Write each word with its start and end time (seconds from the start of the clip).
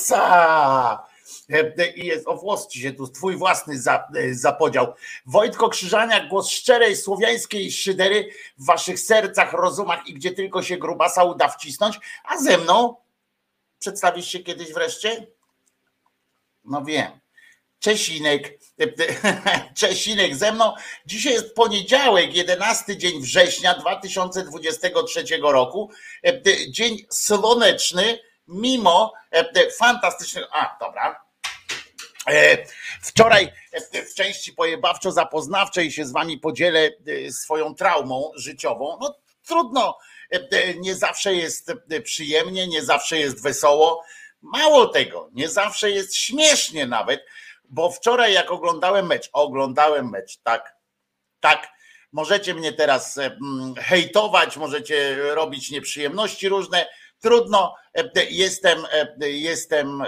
włosa! 0.00 1.06
I 1.96 2.06
jest 2.06 2.28
o 2.28 2.36
włos 2.36 2.68
ci 2.68 2.80
się 2.80 2.92
tu 2.92 3.08
twój 3.08 3.36
własny 3.36 3.74
zapodział. 4.30 4.94
Wojtko 5.26 5.68
Krzyżaniak, 5.68 6.28
głos 6.28 6.50
szczerej 6.50 6.96
słowiańskiej 6.96 7.72
szydery 7.72 8.28
w 8.58 8.66
waszych 8.66 9.00
sercach, 9.00 9.52
rozumach 9.52 10.06
i 10.06 10.14
gdzie 10.14 10.30
tylko 10.30 10.62
się 10.62 10.76
grubasa 10.76 11.24
uda 11.24 11.48
wcisnąć, 11.48 12.00
a 12.24 12.38
ze 12.38 12.58
mną 12.58 12.96
przedstawisz 13.78 14.26
się 14.26 14.38
kiedyś 14.38 14.72
wreszcie? 14.72 15.26
No 16.64 16.84
wiem. 16.84 17.19
Czesinek, 17.80 18.58
Czesinek 19.80 20.36
ze 20.36 20.52
mną. 20.52 20.74
Dzisiaj 21.06 21.32
jest 21.32 21.54
poniedziałek, 21.54 22.34
11 22.36 22.96
dzień 22.96 23.20
września 23.20 23.74
2023 23.74 25.24
roku. 25.42 25.90
Dzień 26.68 27.06
słoneczny, 27.10 28.18
mimo 28.48 29.12
fantastycznego. 29.78 30.48
A, 30.52 30.76
dobra. 30.80 31.24
Wczoraj 33.02 33.52
w 34.10 34.14
części 34.14 34.52
pojebawczo-zapoznawczej 34.52 35.90
się 35.90 36.06
z 36.06 36.12
wami 36.12 36.38
podzielę 36.38 36.90
swoją 37.30 37.74
traumą 37.74 38.32
życiową. 38.34 38.98
No 39.00 39.14
trudno, 39.46 39.98
nie 40.76 40.94
zawsze 40.94 41.34
jest 41.34 41.72
przyjemnie, 42.04 42.68
nie 42.68 42.82
zawsze 42.82 43.18
jest 43.18 43.42
wesoło. 43.42 44.04
Mało 44.42 44.86
tego, 44.86 45.30
nie 45.32 45.48
zawsze 45.48 45.90
jest 45.90 46.16
śmiesznie 46.16 46.86
nawet 46.86 47.26
bo 47.70 47.90
wczoraj 47.90 48.32
jak 48.32 48.50
oglądałem 48.50 49.06
mecz, 49.06 49.30
oglądałem 49.32 50.10
mecz, 50.10 50.38
tak, 50.42 50.76
tak, 51.40 51.68
możecie 52.12 52.54
mnie 52.54 52.72
teraz 52.72 53.18
e, 53.18 53.36
hejtować, 53.78 54.56
możecie 54.56 55.16
robić 55.34 55.70
nieprzyjemności 55.70 56.48
różne, 56.48 56.86
trudno, 57.20 57.74
e, 57.94 58.24
jestem, 58.30 58.78
e, 58.92 59.30
jestem, 59.30 60.02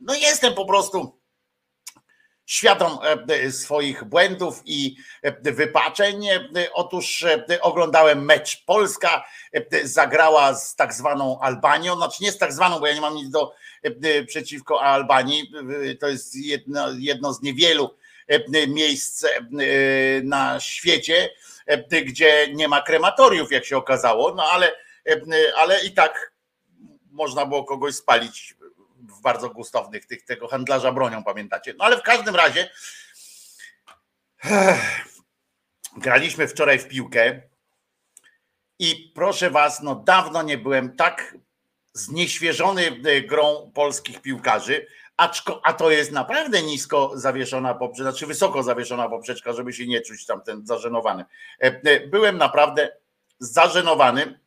no 0.00 0.14
jestem 0.14 0.54
po 0.54 0.64
prostu 0.64 1.19
świadom 2.50 2.98
swoich 3.50 4.04
błędów 4.04 4.62
i 4.64 4.96
wypaczeń. 5.42 6.26
Otóż 6.72 7.24
oglądałem 7.60 8.24
mecz. 8.24 8.64
Polska 8.64 9.24
zagrała 9.84 10.54
z 10.54 10.76
tak 10.76 10.94
zwaną 10.94 11.40
Albanią, 11.40 11.96
znaczy 11.96 12.22
nie 12.22 12.32
z 12.32 12.38
tak 12.38 12.52
zwaną, 12.52 12.80
bo 12.80 12.86
ja 12.86 12.94
nie 12.94 13.00
mam 13.00 13.14
nic 13.14 13.30
do 13.30 13.52
E, 13.82 14.24
przeciwko 14.24 14.82
Albanii. 14.82 15.52
E, 15.90 15.94
to 15.94 16.08
jest 16.08 16.36
jedno, 16.36 16.90
jedno 16.98 17.32
z 17.32 17.42
niewielu 17.42 17.90
e, 18.28 18.66
miejsc 18.66 19.26
na 20.22 20.60
świecie, 20.60 21.30
gdzie 22.04 22.48
nie 22.54 22.68
ma 22.68 22.82
krematoriów, 22.82 23.52
jak 23.52 23.64
się 23.64 23.76
okazało, 23.76 24.34
no 24.34 24.42
ale, 24.42 24.72
ale 25.56 25.84
i 25.84 25.92
tak 25.92 26.32
można 27.10 27.46
było 27.46 27.64
kogoś 27.64 27.94
spalić 27.94 28.54
w 29.10 29.20
bardzo 29.20 29.50
gustownych 29.50 30.06
tych, 30.06 30.24
tego 30.24 30.48
handlarza 30.48 30.92
bronią, 30.92 31.24
pamiętacie? 31.24 31.74
No 31.78 31.84
ale 31.84 31.96
w 31.96 32.02
każdym 32.02 32.36
razie 32.36 32.70
graliśmy 35.96 36.48
wczoraj 36.48 36.78
w 36.78 36.88
piłkę 36.88 37.42
i 38.78 39.12
proszę 39.14 39.50
was, 39.50 39.82
no 39.82 39.94
dawno 39.94 40.42
nie 40.42 40.58
byłem 40.58 40.96
tak 40.96 41.36
znieświeżony 41.92 43.00
e, 43.04 43.20
grą 43.20 43.70
polskich 43.74 44.22
piłkarzy, 44.22 44.86
aczko, 45.16 45.60
a 45.64 45.72
to 45.72 45.90
jest 45.90 46.12
naprawdę 46.12 46.62
nisko 46.62 47.12
zawieszona 47.14 47.74
poprzeczka, 47.74 48.10
znaczy 48.10 48.26
wysoko 48.26 48.62
zawieszona 48.62 49.08
poprzeczka, 49.08 49.52
żeby 49.52 49.72
się 49.72 49.86
nie 49.86 50.00
czuć 50.00 50.26
tam 50.26 50.42
ten 50.42 50.66
zażenowany. 50.66 51.24
E, 51.62 51.80
e, 51.84 52.06
byłem 52.06 52.38
naprawdę 52.38 52.96
zażenowany, 53.38 54.40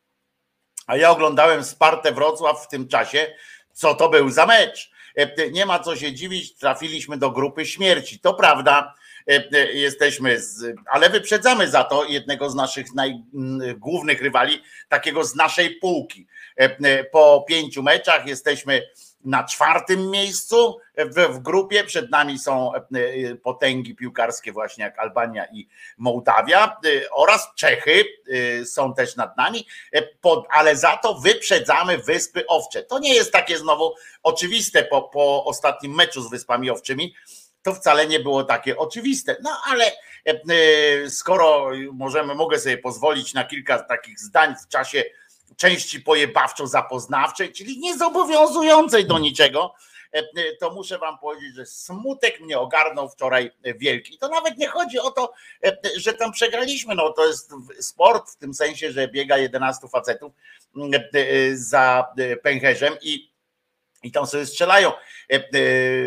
a 0.88 0.98
ja 0.98 1.10
oglądałem 1.10 1.64
Spartę 1.64 2.12
Wrocław 2.12 2.64
w 2.64 2.68
tym 2.68 2.88
czasie, 2.88 3.36
co 3.74 3.96
to 3.96 4.10
był 4.10 4.30
za 4.30 4.46
mecz. 4.46 4.92
Nie 5.52 5.66
ma 5.66 5.80
co 5.80 5.96
się 5.96 6.14
dziwić, 6.14 6.56
trafiliśmy 6.56 7.18
do 7.18 7.32
grupy 7.32 7.66
śmierci. 7.66 8.20
To 8.20 8.34
prawda, 8.34 8.94
jesteśmy, 9.74 10.40
z, 10.42 10.76
ale 10.92 11.10
wyprzedzamy 11.10 11.70
za 11.70 11.84
to 11.84 12.06
jednego 12.06 12.50
z 12.50 12.56
naszych 12.56 12.88
najgłównych 12.94 14.22
rywali, 14.22 14.62
takiego 14.90 15.24
z 15.24 15.36
naszej 15.36 15.76
półki. 15.76 16.28
E, 16.60 16.64
e, 16.64 17.04
po 17.04 17.46
pięciu 17.48 17.84
meczach 17.84 18.28
jesteśmy 18.28 18.82
na 19.26 19.44
czwartym 19.44 20.12
miejscu 20.12 20.78
w, 20.98 21.40
grupie. 21.40 21.84
Przed 21.84 22.12
nami 22.12 22.40
są 22.40 22.72
e, 22.76 22.80
potęgi 23.36 23.96
piłkarskie, 23.96 24.52
właśnie 24.52 24.84
jak 24.84 25.00
Albania 25.00 25.46
i 25.46 25.68
Mołdawia, 25.98 26.78
oraz 27.12 27.48
Czechy 27.56 28.04
są 28.66 28.94
też 28.94 29.16
nad 29.16 29.38
nami, 29.38 29.68
ale 30.50 30.76
za 30.76 30.98
to 30.98 31.14
wyprzedzamy 31.14 31.98
Wyspy 31.98 32.48
Owcze. 32.48 32.84
To 32.84 33.00
nie 33.00 33.14
jest 33.16 33.32
takie 33.32 33.58
znowu 33.58 33.94
oczywiste 34.24 34.84
po, 34.84 35.02
po 35.02 35.46
ostatnim 35.46 35.96
meczu 35.96 36.22
z 36.22 36.30
Wyspami 36.30 36.70
Owczymi. 36.70 37.16
To 37.62 37.74
wcale 37.74 38.08
nie 38.08 38.20
było 38.20 38.44
takie 38.44 38.78
oczywiste. 38.78 39.38
No 39.42 39.50
ale 39.66 39.92
skoro 41.10 41.70
możemy, 41.94 42.36
mogę 42.36 42.60
sobie 42.60 42.78
pozwolić 42.78 43.34
na 43.34 43.44
kilka 43.44 43.80
takich 43.80 44.20
zdań 44.20 44.56
w 44.66 44.68
czasie 44.68 45.04
części 45.58 46.00
pojebawczo-zapoznawczej, 46.00 47.52
czyli 47.52 47.80
niezobowiązującej 47.80 49.08
do 49.08 49.20
niczego, 49.20 49.74
e, 50.14 50.20
e, 50.20 50.24
to 50.60 50.74
muszę 50.74 50.98
wam 50.98 51.18
powiedzieć, 51.18 51.56
że 51.56 51.66
smutek 51.66 52.40
mnie 52.40 52.60
ogarnął 52.60 53.10
wczoraj 53.10 53.52
wielki. 53.76 54.18
To 54.18 54.30
nawet 54.30 54.58
nie 54.58 54.68
chodzi 54.68 55.00
o 55.00 55.12
to, 55.12 55.34
e, 55.66 55.78
że 55.98 56.14
tam 56.14 56.32
przegraliśmy. 56.32 56.96
No 56.96 57.14
to 57.14 57.28
jest 57.28 57.52
sport 57.80 58.32
w 58.32 58.38
tym 58.38 58.54
sensie, 58.54 58.92
że 58.92 59.08
biega 59.08 59.38
11 59.38 59.88
facetów 59.88 60.34
za 61.54 62.14
pęcherzem 62.44 62.94
i, 63.02 63.32
i 64.04 64.12
tam 64.12 64.28
sobie 64.28 64.46
strzelają. 64.46 64.92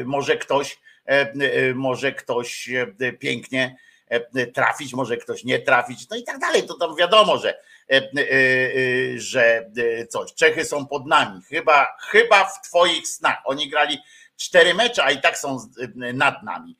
Może 0.04 0.36
ktoś, 0.36 0.80
może 1.74 2.12
ktoś 2.12 2.70
pięknie 3.18 3.76
trafić, 4.54 4.94
może 4.94 5.16
ktoś 5.16 5.44
nie 5.44 5.58
trafić, 5.58 6.08
no 6.10 6.16
i 6.16 6.24
tak 6.24 6.38
dalej. 6.38 6.66
To 6.66 6.74
tam 6.74 6.96
wiadomo, 6.96 7.38
że 7.38 7.54
E, 7.54 7.54
e, 7.54 7.54
e, 7.58 7.75
że 9.16 9.70
coś, 10.08 10.34
Czechy 10.34 10.64
są 10.64 10.86
pod 10.86 11.06
nami. 11.06 11.42
Chyba, 11.48 11.96
chyba 12.00 12.44
w 12.44 12.68
twoich 12.68 13.08
snach. 13.08 13.38
Oni 13.44 13.68
grali 13.68 13.98
cztery 14.36 14.74
mecze, 14.74 15.04
a 15.04 15.10
i 15.10 15.20
tak 15.20 15.38
są 15.38 15.58
nad 15.96 16.42
nami. 16.42 16.76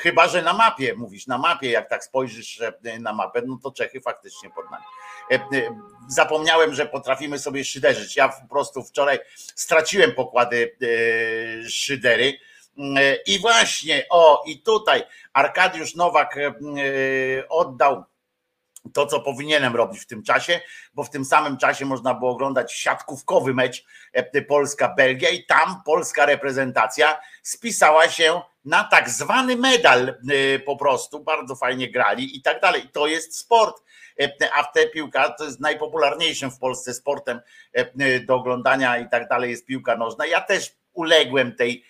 Chyba, 0.00 0.28
że 0.28 0.42
na 0.42 0.52
mapie, 0.52 0.94
mówisz, 0.94 1.26
na 1.26 1.38
mapie, 1.38 1.70
jak 1.70 1.88
tak 1.88 2.04
spojrzysz 2.04 2.62
na 3.00 3.12
mapę, 3.12 3.42
no 3.46 3.58
to 3.62 3.72
Czechy 3.72 4.00
faktycznie 4.00 4.50
pod 4.50 4.64
nami. 4.70 4.84
Zapomniałem, 6.08 6.74
że 6.74 6.86
potrafimy 6.86 7.38
sobie 7.38 7.64
szyderzyć. 7.64 8.16
Ja 8.16 8.28
po 8.28 8.48
prostu 8.48 8.82
wczoraj 8.82 9.18
straciłem 9.36 10.12
pokłady 10.12 10.76
szydery. 11.68 12.38
I 13.26 13.38
właśnie, 13.38 14.06
o, 14.10 14.42
i 14.46 14.62
tutaj 14.62 15.02
Arkadiusz 15.32 15.94
Nowak 15.94 16.38
oddał 17.48 18.04
to, 18.92 19.06
co 19.06 19.20
powinienem 19.20 19.76
robić 19.76 20.00
w 20.00 20.06
tym 20.06 20.22
czasie, 20.22 20.60
bo 20.94 21.04
w 21.04 21.10
tym 21.10 21.24
samym 21.24 21.56
czasie 21.56 21.84
można 21.84 22.14
było 22.14 22.30
oglądać 22.30 22.72
siatkówkowy 22.72 23.54
mecz 23.54 23.84
e, 24.12 24.42
Polska-Belgia 24.42 25.30
i 25.30 25.46
tam 25.46 25.82
polska 25.84 26.26
reprezentacja 26.26 27.18
spisała 27.42 28.08
się 28.08 28.40
na 28.64 28.84
tak 28.84 29.10
zwany 29.10 29.56
medal 29.56 30.08
e, 30.08 30.58
po 30.58 30.76
prostu, 30.76 31.20
bardzo 31.20 31.56
fajnie 31.56 31.90
grali 31.90 32.36
i 32.36 32.42
tak 32.42 32.60
dalej. 32.60 32.88
To 32.92 33.06
jest 33.06 33.38
sport, 33.38 33.82
e, 34.20 34.32
a 34.54 34.62
w 34.62 34.72
te 34.72 34.86
piłka 34.86 35.30
to 35.30 35.44
jest 35.44 35.60
najpopularniejszym 35.60 36.50
w 36.50 36.58
Polsce 36.58 36.94
sportem 36.94 37.40
do 38.26 38.34
oglądania 38.34 38.98
i 38.98 39.08
tak 39.08 39.28
dalej 39.28 39.50
jest 39.50 39.66
piłka 39.66 39.96
nożna. 39.96 40.26
Ja 40.26 40.40
też 40.40 40.76
uległem 40.96 41.56
tej 41.56 41.84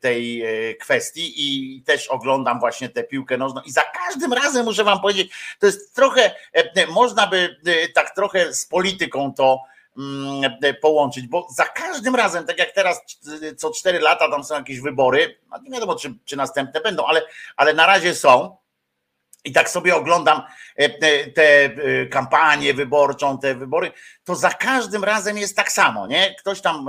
tej 0.00 0.42
e, 0.42 0.74
kwestii 0.74 1.32
i 1.36 1.82
też 1.82 2.08
oglądam 2.08 2.60
właśnie 2.60 2.88
tę 2.88 3.04
piłkę 3.04 3.38
nożną 3.38 3.60
i 3.66 3.72
za 3.72 3.82
każdym 3.82 4.32
razem 4.32 4.64
muszę 4.64 4.84
wam 4.84 5.00
powiedzieć, 5.00 5.32
to 5.58 5.66
jest 5.66 5.94
trochę, 5.94 6.34
e, 6.52 6.86
można 6.86 7.26
by 7.26 7.56
e, 7.66 7.88
tak 7.88 8.14
trochę 8.14 8.54
z 8.54 8.66
polityką 8.66 9.34
to 9.34 9.62
mm, 9.98 10.52
połączyć, 10.80 11.26
bo 11.26 11.46
za 11.50 11.64
każdym 11.64 12.16
razem, 12.16 12.46
tak 12.46 12.58
jak 12.58 12.72
teraz 12.72 13.00
co 13.56 13.70
cztery 13.70 14.00
lata 14.00 14.30
tam 14.30 14.44
są 14.44 14.54
jakieś 14.54 14.80
wybory, 14.80 15.38
nie 15.62 15.70
wiadomo 15.70 15.94
czy, 15.94 16.14
czy 16.24 16.36
następne 16.36 16.80
będą, 16.80 17.06
ale, 17.06 17.22
ale 17.56 17.74
na 17.74 17.86
razie 17.86 18.14
są, 18.14 18.56
i 19.44 19.52
tak 19.52 19.70
sobie 19.70 19.96
oglądam 19.96 20.42
tę 21.34 21.70
kampanię 22.10 22.74
wyborczą, 22.74 23.38
te 23.38 23.54
wybory, 23.54 23.92
to 24.24 24.34
za 24.34 24.50
każdym 24.50 25.04
razem 25.04 25.38
jest 25.38 25.56
tak 25.56 25.72
samo, 25.72 26.06
nie? 26.06 26.34
Ktoś 26.34 26.60
tam 26.60 26.86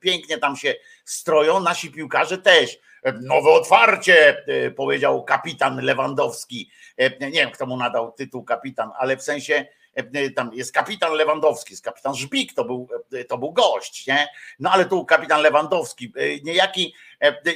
pięknie 0.00 0.38
tam 0.38 0.56
się 0.56 0.74
stroją, 1.06 1.60
nasi 1.60 1.90
piłkarze 1.90 2.38
też. 2.38 2.78
Nowe 3.20 3.50
otwarcie, 3.50 4.44
e, 4.46 4.70
powiedział 4.70 5.24
kapitan 5.24 5.84
Lewandowski. 5.84 6.70
E, 6.96 7.18
nie 7.18 7.30
wiem, 7.30 7.50
kto 7.50 7.66
mu 7.66 7.76
nadał 7.76 8.12
tytuł 8.12 8.44
kapitan, 8.44 8.90
ale 8.98 9.16
w 9.16 9.22
sensie 9.22 9.66
e, 9.94 10.30
tam 10.30 10.50
jest 10.54 10.72
kapitan 10.72 11.12
Lewandowski, 11.12 11.72
jest 11.72 11.84
kapitan 11.84 12.14
Żbik, 12.14 12.54
to 12.54 12.64
był, 12.64 12.88
to 13.28 13.38
był 13.38 13.52
gość, 13.52 14.06
nie? 14.06 14.28
No 14.58 14.70
ale 14.70 14.84
tu 14.84 15.04
kapitan 15.04 15.42
Lewandowski, 15.42 16.12
niejaki, 16.44 16.94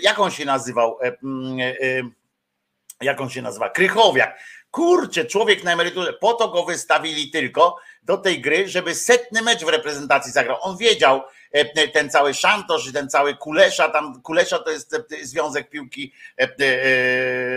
jak 0.02 0.18
on 0.18 0.30
się 0.30 0.44
nazywał? 0.44 0.98
Jak 3.00 3.20
on 3.20 3.30
się 3.30 3.42
nazywa? 3.42 3.70
Krychowiak. 3.70 4.38
Kurczę, 4.70 5.24
człowiek 5.24 5.64
na 5.64 5.72
emeryturze, 5.72 6.12
po 6.12 6.34
to 6.34 6.48
go 6.48 6.64
wystawili 6.64 7.30
tylko 7.30 7.76
do 8.02 8.16
tej 8.16 8.40
gry, 8.40 8.68
żeby 8.68 8.94
setny 8.94 9.42
mecz 9.42 9.64
w 9.64 9.68
reprezentacji 9.68 10.32
zagrał. 10.32 10.58
On 10.60 10.76
wiedział, 10.76 11.22
ten 11.92 12.10
cały 12.10 12.34
szantosz, 12.34 12.92
ten 12.92 13.10
cały 13.10 13.36
kulesza, 13.36 13.88
tam 13.88 14.22
kulesza 14.22 14.58
to 14.58 14.70
jest 14.70 14.96
Związek 15.22 15.70
Piłki 15.70 16.12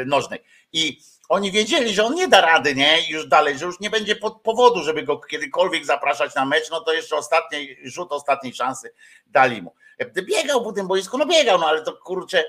Nożnej. 0.06 0.44
I 0.74 1.00
oni 1.30 1.52
wiedzieli, 1.52 1.94
że 1.94 2.04
on 2.04 2.16
nie 2.16 2.28
da 2.28 2.42
rady, 2.42 2.76
nie? 2.76 3.10
Już 3.10 3.28
dalej, 3.28 3.58
że 3.58 3.66
już 3.66 3.80
nie 3.80 3.90
będzie 3.90 4.16
powodu, 4.44 4.84
żeby 4.84 5.04
go 5.04 5.18
kiedykolwiek 5.18 5.86
zapraszać 5.86 6.36
na 6.36 6.46
mecz, 6.46 6.70
no 6.70 6.82
to 6.82 6.94
jeszcze 6.94 7.16
ostatni 7.16 7.78
rzut 7.84 8.12
ostatniej 8.12 8.54
szansy 8.54 8.94
dali 9.28 9.62
mu. 9.62 9.76
Biegał 10.24 10.64
po 10.64 10.72
tym 10.72 10.88
boisku, 10.88 11.18
no 11.18 11.26
biegał, 11.26 11.60
no 11.60 11.68
ale 11.68 11.84
to 11.84 11.94
kurczę, 11.94 12.44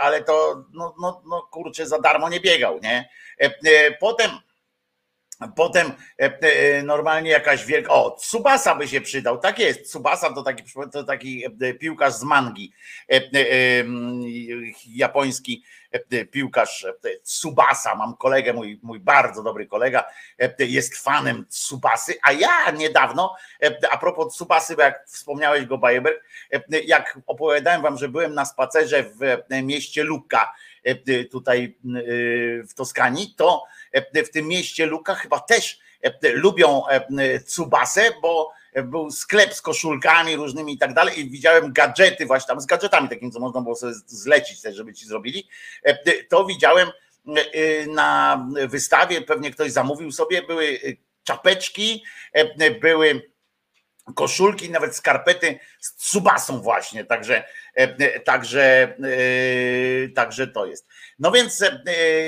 ale 0.00 0.22
to 0.22 0.64
no, 0.72 0.94
no, 1.00 1.22
no 1.26 1.42
kurczę, 1.42 1.86
za 1.86 1.98
darmo 1.98 2.28
nie 2.28 2.40
biegał, 2.40 2.80
nie? 2.82 3.08
Potem 4.00 4.30
Potem 5.56 5.92
normalnie 6.84 7.30
jakaś 7.30 7.64
wielka. 7.64 7.92
O, 7.92 8.10
Tsubasa 8.10 8.74
by 8.74 8.88
się 8.88 9.00
przydał. 9.00 9.38
Tak 9.38 9.58
jest. 9.58 9.82
Tsubasa 9.82 10.32
to 10.32 10.42
taki, 10.42 10.62
to 10.92 11.04
taki 11.04 11.44
piłkarz 11.80 12.14
z 12.14 12.22
mangi. 12.22 12.72
Japoński 14.86 15.64
piłkarz 16.30 16.86
Tsubasa. 17.22 17.94
Mam 17.94 18.16
kolegę, 18.16 18.52
mój, 18.52 18.80
mój 18.82 19.00
bardzo 19.00 19.42
dobry 19.42 19.66
kolega, 19.66 20.04
jest 20.58 20.96
fanem 20.96 21.46
Tsubasy, 21.46 22.14
a 22.22 22.32
ja 22.32 22.70
niedawno, 22.70 23.34
a 23.90 23.98
propos 23.98 24.34
Tsubasy, 24.34 24.76
bo 24.76 24.82
jak 24.82 25.06
wspomniałeś 25.06 25.66
go 25.66 25.78
Bajeberg, 25.78 26.24
jak 26.86 27.18
opowiadałem 27.26 27.82
wam, 27.82 27.98
że 27.98 28.08
byłem 28.08 28.34
na 28.34 28.44
spacerze 28.44 29.02
w 29.02 29.62
mieście 29.62 30.04
Lucca, 30.04 30.52
tutaj 31.30 31.76
w 32.68 32.74
Toskanii, 32.74 33.34
to 33.36 33.64
w 34.14 34.30
tym 34.30 34.48
mieście 34.48 34.86
Luka 34.86 35.14
chyba 35.14 35.40
też 35.40 35.78
lubią 36.22 36.82
Tsubasę, 37.46 38.10
bo 38.22 38.52
był 38.84 39.10
sklep 39.10 39.54
z 39.54 39.62
koszulkami 39.62 40.36
różnymi 40.36 40.72
i 40.72 40.78
tak 40.78 40.94
dalej 40.94 41.20
i 41.20 41.30
widziałem 41.30 41.72
gadżety 41.72 42.26
właśnie 42.26 42.48
tam 42.48 42.60
z 42.60 42.66
gadżetami 42.66 43.08
takimi, 43.08 43.32
co 43.32 43.40
można 43.40 43.60
było 43.60 43.76
sobie 43.76 43.92
zlecić 44.06 44.60
też, 44.60 44.76
żeby 44.76 44.94
ci 44.94 45.06
zrobili, 45.06 45.48
to 46.28 46.44
widziałem 46.44 46.88
na 47.88 48.46
wystawie, 48.68 49.22
pewnie 49.22 49.50
ktoś 49.50 49.72
zamówił 49.72 50.12
sobie, 50.12 50.42
były 50.42 50.80
czapeczki, 51.24 52.04
były 52.80 53.30
koszulki, 54.14 54.70
nawet 54.70 54.96
skarpety 54.96 55.58
z 55.80 55.94
Tsubasą 55.94 56.60
właśnie, 56.60 57.04
także, 57.04 57.44
także, 58.24 58.94
także 60.14 60.46
to 60.46 60.66
jest. 60.66 60.88
No 61.18 61.30
więc 61.30 61.64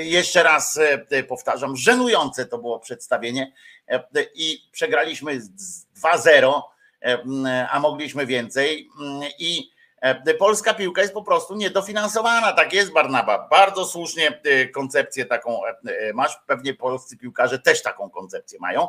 jeszcze 0.03 0.43
raz 0.43 0.79
powtarzam, 1.27 1.75
żenujące 1.75 2.45
to 2.45 2.57
było 2.57 2.79
przedstawienie 2.79 3.53
i 4.35 4.69
przegraliśmy 4.71 5.39
2-0, 6.01 6.61
a 7.71 7.79
mogliśmy 7.79 8.25
więcej 8.25 8.89
i 9.39 9.71
Polska 10.39 10.73
piłka 10.73 11.01
jest 11.01 11.13
po 11.13 11.23
prostu 11.23 11.55
niedofinansowana. 11.55 12.51
Tak 12.51 12.73
jest, 12.73 12.91
Barnaba. 12.91 13.47
Bardzo 13.47 13.85
słusznie 13.85 14.41
koncepcję 14.73 15.25
taką 15.25 15.61
masz. 16.13 16.39
Pewnie 16.47 16.73
polscy 16.73 17.17
piłkarze 17.17 17.59
też 17.59 17.81
taką 17.81 18.09
koncepcję 18.09 18.59
mają. 18.61 18.87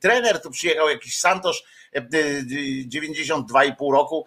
Trener 0.00 0.42
tu 0.42 0.50
przyjechał 0.50 0.88
jakiś 0.88 1.18
Santosz, 1.18 1.64
92,5 1.94 3.92
roku. 3.92 4.26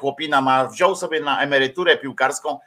Chłopina 0.00 0.40
ma, 0.40 0.66
wziął 0.66 0.96
sobie 0.96 1.20
na 1.20 1.42
emeryturę 1.42 1.96
piłkarską 1.96 2.58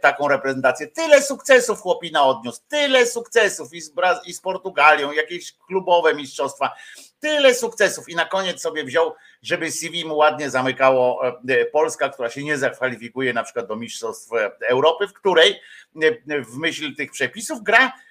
taką 0.00 0.28
reprezentację. 0.28 0.86
Tyle 0.86 1.22
sukcesów 1.22 1.80
chłopina 1.80 2.24
odniósł, 2.24 2.60
tyle 2.68 3.06
sukcesów 3.06 3.74
i 3.74 3.80
z, 3.80 3.92
i 4.24 4.32
z 4.32 4.40
Portugalią, 4.40 5.12
jakieś 5.12 5.52
klubowe 5.52 6.14
mistrzostwa 6.14 6.74
Tyle 7.20 7.54
sukcesów. 7.54 8.08
I 8.08 8.14
na 8.14 8.24
koniec 8.24 8.60
sobie 8.60 8.84
wziął, 8.84 9.14
żeby 9.42 9.72
CV 9.72 10.04
mu 10.04 10.16
ładnie 10.16 10.50
zamykało 10.50 11.28
e, 11.48 11.64
Polska, 11.64 12.08
która 12.08 12.30
się 12.30 12.44
nie 12.44 12.58
zakwalifikuje 12.58 13.32
na 13.32 13.42
przykład 13.42 13.66
do 13.66 13.76
Mistrzostw 13.76 14.30
Europy, 14.68 15.08
w 15.08 15.12
której 15.12 15.60
e, 16.02 16.42
w 16.42 16.56
myśl 16.56 16.94
tych 16.94 17.10
przepisów 17.10 17.62
gra 17.62 17.92
E, 17.92 17.92
e, 17.92 18.07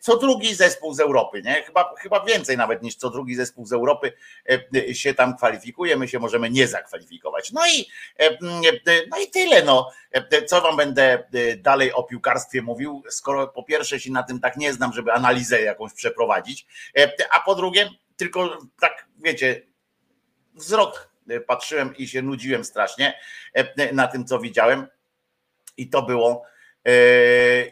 co 0.00 0.16
drugi 0.16 0.54
zespół 0.54 0.94
z 0.94 1.00
Europy, 1.00 1.42
nie? 1.42 1.62
Chyba, 1.62 1.94
chyba 1.98 2.24
więcej 2.24 2.56
nawet 2.56 2.82
niż 2.82 2.96
co 2.96 3.10
drugi 3.10 3.34
zespół 3.34 3.66
z 3.66 3.72
Europy 3.72 4.12
się 4.92 5.14
tam 5.14 5.36
kwalifikuje, 5.36 5.96
my 5.96 6.08
się 6.08 6.18
możemy 6.18 6.50
nie 6.50 6.66
zakwalifikować. 6.66 7.52
No 7.52 7.60
i, 7.66 7.88
no 9.10 9.20
i 9.20 9.30
tyle, 9.30 9.62
no. 9.62 9.90
Co 10.46 10.60
wam 10.60 10.76
będę 10.76 11.24
dalej 11.56 11.92
o 11.92 12.02
piłkarstwie 12.02 12.62
mówił, 12.62 13.02
skoro 13.08 13.48
po 13.48 13.62
pierwsze 13.62 14.00
się 14.00 14.12
na 14.12 14.22
tym 14.22 14.40
tak 14.40 14.56
nie 14.56 14.72
znam, 14.72 14.92
żeby 14.92 15.12
analizę 15.12 15.62
jakąś 15.62 15.92
przeprowadzić, 15.92 16.66
a 17.30 17.40
po 17.40 17.54
drugie, 17.54 17.90
tylko 18.16 18.58
tak 18.80 19.06
wiecie, 19.18 19.62
wzrok 20.54 21.12
patrzyłem 21.46 21.96
i 21.96 22.08
się 22.08 22.22
nudziłem 22.22 22.64
strasznie 22.64 23.18
na 23.92 24.06
tym, 24.06 24.24
co 24.24 24.38
widziałem. 24.38 24.86
I 25.76 25.90
to 25.90 26.02
było, 26.02 26.42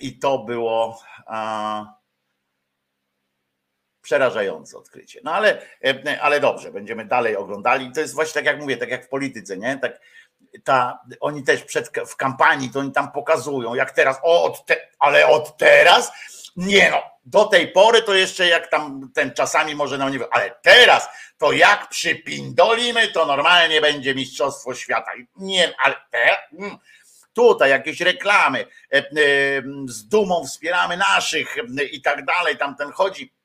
i 0.01 0.19
to 0.19 0.39
było 0.39 1.01
przerażające 4.07 4.79
odkrycie. 4.79 5.21
No 5.25 5.33
ale, 5.33 5.63
e, 5.85 6.21
ale 6.21 6.41
dobrze, 6.41 6.73
będziemy 6.73 7.05
dalej 7.05 7.37
oglądali. 7.37 7.93
To 7.93 8.01
jest 8.01 8.15
właśnie 8.15 8.35
tak 8.35 8.45
jak 8.45 8.61
mówię, 8.61 8.77
tak 8.77 8.91
jak 8.91 9.05
w 9.05 9.09
polityce, 9.09 9.57
nie? 9.57 9.79
Tak, 9.79 10.01
ta, 10.65 10.99
oni 11.21 11.43
też 11.43 11.63
przed, 11.63 11.91
w 12.07 12.17
kampanii 12.17 12.71
to 12.71 12.81
oni 12.81 12.93
tam 12.93 13.13
pokazują, 13.13 13.75
jak 13.75 13.91
teraz, 13.91 14.21
o, 14.23 14.45
od 14.45 14.67
te, 14.67 14.77
ale 14.99 15.27
od 15.27 15.57
teraz 15.57 16.13
nie 16.57 16.91
no, 16.91 17.03
do 17.25 17.45
tej 17.45 17.69
pory 17.69 18.03
to 18.03 18.15
jeszcze 18.15 18.49
jak 18.49 18.71
tam 18.71 19.11
ten 19.15 19.35
czasami 19.35 19.75
może 19.75 19.99
nam 19.99 20.13
nie 20.13 20.19
ale 20.31 20.55
teraz 20.63 21.09
to 21.39 21.53
jak 21.53 21.89
przypindolimy, 21.89 23.09
to 23.09 23.27
normalnie 23.27 23.81
będzie 23.81 24.15
Mistrzostwo 24.15 24.75
Świata. 24.75 25.11
Nie, 25.37 25.75
ale 25.79 25.97
teraz. 26.11 26.39
Mm, 26.59 26.79
tutaj 27.37 27.71
jakieś 27.71 28.01
reklamy, 28.01 28.67
e, 28.93 28.97
e, 28.97 29.05
z 29.87 30.09
dumą 30.09 30.47
wspieramy 30.47 30.97
naszych 30.97 31.59
e, 31.59 31.85
i 31.85 32.03
tak 32.03 32.25
dalej, 32.25 32.57
tamten 32.57 32.93
chodzi 32.93 33.37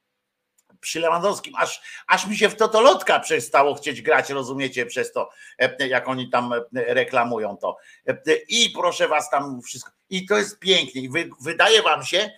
przy 0.79 0.99
Lewandowskim, 0.99 1.53
aż, 1.55 1.81
aż 2.07 2.27
mi 2.27 2.37
się 2.37 2.49
w 2.49 2.55
totolotka 2.55 3.19
przestało 3.19 3.75
chcieć 3.75 4.01
grać, 4.01 4.29
rozumiecie, 4.29 4.85
przez 4.85 5.11
to, 5.11 5.29
jak 5.79 6.07
oni 6.07 6.29
tam 6.29 6.53
reklamują 6.73 7.57
to. 7.57 7.77
I 8.47 8.69
proszę 8.69 9.07
was 9.07 9.29
tam 9.29 9.61
wszystko. 9.61 9.91
I 10.09 10.25
to 10.25 10.37
jest 10.37 10.59
pięknie. 10.59 11.09
Wy, 11.09 11.29
wydaje 11.41 11.81
wam 11.81 12.05
się, 12.05 12.31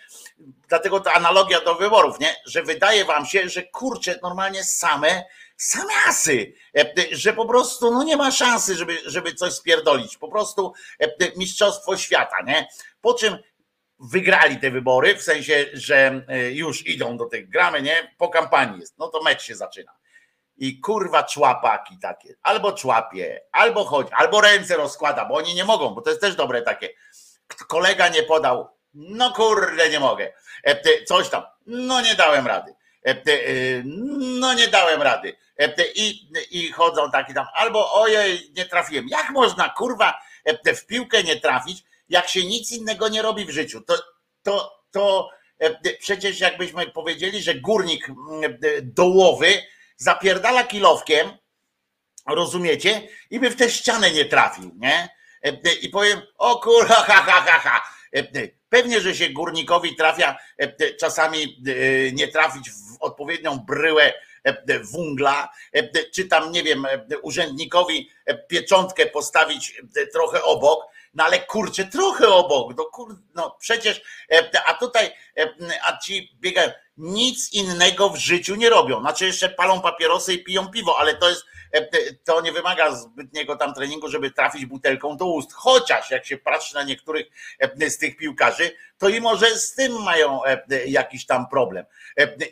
dlatego 0.67 0.99
to 0.99 1.13
analogia 1.13 1.61
do 1.61 1.75
wyborów, 1.75 2.19
nie? 2.19 2.35
Że 2.45 2.63
wydaje 2.63 3.05
wam 3.05 3.25
się, 3.25 3.49
że 3.49 3.63
kurczę, 3.63 4.19
normalnie 4.23 4.63
same 4.63 5.23
samiasy, 5.63 6.53
e, 6.77 6.93
że 7.11 7.33
po 7.33 7.45
prostu 7.45 7.91
no 7.91 8.03
nie 8.03 8.17
ma 8.17 8.31
szansy, 8.31 8.75
żeby, 8.75 8.97
żeby 9.05 9.33
coś 9.33 9.53
spierdolić. 9.53 10.17
Po 10.17 10.27
prostu 10.27 10.73
e, 10.99 11.07
mistrzostwo 11.35 11.97
świata, 11.97 12.35
nie? 12.45 12.67
Po 13.01 13.13
czym 13.13 13.37
wygrali 13.99 14.59
te 14.59 14.71
wybory, 14.71 15.15
w 15.15 15.23
sensie, 15.23 15.65
że 15.73 16.25
e, 16.27 16.51
już 16.51 16.87
idą 16.87 17.17
do 17.17 17.25
tych 17.25 17.49
gramy, 17.49 17.81
nie? 17.81 18.15
Po 18.17 18.29
kampanii 18.29 18.79
jest, 18.79 18.97
no 18.97 19.07
to 19.07 19.23
mecz 19.23 19.43
się 19.43 19.55
zaczyna. 19.55 19.91
I 20.57 20.79
kurwa 20.79 21.23
człapaki 21.23 21.97
takie, 22.01 22.35
albo 22.41 22.71
człapie, 22.71 23.41
albo 23.51 23.85
chodzi, 23.85 24.09
albo 24.13 24.41
ręce 24.41 24.77
rozkłada, 24.77 25.25
bo 25.25 25.35
oni 25.35 25.55
nie 25.55 25.65
mogą, 25.65 25.89
bo 25.89 26.01
to 26.01 26.09
jest 26.09 26.21
też 26.21 26.35
dobre 26.35 26.61
takie. 26.61 26.89
Kolega 27.67 28.07
nie 28.07 28.23
podał, 28.23 28.67
no 28.93 29.31
kurde, 29.31 29.89
nie 29.89 29.99
mogę. 29.99 30.33
Coś 31.07 31.29
tam, 31.29 31.43
no 31.65 32.01
nie 32.01 32.15
dałem 32.15 32.47
rady. 32.47 32.73
No 34.23 34.53
nie 34.53 34.67
dałem 34.67 35.01
rady. 35.01 35.35
I, 35.95 36.29
i 36.51 36.71
chodzą 36.71 37.11
taki 37.11 37.33
tam, 37.33 37.45
albo 37.53 37.93
ojej, 37.93 38.51
nie 38.57 38.65
trafiłem. 38.65 39.07
Jak 39.07 39.29
można, 39.29 39.69
kurwa, 39.69 40.21
w 40.75 40.85
piłkę 40.85 41.23
nie 41.23 41.39
trafić, 41.39 41.83
jak 42.09 42.29
się 42.29 42.45
nic 42.45 42.71
innego 42.71 43.09
nie 43.09 43.21
robi 43.21 43.45
w 43.45 43.49
życiu? 43.49 43.81
To, 43.81 43.95
to, 44.43 44.83
to 44.91 45.29
przecież 45.99 46.39
jakbyśmy 46.39 46.91
powiedzieli, 46.91 47.41
że 47.41 47.55
górnik 47.55 48.07
dołowy 48.81 49.63
zapierdala 49.97 50.63
kilowkiem, 50.63 51.37
rozumiecie? 52.27 53.07
I 53.29 53.39
by 53.39 53.49
w 53.49 53.55
tę 53.55 53.69
ścianę 53.69 54.11
nie 54.11 54.25
trafił, 54.25 54.71
nie? 54.75 55.09
I 55.81 55.89
powiem, 55.89 56.21
o 56.37 56.59
kurwa, 56.59 56.95
ha, 56.95 57.13
ha, 57.13 57.45
ha, 57.47 57.59
ha. 57.59 57.83
Pewnie, 58.69 59.01
że 59.01 59.15
się 59.15 59.29
górnikowi 59.29 59.95
trafia 59.95 60.37
czasami 60.99 61.63
nie 62.13 62.27
trafić 62.27 62.69
w 62.69 62.92
odpowiednią 63.03 63.59
bryłę 63.59 64.13
wungla, 64.83 65.49
czy 66.13 66.27
tam, 66.27 66.51
nie 66.51 66.63
wiem, 66.63 66.85
urzędnikowi 67.21 68.09
pieczątkę 68.47 69.05
postawić 69.05 69.81
trochę 70.13 70.43
obok, 70.43 70.85
no 71.13 71.23
ale 71.23 71.39
kurczę, 71.39 71.85
trochę 71.85 72.27
obok, 72.27 72.77
no, 72.77 72.85
kur, 72.85 73.17
no 73.35 73.57
przecież, 73.59 74.01
a 74.65 74.73
tutaj, 74.73 75.11
a 75.83 75.97
ci 75.97 76.37
biegają, 76.39 76.71
nic 76.97 77.53
innego 77.53 78.09
w 78.09 78.17
życiu 78.17 78.55
nie 78.55 78.69
robią. 78.69 78.99
Znaczy 78.99 79.25
jeszcze 79.25 79.49
palą 79.49 79.81
papierosy 79.81 80.33
i 80.33 80.43
piją 80.43 80.67
piwo, 80.67 80.99
ale 80.99 81.15
to 81.15 81.29
jest, 81.29 81.45
to 82.23 82.41
nie 82.41 82.51
wymaga 82.51 82.95
zbytniego 82.95 83.55
tam 83.55 83.73
treningu, 83.73 84.09
żeby 84.09 84.31
trafić 84.31 84.65
butelką 84.65 85.17
do 85.17 85.25
ust. 85.25 85.53
Chociaż 85.53 86.11
jak 86.11 86.25
się 86.25 86.37
patrzy 86.37 86.75
na 86.75 86.83
niektórych 86.83 87.27
z 87.87 87.97
tych 87.97 88.17
piłkarzy, 88.17 88.71
to 88.97 89.09
i 89.09 89.21
może 89.21 89.57
z 89.59 89.75
tym 89.75 90.03
mają 90.03 90.41
jakiś 90.85 91.25
tam 91.25 91.47
problem. 91.49 91.85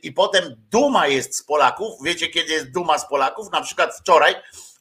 I 0.03 0.11
potem 0.11 0.55
duma 0.69 1.07
jest 1.07 1.37
z 1.37 1.43
Polaków. 1.43 2.03
Wiecie, 2.03 2.27
kiedy 2.27 2.53
jest 2.53 2.71
duma 2.71 2.97
z 2.99 3.09
Polaków? 3.09 3.51
Na 3.51 3.61
przykład 3.61 3.97
wczoraj 3.97 4.35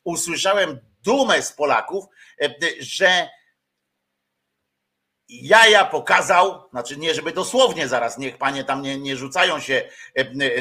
usłyszałem 0.05 0.79
dumę 1.03 1.43
z 1.43 1.53
Polaków, 1.53 2.05
że 2.81 3.29
jaja 5.31 5.85
pokazał, 5.85 6.69
znaczy 6.71 6.97
nie, 6.97 7.15
żeby 7.15 7.33
dosłownie 7.33 7.89
zaraz, 7.89 8.19
niech 8.19 8.39
panie 8.39 8.65
tam 8.65 8.83
nie, 8.83 8.99
nie 8.99 9.17
rzucają 9.17 9.61
się 9.61 9.83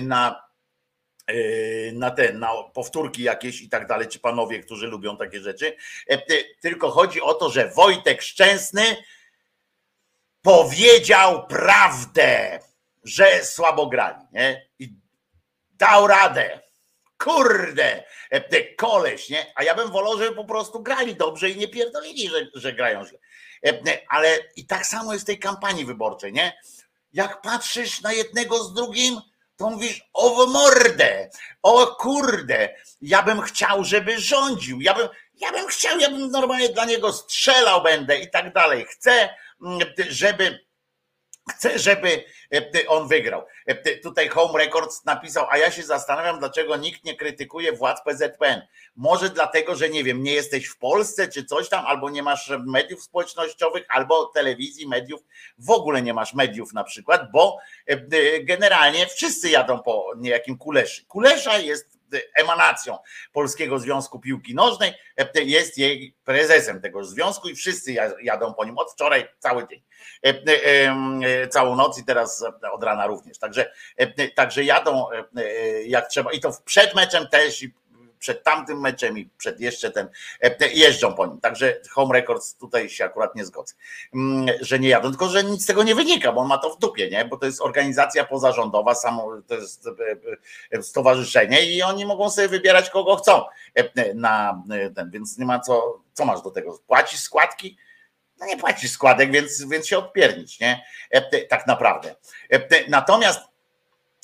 na, 0.02 0.50
na 1.94 2.12
te 2.12 2.34
na 2.34 2.50
powtórki 2.74 3.24
jakieś 3.24 3.62
i 3.62 3.70
tak 3.70 3.88
dalej, 3.88 4.08
czy 4.08 4.20
panowie, 4.20 4.60
którzy 4.60 4.88
lubią 4.88 5.18
takie 5.18 5.40
rzeczy, 5.40 5.76
tylko 6.62 6.92
chodzi 6.92 7.22
o 7.22 7.34
to, 7.34 7.50
że 7.50 7.70
Wojtek 7.70 8.22
Szczęsny 8.22 8.84
powiedział 10.42 11.48
prawdę, 11.48 12.60
że 13.04 13.44
słabo 13.46 13.88
grali, 13.88 14.26
nie? 14.32 14.68
I 14.80 14.94
dał 15.70 16.08
radę. 16.08 16.60
Kurde, 17.18 18.04
koleś, 18.78 19.30
nie? 19.30 19.54
A 19.56 19.64
ja 19.64 19.76
bym 19.76 19.92
wolał, 19.92 20.18
żeby 20.18 20.36
po 20.36 20.46
prostu 20.46 20.84
grali 20.84 21.16
dobrze 21.16 21.50
i 21.50 21.58
nie 21.58 21.68
pierdolili, 21.68 22.30
że, 22.30 22.48
że 22.54 22.74
grają 22.74 23.06
źle. 23.06 23.20
Ale 24.10 24.38
i 24.56 24.66
tak 24.66 24.86
samo 24.86 25.14
jest 25.14 25.26
w 25.26 25.28
tej 25.28 25.40
kampanii 25.40 25.86
wyborczej, 25.86 26.34
nie? 26.34 26.58
Jak 27.14 27.42
patrzysz 27.42 28.02
na 28.02 28.14
jednego 28.14 28.64
z 28.64 28.74
drugim, 28.74 29.22
to 29.58 29.70
mówisz 29.70 30.10
o 30.14 30.46
mordę, 30.46 31.30
o 31.64 31.88
kurde, 31.88 32.70
ja 33.02 33.24
bym 33.24 33.42
chciał, 33.42 33.84
żeby 33.84 34.20
rządził, 34.20 34.82
ja 34.82 34.94
bym, 34.94 35.08
ja 35.42 35.52
bym 35.52 35.68
chciał, 35.68 36.00
ja 36.00 36.10
bym 36.10 36.32
normalnie 36.32 36.70
dla 36.70 36.86
niego 36.86 37.14
strzelał 37.14 37.84
będę 37.84 38.20
i 38.20 38.32
tak 38.32 38.54
dalej. 38.54 38.86
Chcę, 38.86 39.30
mm, 39.62 39.80
żeby 40.10 40.69
Chcę, 41.50 41.80
żeby 41.80 42.24
e, 42.54 42.88
on 42.88 43.08
wygrał. 43.08 43.46
E, 43.66 43.96
tutaj 43.98 44.30
Home 44.30 44.60
Records 44.60 45.06
napisał, 45.06 45.46
a 45.50 45.58
ja 45.58 45.72
się 45.72 45.84
zastanawiam, 45.84 46.40
dlaczego 46.40 46.78
nikt 46.78 47.04
nie 47.04 47.16
krytykuje 47.16 47.72
władz 47.72 48.02
PZPN. 48.06 48.62
Może 48.96 49.30
dlatego, 49.30 49.76
że 49.76 49.90
nie 49.90 50.04
wiem, 50.04 50.24
nie 50.24 50.34
jesteś 50.34 50.68
w 50.68 50.78
Polsce 50.78 51.28
czy 51.28 51.46
coś 51.46 51.70
tam, 51.70 51.86
albo 51.86 52.10
nie 52.10 52.24
masz 52.24 52.52
mediów 52.66 53.04
społecznościowych, 53.04 53.86
albo 53.90 54.26
telewizji, 54.26 54.88
mediów, 54.88 55.22
w 55.58 55.70
ogóle 55.70 56.02
nie 56.02 56.14
masz 56.14 56.34
mediów 56.34 56.74
na 56.74 56.84
przykład, 56.84 57.32
bo 57.32 57.58
e, 57.88 57.98
generalnie 58.44 59.08
wszyscy 59.08 59.50
jadą 59.50 59.80
po 59.80 60.14
niejakim 60.18 60.58
kuleszy. 60.58 61.06
Kulesza 61.06 61.58
jest 61.58 61.89
emanacją 62.36 62.98
Polskiego 63.34 63.80
Związku 63.80 64.20
Piłki 64.20 64.56
Nożnej, 64.56 64.94
jest 65.36 65.78
jej 65.78 66.16
prezesem 66.24 66.82
tego 66.82 67.04
związku 67.04 67.50
i 67.50 67.56
wszyscy 67.56 67.96
jadą 68.22 68.54
po 68.54 68.66
nim 68.66 68.78
od 68.78 68.92
wczoraj 68.92 69.28
cały 69.40 69.68
dzień, 69.68 69.82
e, 70.26 70.30
e, 70.30 70.96
e, 71.44 71.48
całą 71.48 71.76
noc 71.76 72.00
i 72.00 72.06
teraz 72.06 72.46
od 72.72 72.84
rana 72.84 73.08
również. 73.08 73.40
Także, 73.40 73.72
także 74.36 74.64
jadą 74.64 75.08
jak 75.86 76.08
trzeba 76.08 76.32
i 76.32 76.40
to 76.40 76.52
przed 76.66 76.96
meczem 76.96 77.28
też 77.28 77.64
i 77.64 77.74
przed 78.20 78.44
tamtym 78.44 78.80
meczem 78.80 79.18
i 79.18 79.30
przed 79.38 79.60
jeszcze 79.60 79.92
ten, 79.92 80.10
e, 80.42 80.70
jeżdżą 80.74 81.14
po 81.14 81.26
nim. 81.26 81.42
Także 81.42 81.82
Home 81.92 82.14
Records 82.14 82.56
tutaj 82.56 82.90
się 82.90 83.06
akurat 83.06 83.36
nie 83.36 83.46
zgodzę, 83.46 83.74
mm, 84.14 84.48
że 84.62 84.80
nie 84.80 84.90
jadą, 84.90 85.10
tylko 85.10 85.30
że 85.30 85.44
nic 85.44 85.64
z 85.64 85.66
tego 85.66 85.84
nie 85.84 85.96
wynika, 85.96 86.32
bo 86.32 86.42
on 86.42 86.48
ma 86.48 86.58
to 86.58 86.70
w 86.70 86.80
dupie, 86.80 87.10
nie? 87.10 87.26
bo 87.26 87.38
to 87.38 87.46
jest 87.46 87.62
organizacja 87.62 88.26
pozarządowa, 88.26 88.96
samo, 88.96 89.32
to 89.48 89.56
jest 89.56 89.88
e, 89.88 89.92
e, 90.78 90.84
stowarzyszenie 90.84 91.62
i 91.62 91.82
oni 91.82 92.06
mogą 92.06 92.30
sobie 92.30 92.48
wybierać 92.48 92.90
kogo 92.90 93.16
chcą 93.16 93.46
na 94.16 94.64
ten, 94.96 95.12
więc 95.12 95.38
nie 95.38 95.46
ma 95.46 95.60
co, 95.60 96.02
co 96.14 96.26
masz 96.26 96.42
do 96.42 96.52
tego, 96.52 96.80
płacisz 96.88 97.20
składki, 97.20 97.78
no 98.40 98.46
nie 98.46 98.58
płacisz 98.58 98.92
składek, 98.92 99.32
więc, 99.32 99.66
więc 99.66 99.88
się 99.88 99.98
odpiernić, 99.98 100.60
nie? 100.60 100.86
Tak 101.50 101.68
naprawdę. 101.68 102.16
Natomiast 102.90 103.49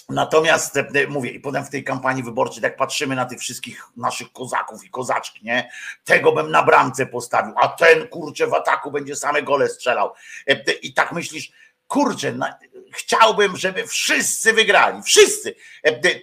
Natomiast 0.09 0.77
e, 0.77 0.87
e, 0.93 1.07
mówię, 1.07 1.29
i 1.31 1.39
potem 1.39 1.65
w 1.65 1.69
tej 1.69 1.83
kampanii 1.83 2.23
wyborczej, 2.23 2.61
tak 2.61 2.75
patrzymy 2.75 3.15
na 3.15 3.25
tych 3.25 3.39
wszystkich 3.39 3.87
naszych 3.97 4.31
kozaków 4.31 4.85
i 4.85 4.89
kozaczki, 4.89 5.45
nie? 5.45 5.69
Tego 6.03 6.31
bym 6.31 6.51
na 6.51 6.63
bramce 6.63 7.05
postawił, 7.05 7.53
a 7.57 7.67
ten 7.67 8.07
kurczę 8.07 8.47
w 8.47 8.53
ataku 8.53 8.91
będzie 8.91 9.15
same 9.15 9.41
gole 9.41 9.69
strzelał. 9.69 10.13
E, 10.47 10.71
I 10.71 10.93
tak 10.93 11.11
myślisz, 11.11 11.51
kurczę, 11.87 12.31
na, 12.31 12.59
chciałbym, 12.91 13.57
żeby 13.57 13.87
wszyscy 13.87 14.53
wygrali. 14.53 15.03
Wszyscy. 15.03 15.55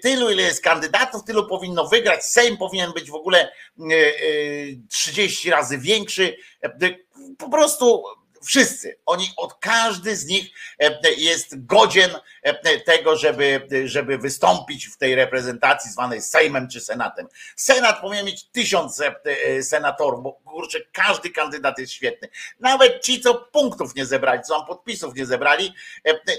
Tylu, 0.03 0.31
ile 0.31 0.43
jest 0.43 0.63
kandydatów, 0.63 1.25
tylu 1.25 1.47
powinno 1.47 1.89
wygrać. 1.89 2.25
Sejm 2.25 2.57
powinien 2.57 2.93
być 2.93 3.11
w 3.11 3.15
ogóle 3.15 3.53
30 4.89 5.51
razy 5.51 5.79
większy. 5.79 6.37
Po 7.39 7.49
prostu 7.49 8.05
wszyscy, 8.45 8.99
oni 9.07 9.33
od 9.37 9.55
każdy 9.55 10.17
z 10.17 10.27
nich 10.27 10.51
e, 10.79 11.13
jest 11.17 11.67
godzien 11.67 12.11
e, 12.43 12.81
tego, 12.81 13.17
żeby, 13.17 13.69
żeby 13.85 14.19
wystąpić 14.19 14.87
w 14.87 14.97
tej 14.97 15.15
reprezentacji 15.15 15.91
zwanej 15.91 16.23
Sejmem 16.23 16.69
czy 16.69 16.81
Senatem. 16.81 17.29
Senat 17.57 18.01
powinien 18.01 18.27
mieć 18.27 18.45
tysiąc 18.45 19.01
e, 19.01 19.63
senatorów, 19.63 20.23
bo 20.23 20.33
kurczę, 20.33 20.79
każdy 20.93 21.31
kandydat 21.31 21.79
jest 21.79 21.93
świetny. 21.93 22.29
Nawet 22.61 23.03
ci, 23.03 23.21
co 23.21 23.35
punktów 23.35 23.95
nie 23.95 24.07
zebrali, 24.07 24.43
co 24.43 24.65
podpisów 24.65 25.15
nie 25.15 25.27
zebrali, 25.27 25.75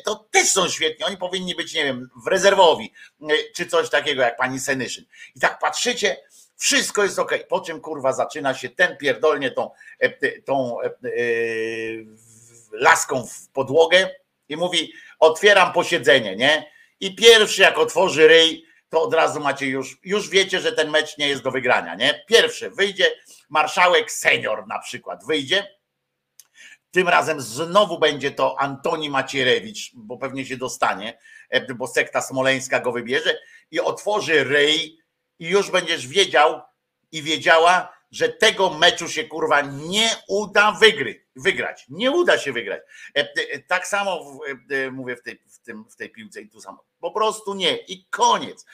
to 0.05 0.15
też 0.31 0.49
są 0.49 0.69
świetni. 0.69 1.05
Oni 1.05 1.17
powinni 1.17 1.55
być, 1.55 1.73
nie 1.73 1.83
wiem, 1.83 2.09
w 2.23 2.27
rezerwowi, 2.27 2.93
czy 3.55 3.65
coś 3.65 3.89
takiego 3.89 4.21
jak 4.21 4.37
pani 4.37 4.59
Senyszyn. 4.59 5.05
I 5.35 5.39
tak 5.39 5.59
patrzycie, 5.59 6.17
wszystko 6.63 7.03
jest 7.03 7.19
ok. 7.19 7.33
Po 7.49 7.61
czym 7.61 7.81
kurwa 7.81 8.13
zaczyna 8.13 8.53
się 8.53 8.69
ten 8.69 8.97
pierdolnie 8.97 9.51
tą, 9.51 9.71
e, 9.99 10.41
tą 10.41 10.81
e, 10.81 10.85
e, 10.85 10.89
laską 12.71 13.27
w 13.27 13.49
podłogę 13.49 14.09
i 14.49 14.57
mówi: 14.57 14.93
Otwieram 15.19 15.73
posiedzenie, 15.73 16.35
nie? 16.35 16.71
I 16.99 17.15
pierwszy, 17.15 17.61
jak 17.61 17.77
otworzy 17.77 18.27
ryj, 18.27 18.65
to 18.89 19.01
od 19.01 19.13
razu 19.13 19.39
macie 19.39 19.65
już, 19.65 19.99
już 20.03 20.29
wiecie, 20.29 20.59
że 20.59 20.71
ten 20.71 20.89
mecz 20.89 21.17
nie 21.17 21.27
jest 21.27 21.43
do 21.43 21.51
wygrania, 21.51 21.95
nie? 21.95 22.23
Pierwszy 22.27 22.69
wyjdzie 22.69 23.05
marszałek 23.49 24.11
senior 24.11 24.67
na 24.67 24.79
przykład, 24.79 25.25
wyjdzie. 25.25 25.67
Tym 26.91 27.09
razem 27.09 27.41
znowu 27.41 27.99
będzie 27.99 28.31
to 28.31 28.59
Antoni 28.59 29.09
Macierewicz, 29.09 29.91
bo 29.95 30.17
pewnie 30.17 30.45
się 30.45 30.57
dostanie, 30.57 31.17
bo 31.75 31.87
sekta 31.87 32.21
smoleńska 32.21 32.79
go 32.79 32.91
wybierze 32.91 33.39
i 33.71 33.79
otworzy 33.79 34.43
ryj 34.43 35.02
i 35.39 35.47
już 35.47 35.71
będziesz 35.71 36.07
wiedział 36.07 36.61
i 37.11 37.21
wiedziała, 37.21 37.93
że 38.11 38.29
tego 38.29 38.69
meczu 38.69 39.09
się 39.09 39.23
kurwa 39.23 39.61
nie 39.61 40.09
uda 40.27 40.71
wygry, 40.71 41.25
wygrać. 41.35 41.85
Nie 41.89 42.11
uda 42.11 42.37
się 42.37 42.53
wygrać. 42.53 42.81
E, 43.17 43.19
e, 43.21 43.59
tak 43.59 43.87
samo 43.87 44.23
w, 44.23 44.39
e, 44.73 44.91
mówię 44.91 45.15
w 45.15 45.23
tej, 45.23 45.41
w, 45.47 45.59
tym, 45.59 45.85
w 45.89 45.95
tej 45.95 46.09
piłce 46.09 46.41
i 46.41 46.49
tu 46.49 46.61
samo. 46.61 46.83
Po 46.99 47.11
prostu 47.11 47.53
nie 47.53 47.77
i 47.77 48.05
koniec. 48.09 48.65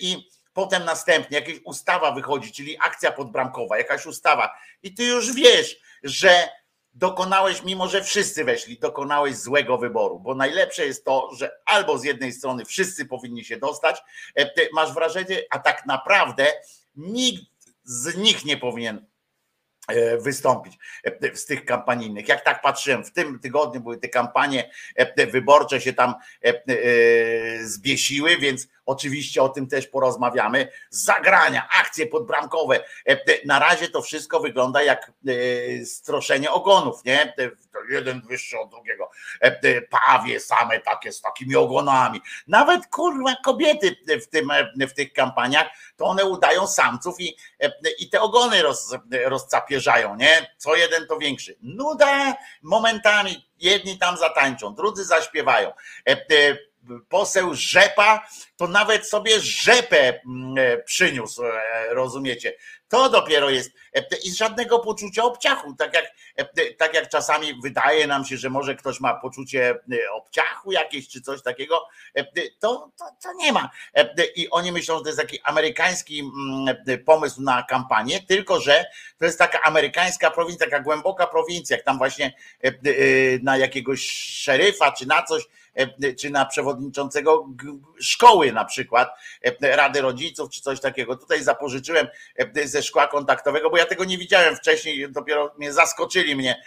I 0.00 0.28
potem 0.52 0.84
następnie 0.84 1.38
jakaś 1.38 1.54
ustawa 1.64 2.12
wychodzi, 2.12 2.52
czyli 2.52 2.78
akcja 2.78 3.12
podbramkowa, 3.12 3.78
jakaś 3.78 4.06
ustawa 4.06 4.54
i 4.82 4.94
ty 4.94 5.04
już 5.04 5.34
wiesz, 5.34 5.76
że 6.02 6.48
dokonałeś, 6.94 7.62
mimo 7.62 7.88
że 7.88 8.04
wszyscy 8.04 8.44
weszli, 8.44 8.78
dokonałeś 8.78 9.36
złego 9.36 9.78
wyboru, 9.78 10.20
bo 10.20 10.34
najlepsze 10.34 10.86
jest 10.86 11.04
to, 11.04 11.30
że 11.34 11.50
albo 11.66 11.98
z 11.98 12.04
jednej 12.04 12.32
strony 12.32 12.64
wszyscy 12.64 13.06
powinni 13.06 13.44
się 13.44 13.56
dostać, 13.56 14.02
e, 14.38 14.50
masz 14.72 14.92
wrażenie, 14.92 15.42
a 15.50 15.58
tak 15.58 15.86
naprawdę 15.86 16.46
nikt 16.96 17.42
z 17.84 18.16
nich 18.16 18.44
nie 18.44 18.56
powinien 18.56 19.09
wystąpić 20.18 20.78
e, 21.04 21.36
z 21.36 21.46
tych 21.46 21.64
kampanijnych. 21.64 22.28
Jak 22.28 22.44
tak 22.44 22.62
patrzyłem, 22.62 23.04
w 23.04 23.12
tym 23.12 23.38
tygodniu 23.38 23.80
były 23.80 23.98
te 23.98 24.08
kampanie 24.08 24.70
wyborcze 25.32 25.80
się 25.80 25.92
tam 25.92 26.14
zbiesiły, 27.62 28.36
więc 28.36 28.68
Oczywiście 28.90 29.42
o 29.42 29.48
tym 29.48 29.66
też 29.66 29.86
porozmawiamy. 29.86 30.68
Zagrania, 30.90 31.68
akcje 31.80 32.06
podbramkowe. 32.06 32.84
E, 33.08 33.46
na 33.46 33.58
razie 33.58 33.88
to 33.88 34.02
wszystko 34.02 34.40
wygląda 34.40 34.82
jak 34.82 35.12
e, 35.28 35.84
stroszenie 35.86 36.50
ogonów, 36.50 37.04
nie? 37.04 37.34
Jeden 37.90 38.20
wyższy 38.20 38.58
od 38.58 38.70
drugiego. 38.70 39.10
E, 39.40 39.82
pawie 39.82 40.40
same 40.40 40.80
takie 40.80 41.12
z 41.12 41.20
takimi 41.20 41.56
ogonami. 41.56 42.20
Nawet 42.46 42.86
kurwa 42.86 43.36
kobiety 43.44 43.96
w, 44.22 44.26
tym, 44.26 44.48
w 44.80 44.92
tych 44.92 45.12
kampaniach, 45.12 45.66
to 46.00 46.06
one 46.06 46.24
udają 46.24 46.66
samców 46.66 47.20
i, 47.20 47.36
i 47.98 48.10
te 48.10 48.20
ogony 48.20 48.62
roz, 48.62 48.96
rozcapierzają, 49.24 50.16
nie? 50.16 50.54
Co 50.56 50.76
jeden 50.76 51.06
to 51.06 51.18
większy. 51.18 51.56
Nuda 51.62 52.34
momentami 52.62 53.48
jedni 53.58 53.98
tam 53.98 54.16
zatańczą, 54.16 54.74
drudzy 54.74 55.04
zaśpiewają 55.04 55.72
poseł 57.08 57.54
Rzepa 57.54 58.28
to 58.56 58.68
nawet 58.68 59.08
sobie 59.08 59.40
rzepę 59.40 60.20
mm, 60.26 60.56
przyniósł, 60.84 61.42
rozumiecie? 61.90 62.52
To 62.90 63.08
dopiero 63.08 63.50
jest 63.50 63.70
i 64.24 64.34
żadnego 64.34 64.78
poczucia 64.78 65.24
obciachu, 65.24 65.74
tak 65.74 65.94
jak, 65.94 66.04
tak 66.78 66.94
jak 66.94 67.08
czasami 67.08 67.60
wydaje 67.62 68.06
nam 68.06 68.24
się, 68.24 68.36
że 68.36 68.50
może 68.50 68.74
ktoś 68.74 69.00
ma 69.00 69.14
poczucie 69.14 69.78
obciachu 70.12 70.72
jakieś 70.72 71.08
czy 71.08 71.20
coś 71.20 71.42
takiego, 71.42 71.86
to, 72.60 72.90
to, 72.98 73.04
to 73.22 73.32
nie 73.32 73.52
ma. 73.52 73.70
I 74.36 74.50
oni 74.50 74.72
myślą, 74.72 74.96
że 74.96 75.02
to 75.02 75.08
jest 75.08 75.20
taki 75.20 75.40
amerykański 75.40 76.20
mm, 76.20 77.04
pomysł 77.04 77.42
na 77.42 77.62
kampanię, 77.62 78.20
tylko 78.22 78.60
że 78.60 78.84
to 79.18 79.24
jest 79.24 79.38
taka 79.38 79.62
amerykańska 79.62 80.30
prowincja, 80.30 80.66
taka 80.66 80.80
głęboka 80.80 81.26
prowincja, 81.26 81.76
jak 81.76 81.86
tam 81.86 81.98
właśnie 81.98 82.32
na 83.42 83.56
jakiegoś 83.56 84.10
szeryfa 84.10 84.92
czy 84.92 85.06
na 85.06 85.22
coś 85.22 85.42
E, 85.42 85.59
czy 86.18 86.30
na 86.30 86.46
przewodniczącego 86.46 87.48
szkoły 88.00 88.52
na 88.52 88.64
przykład, 88.64 89.10
e, 89.42 89.76
Rady 89.76 90.00
Rodziców, 90.00 90.50
czy 90.50 90.60
coś 90.60 90.80
takiego. 90.80 91.16
Tutaj 91.16 91.42
zapożyczyłem 91.42 92.08
e, 92.36 92.68
ze 92.68 92.82
szkła 92.82 93.08
kontaktowego, 93.08 93.70
bo 93.70 93.76
ja 93.76 93.86
tego 93.86 94.04
nie 94.04 94.18
widziałem 94.18 94.56
wcześniej, 94.56 95.12
dopiero 95.12 95.54
mnie 95.58 95.72
zaskoczyli 95.72 96.36
mnie 96.36 96.62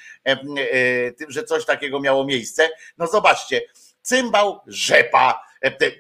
tym, 1.18 1.32
że 1.32 1.44
coś 1.44 1.66
takiego 1.66 2.00
miało 2.00 2.26
miejsce. 2.26 2.70
No 2.98 3.08
zobaczcie, 3.08 3.62
cymbał, 4.02 4.60
rzepa, 4.68 5.44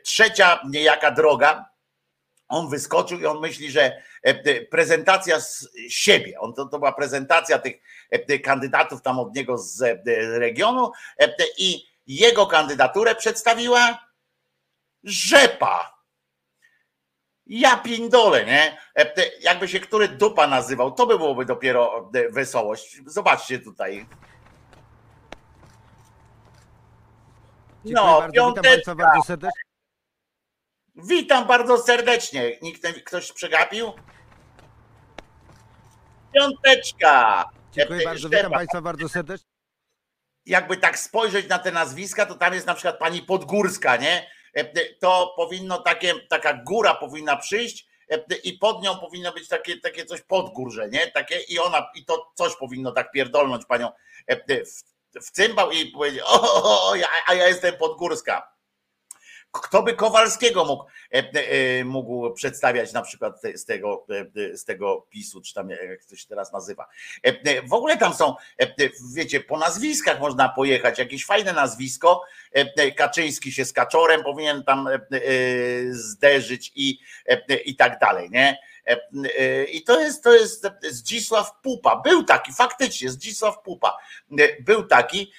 trzecia 0.03 0.59
niejaka 0.69 1.11
droga, 1.11 1.65
on 2.47 2.69
wyskoczył 2.69 3.19
i 3.19 3.25
on 3.25 3.39
myśli, 3.39 3.71
że 3.71 4.01
prezentacja 4.69 5.39
z 5.39 5.69
siebie, 5.89 6.39
on 6.39 6.53
to, 6.53 6.65
to 6.65 6.79
była 6.79 6.91
prezentacja 6.91 7.59
tych 7.59 7.81
kandydatów 8.43 9.01
tam 9.01 9.19
od 9.19 9.35
niego 9.35 9.57
z 9.57 9.81
regionu 10.39 10.91
i 11.57 11.92
jego 12.07 12.47
kandydaturę 12.47 13.15
przedstawiła 13.15 13.99
Rzepa. 15.03 15.93
Ja 17.45 17.77
pindole, 17.77 18.45
nie? 18.45 18.77
E, 18.95 19.13
jakby 19.41 19.67
się 19.67 19.79
który 19.79 20.07
dupa 20.07 20.47
nazywał, 20.47 20.91
to 20.91 21.07
by 21.07 21.17
byłoby 21.17 21.45
dopiero 21.45 22.09
e, 22.15 22.29
wesołość. 22.29 23.01
Zobaczcie 23.05 23.59
tutaj. 23.59 24.05
No, 27.85 28.29
piąteczka. 28.33 28.95
Witam 28.95 28.97
bardzo 28.97 29.23
serdecznie. 29.23 29.61
Witam 30.95 31.47
bardzo 31.47 31.77
serdecznie. 31.77 32.57
Nikt, 32.61 32.87
ktoś 33.05 33.31
przegapił? 33.31 33.93
Piąteczka. 36.33 37.45
Dziękuję 37.71 38.05
bardzo, 38.05 38.29
witam 38.29 38.51
Państwa 38.51 38.81
bardzo 38.81 39.09
serdecznie 39.09 39.52
jakby 40.45 40.77
tak 40.77 40.99
spojrzeć 40.99 41.47
na 41.47 41.59
te 41.59 41.71
nazwiska, 41.71 42.25
to 42.25 42.35
tam 42.35 42.53
jest 42.53 42.67
na 42.67 42.73
przykład 42.73 42.97
pani 42.97 43.21
Podgórska, 43.21 43.95
nie? 43.95 44.29
E, 44.53 44.93
to 44.93 45.33
powinno 45.37 45.77
takie, 45.77 46.13
taka 46.29 46.53
góra 46.53 46.95
powinna 46.95 47.37
przyjść 47.37 47.87
e, 48.09 48.35
i 48.43 48.53
pod 48.57 48.83
nią 48.83 48.97
powinno 48.97 49.31
być 49.31 49.47
takie, 49.47 49.79
takie 49.79 50.05
coś 50.05 50.21
podgórze, 50.21 50.89
nie? 50.89 51.11
Takie 51.11 51.39
i 51.39 51.59
ona, 51.59 51.91
i 51.95 52.05
to 52.05 52.31
coś 52.35 52.55
powinno 52.55 52.91
tak 52.91 53.11
pierdolnąć 53.11 53.65
panią 53.65 53.91
e, 54.27 54.35
w, 54.65 54.83
w 55.25 55.31
cymbał 55.31 55.71
i 55.71 55.85
powiedzieć, 55.85 56.21
o, 56.25 56.41
o, 56.41 56.91
o, 56.91 56.93
a 57.27 57.33
ja 57.33 57.47
jestem 57.47 57.77
Podgórska. 57.77 58.53
Kto 59.51 59.83
by 59.83 59.93
Kowalskiego 59.93 60.65
mógł, 60.65 60.85
mógł 61.85 62.33
przedstawiać 62.33 62.93
na 62.93 63.01
przykład 63.01 63.41
z 63.55 63.65
tego, 63.65 64.05
e, 64.35 64.57
z 64.57 64.65
tego 64.65 65.07
PiSu, 65.09 65.41
czy 65.41 65.53
tam 65.53 65.69
jak 65.69 66.05
to 66.05 66.15
się 66.15 66.27
teraz 66.27 66.53
nazywa. 66.53 66.87
W 67.67 67.73
ogóle 67.73 67.97
tam 67.97 68.13
są, 68.13 68.35
wiecie, 69.15 69.39
po 69.39 69.57
nazwiskach 69.57 70.19
można 70.19 70.49
pojechać, 70.49 70.99
jakieś 70.99 71.25
fajne 71.25 71.53
nazwisko. 71.53 72.21
Kaczyński 72.97 73.51
się 73.51 73.65
z 73.65 73.73
Kaczorem 73.73 74.23
powinien 74.23 74.63
tam 74.63 74.89
zderzyć 75.89 76.71
i, 76.75 76.99
i 77.65 77.75
tak 77.75 77.99
dalej, 77.99 78.29
nie? 78.29 78.57
E, 78.87 78.97
e, 79.39 79.63
I 79.63 79.83
to 79.83 79.99
jest, 79.99 80.23
to 80.23 80.33
jest 80.33 80.67
Zdzisław 80.83 81.61
Pupa. 81.61 82.01
Był 82.05 82.23
taki, 82.23 82.53
faktycznie, 82.53 83.09
Zdzisław 83.09 83.61
Pupa. 83.63 83.97
E, 84.39 84.61
był 84.61 84.83
taki, 84.83 85.31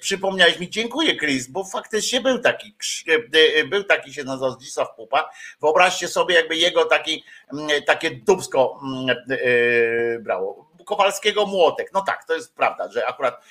przypomniałeś 0.00 0.58
mi, 0.58 0.70
dziękuję 0.70 1.16
Chris, 1.16 1.46
bo 1.46 1.64
faktycznie 1.64 2.20
był 2.20 2.38
taki, 2.38 2.76
był 3.70 3.84
taki 3.84 4.14
się 4.14 4.24
nazywał 4.24 4.52
Zdzisław 4.52 4.88
Pupa. 4.96 5.05
Wyobraźcie 5.60 6.08
sobie, 6.08 6.34
jakby 6.34 6.56
jego 6.56 6.84
taki, 6.84 7.24
takie 7.86 8.10
dubsko 8.10 8.80
brało. 10.20 10.70
Kowalskiego 10.84 11.46
młotek. 11.46 11.90
No 11.94 12.02
tak, 12.02 12.24
to 12.24 12.34
jest 12.34 12.56
prawda, 12.56 12.90
że 12.90 13.06
akurat 13.06 13.44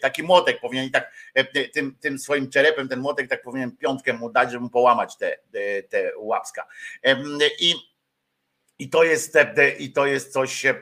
taki 0.00 0.22
młotek 0.22 0.60
powinien 0.60 0.90
tak 0.90 1.12
tym, 1.72 1.96
tym 2.00 2.18
swoim 2.18 2.50
czerepem, 2.50 2.88
ten 2.88 3.00
młotek 3.00 3.28
tak 3.28 3.42
powinien 3.42 3.76
piątkę 3.76 4.12
mu 4.12 4.30
dać, 4.30 4.50
żeby 4.50 4.64
mu 4.64 4.70
połamać 4.70 5.16
te, 5.16 5.38
te 5.88 6.12
łapska. 6.16 6.66
I 7.60 7.74
i 8.78 8.90
to 8.90 9.04
jest, 9.04 9.38
i 9.78 9.92
to 9.92 10.06
jest 10.06 10.32
coś, 10.32 10.66
e, 10.66 10.74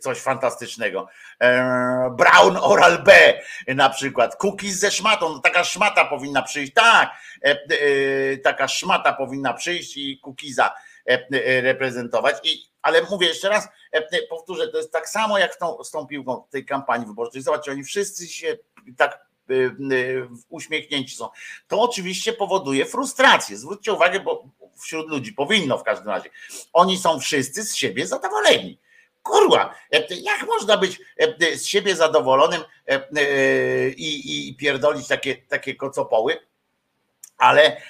coś 0.00 0.18
fantastycznego. 0.18 1.08
E, 1.40 2.14
Brown 2.16 2.56
Oral 2.56 3.02
B 3.02 3.40
na 3.66 3.90
przykład. 3.90 4.36
Cookies 4.36 4.78
ze 4.78 4.90
szmatą. 4.90 5.28
No, 5.28 5.38
taka 5.38 5.64
szmata 5.64 6.04
powinna 6.04 6.42
przyjść. 6.42 6.72
Tak, 6.72 7.10
e, 7.42 8.36
taka 8.36 8.68
szmata 8.68 9.12
powinna 9.12 9.54
przyjść 9.54 9.96
i 9.96 10.20
cookiesa 10.24 10.74
reprezentować. 11.62 12.36
I, 12.44 12.62
ale 12.82 13.02
mówię 13.02 13.26
jeszcze 13.26 13.48
raz, 13.48 13.68
powtórzę, 14.30 14.68
to 14.68 14.78
jest 14.78 14.92
tak 14.92 15.08
samo 15.08 15.38
jak 15.38 15.56
tą, 15.56 15.84
z 15.84 15.90
tą 15.90 16.06
piłką 16.06 16.44
tej 16.50 16.64
kampanii 16.64 17.06
wyborczej. 17.06 17.42
Zobaczcie, 17.42 17.70
oni 17.70 17.84
wszyscy 17.84 18.26
się 18.28 18.56
tak 18.96 19.28
uśmiechnięci 20.48 21.16
są. 21.16 21.28
To 21.68 21.80
oczywiście 21.80 22.32
powoduje 22.32 22.86
frustrację. 22.86 23.56
Zwróćcie 23.56 23.92
uwagę, 23.92 24.20
bo 24.20 24.44
wśród 24.80 25.08
ludzi, 25.10 25.32
powinno 25.32 25.78
w 25.78 25.82
każdym 25.82 26.08
razie. 26.08 26.30
Oni 26.72 26.98
są 26.98 27.20
wszyscy 27.20 27.64
z 27.64 27.76
siebie 27.76 28.06
zadowoleni. 28.06 28.78
Kurwa, 29.22 29.74
jak 30.22 30.46
można 30.46 30.76
być 30.76 31.00
z 31.54 31.66
siebie 31.66 31.96
zadowolonym 31.96 32.62
i, 33.96 34.48
i 34.48 34.56
pierdolić 34.56 35.08
takie, 35.08 35.36
takie 35.36 35.74
kocopoły? 35.74 36.40
Ale 37.38 37.80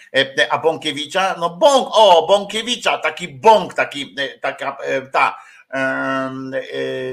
a 0.50 0.58
Bąkiewicza, 0.58 1.34
no 1.38 1.50
bąk, 1.50 1.88
o, 1.92 2.26
Bąkiewicza, 2.26 2.98
taki 2.98 3.28
bąk, 3.28 3.74
taki, 3.74 4.16
taka, 4.40 4.76
ta, 5.12 5.38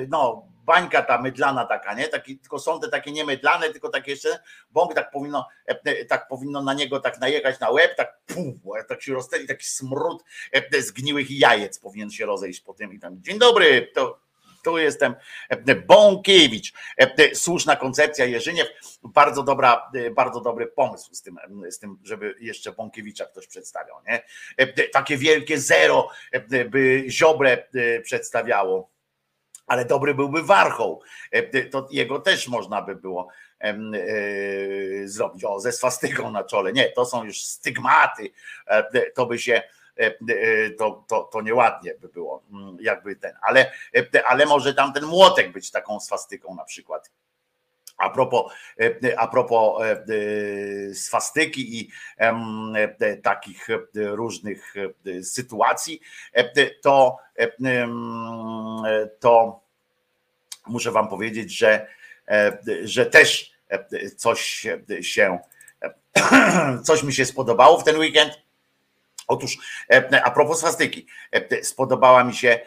no, 0.09 0.47
bańka 0.65 1.01
ta 1.01 1.21
mydlana 1.21 1.65
taka, 1.65 1.93
nie? 1.93 2.07
Taki, 2.07 2.37
tylko 2.37 2.59
są 2.59 2.79
te 2.79 2.89
takie 2.89 3.11
nie 3.11 3.25
mydlane, 3.25 3.69
tylko 3.69 3.89
takie 3.89 4.11
jeszcze, 4.11 4.39
bąk 4.71 4.93
tak 4.93 5.11
powinno, 5.11 5.47
e, 5.67 5.79
e, 5.83 6.05
tak 6.05 6.27
powinno 6.27 6.61
na 6.61 6.73
niego 6.73 6.99
tak 6.99 7.19
najechać 7.19 7.59
na 7.59 7.69
łeb, 7.69 7.95
tak 7.95 8.19
pum, 8.25 8.59
tak 8.87 9.01
się 9.01 9.13
rozsteli, 9.13 9.47
taki 9.47 9.65
smród 9.65 10.23
e, 10.51 10.81
zgniłych 10.81 11.31
jajec 11.31 11.79
powinien 11.79 12.11
się 12.11 12.25
rozejść 12.25 12.61
po 12.61 12.73
tym 12.73 12.93
i 12.93 12.99
tam, 12.99 13.21
dzień 13.21 13.39
dobry, 13.39 13.91
to 13.93 14.25
tu 14.63 14.77
jestem 14.77 15.15
Bąkiewicz. 15.87 16.73
Słuszna 17.33 17.75
koncepcja 17.75 18.25
Jerzyniew. 18.25 18.67
Bardzo 19.03 19.43
dobra, 19.43 19.91
bardzo 20.15 20.41
dobry 20.41 20.67
pomysł 20.67 21.13
z 21.13 21.21
tym, 21.21 21.37
z 21.69 21.79
tym, 21.79 21.97
żeby 22.03 22.35
jeszcze 22.39 22.71
Bąkiewicza 22.71 23.25
ktoś 23.25 23.47
przedstawiał. 23.47 23.97
Nie? 24.07 24.23
Takie 24.93 25.17
wielkie 25.17 25.59
zero 25.59 26.09
by 26.69 27.05
Ziobre 27.09 27.67
przedstawiało 28.03 28.94
ale 29.67 29.85
dobry 29.85 30.13
byłby 30.13 30.43
warchoł. 30.43 31.01
E, 31.31 31.63
to 31.65 31.87
jego 31.91 32.19
też 32.19 32.47
można 32.47 32.81
by 32.81 32.95
było 32.95 33.27
e, 33.59 33.77
zrobić. 35.05 35.43
O, 35.43 35.59
ze 35.59 35.71
swastyką 35.71 36.31
na 36.31 36.43
czole. 36.43 36.73
Nie, 36.73 36.91
to 36.91 37.05
są 37.05 37.23
już 37.23 37.41
stygmaty. 37.41 38.29
E, 38.67 39.11
to 39.11 39.25
by 39.25 39.39
się. 39.39 39.61
To, 40.77 41.05
to, 41.07 41.23
to 41.23 41.41
nieładnie 41.41 41.93
by 42.01 42.07
było, 42.07 42.43
mm, 42.51 42.77
jakby 42.81 43.15
ten, 43.15 43.33
ale, 43.41 43.71
ale 44.25 44.45
może 44.45 44.73
tam 44.73 44.93
ten 44.93 45.05
młotek 45.05 45.51
być 45.51 45.71
taką 45.71 45.99
swastyką 45.99 46.55
na 46.55 46.63
przykład. 46.63 47.11
A 47.97 48.09
propos, 48.09 48.53
a 49.17 49.27
propos 49.27 49.83
swastyki 50.93 51.79
i 51.79 51.89
takich 53.23 53.67
różnych 53.95 54.73
sytuacji, 55.23 56.01
to, 56.81 57.17
to 59.19 59.61
muszę 60.67 60.91
Wam 60.91 61.07
powiedzieć, 61.07 61.57
że, 61.57 61.87
że 62.83 63.05
też 63.05 63.55
coś 64.17 64.67
się, 65.01 65.39
coś 66.83 67.03
mi 67.03 67.13
się 67.13 67.25
spodobało 67.25 67.77
w 67.77 67.83
ten 67.83 67.97
weekend. 67.97 68.31
Otóż, 69.27 69.57
a 70.23 70.31
propos 70.31 70.59
swastyki, 70.59 71.07
spodobała 71.61 72.23
mi 72.23 72.33
się 72.33 72.59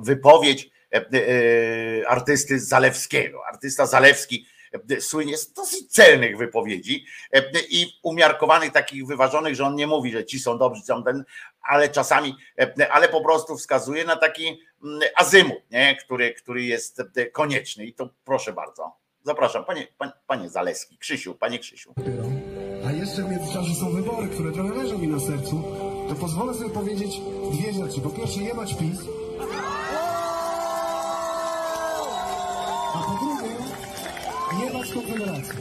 wypowiedź 0.00 0.70
artysty 2.06 2.60
Zalewskiego. 2.60 3.40
Artysta 3.46 3.86
Zalewski 3.86 4.46
słynie 5.00 5.38
z 5.38 5.52
dosyć 5.52 5.92
celnych 5.92 6.38
wypowiedzi 6.38 7.04
i 7.70 7.86
umiarkowanych, 8.02 8.72
takich 8.72 9.06
wyważonych, 9.06 9.54
że 9.54 9.64
on 9.64 9.74
nie 9.74 9.86
mówi, 9.86 10.12
że 10.12 10.24
ci 10.24 10.40
są 10.40 10.58
dobrzy, 10.58 10.82
są 10.82 11.04
ten, 11.04 11.24
ale 11.62 11.88
czasami, 11.88 12.36
ale 12.90 13.08
po 13.08 13.20
prostu 13.20 13.56
wskazuje 13.56 14.04
na 14.04 14.16
taki 14.16 14.60
mm, 14.84 15.00
azymut, 15.16 15.70
nie? 15.70 15.96
Który, 15.96 16.34
który 16.34 16.62
jest 16.62 17.02
konieczny. 17.32 17.86
I 17.86 17.94
to 17.94 18.08
proszę 18.24 18.52
bardzo. 18.52 18.96
Zapraszam, 19.22 19.64
panie, 19.64 19.86
panie, 19.98 20.12
panie 20.26 20.48
Zaleski, 20.48 20.98
Krzysiu, 20.98 21.34
panie 21.34 21.58
Krzysiu. 21.58 21.94
A 22.86 22.92
jeszcze 22.92 23.22
w 23.22 23.30
międzyczasie 23.30 23.74
są 23.74 23.90
wybory, 23.90 24.28
które 24.28 24.52
trochę 24.52 24.74
leżą 24.74 24.98
mi 24.98 25.08
na 25.08 25.20
sercu, 25.20 25.62
to 26.08 26.14
pozwolę 26.14 26.54
sobie 26.54 26.70
powiedzieć 26.70 27.20
dwie 27.52 27.72
rzeczy. 27.72 28.00
Po 28.00 28.10
pierwsze, 28.10 28.40
jebać 28.40 28.74
PiS. 28.74 28.98
Jebać 34.64 34.92
Konfederację. 34.92 35.54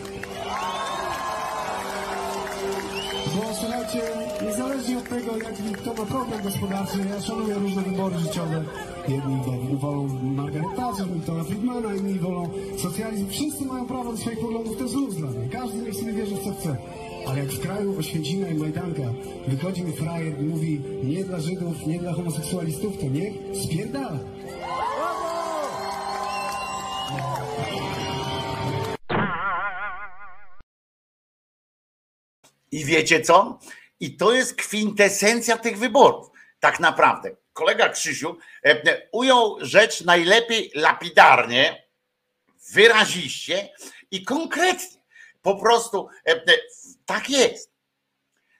Bo 3.36 3.54
słuchajcie, 3.56 4.02
niezależnie 4.46 4.98
od 4.98 5.10
tego, 5.10 5.38
jaki 5.38 5.64
kto 5.74 5.94
ma 5.94 6.06
problem 6.06 6.44
gospodarczy, 6.44 6.98
ja 7.10 7.22
szanuję 7.22 7.56
różne 7.56 7.82
wybory 7.82 8.18
życiowe. 8.20 8.64
Jedni 9.08 9.42
wo- 9.46 9.78
wolą 9.78 10.08
Margaret 10.24 10.76
Thatcher, 10.76 11.08
Miltona 11.12 11.44
Friedmana, 11.44 11.96
inni 11.96 12.20
wolą 12.20 12.50
socjalizm. 12.78 13.28
Wszyscy 13.30 13.66
mają 13.66 13.86
prawo 13.86 14.12
do 14.12 14.18
swoich 14.18 14.40
poglądów, 14.40 14.78
to 14.78 14.84
jest 14.84 14.96
luz 14.96 15.16
dla 15.16 15.30
mnie. 15.30 15.50
Każdy 15.50 15.78
niech 15.78 15.96
sobie 15.96 16.14
wierzy 16.14 16.36
co 16.44 16.52
chce. 16.54 16.76
Ale 17.28 17.40
jak 17.40 17.48
w 17.50 17.60
kraju 17.60 18.00
Oświęcimia 18.00 18.48
i 18.50 18.54
Majdanka 18.56 19.02
wychodzi 19.48 19.84
mi 19.84 19.92
frajer 19.94 20.42
i 20.42 20.46
mówi 20.46 20.82
nie 21.04 21.24
dla 21.24 21.40
Żydów, 21.40 21.88
nie 21.88 22.00
dla 22.00 22.14
homoseksualistów, 22.14 22.98
to 22.98 23.06
niech 23.06 23.34
spierdala. 23.64 24.20
I 32.71 32.86
wiecie 32.86 33.21
co? 33.21 33.60
I 33.99 34.17
to 34.17 34.34
jest 34.34 34.56
kwintesencja 34.56 35.58
tych 35.58 35.77
wyborów. 35.77 36.30
Tak 36.60 36.80
naprawdę. 36.80 37.36
Kolega 37.53 37.89
Krzysiu 37.89 38.38
e, 38.65 38.69
e, 38.69 39.08
ujął 39.12 39.58
rzecz 39.62 40.01
najlepiej 40.01 40.71
lapidarnie, 40.75 41.88
wyraziście 42.71 43.69
i 44.12 44.23
konkretnie. 44.23 45.01
Po 45.41 45.56
prostu 45.56 46.10
e, 46.25 46.41
tak 47.06 47.30
jest. 47.30 47.77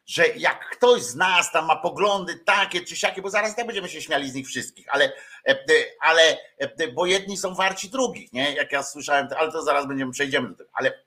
Że 0.05 0.27
jak 0.27 0.69
ktoś 0.69 1.01
z 1.01 1.15
nas 1.15 1.51
tam 1.51 1.65
ma 1.65 1.75
poglądy 1.75 2.39
takie 2.45 2.81
czy 2.81 2.95
siakie, 2.95 3.21
bo 3.21 3.29
zaraz 3.29 3.55
tak 3.55 3.65
będziemy 3.65 3.89
się 3.89 4.01
śmiali 4.01 4.31
z 4.31 4.33
nich 4.33 4.47
wszystkich, 4.47 4.85
ale, 4.89 5.13
ale 5.99 6.37
bo 6.93 7.05
jedni 7.05 7.37
są 7.37 7.55
warci 7.55 7.89
drugich, 7.89 8.33
nie? 8.33 8.55
Jak 8.55 8.71
ja 8.71 8.83
słyszałem, 8.83 9.27
ale 9.37 9.51
to 9.51 9.63
zaraz 9.63 9.87
będziemy 9.87 10.11
przejdziemy 10.11 10.49
do 10.49 10.55
tego. 10.55 10.69
Ale 10.73 11.03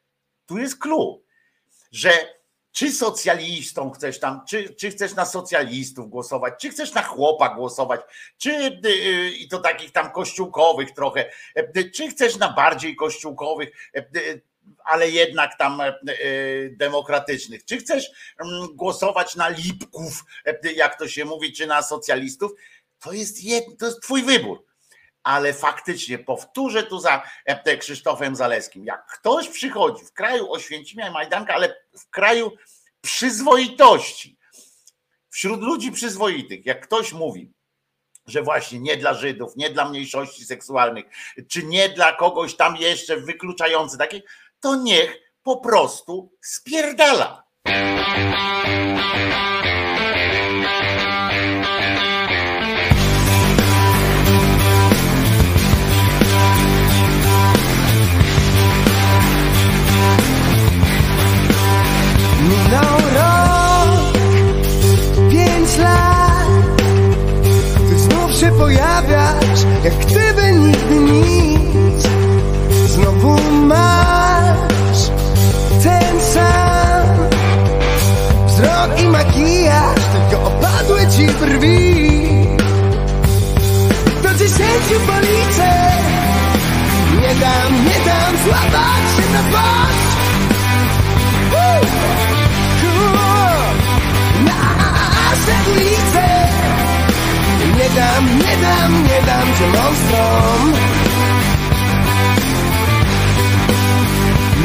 tu 0.46 0.58
jest 0.58 0.78
clue, 0.78 1.22
że 1.92 2.39
czy 2.72 2.92
socjalistą 2.92 3.90
chcesz 3.90 4.20
tam, 4.20 4.40
czy, 4.48 4.74
czy 4.74 4.90
chcesz 4.90 5.14
na 5.14 5.24
socjalistów 5.24 6.10
głosować, 6.10 6.54
czy 6.60 6.70
chcesz 6.70 6.94
na 6.94 7.02
chłopa 7.02 7.54
głosować, 7.54 8.00
czy 8.38 8.50
y, 8.50 8.80
y, 8.86 9.30
i 9.30 9.48
to 9.48 9.58
takich 9.58 9.92
tam 9.92 10.12
kościółkowych 10.12 10.90
trochę, 10.90 11.30
y, 11.76 11.90
czy 11.90 12.08
chcesz 12.08 12.36
na 12.36 12.52
bardziej 12.52 12.96
kościółkowych, 12.96 13.90
y, 13.96 14.42
ale 14.84 15.10
jednak 15.10 15.58
tam 15.58 15.80
y, 15.80 16.74
demokratycznych, 16.78 17.64
czy 17.64 17.76
chcesz 17.76 18.10
mm, 18.38 18.68
głosować 18.74 19.36
na 19.36 19.48
lipków, 19.48 20.24
jak 20.76 20.98
to 20.98 21.08
się 21.08 21.24
mówi, 21.24 21.52
czy 21.52 21.66
na 21.66 21.82
socjalistów, 21.82 22.52
to 23.00 23.12
jest, 23.12 23.44
jed, 23.44 23.64
to 23.78 23.86
jest 23.86 24.02
twój 24.02 24.22
wybór 24.22 24.69
ale 25.22 25.52
faktycznie 25.52 26.18
powtórzę 26.18 26.82
tu 26.82 26.98
za 26.98 27.22
e, 27.46 27.76
Krzysztofem 27.76 28.36
Zaleskim. 28.36 28.84
Jak 28.84 29.06
ktoś 29.06 29.48
przychodzi 29.48 30.04
w 30.04 30.12
kraju 30.12 30.52
Oświęcimia 30.52 31.08
i 31.08 31.12
Majdanka, 31.12 31.54
ale 31.54 31.76
w 31.98 32.10
kraju 32.10 32.52
przyzwoitości, 33.00 34.38
wśród 35.30 35.60
ludzi 35.60 35.92
przyzwoitych, 35.92 36.66
jak 36.66 36.86
ktoś 36.86 37.12
mówi, 37.12 37.52
że 38.26 38.42
właśnie 38.42 38.80
nie 38.80 38.96
dla 38.96 39.14
Żydów, 39.14 39.56
nie 39.56 39.70
dla 39.70 39.88
mniejszości 39.88 40.44
seksualnych, 40.44 41.04
czy 41.48 41.62
nie 41.62 41.88
dla 41.88 42.12
kogoś 42.12 42.56
tam 42.56 42.76
jeszcze 42.76 43.16
wykluczający 43.16 43.98
takie, 43.98 44.22
to 44.60 44.76
niech 44.76 45.32
po 45.42 45.56
prostu 45.56 46.32
spierdala. 46.40 47.42
Pojawiasz, 69.50 69.84
jak 69.84 69.94
gdyby 69.94 70.52
nigdy 70.52 70.94
nic. 70.94 72.08
Znowu 72.86 73.36
masz 73.52 75.10
ten 75.82 76.20
sam 76.20 77.28
Wzrok 78.46 79.00
i 79.00 79.06
makijaż, 79.06 80.00
tylko 80.12 80.46
opadły 80.46 81.00
ci 81.16 81.26
brwi. 81.26 82.28
Do 84.22 84.28
dziesięciu 84.34 85.00
policzę. 85.06 85.90
Nie 87.20 87.34
dam, 87.34 87.84
nie 87.84 88.04
dam 88.04 88.36
złapać 88.44 89.16
się 89.16 89.32
na 89.32 89.42
twarz 89.50 90.00
dam, 97.96 98.38
nie 98.38 98.56
dam, 98.62 99.02
nie 99.02 99.20
dam 99.26 99.46
cię 99.58 99.66
monstrom 99.66 100.72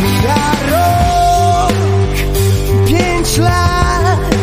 Mija 0.01 0.45
rok, 0.71 1.73
pięć 2.88 3.38
lat 3.38 4.35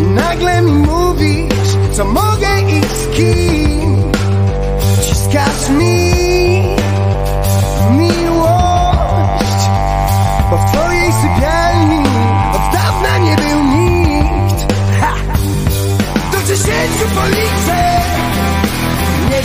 I 0.00 0.02
nagle 0.02 0.62
mi 0.62 0.72
mówisz, 0.72 1.70
co 1.92 2.04
mogę 2.04 2.60
i 2.68 2.80
z 2.82 3.16
kim. 3.16 4.12
Ciskasz 5.02 5.68
mi 5.68 6.19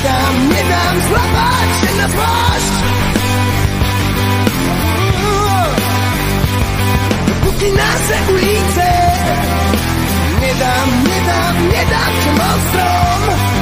dam, 0.06 0.50
nie 0.50 0.64
dam 0.72 0.96
złapać 1.08 1.70
się 1.82 1.96
na 1.98 2.08
złość 2.10 2.74
Dopóki 7.28 7.72
nasze 7.72 8.34
ulice 8.34 8.88
Nie 10.42 10.54
dam, 10.56 10.90
nie 11.04 11.20
dam, 11.32 11.70
nie 11.70 11.86
dam 11.86 12.12
cię 12.24 12.32
monstrom 12.32 13.55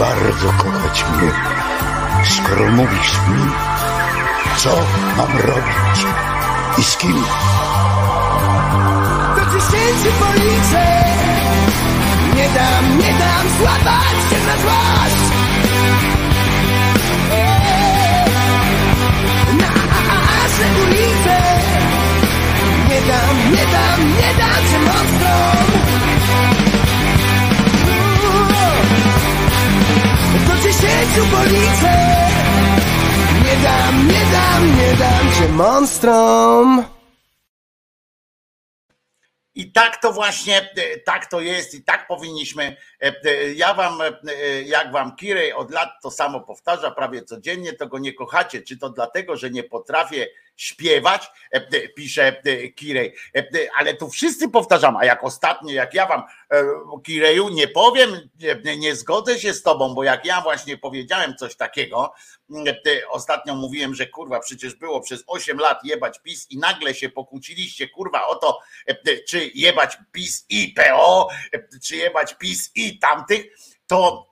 bardzo 0.00 0.52
kochać 0.52 1.04
mnie, 1.04 1.30
skoro 2.24 2.72
mówisz 2.72 3.12
mi, 3.28 3.50
co 4.56 4.70
mam 5.16 5.38
robić 5.38 6.06
i 6.78 6.82
z 6.84 6.96
kim. 6.96 7.24
Do 9.36 9.44
dziesięciu 9.44 10.12
policzę 10.20 11.04
Nie 12.36 12.48
dam, 12.48 12.98
nie 12.98 13.12
dam 13.18 13.58
złapać 13.58 14.16
się 14.30 14.38
na 14.46 14.56
złość. 14.62 15.22
Eee, 17.32 18.30
Nasze 19.58 20.66
ulice. 20.84 21.38
Nie 22.88 23.00
dam, 23.00 23.52
nie 23.52 23.66
dam, 23.66 24.16
nie 24.16 24.34
dam 24.38 24.62
się 24.72 24.78
monstrom 24.78 25.89
dziesięciu 30.70 31.30
policzę 31.36 31.94
Nie 33.44 33.56
dam, 33.62 34.08
nie 34.08 34.24
dam, 34.32 34.76
nie 34.78 34.94
dam 34.96 35.32
cię 35.32 35.48
monstrum. 35.48 36.84
I 39.54 39.72
tak 39.72 39.96
to 40.02 40.12
właśnie, 40.12 40.70
e, 40.76 40.98
tak 40.98 41.26
to 41.26 41.40
jest 41.40 41.74
i 41.74 41.84
tak 41.84 42.06
powinniśmy. 42.06 42.76
e, 43.02 43.14
e, 43.24 43.52
Ja 43.52 43.74
wam, 43.74 43.98
jak 44.64 44.92
wam 44.92 45.16
Kirej 45.16 45.52
od 45.52 45.70
lat 45.70 45.88
to 46.02 46.10
samo 46.10 46.40
powtarza 46.40 46.90
prawie 46.90 47.22
codziennie, 47.22 47.72
to 47.72 47.86
go 47.86 47.98
nie 47.98 48.12
kochacie. 48.12 48.62
Czy 48.62 48.78
to 48.78 48.90
dlatego, 48.90 49.36
że 49.36 49.50
nie 49.50 49.62
potrafię 49.62 50.26
śpiewać, 50.60 51.30
E, 51.54 51.56
e, 51.56 51.88
pisze 51.88 52.42
e, 52.44 52.68
Kirej. 52.68 53.14
Ale 53.76 53.94
tu 53.94 54.10
wszyscy 54.10 54.48
powtarzam, 54.48 54.96
a 54.96 55.04
jak 55.04 55.24
ostatnio, 55.24 55.72
jak 55.72 55.94
ja 55.94 56.06
wam 56.06 56.22
Kireju 57.04 57.48
nie 57.48 57.68
powiem, 57.68 58.30
nie, 58.78 58.96
zgodzę 58.96 59.38
się 59.38 59.54
z 59.54 59.62
tobą, 59.62 59.94
bo 59.94 60.04
jak 60.04 60.24
ja 60.24 60.40
właśnie 60.40 60.78
powiedziałem 60.78 61.36
coś 61.36 61.56
takiego, 61.56 62.12
e, 62.66 63.08
ostatnio 63.08 63.54
mówiłem, 63.54 63.94
że 63.94 64.06
kurwa, 64.06 64.40
przecież 64.40 64.74
było 64.74 65.00
przez 65.00 65.24
8 65.26 65.58
lat 65.58 65.84
jebać 65.84 66.18
PiS 66.22 66.46
i 66.50 66.58
nagle 66.58 66.94
się 66.94 67.08
pokłóciliście, 67.08 67.88
kurwa, 67.88 68.26
o 68.26 68.34
to, 68.34 68.58
czy 69.28 69.50
jebać 69.54 69.96
PiS 70.12 70.46
i 70.48 70.74
PO, 70.74 71.28
czy 71.82 71.96
jebać 71.96 72.34
PiS 72.34 72.70
i 72.74 72.98
tamtych, 72.98 73.46
to 73.86 74.29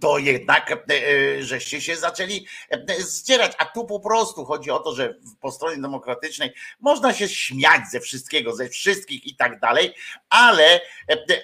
to 0.00 0.18
jednak 0.18 0.70
e, 0.70 0.76
e, 0.88 1.42
żeście 1.42 1.80
się 1.80 1.96
zaczęli 1.96 2.46
e, 2.70 3.02
zdzierać. 3.02 3.52
A 3.58 3.64
tu 3.64 3.84
po 3.84 4.00
prostu 4.00 4.44
chodzi 4.44 4.70
o 4.70 4.78
to, 4.78 4.94
że 4.94 5.14
po 5.40 5.52
stronie 5.52 5.82
demokratycznej 5.82 6.52
można 6.80 7.14
się 7.14 7.28
śmiać 7.28 7.82
ze 7.90 8.00
wszystkiego, 8.00 8.56
ze 8.56 8.68
wszystkich 8.68 9.26
i 9.26 9.36
tak 9.36 9.60
dalej, 9.60 9.94
ale, 10.28 10.80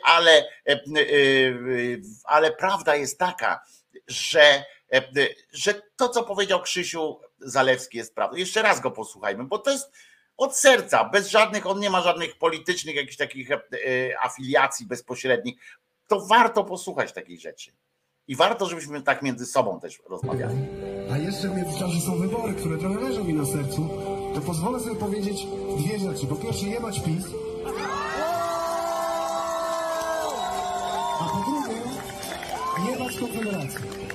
ale, 0.05 0.45
ale 2.25 2.53
prawda 2.53 2.97
jest 2.97 3.19
taka, 3.19 3.61
że, 4.07 4.65
że 5.53 5.83
to, 5.97 6.09
co 6.09 6.25
powiedział 6.25 6.63
Krzysiu 6.63 7.21
Zalewski 7.39 7.99
jest 7.99 8.15
prawdą. 8.15 8.37
Jeszcze 8.37 8.63
raz 8.63 8.81
go 8.81 8.91
posłuchajmy, 8.91 9.45
bo 9.45 9.59
to 9.59 9.71
jest 9.71 9.93
od 10.37 10.57
serca, 10.57 11.05
bez 11.05 11.31
żadnych, 11.31 11.67
on 11.67 11.81
nie 11.81 11.91
ma 11.91 12.03
żadnych 12.03 12.39
politycznych 12.39 12.97
jakichś 12.97 13.17
takich 13.17 13.49
afiliacji 14.21 14.87
bezpośrednich. 14.87 15.61
To 16.07 16.27
warto 16.27 16.65
posłuchać 16.65 17.13
takiej 17.13 17.39
rzeczy. 17.39 17.73
I 18.29 18.37
warto, 18.37 18.67
żebyśmy 18.67 19.03
tak 19.03 19.23
między 19.23 19.47
sobą 19.47 19.81
też 19.81 20.03
rozmawiali. 20.09 20.57
A 21.13 21.19
jeszcze 21.19 21.49
w 21.49 21.57
międzyczasie 21.57 22.01
są 22.01 22.19
wybory, 22.19 22.55
które 22.55 22.79
trochę 22.79 23.01
leżą 23.01 23.25
mi 23.25 23.35
na 23.35 23.47
sercu, 23.47 23.89
to 24.35 24.41
pozwolę 24.41 24.81
sobie 24.81 24.97
powiedzieć 24.97 25.47
dwie 25.79 25.99
rzeczy. 25.99 26.27
Po 26.27 26.35
pierwsze, 26.37 26.67
jebać 26.67 27.01
PiS. 27.01 27.25
A 31.21 31.25
po 31.25 31.45
drugie, 31.45 31.81
jebać 32.91 33.19
Konfederację. 33.19 34.08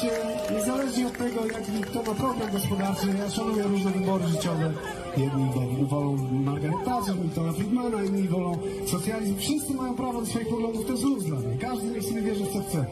Słuchajcie, 0.00 0.54
niezależnie 0.54 1.06
od 1.06 1.18
tego, 1.18 1.46
jaki 1.46 1.72
kto 1.72 2.02
ma 2.02 2.14
problem 2.14 2.52
gospodarczy, 2.52 3.06
ja 3.18 3.30
szanuję 3.30 3.62
różne 3.62 3.90
wybory 3.90 4.26
życiowe. 4.26 4.72
Jedni 5.16 5.50
wolą 5.86 6.16
Margaret 6.32 6.84
Thatcher, 6.84 7.16
Miltona 7.16 7.52
Friedmana, 7.52 8.04
inni 8.04 8.28
wolą 8.28 8.58
socjalizm. 8.86 9.38
Wszyscy 9.38 9.74
mają 9.74 9.94
prawo 9.94 10.20
do 10.20 10.26
swoich 10.26 10.48
poglądów, 10.48 10.86
to 10.86 10.92
jest. 10.92 11.60
Każdy 11.60 11.86
niech 11.86 12.04
sobie 12.04 12.22
wierzy 12.22 12.44
w 12.44 12.52
co 12.52 12.60
chce. 12.60 12.86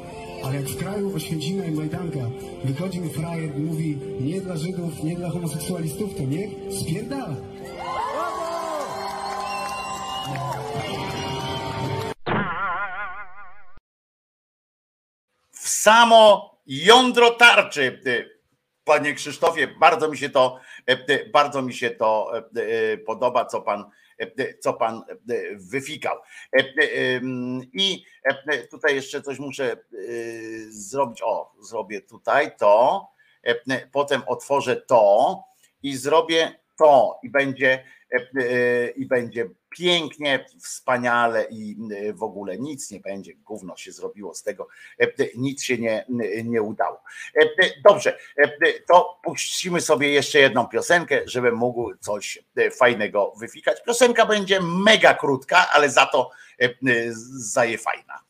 Ale 0.45 0.55
jak 0.57 0.65
w 0.65 0.77
kraju 0.77 1.17
Oświęcimia 1.17 1.65
i 1.65 1.71
Majdanka 1.71 2.19
wychodzi 2.65 3.01
mi 3.01 3.09
frajer 3.09 3.59
i 3.59 3.61
mówi 3.61 3.99
nie 4.21 4.41
dla 4.41 4.57
Żydów, 4.57 5.05
nie 5.05 5.17
dla 5.17 5.31
homoseksualistów, 5.31 6.15
to 6.17 6.23
niech 6.23 6.51
spierdala. 6.81 7.37
w 15.53 15.69
samo 15.69 16.58
jądro 16.69 17.31
tarczy. 17.31 18.01
y, 18.07 18.39
Panie 18.85 19.15
Krzysztofie, 19.15 19.67
bardzo 19.67 20.09
mi 20.09 20.19
się 20.19 20.31
to, 20.31 20.61
y, 21.11 21.31
bardzo 21.33 21.63
mi 21.63 21.75
się 21.75 21.91
to 21.91 22.33
y, 22.57 22.99
podoba, 22.99 23.45
co 23.45 23.63
pan, 23.63 23.85
y, 24.23 24.59
co 24.61 24.75
pan 24.75 25.03
y, 25.31 25.57
wyfikał. 25.57 26.17
Y, 26.61 26.65
y, 26.83 27.21
I 27.73 28.05
y, 28.53 28.69
tutaj 28.71 28.95
jeszcze 28.95 29.23
coś 29.23 29.39
muszę 29.39 29.77
y, 29.95 30.67
zrobić. 30.73 31.23
O, 31.23 31.53
zrobię 31.61 32.01
tutaj 32.01 32.57
to, 32.57 33.07
y, 33.49 33.89
potem 33.93 34.23
otworzę 34.27 34.77
to 34.77 35.45
i 35.83 35.97
zrobię 35.97 36.53
to 36.79 37.21
i 37.23 37.31
będzie 37.31 37.85
y, 38.37 38.93
i 38.97 39.07
będzie 39.07 39.49
pięknie, 39.71 40.47
wspaniale 40.63 41.47
i 41.51 41.77
y, 41.93 42.13
w 42.13 42.23
ogóle 42.23 42.59
nic 42.59 42.91
nie 42.91 43.01
będzie, 43.01 43.35
gówno 43.35 43.77
się 43.77 43.93
zrobiło 43.93 44.35
z 44.35 44.43
tego, 44.43 44.69
y, 45.03 45.31
nic 45.37 45.63
się 45.63 45.79
nie, 45.79 46.05
nie 46.45 46.63
udało. 46.63 47.03
Y, 47.43 47.49
Dobrze, 47.85 48.19
y, 48.39 48.85
to 48.89 49.21
puścimy 49.23 49.81
sobie 49.81 50.09
jeszcze 50.09 50.39
jedną 50.39 50.67
piosenkę, 50.67 51.21
żebym 51.27 51.55
mógł 51.55 51.95
coś 52.01 52.39
fajnego 52.79 53.33
wyfikać. 53.41 53.83
Piosenka 53.87 54.27
będzie 54.27 54.61
mega 54.63 55.15
krótka, 55.15 55.67
ale 55.73 55.91
za 55.91 56.07
to 56.07 56.31
y, 56.63 56.77
zaje 57.39 57.79
fajna. 57.79 58.29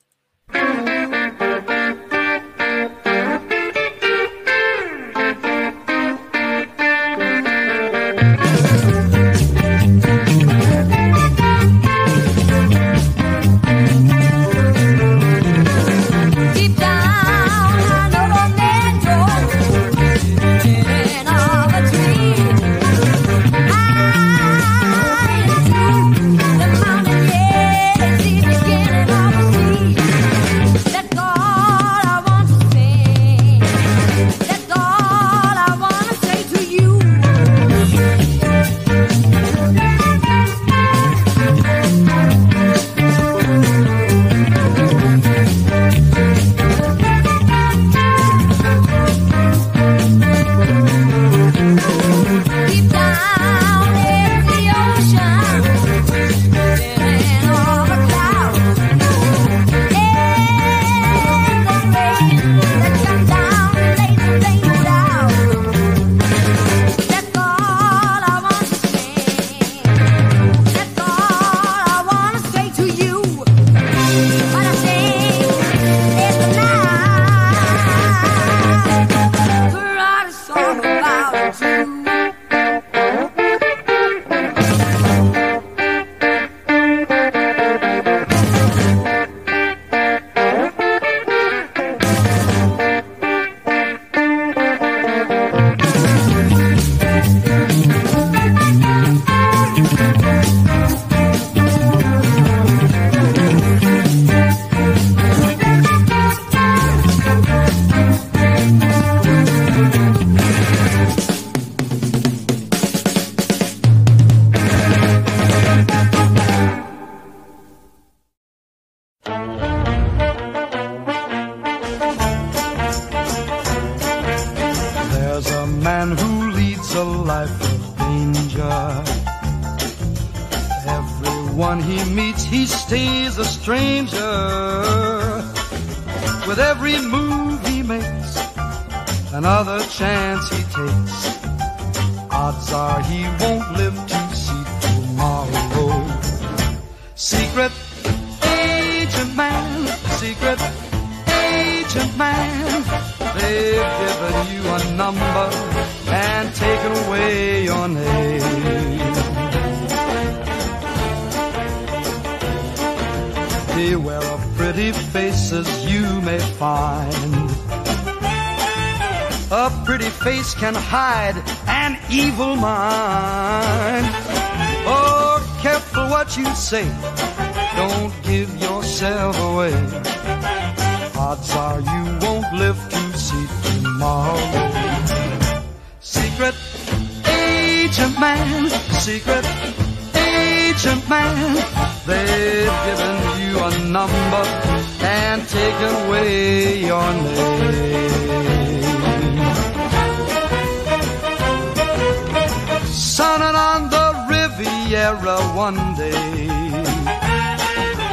Riviera 204.89 205.37
one 205.55 205.95
day, 205.97 206.47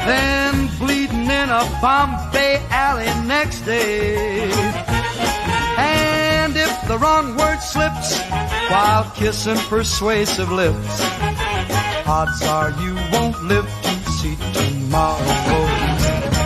then 0.06 0.68
bleeding 0.78 1.24
in 1.24 1.50
a 1.50 1.64
Bombay 1.82 2.62
alley 2.70 3.06
next 3.26 3.62
day. 3.62 4.52
And 5.78 6.54
if 6.58 6.88
the 6.90 6.98
wrong 6.98 7.38
word 7.38 7.60
slips 7.62 8.20
while 8.70 9.10
kissing 9.16 9.56
persuasive 9.70 10.52
lips, 10.52 11.00
odds 12.06 12.44
are 12.44 12.72
you 12.82 12.94
won't 13.14 13.42
live 13.46 13.70
to 13.84 14.12
see 14.12 14.36
tomorrow. 14.52 15.68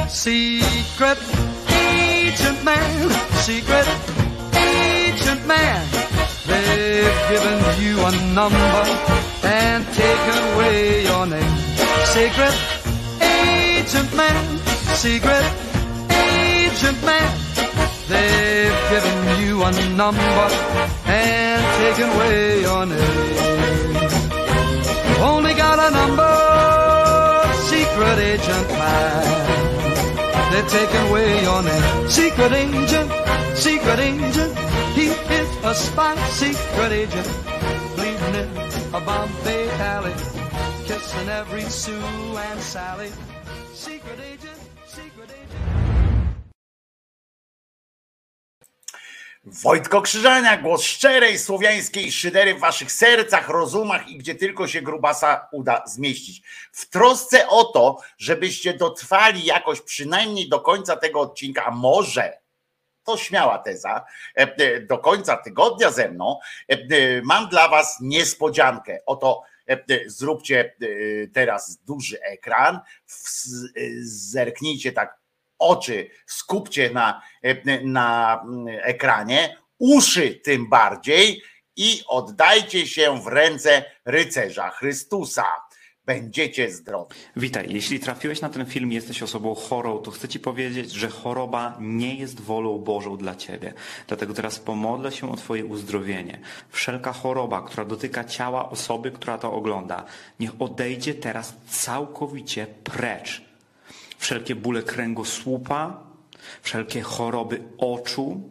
Secret 0.10 1.18
agent 1.74 2.64
man, 2.64 3.10
secret 3.42 3.88
agent 4.54 5.48
man, 5.48 5.99
they've 7.02 7.30
given 7.30 7.60
you 7.84 7.96
a 8.06 8.12
number 8.34 8.76
and 9.44 9.86
taken 10.04 10.38
away 10.52 11.04
your 11.04 11.26
name. 11.26 11.56
Secret 12.16 12.56
agent 13.22 14.12
man, 14.16 14.58
secret 15.04 15.46
agent 16.12 17.00
man, 17.10 17.28
they've 18.12 18.80
given 18.94 19.18
you 19.42 19.64
a 19.64 19.72
number 20.02 20.40
and 21.06 21.62
taken 21.82 22.10
away 22.16 22.62
your 22.62 22.86
name. 22.86 23.28
Only 25.22 25.54
got 25.54 25.78
a 25.88 25.90
number, 26.00 26.36
secret 27.70 28.18
agent 28.32 28.70
man. 28.82 29.26
They've 30.52 30.72
taken 30.80 31.02
away 31.08 31.44
your 31.44 31.62
name. 31.64 32.10
Secret 32.10 32.52
agent, 32.52 33.12
secret 33.56 34.00
agent. 34.00 34.69
A 35.70 35.74
spy, 35.74 36.16
secret 36.32 36.92
agent. 36.92 37.30
Bleeding 37.96 38.36
in 38.42 38.50
a 38.94 39.00
Bombay 39.00 39.70
alley. 39.80 40.14
Kissing 40.88 41.30
every 41.30 41.62
Sue 41.70 42.38
and 42.52 42.62
Sally. 42.62 43.12
Secret 43.74 44.20
agent, 44.20 44.60
secret 44.88 45.30
agent. 45.30 45.60
Wojtko 49.46 50.02
Krzyżania, 50.02 50.58
głos 50.58 50.84
szczerej 50.84 51.40
słowiańskiej 51.40 52.12
szydery 52.12 52.56
w 52.56 52.60
waszych 52.60 52.92
sercach, 52.92 53.50
rozumach 53.50 54.08
i 54.08 54.18
gdzie 54.18 54.36
tylko 54.36 54.68
się 54.68 54.82
grubasa 54.82 55.48
uda 55.52 55.84
zmieścić. 55.88 56.42
W 56.72 56.90
trosce 56.90 57.48
o 57.48 57.64
to, 57.64 57.98
żebyście 58.18 58.74
dotrwali 58.74 59.46
jakoś 59.46 59.82
przynajmniej 59.82 60.50
do 60.50 60.60
końca 60.60 60.96
tego 60.96 61.20
odcinka, 61.22 61.66
a 61.66 61.72
może 61.72 62.39
to 63.10 63.18
śmiała 63.18 63.58
teza, 63.58 64.06
e, 64.38 64.42
e, 64.42 64.82
do 64.82 64.98
końca 64.98 65.38
tygodnia 65.38 65.92
ze 65.92 66.10
mną, 66.10 66.40
e, 66.68 66.78
mam 67.24 67.50
dla 67.50 67.68
was 67.68 67.98
niespodziankę. 68.02 69.00
Oto 69.06 69.42
zróbcie 70.06 70.76
teraz 71.34 71.78
duży 71.78 72.22
ekran, 72.22 72.80
zerknijcie 74.02 74.92
tak 74.92 75.18
oczy 75.60 76.10
skupcie 76.26 76.90
na, 76.90 77.22
na 77.84 78.44
ekranie, 78.82 79.58
uszy 79.78 80.36
tym 80.36 80.70
bardziej 80.70 81.42
i 81.76 82.04
oddajcie 82.08 82.88
się 82.88 83.22
w 83.22 83.28
ręce 83.28 83.86
rycerza 84.06 84.70
Chrystusa. 84.70 85.46
Będziecie 86.10 86.72
zdrowi. 86.72 87.16
Witaj, 87.36 87.68
jeśli 87.70 88.00
trafiłeś 88.00 88.42
na 88.42 88.50
ten 88.50 88.66
film 88.66 88.92
jesteś 88.92 89.24
osobą 89.24 89.56
chorą, 89.56 89.98
to 89.98 90.12
chcę 90.12 90.28
Ci 90.28 90.40
powiedzieć, 90.40 90.92
że 90.92 91.10
choroba 91.10 91.78
nie 91.80 92.16
jest 92.16 92.40
wolą 92.42 92.80
Bożą 92.80 93.18
dla 93.18 93.36
Ciebie. 93.36 93.74
Dlatego 94.08 94.34
teraz 94.34 94.60
pomodlę 94.60 95.12
się 95.12 95.32
o 95.32 95.36
Twoje 95.36 95.66
uzdrowienie. 95.66 96.40
Wszelka 96.70 97.14
choroba, 97.14 97.62
która 97.62 97.86
dotyka 97.86 98.24
ciała 98.24 98.70
osoby, 98.70 99.12
która 99.12 99.38
to 99.38 99.54
ogląda, 99.54 100.06
niech 100.40 100.62
odejdzie 100.62 101.14
teraz 101.14 101.54
całkowicie 101.68 102.68
precz. 102.84 103.42
Wszelkie 104.18 104.56
bóle 104.56 104.84
kręgosłupa, 104.84 106.04
wszelkie 106.62 107.02
choroby 107.02 107.64
oczu, 107.78 108.42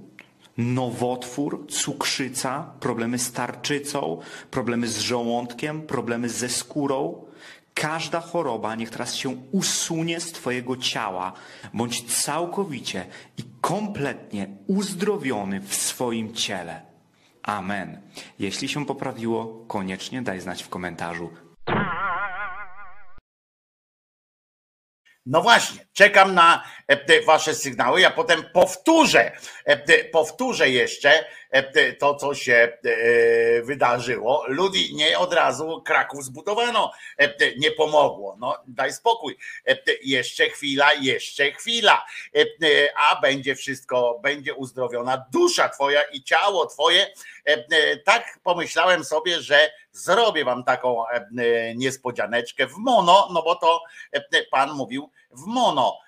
nowotwór, 0.59 1.67
cukrzyca, 1.69 2.71
problemy 2.81 3.19
z 3.19 3.33
tarczycą, 3.33 4.21
problemy 4.51 4.89
z 4.89 4.99
żołądkiem, 4.99 5.83
problemy 5.83 6.29
ze 6.29 6.49
skórą. 6.49 7.28
Każda 7.81 8.21
choroba 8.21 8.75
niech 8.75 8.91
teraz 8.91 9.15
się 9.15 9.37
usunie 9.53 10.21
z 10.21 10.33
Twojego 10.33 10.77
ciała, 10.77 11.33
bądź 11.75 12.23
całkowicie 12.23 13.07
i 13.37 13.43
kompletnie 13.61 14.49
uzdrowiony 14.67 15.61
w 15.61 15.75
swoim 15.75 16.35
ciele. 16.35 16.83
Amen. 17.43 18.03
Jeśli 18.39 18.69
się 18.69 18.87
poprawiło, 18.87 19.65
koniecznie 19.69 20.23
daj 20.23 20.41
znać 20.41 20.63
w 20.63 20.69
komentarzu. 20.69 21.31
No 25.27 25.43
właśnie, 25.43 25.87
czekam 25.93 26.35
na 26.35 26.65
e, 26.89 27.23
wasze 27.23 27.55
sygnały. 27.55 28.01
Ja 28.01 28.11
potem 28.11 28.43
powtórzę, 28.53 29.33
e, 29.65 30.05
powtórzę 30.05 30.71
jeszcze 30.71 31.25
to, 31.99 32.15
co 32.15 32.35
się 32.35 32.79
e, 32.85 33.63
wydarzyło. 33.63 34.45
Ludzi 34.49 34.95
nie 34.95 35.19
od 35.19 35.33
razu 35.33 35.83
Kraków 35.83 36.25
zbudowano, 36.25 36.93
e, 37.19 37.35
nie 37.57 37.71
pomogło. 37.71 38.37
No 38.41 38.59
daj 38.67 38.93
spokój. 38.93 39.37
E, 39.67 39.79
Jeszcze 40.03 40.49
chwila, 40.49 40.93
jeszcze 40.95 41.53
chwila. 41.53 42.05
E, 42.37 42.41
e, 42.41 42.89
A 43.11 43.21
będzie 43.21 43.57
wszystko, 43.57 44.21
będzie 44.23 44.55
uzdrowiona 44.55 45.25
dusza 45.33 45.69
twoja 45.69 46.03
i 46.03 46.23
ciało 46.23 46.67
twoje. 46.67 47.07
E, 47.47 47.53
e, 47.71 47.97
Tak 47.97 48.39
pomyślałem 48.43 49.05
sobie, 49.05 49.41
że 49.41 49.71
zrobię 49.93 50.45
wam 50.45 50.65
taką 50.65 51.09
e, 51.09 51.15
e, 51.15 51.75
niespodzianeczkę 51.75 52.67
w 52.67 52.77
mono, 52.77 53.29
no 53.33 53.43
bo 53.43 53.55
to 53.55 53.83
e, 54.13 54.45
pan 54.51 54.73
mówił 54.73 55.11
w 55.31 55.47
mono, 55.47 55.99
e, 55.99 56.08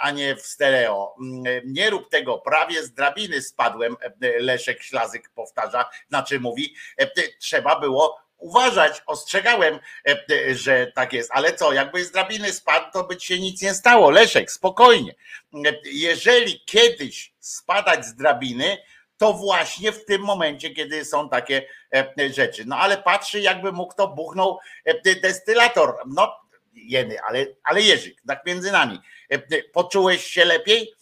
a 0.00 0.10
nie 0.10 0.36
w 0.36 0.42
stereo. 0.46 1.14
Mm, 1.20 1.42
Nie 1.64 1.90
rób 1.90 2.10
tego, 2.10 2.38
prawie 2.38 2.82
z 2.82 2.92
drabiny 2.92 3.42
spadłem, 3.42 3.96
e, 4.00 4.10
Leszek 4.38 4.82
Ślazyk 4.82 5.30
powtarza, 5.34 5.90
znaczy 6.08 6.40
mówi, 6.40 6.74
e, 6.96 7.06
trzeba 7.38 7.80
było 7.80 8.20
uważać, 8.38 9.02
ostrzegałem, 9.06 9.78
e, 10.08 10.54
że 10.54 10.92
tak 10.94 11.12
jest, 11.12 11.30
ale 11.34 11.52
co, 11.52 11.72
jakby 11.72 12.04
z 12.04 12.10
drabiny 12.12 12.52
spadł, 12.52 12.86
to 12.92 13.04
by 13.04 13.20
się 13.20 13.38
nic 13.38 13.62
nie 13.62 13.74
stało, 13.74 14.10
Leszek, 14.10 14.50
spokojnie. 14.52 15.14
E, 15.54 15.72
Jeżeli 15.84 16.64
kiedyś 16.64 17.32
spadać 17.40 18.06
z 18.06 18.14
drabiny, 18.14 18.78
to 19.16 19.32
właśnie 19.32 19.92
w 19.92 20.04
tym 20.04 20.22
momencie, 20.22 20.70
kiedy 20.70 21.04
są 21.04 21.28
takie 21.28 21.62
e, 21.94 22.32
rzeczy. 22.32 22.64
No 22.66 22.76
ale 22.76 22.96
patrzy, 22.98 23.40
jakby 23.40 23.72
mu 23.72 23.86
kto 23.86 24.08
buchnął 24.08 24.58
e, 24.84 25.14
destylator. 25.20 25.96
No, 26.06 26.36
jeny, 26.84 27.20
ale, 27.22 27.46
ale 27.64 27.82
Jerzyk, 27.82 28.22
tak 28.26 28.46
między 28.46 28.72
nami. 28.72 28.98
E, 29.30 29.62
Poczułeś 29.62 30.24
się 30.24 30.44
lepiej? 30.44 30.92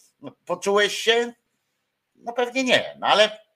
Poczułeś 0.45 0.97
się? 0.97 1.33
No 2.15 2.33
pewnie 2.33 2.63
nie, 2.63 2.95
no 2.99 3.07
ale 3.07 3.47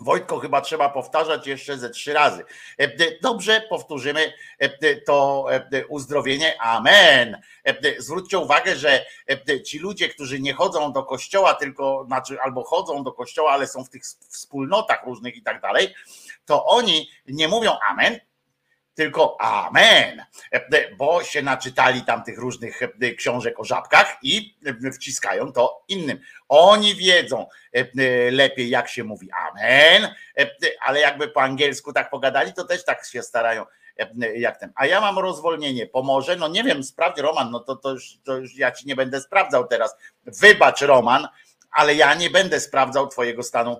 Wojtko, 0.00 0.38
chyba 0.38 0.60
trzeba 0.60 0.88
powtarzać 0.88 1.46
jeszcze 1.46 1.78
ze 1.78 1.90
trzy 1.90 2.12
razy. 2.12 2.44
E, 2.80 2.84
e, 2.84 3.18
Dobrze, 3.22 3.62
powtórzymy 3.68 4.32
e, 4.60 4.64
e, 4.64 4.96
to 4.96 5.46
e, 5.50 5.86
uzdrowienie. 5.86 6.60
Amen. 6.60 7.34
E, 7.34 7.70
e, 7.70 8.02
Zwróćcie 8.02 8.38
uwagę, 8.38 8.76
że 8.76 8.90
e, 8.90 9.04
e, 9.48 9.62
ci 9.62 9.78
ludzie, 9.78 10.08
którzy 10.08 10.40
nie 10.40 10.52
chodzą 10.52 10.92
do 10.92 11.02
kościoła, 11.02 11.54
tylko 11.54 12.04
znaczy 12.06 12.40
albo 12.40 12.64
chodzą 12.64 13.04
do 13.04 13.12
kościoła, 13.12 13.50
ale 13.50 13.66
są 13.66 13.84
w 13.84 13.90
tych 13.90 14.02
wspólnotach 14.28 15.06
różnych 15.06 15.36
i 15.36 15.42
tak 15.42 15.60
dalej, 15.60 15.94
to 16.44 16.66
oni 16.66 17.10
nie 17.26 17.48
mówią 17.48 17.72
amen, 17.90 18.20
tylko 18.98 19.40
amen, 19.40 20.24
E, 20.52 20.94
bo 20.96 21.24
się 21.24 21.42
naczytali 21.42 22.02
tam 22.02 22.24
tych 22.24 22.38
różnych 22.38 22.82
e, 22.82 23.14
książek 23.14 23.60
o 23.60 23.64
żabkach 23.64 24.16
i 24.22 24.58
e, 24.86 24.92
wciskają 24.92 25.52
to 25.52 25.84
innym. 25.88 26.20
Oni 26.48 26.94
wiedzą 26.94 27.46
lepiej, 28.30 28.70
jak 28.70 28.88
się 28.88 29.04
mówi 29.04 29.28
amen, 29.32 30.14
ale 30.80 31.00
jakby 31.00 31.28
po 31.28 31.42
angielsku 31.42 31.92
tak 31.92 32.10
pogadali, 32.10 32.52
to 32.52 32.64
też 32.64 32.84
tak 32.84 33.06
się 33.06 33.22
starają 33.22 33.64
jak 34.34 34.60
ten. 34.60 34.72
A 34.74 34.86
ja 34.86 35.00
mam 35.00 35.18
rozwolnienie, 35.18 35.86
pomoże? 35.86 36.36
No 36.36 36.48
nie 36.48 36.64
wiem, 36.64 36.84
sprawdź 36.84 37.18
Roman, 37.18 37.50
no 37.50 37.60
to, 37.60 37.76
to, 37.76 37.90
już, 37.90 38.18
to 38.24 38.36
już 38.36 38.56
ja 38.56 38.72
ci 38.72 38.86
nie 38.86 38.96
będę 38.96 39.20
sprawdzał 39.20 39.66
teraz. 39.66 39.96
Wybacz 40.26 40.80
Roman, 40.80 41.28
ale 41.70 41.94
ja 41.94 42.14
nie 42.14 42.30
będę 42.30 42.60
sprawdzał 42.60 43.08
twojego 43.08 43.42
stanu 43.42 43.76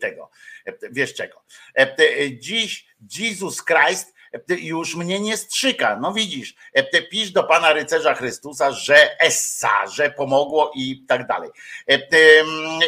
tego, 0.00 0.30
e, 0.66 0.72
wiesz 0.90 1.14
czego. 1.14 1.42
E, 1.78 1.96
e, 1.98 2.38
Dziś 2.38 2.86
Jesus 3.18 3.64
Christ 3.64 4.14
e, 4.32 4.54
już 4.54 4.96
mnie 4.96 5.20
nie 5.20 5.36
strzyka. 5.36 5.98
No 6.00 6.12
widzisz, 6.12 6.54
e, 6.72 7.02
pisz 7.02 7.30
do 7.30 7.44
Pana 7.44 7.72
Rycerza 7.72 8.14
Chrystusa, 8.14 8.72
że 8.72 9.20
essa, 9.20 9.86
że 9.86 10.10
pomogło 10.10 10.72
i 10.74 11.04
tak 11.08 11.26
dalej. 11.26 11.50
E, 11.88 11.98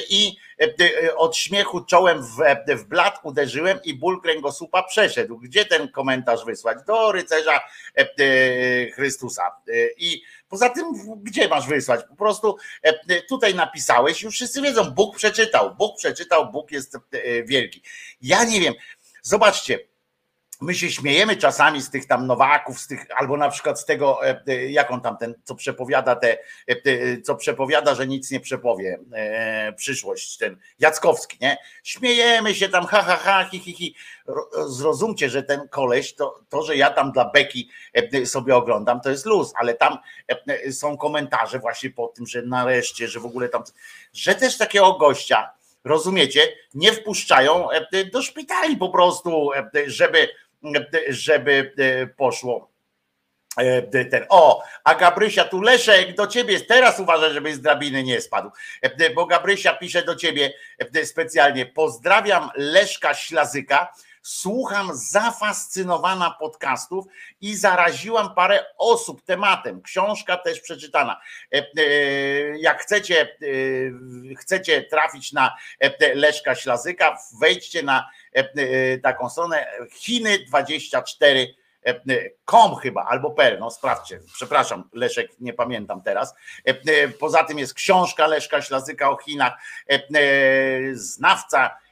I 0.09 0.37
e, 0.61 1.17
od 1.17 1.37
śmiechu 1.37 1.85
czołem 1.85 2.23
w, 2.23 2.37
w 2.69 2.85
blat 2.85 3.21
uderzyłem 3.23 3.79
i 3.85 3.95
ból 3.95 4.21
kręgosłupa 4.21 4.83
przeszedł. 4.83 5.39
Gdzie 5.39 5.65
ten 5.65 5.89
komentarz 5.89 6.45
wysłać? 6.45 6.79
Do 6.87 7.13
Rycerza 7.13 7.61
e, 7.99 8.01
e, 8.01 8.91
Chrystusa. 8.91 9.43
E, 9.69 9.73
I 9.99 10.23
poza 10.49 10.71
tym, 10.71 10.85
gdzie 11.23 11.49
masz 11.49 11.69
wysłać? 11.69 12.01
Po 12.09 12.17
prostu 12.17 12.57
e, 12.83 13.23
tutaj 13.23 13.55
napisałeś, 13.55 14.23
już 14.23 14.35
wszyscy 14.35 14.63
wiedzą, 14.63 14.91
Bóg 14.91 15.17
przeczytał, 15.17 15.75
Bóg 15.75 15.97
przeczytał, 15.97 16.53
Bóg 16.53 16.73
jest 16.73 16.95
e, 16.95 17.43
wielki. 17.43 17.83
Ja 18.23 18.45
nie 18.45 18.61
wiem, 18.61 18.75
zobaczcie, 19.23 19.79
my 20.61 20.75
się 20.75 20.91
śmiejemy 20.91 21.37
czasami 21.37 21.83
z 21.83 21.91
tych 21.91 22.07
tam 22.07 22.27
Nowaków, 22.27 22.81
z 22.81 22.87
tych, 22.87 23.07
albo 23.17 23.37
na 23.37 23.49
przykład 23.49 23.81
z 23.81 23.85
tego, 23.85 24.27
e, 24.27 24.43
e, 24.47 24.71
jak 24.71 24.91
on 24.91 25.01
tam 25.01 25.17
ten, 25.17 25.35
co 25.45 25.55
przepowiada 25.55 26.17
te, 26.17 26.39
e, 26.67 26.77
te, 26.77 27.21
co 27.23 27.37
przepowiada, 27.37 27.95
że 27.95 28.07
nic 28.07 28.31
nie 28.31 28.41
przepowie, 28.41 28.99
e, 29.13 29.73
przyszłość, 29.73 30.37
ten 30.37 30.57
Jackowski, 30.79 31.39
nie? 31.41 31.57
Śmiejemy 31.83 32.55
się 32.55 32.69
tam, 32.69 32.87
ha, 32.87 33.03
ha, 33.03 33.17
ha, 33.17 33.49
hi, 33.51 33.59
hi, 33.59 33.73
hi. 33.73 33.95
Ro- 34.27 34.69
Zrozumcie, 34.69 35.31
że 35.31 35.43
ten 35.43 35.69
koleś, 35.69 36.15
to, 36.15 36.41
to, 36.49 36.63
że 36.63 36.77
ja 36.77 36.91
tam 36.91 37.13
dla 37.13 37.31
Beki 37.31 37.71
sobie 38.25 38.57
oglądam, 38.57 39.01
to 39.01 39.11
jest 39.11 39.27
luz, 39.27 39.53
ale 39.57 39.75
tam 39.75 39.99
są 40.73 40.97
komentarze 40.97 41.59
właśnie 41.59 41.91
po 41.91 42.09
tym, 42.09 42.27
że 42.27 42.43
nareszcie, 42.43 43.09
że 43.09 43.21
w 43.21 43.27
ogóle 43.27 43.49
tam, 43.49 43.63
że 44.13 44.35
też 44.35 44.59
takiego 44.59 44.93
gościa, 44.93 45.51
rozumiecie, 45.85 46.41
nie 46.75 46.93
wpuszczają 46.93 47.69
do 48.13 48.23
szpitali 48.23 48.77
po 48.77 48.89
prostu, 48.89 49.51
żeby, 49.87 50.29
żeby 51.09 51.73
e, 51.79 52.07
poszło 52.07 52.71
e, 53.57 53.83
ten. 53.83 54.27
O, 54.29 54.63
a 54.85 54.95
Gabrysia 54.95 55.45
tu 55.45 55.61
Leszek 55.61 56.15
do 56.15 56.27
ciebie. 56.27 56.61
Teraz 56.61 57.01
uważaj, 57.01 57.33
żebyś 57.33 57.55
z 57.55 57.61
drabiny 57.61 58.03
nie 58.03 58.21
spadł. 58.21 58.51
E, 58.83 59.11
Bo 59.11 59.27
Gabrysia 59.27 59.73
pisze 59.73 60.03
do 60.03 60.17
ciebie 60.17 60.53
specjalnie. 61.05 61.67
Pozdrawiam 61.67 62.51
Leszka 62.57 63.15
Ślazyka. 63.15 63.93
Słucham 64.29 64.91
zafascynowana 64.95 66.31
podcastów 66.31 67.05
i 67.41 67.57
zaraziłam 67.57 68.35
parę 68.35 68.65
osób 68.79 69.23
tematem. 69.23 69.83
Książka 69.83 70.37
też 70.37 70.61
przeczytana. 70.61 71.21
E, 71.55 71.59
e, 71.59 71.83
Jak 72.59 72.83
chcecie, 72.83 73.23
e, 73.23 74.35
chcecie 74.35 74.83
trafić 74.83 75.33
na 75.33 75.57
Leszka 76.15 76.55
Ślazyka, 76.55 77.19
wejdźcie 77.41 77.83
na 77.83 78.11
taką 79.03 79.31
stronę 79.31 79.67
Chiny 79.93 80.39
24 80.39 81.55
kom 82.45 82.77
chyba, 82.77 83.05
albo 83.05 83.31
per, 83.31 83.61
no 83.61 83.71
sprawdźcie, 83.71 84.21
przepraszam, 84.35 84.89
Leszek, 84.93 85.31
nie 85.41 85.53
pamiętam 85.53 86.03
teraz. 86.03 86.35
Poza 87.19 87.45
tym 87.45 87.59
jest 87.59 87.75
książka 87.75 88.27
Leszka 88.27 88.63
Ślazyka 88.63 89.11
o 89.11 89.17
Chinach, 89.17 89.53
znawca 90.93 91.86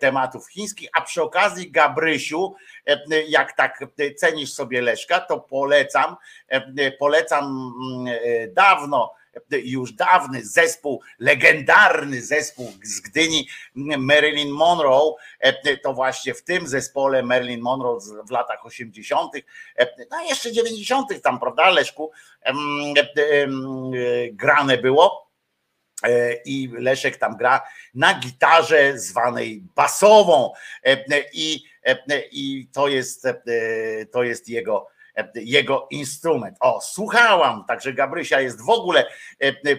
tematów 0.00 0.48
chińskich, 0.48 0.88
a 0.92 1.00
przy 1.00 1.22
okazji 1.22 1.70
Gabrysiu, 1.70 2.54
e, 2.86 3.22
jak 3.28 3.56
tak 3.56 3.84
e, 3.98 4.14
cenisz 4.14 4.52
sobie 4.52 4.82
Leszka, 4.82 5.20
to 5.20 5.40
polecam, 5.40 6.16
e, 6.48 6.92
polecam 6.92 7.44
mm, 7.44 8.18
e, 8.24 8.48
dawno, 8.48 9.14
e, 9.52 9.58
już 9.58 9.92
dawny 9.92 10.44
zespół, 10.44 11.00
legendarny 11.18 12.22
zespół 12.22 12.72
z 12.82 13.00
Gdyni, 13.00 13.48
Marilyn 13.98 14.50
Monroe, 14.50 15.14
e, 15.40 15.76
to 15.76 15.92
właśnie 15.92 16.34
w 16.34 16.42
tym 16.42 16.66
zespole 16.66 17.22
Marilyn 17.22 17.60
Monroe 17.60 17.98
w 18.28 18.30
latach 18.30 18.66
80., 18.66 19.32
e, 19.76 20.06
no 20.10 20.22
jeszcze 20.22 20.52
90. 20.52 21.22
tam, 21.22 21.40
prawda, 21.40 21.70
Leszku, 21.70 22.10
e, 22.42 22.50
e, 22.50 22.54
grane 24.32 24.78
było. 24.78 25.25
E, 26.02 26.34
I 26.44 26.68
Leszek 26.68 27.16
tam 27.16 27.36
gra 27.36 27.62
na 27.94 28.20
gitarze 28.20 28.98
zwanej 28.98 29.62
basową, 29.74 30.52
E, 30.82 31.04
i, 31.32 31.64
e, 31.86 32.22
i 32.32 32.68
to 32.72 32.88
jest, 32.88 33.26
to 34.12 34.22
jest 34.22 34.48
jego, 34.48 34.88
jego 35.34 35.88
instrument. 35.90 36.56
O, 36.60 36.80
słuchałam, 36.80 37.64
także 37.68 37.92
Gabrysia 37.92 38.40
jest 38.40 38.64
w 38.64 38.70
ogóle, 38.70 39.06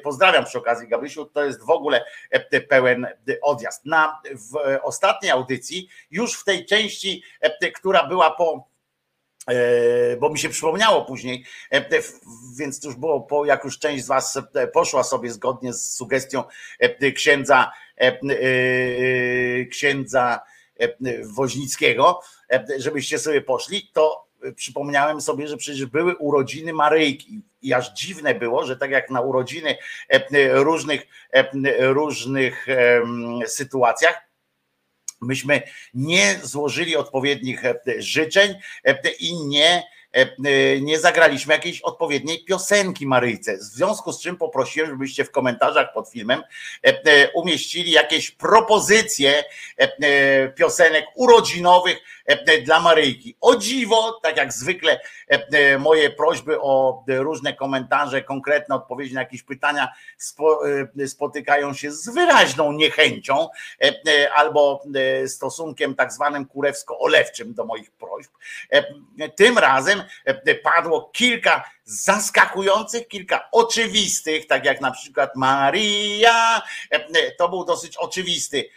pozdrawiam 0.03 0.45
przy 0.45 0.57
okazji 0.57 0.88
Gabrysiu, 0.88 1.26
to 1.26 1.43
jest 1.43 1.65
w 1.65 1.70
ogóle 1.70 2.05
pełen 2.70 3.07
odjazd. 3.41 3.86
Na, 3.86 4.22
w 4.34 4.80
ostatniej 4.84 5.32
audycji, 5.32 5.89
już 6.11 6.39
w 6.39 6.43
tej 6.43 6.65
części, 6.65 7.24
która 7.76 8.07
była 8.07 8.32
po 8.32 8.68
bo 10.19 10.29
mi 10.29 10.39
się 10.39 10.49
przypomniało 10.49 11.05
później, 11.05 11.45
e, 11.71 12.01
więc 12.57 12.83
już 12.83 12.95
było, 12.95 13.21
po, 13.21 13.45
jak 13.45 13.63
już 13.63 13.79
część 13.79 14.03
z 14.03 14.07
Was 14.07 14.39
e, 14.55 14.67
poszła 14.67 15.03
sobie 15.03 15.31
zgodnie 15.31 15.73
z 15.73 15.95
sugestią 15.95 16.43
e, 16.79 17.11
księdza, 17.11 17.71
e, 17.97 18.01
e, 18.01 19.65
księdza 19.65 20.39
e, 20.79 20.87
Woźnickiego, 21.23 22.19
e, 22.51 22.65
żebyście 22.77 23.19
sobie 23.19 23.41
poszli, 23.41 23.91
to 23.93 24.27
przypomniałem 24.55 25.21
sobie, 25.21 25.47
że 25.47 25.57
przecież 25.57 25.85
były 25.85 26.15
urodziny 26.15 26.73
Maryjki. 26.73 27.41
I 27.61 27.73
aż 27.73 27.93
dziwne 27.93 28.35
było, 28.35 28.65
że 28.65 28.77
tak 28.77 28.91
jak 28.91 29.09
na 29.09 29.21
urodziny 29.21 29.77
e, 30.09 30.63
różnych, 30.63 31.07
e, 31.31 31.45
różnych 31.93 32.67
sytuacjach, 33.45 34.26
myśmy 35.22 35.61
nie 35.93 36.39
złożyli 36.43 36.95
odpowiednich 36.95 37.65
e, 37.65 37.76
życzeń 37.97 38.55
e, 38.86 38.97
i 39.20 39.34
nie, 39.34 39.84
e, 40.11 40.82
nie 40.82 40.99
zagraliśmy 40.99 41.53
jakiejś 41.53 41.82
odpowiedniej 41.82 42.43
piosenki 42.45 43.07
Maryjce. 43.07 43.57
W 43.57 43.61
związku 43.61 44.13
z 44.13 44.22
czym 44.22 44.38
poprosiłem, 44.38 44.89
żebyście 44.89 45.26
w 45.26 45.32
komentarzach 45.32 45.93
pod 45.93 46.09
filmem 46.09 46.43
e, 46.86 46.89
e, 46.89 47.32
umieścili 47.32 47.91
jakieś 47.91 48.32
propozycje 48.32 49.43
e, 49.80 49.91
e, 50.01 50.49
piosenek 50.49 51.05
urodzinowych 51.15 51.97
e, 51.97 52.01
dla 52.65 52.80
Maryjki. 52.80 53.36
O 53.41 53.55
dziwo, 53.55 54.19
tak 54.23 54.38
jak 54.38 54.53
zwykle 54.53 54.99
e, 55.32 55.47
e, 55.51 55.78
moje 55.78 56.09
prośby 56.09 56.61
o 56.61 57.03
e, 57.09 57.17
różne 57.17 57.53
komentarze, 57.53 58.21
konkretne 58.21 58.75
odpowiedzi 58.75 59.13
na 59.13 59.21
jakieś 59.21 59.43
pytania 59.43 59.88
spo, 60.17 60.59
e, 60.99 61.07
spotykają 61.07 61.73
się 61.73 61.91
z 61.91 62.09
wyraźną 62.09 62.71
niechęcią 62.71 63.49
e, 63.82 63.93
e, 64.07 64.34
albo 64.34 64.84
e, 65.23 65.28
stosunkiem 65.28 65.95
tak 65.95 66.13
zwanym 66.13 66.45
kurewsko-olewczym 66.45 67.53
do 67.53 67.65
moich 67.65 67.91
prośb. 67.91 68.32
E, 68.71 68.84
Tym 69.30 69.57
razem 69.57 70.03
e, 70.25 70.55
padło 70.55 71.09
kilka 71.13 71.63
zaskakujących, 71.84 73.07
kilka 73.07 73.49
oczywistych, 73.51 74.47
tak 74.47 74.65
jak 74.65 74.82
na 74.82 74.91
przykład 74.91 75.36
Maria, 75.36 76.61
e, 76.91 77.32
to 77.32 77.49
był 77.49 77.65
dosyć 77.65 77.97
oczywisty 77.97 78.69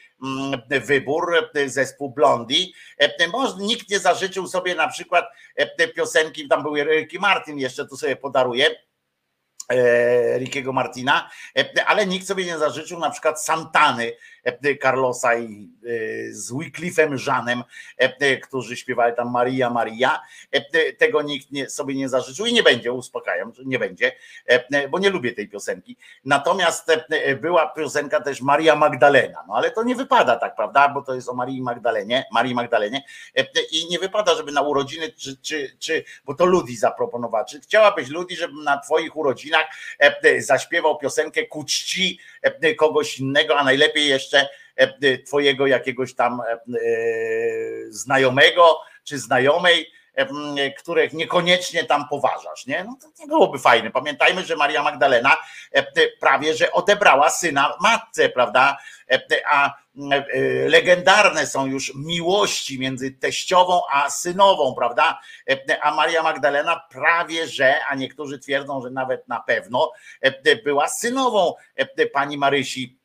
wybór, 0.68 1.34
e, 1.54 1.68
zespół 1.68 2.10
Blondi. 2.10 2.74
E, 2.98 3.28
Może 3.28 3.54
nikt 3.58 3.90
nie 3.90 3.98
zażyczył 3.98 4.46
sobie 4.46 4.74
na 4.74 4.88
przykład 4.88 5.24
e, 5.56 5.88
piosenki, 5.88 6.48
tam 6.48 6.62
były 6.62 6.84
Ricky 6.84 7.18
Martin, 7.18 7.58
jeszcze 7.58 7.86
tu 7.86 7.96
sobie 7.96 8.16
podaruję, 8.16 8.76
e, 9.68 10.38
Rickiego 10.38 10.72
Martina, 10.72 11.30
e, 11.58 11.84
ale 11.86 12.06
nikt 12.06 12.26
sobie 12.26 12.44
nie 12.44 12.58
zażyczył 12.58 12.98
na 12.98 13.10
przykład 13.10 13.44
Santany 13.44 14.04
e, 14.04 14.39
Carlosa 14.82 15.38
i 15.38 15.70
e, 15.84 16.32
z 16.32 16.52
Wycliffem 16.52 17.18
Żanem, 17.18 17.62
e, 17.96 18.36
którzy 18.36 18.76
śpiewali 18.76 19.16
tam 19.16 19.30
Maria, 19.30 19.70
Maria. 19.70 20.20
E, 20.52 20.92
Tego 20.92 21.22
nikt 21.22 21.52
nie, 21.52 21.70
sobie 21.70 21.94
nie 21.94 22.08
zażyczył 22.08 22.46
i 22.46 22.52
nie 22.52 22.62
będzie, 22.62 22.92
uspokajam, 22.92 23.52
nie 23.64 23.78
będzie, 23.78 24.12
e, 24.46 24.88
bo 24.88 24.98
nie 24.98 25.10
lubię 25.10 25.32
tej 25.32 25.48
piosenki. 25.48 25.96
Natomiast 26.24 26.90
e, 26.90 27.36
była 27.36 27.68
piosenka 27.68 28.20
też 28.20 28.40
Maria 28.40 28.76
Magdalena, 28.76 29.44
no 29.48 29.54
ale 29.54 29.70
to 29.70 29.82
nie 29.82 29.94
wypada 29.94 30.36
tak, 30.36 30.56
prawda, 30.56 30.88
bo 30.88 31.02
to 31.02 31.14
jest 31.14 31.28
o 31.28 31.34
Marii 31.34 31.62
Magdalenie, 31.62 32.24
Marii 32.32 32.54
Magdalenie 32.54 33.04
e, 33.36 33.46
i 33.72 33.88
nie 33.90 33.98
wypada, 33.98 34.34
żeby 34.34 34.52
na 34.52 34.62
urodziny, 34.62 35.12
czy, 35.12 35.36
czy, 35.36 35.76
czy 35.78 36.04
bo 36.24 36.34
to 36.34 36.46
Ludi 36.46 36.76
zaproponowała, 36.76 37.44
czy 37.44 37.60
chciałabyś 37.60 38.08
Ludi, 38.08 38.36
żebym 38.36 38.64
na 38.64 38.78
twoich 38.78 39.16
urodzinach 39.16 39.66
e, 39.98 40.42
zaśpiewał 40.42 40.98
piosenkę 40.98 41.46
ku 41.46 41.64
czci 41.64 42.18
e, 42.42 42.74
kogoś 42.74 43.18
innego, 43.18 43.58
a 43.58 43.64
najlepiej 43.64 44.08
jeszcze 44.08 44.29
e, 44.76 45.18
twojego 45.18 45.66
jakiegoś 45.66 46.14
tam 46.14 46.40
e, 46.40 46.50
znajomego 47.88 48.80
czy 49.04 49.18
znajomej, 49.18 49.90
e, 50.14 50.70
których 50.70 51.12
niekoniecznie 51.12 51.84
tam 51.84 52.08
poważasz, 52.08 52.66
nie? 52.66 52.84
No 52.84 52.96
to 53.00 53.08
nie 53.18 53.26
byłoby 53.26 53.58
fajne. 53.58 53.90
Pamiętajmy, 53.90 54.44
że 54.44 54.56
Maria 54.56 54.82
Magdalena 54.82 55.36
e, 55.72 55.86
prawie 56.20 56.54
że 56.54 56.72
odebrała 56.72 57.30
syna 57.30 57.76
matce, 57.80 58.28
prawda? 58.28 58.76
E, 59.10 59.20
A 59.48 59.74
e, 60.12 60.68
legendarne 60.68 61.46
są 61.46 61.66
już 61.66 61.94
miłości 61.94 62.78
między 62.78 63.10
teściową 63.10 63.80
a 63.92 64.10
synową, 64.10 64.74
prawda? 64.74 65.20
E, 65.50 65.84
A 65.84 65.94
Maria 65.94 66.22
Magdalena 66.22 66.82
prawie 66.90 67.46
że, 67.46 67.84
a 67.84 67.94
niektórzy 67.94 68.38
twierdzą, 68.38 68.82
że 68.82 68.90
nawet 68.90 69.28
na 69.28 69.40
pewno 69.40 69.92
e, 70.20 70.56
była 70.56 70.88
synową 70.88 71.54
e, 71.76 72.06
pani 72.06 72.38
Marysi 72.38 72.99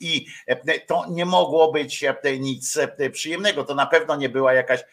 i 0.00 0.26
e, 0.46 0.80
to 0.80 1.06
nie 1.10 1.26
mogło 1.26 1.72
być 1.72 2.04
e, 2.04 2.38
nic 2.38 2.76
e, 2.76 3.10
przyjemnego. 3.10 3.64
To 3.64 3.74
na 3.74 3.86
pewno 3.86 4.16
nie 4.16 4.28
była 4.28 4.52
jakaś, 4.52 4.84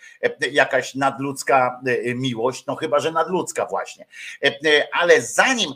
jakaś 0.51 0.95
nadludzka 0.95 1.81
miłość, 2.15 2.65
no 2.65 2.75
chyba, 2.75 2.99
że 2.99 3.11
nadludzka 3.11 3.65
właśnie. 3.65 4.05
Ale 4.91 5.21
zanim, 5.21 5.71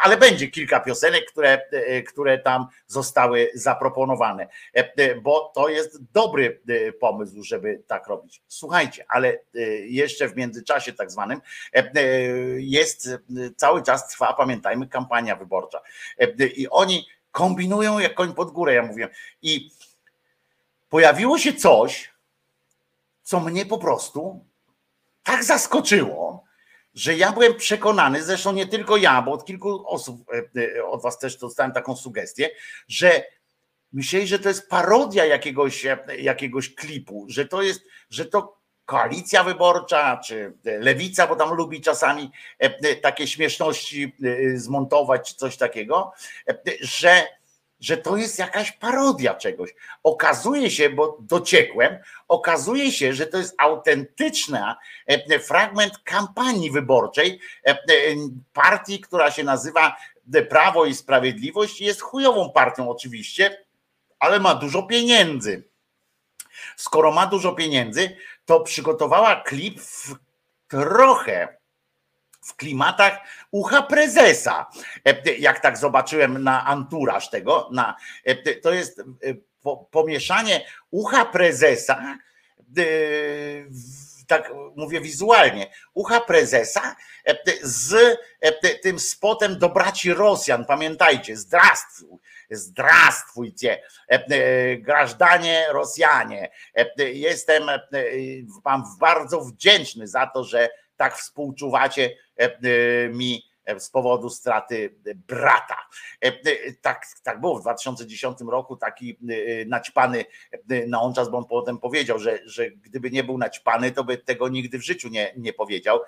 ale 0.00 0.16
będzie 0.16 0.48
kilka 0.48 0.80
piosenek, 0.80 1.32
które, 1.32 1.62
które 2.06 2.38
tam 2.38 2.66
zostały 2.86 3.50
zaproponowane, 3.54 4.48
bo 5.22 5.52
to 5.54 5.68
jest 5.68 6.12
dobry 6.12 6.60
pomysł, 7.00 7.42
żeby 7.42 7.82
tak 7.86 8.06
robić. 8.06 8.42
Słuchajcie, 8.48 9.04
ale 9.08 9.38
jeszcze 9.86 10.28
w 10.28 10.36
międzyczasie 10.36 10.92
tak 10.92 11.10
zwanym 11.10 11.40
jest, 12.58 13.10
cały 13.56 13.82
czas 13.82 14.08
trwa, 14.08 14.32
pamiętajmy, 14.32 14.88
kampania 14.88 15.36
wyborcza. 15.36 15.80
I 16.56 16.68
oni 16.68 17.06
kombinują 17.32 17.98
jak 17.98 18.14
koń 18.14 18.34
pod 18.34 18.50
górę, 18.50 18.74
ja 18.74 18.82
mówię. 18.82 19.08
I 19.42 19.70
pojawiło 20.88 21.38
się 21.38 21.52
coś, 21.52 22.10
co 23.22 23.40
mnie 23.40 23.66
po 23.66 23.78
prostu 23.78 24.44
tak 25.22 25.44
zaskoczyło, 25.44 26.44
że 26.94 27.16
ja 27.16 27.32
byłem 27.32 27.54
przekonany, 27.54 28.22
zresztą 28.22 28.52
nie 28.52 28.66
tylko 28.66 28.96
ja, 28.96 29.22
bo 29.22 29.32
od 29.32 29.44
kilku 29.44 29.88
osób, 29.88 30.24
e, 30.56 30.84
od 30.84 31.02
was 31.02 31.18
też 31.18 31.36
dostałem 31.36 31.72
taką 31.72 31.96
sugestię, 31.96 32.50
że 32.88 33.24
myśleli, 33.92 34.26
że 34.26 34.38
to 34.38 34.48
jest 34.48 34.68
parodia 34.68 35.24
jakiegoś, 35.24 35.86
e, 35.86 35.98
jakiegoś 36.18 36.74
klipu, 36.74 37.26
że 37.28 37.48
to 37.48 37.62
jest, 37.62 37.80
że 38.10 38.24
to 38.24 38.57
koalicja 38.88 39.44
wyborcza, 39.44 40.16
czy 40.16 40.52
lewica, 40.64 41.26
bo 41.26 41.36
tam 41.36 41.54
lubi 41.54 41.80
czasami 41.80 42.30
e, 42.58 42.96
takie 42.96 43.26
śmieszności 43.26 44.16
zmontować, 44.54 45.32
coś 45.32 45.56
takiego, 45.56 46.12
że, 46.80 47.26
że 47.80 47.96
to 47.96 48.16
jest 48.16 48.38
jakaś 48.38 48.72
parodia 48.72 49.34
czegoś. 49.34 49.74
Okazuje 50.02 50.70
się, 50.70 50.90
bo 50.90 51.18
dociekłem, 51.20 51.98
okazuje 52.28 52.92
się, 52.92 53.12
że 53.12 53.26
to 53.26 53.38
jest 53.38 53.54
autentyczny 53.58 54.62
fragment 55.42 55.98
kampanii 56.04 56.70
wyborczej 56.70 57.40
e, 57.66 57.78
partii, 58.52 59.00
która 59.00 59.30
się 59.30 59.44
nazywa 59.44 59.96
Prawo 60.48 60.84
i 60.84 60.94
Sprawiedliwość 60.94 61.80
jest 61.80 62.00
chujową 62.00 62.50
partią 62.50 62.90
oczywiście, 62.90 63.64
ale 64.18 64.40
ma 64.40 64.54
dużo 64.54 64.82
pieniędzy. 64.82 65.68
Skoro 66.76 67.12
ma 67.12 67.26
dużo 67.26 67.52
pieniędzy, 67.52 68.16
to 68.48 68.60
przygotowała 68.60 69.36
klip 69.36 69.80
w 69.80 70.14
trochę 70.68 71.58
w 72.40 72.56
klimatach 72.56 73.18
ucha 73.50 73.82
prezesa. 73.82 74.66
E, 75.04 75.32
Jak 75.38 75.60
tak 75.60 75.78
zobaczyłem 75.78 76.44
na 76.44 76.66
anturaż 76.66 77.30
tego, 77.30 77.68
na, 77.72 77.96
e, 78.24 78.54
to 78.54 78.72
jest 78.72 79.00
e, 79.00 79.04
pomieszanie 79.90 80.66
ucha 80.90 81.24
prezesa, 81.24 82.18
tak 84.26 84.52
mówię 84.76 85.00
wizualnie, 85.00 85.72
ucha 85.94 86.20
prezesa 86.20 86.96
z 87.62 88.18
tym 88.82 88.98
spotem 88.98 89.58
do 89.58 89.68
braci 89.68 90.14
Rosjan. 90.14 90.64
Pamiętajcie, 90.64 91.36
zdrastwuj, 91.36 92.18
zdrastwujcie, 92.50 93.82
grażdanie 94.78 95.66
Rosjanie. 95.70 96.50
Jestem 96.98 97.62
wam 98.64 98.84
bardzo 99.00 99.40
wdzięczny 99.40 100.08
za 100.08 100.26
to, 100.26 100.44
że 100.44 100.68
tak 100.96 101.16
współczuwacie 101.16 102.16
mi 103.12 103.48
z 103.78 103.90
powodu 103.90 104.30
straty 104.30 104.94
brata. 105.14 105.76
Tak, 106.82 107.06
tak 107.22 107.40
było 107.40 107.58
w 107.58 107.60
2010 107.60 108.38
roku, 108.50 108.76
taki 108.76 109.18
naćpany 109.66 110.24
naączas, 110.86 111.30
bo 111.30 111.38
on 111.38 111.44
potem 111.44 111.78
powiedział, 111.78 112.18
że, 112.18 112.38
że 112.44 112.70
gdyby 112.70 113.10
nie 113.10 113.24
był 113.24 113.38
naćpany, 113.38 113.92
to 113.92 114.04
by 114.04 114.18
tego 114.18 114.48
nigdy 114.48 114.78
w 114.78 114.84
życiu 114.84 115.08
nie, 115.08 115.34
nie 115.36 115.52
powiedział, 115.52 116.00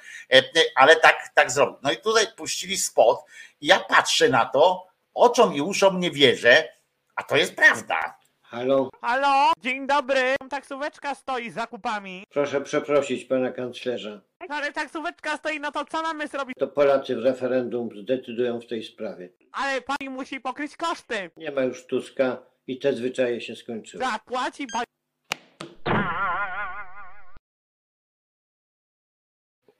ale 0.74 0.97
tak, 0.97 1.28
tak 1.34 1.51
zrobił. 1.51 1.76
No 1.82 1.93
i 1.93 1.97
tutaj 1.97 2.26
puścili 2.36 2.78
spot 2.78 3.24
i 3.61 3.66
ja 3.66 3.80
patrzę 3.80 4.28
na 4.28 4.45
to, 4.45 4.89
oczom 5.15 5.55
i 5.55 5.61
uszom 5.61 6.01
nie 6.01 6.11
wierzę, 6.11 6.69
a 7.17 7.23
to 7.23 7.37
jest 7.37 7.57
prawda. 7.57 8.21
Halo, 8.43 8.91
Halo, 9.01 9.53
dzień 9.61 9.87
dobry. 9.87 10.35
Taksóweczka 10.51 11.15
stoi 11.15 11.51
z 11.51 11.55
zakupami. 11.55 12.25
proszę 12.31 12.61
przeprosić 12.61 13.25
pana 13.25 13.51
kanclerza. 13.53 14.21
Ale 14.49 14.73
taksóweczka 14.73 15.37
stoi, 15.37 15.61
no 15.61 15.73
to 15.73 15.85
co 15.85 16.03
mamy 16.03 16.29
zrobić? 16.29 16.57
To 16.59 16.69
Polacy 16.69 17.17
w 17.17 17.25
referendum 17.25 17.89
zdecydują 18.03 18.61
w 18.61 18.67
tej 18.67 18.83
sprawie. 18.83 19.29
Ale 19.53 19.81
pani 19.81 20.11
musi 20.11 20.41
pokryć 20.41 20.77
koszty. 20.77 21.31
Nie 21.37 21.51
ma 21.51 21.63
już 21.63 21.87
Tuska 21.87 22.43
i 22.67 22.79
te 22.79 22.93
zwyczaje 22.93 23.41
się 23.41 23.57
skończyły. 23.57 24.05
Zapłaci 24.05 24.67
pani. 24.73 24.87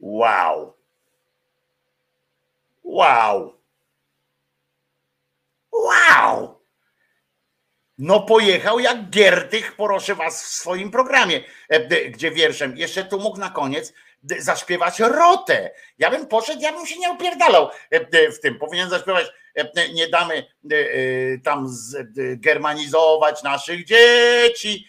Wow. 0.01 0.75
Wow. 2.85 3.60
No 8.01 8.21
pojechał 8.21 8.81
jak 8.81 9.11
Giertych, 9.11 9.77
proszę 9.77 10.15
was, 10.15 10.45
w 10.45 10.47
swoim 10.47 10.91
programie, 10.91 11.41
e, 11.69 12.11
gdzie 12.11 12.31
wierszem, 12.31 12.77
jeszcze 12.77 13.05
tu 13.05 13.19
mógł 13.19 13.39
na 13.39 13.51
koniec 13.51 13.93
zaśpiewać 14.23 14.99
rotę. 14.99 15.71
Ja 15.99 16.11
bym 16.11 16.27
poszedł, 16.27 16.61
ja 16.63 16.73
bym 16.73 16.87
się 16.87 16.99
nie 16.99 17.11
opierdalał 17.11 17.71
e, 17.91 18.31
w 18.33 18.41
tym. 18.41 18.59
Powinien 18.59 18.91
zaśpiewać, 18.91 19.27
e, 19.55 19.89
nie 19.93 20.09
damy 20.09 20.47
tam 21.45 21.67
germanizować 22.37 23.43
naszych 23.43 23.85
dzieci, 23.85 24.87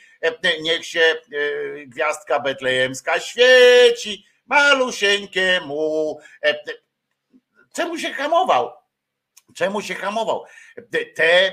niech 0.61 0.85
się 0.85 1.15
gwiazdka 1.87 2.39
betlejemska 2.39 3.19
świeci, 3.19 4.25
malusieńkiemu. 4.45 6.19
Czemu 7.73 7.97
się 7.97 8.13
hamował? 8.13 8.80
Czemu 9.55 9.81
się 9.81 9.95
hamował? 9.95 10.43
Te, 11.15 11.51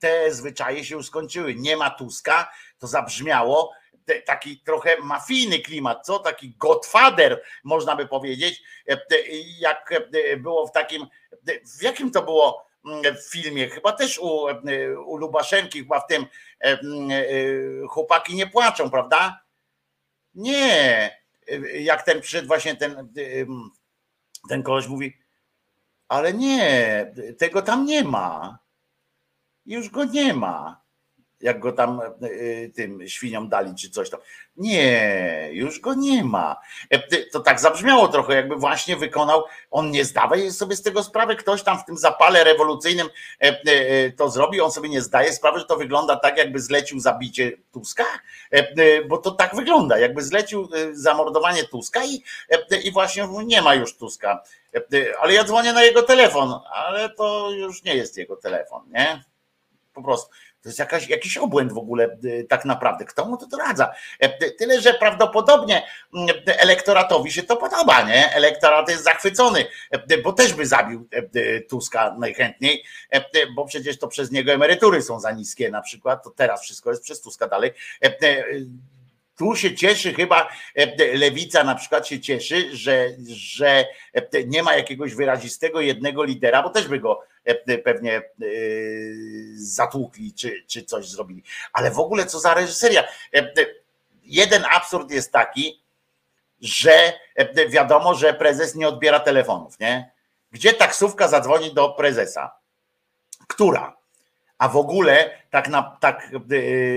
te 0.00 0.34
zwyczaje 0.34 0.84
się 0.84 0.94
już 0.94 1.06
skończyły. 1.06 1.54
Nie 1.54 1.76
ma 1.76 1.90
Tuska, 1.90 2.50
to 2.78 2.86
zabrzmiało 2.86 3.72
taki 4.26 4.60
trochę 4.60 4.96
mafijny 5.02 5.58
klimat, 5.58 6.06
co? 6.06 6.18
Taki 6.18 6.54
godfather, 6.56 7.42
można 7.64 7.96
by 7.96 8.06
powiedzieć, 8.06 8.62
jak 9.58 9.94
było 10.38 10.66
w 10.66 10.72
takim, 10.72 11.06
w 11.78 11.82
jakim 11.82 12.10
to 12.10 12.22
było 12.22 12.66
mm, 12.86 13.16
filmie, 13.30 13.68
chyba 13.68 13.92
też 13.92 14.18
u, 14.18 14.46
u 15.06 15.16
Lubaszenki, 15.16 15.78
chyba 15.78 16.00
w 16.00 16.06
tym 16.06 16.26
mm, 16.60 17.88
chłopaki 17.88 18.34
nie 18.34 18.46
płaczą, 18.46 18.90
prawda? 18.90 19.40
Nie. 20.34 21.18
Jak 21.74 22.02
ten 22.02 22.20
przyszedł 22.20 22.48
właśnie 22.48 22.76
ten, 22.76 23.12
ten 24.48 24.62
koleś 24.62 24.86
mówi, 24.86 25.18
ale 26.08 26.34
nie, 26.34 27.12
tego 27.38 27.62
tam 27.62 27.84
nie 27.84 28.04
ma. 28.04 28.58
Już 29.66 29.90
go 29.90 30.04
nie 30.04 30.34
ma. 30.34 30.87
Jak 31.40 31.60
go 31.60 31.72
tam 31.72 32.00
y, 32.24 32.72
tym 32.74 33.08
świniom 33.08 33.48
dali, 33.48 33.74
czy 33.74 33.90
coś 33.90 34.10
tam. 34.10 34.20
Nie, 34.56 35.48
już 35.52 35.80
go 35.80 35.94
nie 35.94 36.24
ma. 36.24 36.56
E, 36.90 37.22
To 37.26 37.40
tak 37.40 37.60
zabrzmiało 37.60 38.08
trochę, 38.08 38.34
jakby 38.34 38.56
właśnie 38.56 38.96
wykonał, 38.96 39.44
on 39.70 39.90
nie 39.90 40.04
zdaje 40.04 40.52
sobie 40.52 40.76
z 40.76 40.82
tego 40.82 41.02
sprawy, 41.02 41.36
ktoś 41.36 41.62
tam 41.62 41.78
w 41.78 41.84
tym 41.84 41.96
zapale 41.96 42.44
rewolucyjnym 42.44 43.08
e, 43.42 43.60
e, 43.66 44.12
to 44.12 44.30
zrobi, 44.30 44.60
on 44.60 44.72
sobie 44.72 44.88
nie 44.88 45.02
zdaje 45.02 45.32
sprawy, 45.32 45.58
że 45.58 45.64
to 45.64 45.76
wygląda 45.76 46.16
tak, 46.16 46.38
jakby 46.38 46.60
zlecił 46.60 47.00
zabicie 47.00 47.52
Tuska, 47.72 48.04
E, 48.52 48.56
e, 48.58 49.04
bo 49.04 49.18
to 49.18 49.30
tak 49.30 49.56
wygląda, 49.56 49.98
jakby 49.98 50.22
zlecił 50.22 50.68
e, 50.74 50.94
zamordowanie 50.94 51.64
Tuska 51.64 52.04
i, 52.04 52.22
e, 52.50 52.80
i 52.80 52.92
właśnie 52.92 53.28
nie 53.44 53.62
ma 53.62 53.74
już 53.74 53.96
Tuska. 53.96 54.42
E, 54.74 54.78
e, 54.78 55.18
Ale 55.20 55.34
ja 55.34 55.44
dzwonię 55.44 55.72
na 55.72 55.82
jego 55.82 56.02
telefon, 56.02 56.54
ale 56.74 57.10
to 57.10 57.50
już 57.50 57.82
nie 57.82 57.94
jest 57.96 58.16
jego 58.16 58.36
telefon, 58.36 58.82
nie? 58.90 59.24
Po 59.94 60.02
prostu. 60.02 60.30
To 60.62 60.68
jest 60.68 60.78
jakaś, 60.78 61.08
jakiś 61.08 61.36
obłęd 61.36 61.72
w 61.72 61.78
ogóle 61.78 62.18
y, 62.24 62.46
tak 62.48 62.64
naprawdę. 62.64 63.04
Kto 63.04 63.24
mu 63.24 63.36
to 63.36 63.46
doradza? 63.46 63.92
E, 64.20 64.50
Tyle, 64.52 64.80
że 64.80 64.94
prawdopodobnie 64.94 65.82
elektoratowi 66.46 67.32
się 67.32 67.42
to 67.42 67.56
podoba, 67.56 68.02
nie? 68.02 68.34
Elektorat 68.34 68.88
jest 68.88 69.04
zachwycony, 69.04 69.64
e, 69.90 70.18
bo 70.18 70.32
też 70.32 70.52
by 70.52 70.66
zabił 70.66 71.08
e, 71.12 71.60
Tuska 71.60 72.16
najchętniej, 72.18 72.84
bo 73.54 73.64
przecież 73.64 73.98
to 73.98 74.08
przez 74.08 74.30
niego 74.30 74.52
emerytury 74.52 75.02
są 75.02 75.20
za 75.20 75.32
niskie 75.32 75.70
na 75.70 75.82
przykład, 75.82 76.24
to 76.24 76.30
teraz 76.30 76.62
wszystko 76.62 76.90
jest 76.90 77.02
przez 77.02 77.20
Tuska 77.20 77.48
dalej. 77.48 77.70
Tu 79.36 79.56
się 79.56 79.74
cieszy 79.74 80.14
chyba, 80.14 80.48
lewica 81.14 81.64
na 81.64 81.74
przykład 81.74 82.08
się 82.08 82.20
cieszy, 82.20 82.76
że, 82.76 83.08
że 83.26 83.84
nie 84.46 84.62
ma 84.62 84.76
jakiegoś 84.76 85.14
wyrazistego 85.14 85.80
jednego 85.80 86.24
lidera, 86.24 86.62
bo 86.62 86.70
też 86.70 86.88
by 86.88 86.98
go 86.98 87.22
pewnie 87.84 88.16
e, 88.16 88.22
zatłukli 89.54 90.32
czy, 90.34 90.64
czy 90.66 90.84
coś 90.84 91.08
zrobili. 91.08 91.42
Ale 91.72 91.90
w 91.90 91.98
ogóle 91.98 92.26
co 92.26 92.40
za 92.40 92.54
reżyseria. 92.54 93.02
E, 93.02 93.38
e, 93.38 93.52
Jeden 94.28 94.64
absurd 94.74 95.10
jest 95.10 95.32
taki, 95.32 95.82
że 96.60 97.12
e, 97.34 97.68
wiadomo, 97.68 98.14
że 98.14 98.34
prezes 98.34 98.74
nie 98.74 98.88
odbiera 98.88 99.20
telefonów, 99.20 99.80
nie? 99.80 100.10
Gdzie 100.52 100.72
taksówka 100.72 101.28
zadzwoni 101.28 101.74
do 101.74 101.88
prezesa? 101.88 102.50
Która? 103.46 103.96
A 104.58 104.68
w 104.68 104.76
ogóle 104.76 105.30
tak, 105.50 105.68
na, 105.68 105.96
tak 106.00 106.30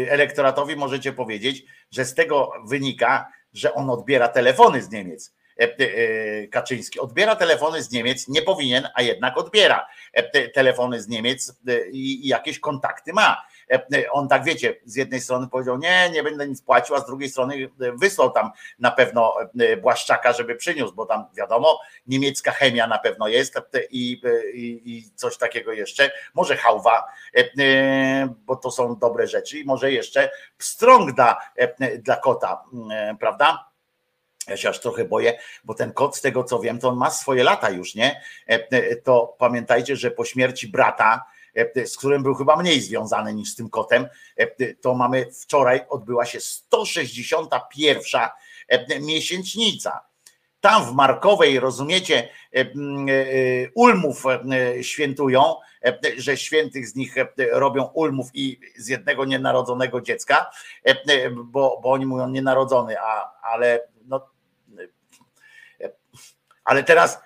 elektoratowi 0.10 0.76
możecie 0.76 1.14
powiedzieć, 1.14 1.64
że 1.92 2.06
z 2.06 2.14
tego 2.14 2.52
wynika, 2.66 3.32
że 3.54 3.74
on 3.74 3.90
odbiera 3.90 4.28
telefony 4.28 4.82
z 4.82 4.90
Niemiec. 4.90 5.34
E, 5.62 5.64
e, 5.64 6.48
Kaczyński 6.48 7.00
odbiera 7.00 7.36
telefony 7.36 7.84
z 7.84 7.92
Niemiec, 7.92 8.28
nie 8.28 8.42
powinien, 8.42 8.88
a 8.96 9.02
jednak 9.02 9.38
odbiera 9.38 9.88
e, 10.14 10.24
te- 10.24 10.50
telefony 10.50 11.02
z 11.02 11.08
Niemiec 11.08 11.62
i 11.92 12.28
jakieś 12.28 12.60
kontakty 12.60 13.14
ma. 13.14 13.42
On 14.12 14.28
tak 14.28 14.44
wiecie, 14.44 14.76
z 14.86 14.96
jednej 14.96 15.22
strony 15.22 15.48
powiedział, 15.48 15.78
nie, 15.78 16.10
nie 16.10 16.24
będę 16.24 16.48
nic 16.48 16.62
płacił, 16.62 16.96
a 16.96 17.00
z 17.00 17.06
drugiej 17.06 17.30
strony 17.30 17.70
wysłał 17.94 18.32
tam 18.32 18.52
na 18.80 18.92
pewno 18.92 19.36
Błaszczaka, 19.82 20.34
żeby 20.34 20.56
przyniósł, 20.56 20.96
bo 20.96 21.06
tam 21.06 21.26
wiadomo, 21.38 21.80
niemiecka 22.08 22.52
chemia 22.52 22.88
na 22.88 22.98
pewno 22.98 23.28
jest 23.28 23.54
i, 23.92 24.22
i, 24.54 24.82
i 24.86 25.12
coś 25.16 25.38
takiego 25.38 25.72
jeszcze. 25.72 26.12
Może 26.34 26.58
hałwa, 26.58 27.08
bo 28.46 28.56
to 28.56 28.72
są 28.72 28.96
dobre 28.96 29.28
rzeczy 29.28 29.60
i 29.60 29.66
może 29.66 29.92
jeszcze 29.92 30.30
pstrąg 30.58 31.20
e, 31.20 31.98
dla 31.98 32.16
kota, 32.16 32.64
prawda? 33.20 33.71
Ja 34.52 34.58
się 34.58 34.70
aż 34.70 34.80
trochę 34.80 35.06
boję, 35.06 35.40
bo 35.64 35.74
ten 35.74 35.94
kot, 35.94 36.16
z 36.16 36.22
tego 36.22 36.44
co 36.44 36.60
wiem, 36.60 36.80
to 36.80 36.90
on 36.90 36.98
ma 36.98 37.12
swoje 37.12 37.44
lata 37.44 37.70
już, 37.70 37.96
nie? 37.96 38.22
E, 38.50 38.68
e, 38.72 38.96
To 38.96 39.36
pamiętajcie, 39.40 39.96
że 39.96 40.12
po 40.12 40.26
śmierci 40.26 40.68
brata, 40.68 41.26
e, 41.56 41.88
z 41.88 41.98
którym 41.98 42.24
był 42.24 42.36
chyba 42.36 42.56
mniej 42.56 42.82
związany 42.82 43.34
niż 43.34 43.50
z 43.50 43.56
tym 43.56 43.70
kotem, 43.70 44.08
to 44.82 44.94
mamy 44.94 45.26
wczoraj 45.42 45.82
odbyła 45.90 46.26
się 46.26 46.40
161 46.40 48.22
e, 48.68 49.00
miesięcznica. 49.00 50.06
Tam 50.62 50.86
w 50.86 50.94
Markowej, 50.94 51.60
rozumiecie, 51.60 52.30
Ulmów 53.76 54.24
świętują, 54.82 55.56
że 56.18 56.38
świętych 56.38 56.88
z 56.88 56.96
nich 56.96 57.16
robią 57.52 57.84
Ulmów 57.84 58.28
i 58.34 58.60
z 58.78 58.88
jednego 58.88 59.26
nienarodzonego 59.26 60.02
dziecka, 60.02 60.52
bo, 61.34 61.80
bo 61.84 61.92
oni 61.92 62.06
mówią 62.06 62.30
nienarodzony, 62.30 63.00
a, 63.00 63.42
ale 63.42 63.88
no, 64.06 64.28
ale 66.64 66.84
teraz 66.84 67.20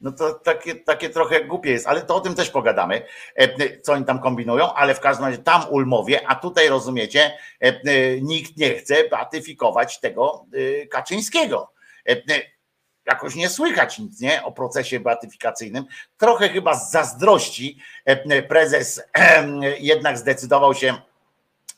no 0.00 0.12
to 0.12 0.34
takie, 0.34 0.74
takie 0.74 1.10
trochę 1.10 1.44
głupie 1.44 1.70
jest, 1.70 1.86
ale 1.86 2.02
to 2.02 2.16
o 2.16 2.20
tym 2.20 2.34
też 2.34 2.50
pogadamy, 2.50 3.02
e, 3.36 3.80
co 3.80 3.92
oni 3.92 4.04
tam 4.04 4.20
kombinują, 4.20 4.74
ale 4.74 4.94
w 4.94 5.00
każdym 5.00 5.26
razie 5.26 5.38
tam 5.38 5.62
Ulmowie, 5.70 6.28
a 6.28 6.34
tutaj 6.34 6.68
rozumiecie, 6.68 7.38
e, 7.62 7.66
e, 7.66 8.20
nikt 8.20 8.56
nie 8.56 8.74
chce 8.74 9.08
beatyfikować 9.08 10.00
tego 10.00 10.46
e, 10.82 10.86
Kaczyńskiego. 10.86 11.72
E, 12.08 12.12
e, 12.12 12.60
Jakoś 13.06 13.34
nie 13.34 13.48
słychać 13.48 13.98
nic, 13.98 14.20
nie? 14.20 14.42
O 14.44 14.52
procesie 14.52 15.00
beatyfikacyjnym. 15.00 15.84
Trochę 16.16 16.48
chyba 16.48 16.74
z 16.74 16.90
zazdrości 16.90 17.78
e, 18.04 18.42
prezes 18.42 19.02
jednak 19.78 20.18
zdecydował 20.18 20.74
się 20.74 20.94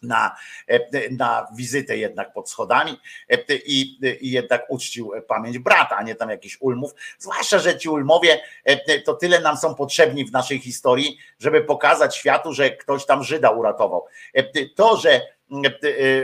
na, 0.02 0.36
e, 0.68 1.10
na 1.10 1.46
wizytę 1.56 1.96
jednak 1.96 2.32
pod 2.32 2.50
schodami 2.50 3.00
e, 3.28 3.38
i, 3.66 3.98
i 4.20 4.30
jednak 4.30 4.64
uczcił 4.68 5.12
pamięć 5.28 5.58
brata, 5.58 5.96
a 5.96 6.02
nie 6.02 6.14
tam 6.14 6.30
jakiś 6.30 6.60
ulmów. 6.60 6.94
Zwłaszcza, 7.18 7.58
że 7.58 7.78
ci 7.78 7.88
ulmowie 7.88 8.40
e, 8.64 9.00
to 9.00 9.14
tyle 9.14 9.40
nam 9.40 9.56
są 9.56 9.74
potrzebni 9.74 10.24
w 10.24 10.32
naszej 10.32 10.58
historii, 10.58 11.18
żeby 11.38 11.64
pokazać 11.64 12.16
światu, 12.16 12.52
że 12.52 12.70
ktoś 12.70 13.06
tam 13.06 13.24
Żyda 13.24 13.50
uratował. 13.50 14.04
E, 14.34 14.68
To, 14.68 14.96
że 14.96 15.10
e, 15.12 15.20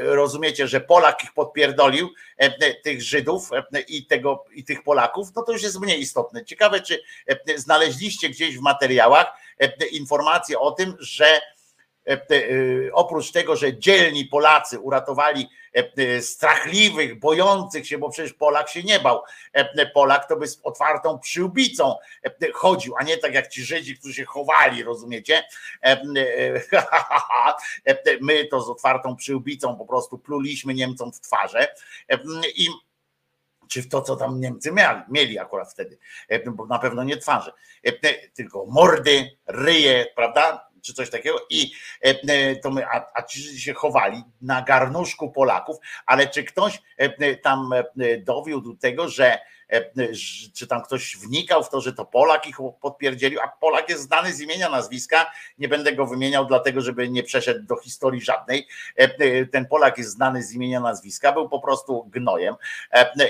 rozumiecie, 0.01 0.69
że 0.69 0.81
Polak 0.81 1.25
ich 1.25 1.33
podpierdolił, 1.33 2.09
e, 2.37 2.75
tych 2.75 3.03
Żydów 3.03 3.51
e, 3.53 3.81
i, 3.81 4.07
tego, 4.07 4.45
i 4.53 4.65
tych 4.65 4.83
Polaków, 4.83 5.29
no 5.37 5.43
to 5.43 5.53
już 5.53 5.63
jest 5.63 5.81
mniej 5.81 6.01
istotne. 6.01 6.45
Ciekawe, 6.45 6.81
czy 6.81 7.03
e, 7.27 7.59
znaleźliście 7.59 8.29
gdzieś 8.29 8.59
w 8.59 8.61
materiałach 8.61 9.33
e, 9.59 9.87
informacje 9.87 10.59
o 10.59 10.71
tym, 10.71 10.97
że 10.99 11.27
e, 11.27 11.41
e, 11.41 11.58
oprócz 12.93 13.33
tego, 13.33 13.57
że 13.57 13.79
dzielni 13.79 14.25
Polacy 14.25 14.81
uratowali 14.81 15.49
e, 15.77 15.93
e, 15.97 16.23
strachliwych, 16.23 17.19
bojących 17.19 17.87
się, 17.87 17.99
bo 17.99 18.11
przecież 18.11 18.33
Polak 18.33 18.69
się 18.69 18.83
nie 18.83 19.01
bał. 19.01 19.23
E, 19.53 19.87
Polak 19.87 20.29
to 20.29 20.37
by 20.37 20.47
z 20.47 20.61
otwartą 20.63 21.19
przyłbicą 21.19 21.95
e, 22.25 22.53
chodził, 22.53 22.95
a 22.99 23.03
nie 23.03 23.17
tak 23.17 23.35
jak 23.35 23.49
ci 23.49 23.63
Żydzi, 23.63 23.97
którzy 23.99 24.15
się 24.15 24.25
chowali, 24.25 24.83
rozumiecie? 24.83 25.45
E, 25.83 25.87
e, 25.87 26.61
e, 27.95 28.19
My 28.21 28.45
to 28.45 28.61
z 28.61 28.69
otwartą 28.69 29.17
przyłbicą 29.17 29.77
po 29.77 29.87
prostu 29.87 30.19
pluliśmy 30.19 30.75
Niemcom 30.75 31.13
w 31.13 31.21
twarze 31.21 31.75
e, 32.09 32.19
i 32.57 32.69
czy 33.69 33.83
w 33.83 33.89
to, 33.89 34.03
co 34.03 34.17
tam 34.17 34.41
Niemcy 34.41 34.73
mieli, 34.73 35.01
mieli 35.09 35.39
akurat 35.39 35.73
wtedy, 35.73 35.99
E, 36.29 36.51
bo 36.51 36.67
na 36.67 36.79
pewno 36.79 37.05
nie 37.05 37.17
twarze, 37.17 37.53
E, 37.85 38.29
tylko 38.29 38.67
mordy, 38.67 39.31
ryje, 39.47 40.07
prawda? 40.17 40.68
Czy 40.89 40.95
coś 40.95 41.11
takiego. 41.11 41.39
I 41.51 41.73
e, 42.05 42.15
e, 42.29 42.57
to 42.57 42.71
my, 42.71 42.87
a, 42.87 43.07
a 43.15 43.23
ci 43.23 43.61
się 43.61 43.75
chowali 43.75 44.23
na 44.41 44.63
garnuszku 44.63 45.31
Polaków, 45.31 45.77
ale 46.07 46.27
czy 46.27 46.45
ktoś 46.45 46.83
e, 46.97 47.37
tam 47.37 47.71
dowiódł 48.25 48.77
tego, 48.77 49.09
że- 49.09 49.39
czy 50.55 50.67
tam 50.67 50.83
ktoś 50.83 51.17
wnikał 51.17 51.65
w 51.65 51.71
to, 51.71 51.81
że 51.81 51.93
to 51.93 52.05
Polak 52.05 52.47
ich 52.47 52.57
podpierdzielił, 52.81 53.41
a 53.41 53.49
Polak 53.49 53.89
jest 53.89 54.03
znany 54.03 54.33
z 54.33 54.41
imienia, 54.41 54.69
nazwiska, 54.69 55.33
nie 55.59 55.69
będę 55.69 55.93
go 55.93 56.07
wymieniał, 56.07 56.47
dlatego 56.47 56.81
żeby 56.81 57.09
nie 57.09 57.23
przeszedł 57.23 57.67
do 57.67 57.77
historii 57.77 58.21
żadnej. 58.21 58.67
E, 58.99 59.03
e, 59.03 59.47
Ten 59.47 59.67
Polak 59.67 59.99
jest 59.99 60.11
znany 60.11 60.43
z 60.43 60.53
imienia, 60.53 60.81
nazwiska, 60.81 61.33
był 61.33 61.49
po 61.49 61.61
prostu 61.61 62.05
gnojem 62.05 62.55
e, 62.93 62.97
e, 62.99 63.27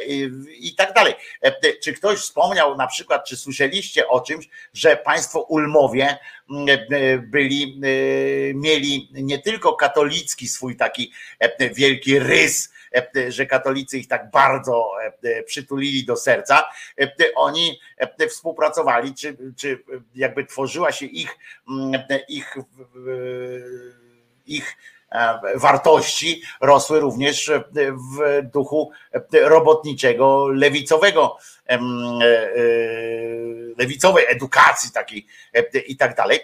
i 0.59 0.75
tak 0.75 0.93
dalej. 0.93 1.15
E, 1.43 1.53
Czy 1.83 1.93
ktoś 1.93 2.19
wspomniał 2.19 2.77
na 2.77 2.87
przykład, 2.87 3.25
czy 3.25 3.37
słyszeliście 3.37 4.09
o 4.09 4.21
czymś, 4.21 4.49
że 4.73 4.97
państwo 4.97 5.41
Ulmowie 5.41 6.19
m, 6.51 6.67
e, 6.69 7.19
byli, 7.19 7.81
e, 7.85 8.55
mieli 8.55 9.09
nie 9.13 9.39
tylko 9.39 9.73
katolicki 9.73 10.49
swój 10.49 10.77
taki 10.77 11.13
e, 11.39 11.71
wielki 11.75 12.19
rys, 12.19 12.67
e, 12.67 12.78
że 13.29 13.47
katolicy 13.47 13.99
ich 13.99 14.09
tak 14.09 14.31
bardzo 14.31 14.91
e, 15.23 15.43
przytulili 15.43 16.05
do 16.05 16.17
serca, 16.17 16.69
e, 17.01 17.11
oni 17.35 17.81
e, 17.97 18.29
współpracowali, 18.29 19.15
czy, 19.15 19.37
czy 19.57 19.85
jakby 20.15 20.45
tworzyła 20.45 20.93
się 20.93 21.07
ich, 21.07 21.39
mm, 21.69 22.03
ich, 22.29 22.57
ich 24.47 24.77
e, 25.13 25.39
wartości 25.55 26.43
rosły 26.61 27.01
również 27.01 27.51
w 28.17 28.43
duchu 28.53 28.91
robotniczego, 29.33 30.49
lewicowego, 30.49 31.37
e, 31.69 31.73
e, 31.73 31.79
lewicowej 33.79 34.25
edukacji 34.29 34.93
takiej 34.93 35.27
e, 35.55 35.79
i 35.79 35.97
tak 35.97 36.17
dalej. 36.17 36.41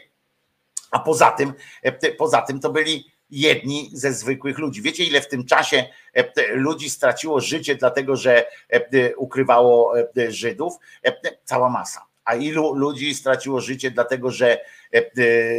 A 0.91 0.99
poza 0.99 1.31
tym, 1.31 1.53
e, 1.83 2.13
poza 2.13 2.43
tym 2.43 2.61
to 2.61 2.71
byli 2.71 3.14
jedni 3.31 3.91
ze 3.93 4.12
zwykłych 4.12 4.59
ludzi. 4.59 4.83
Wiecie, 4.83 5.05
ile 5.05 5.20
w 5.20 5.29
tym 5.29 5.45
czasie 5.45 5.85
e, 6.14 6.55
ludzi 6.55 6.91
straciło 6.91 7.41
życie, 7.41 7.75
dlatego 7.75 8.16
że 8.16 8.47
e, 8.68 9.16
ukrywało 9.16 9.99
e, 9.99 10.33
Żydów? 10.33 10.75
E, 11.07 11.12
Cała 11.45 11.70
masa. 11.70 12.07
a 12.25 12.35
ilu 12.35 12.75
ludzi 12.75 13.14
straciło 13.14 13.61
życie 13.61 13.91
dlatego, 13.91 14.31
że, 14.31 14.61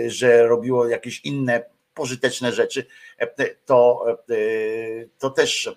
że 0.07 0.47
robiło 0.47 0.87
jakieś 0.87 1.21
inne 1.25 1.63
pożyteczne 1.93 2.53
rzeczy, 2.53 2.85
to, 3.65 4.05
to 5.19 5.29
też 5.29 5.69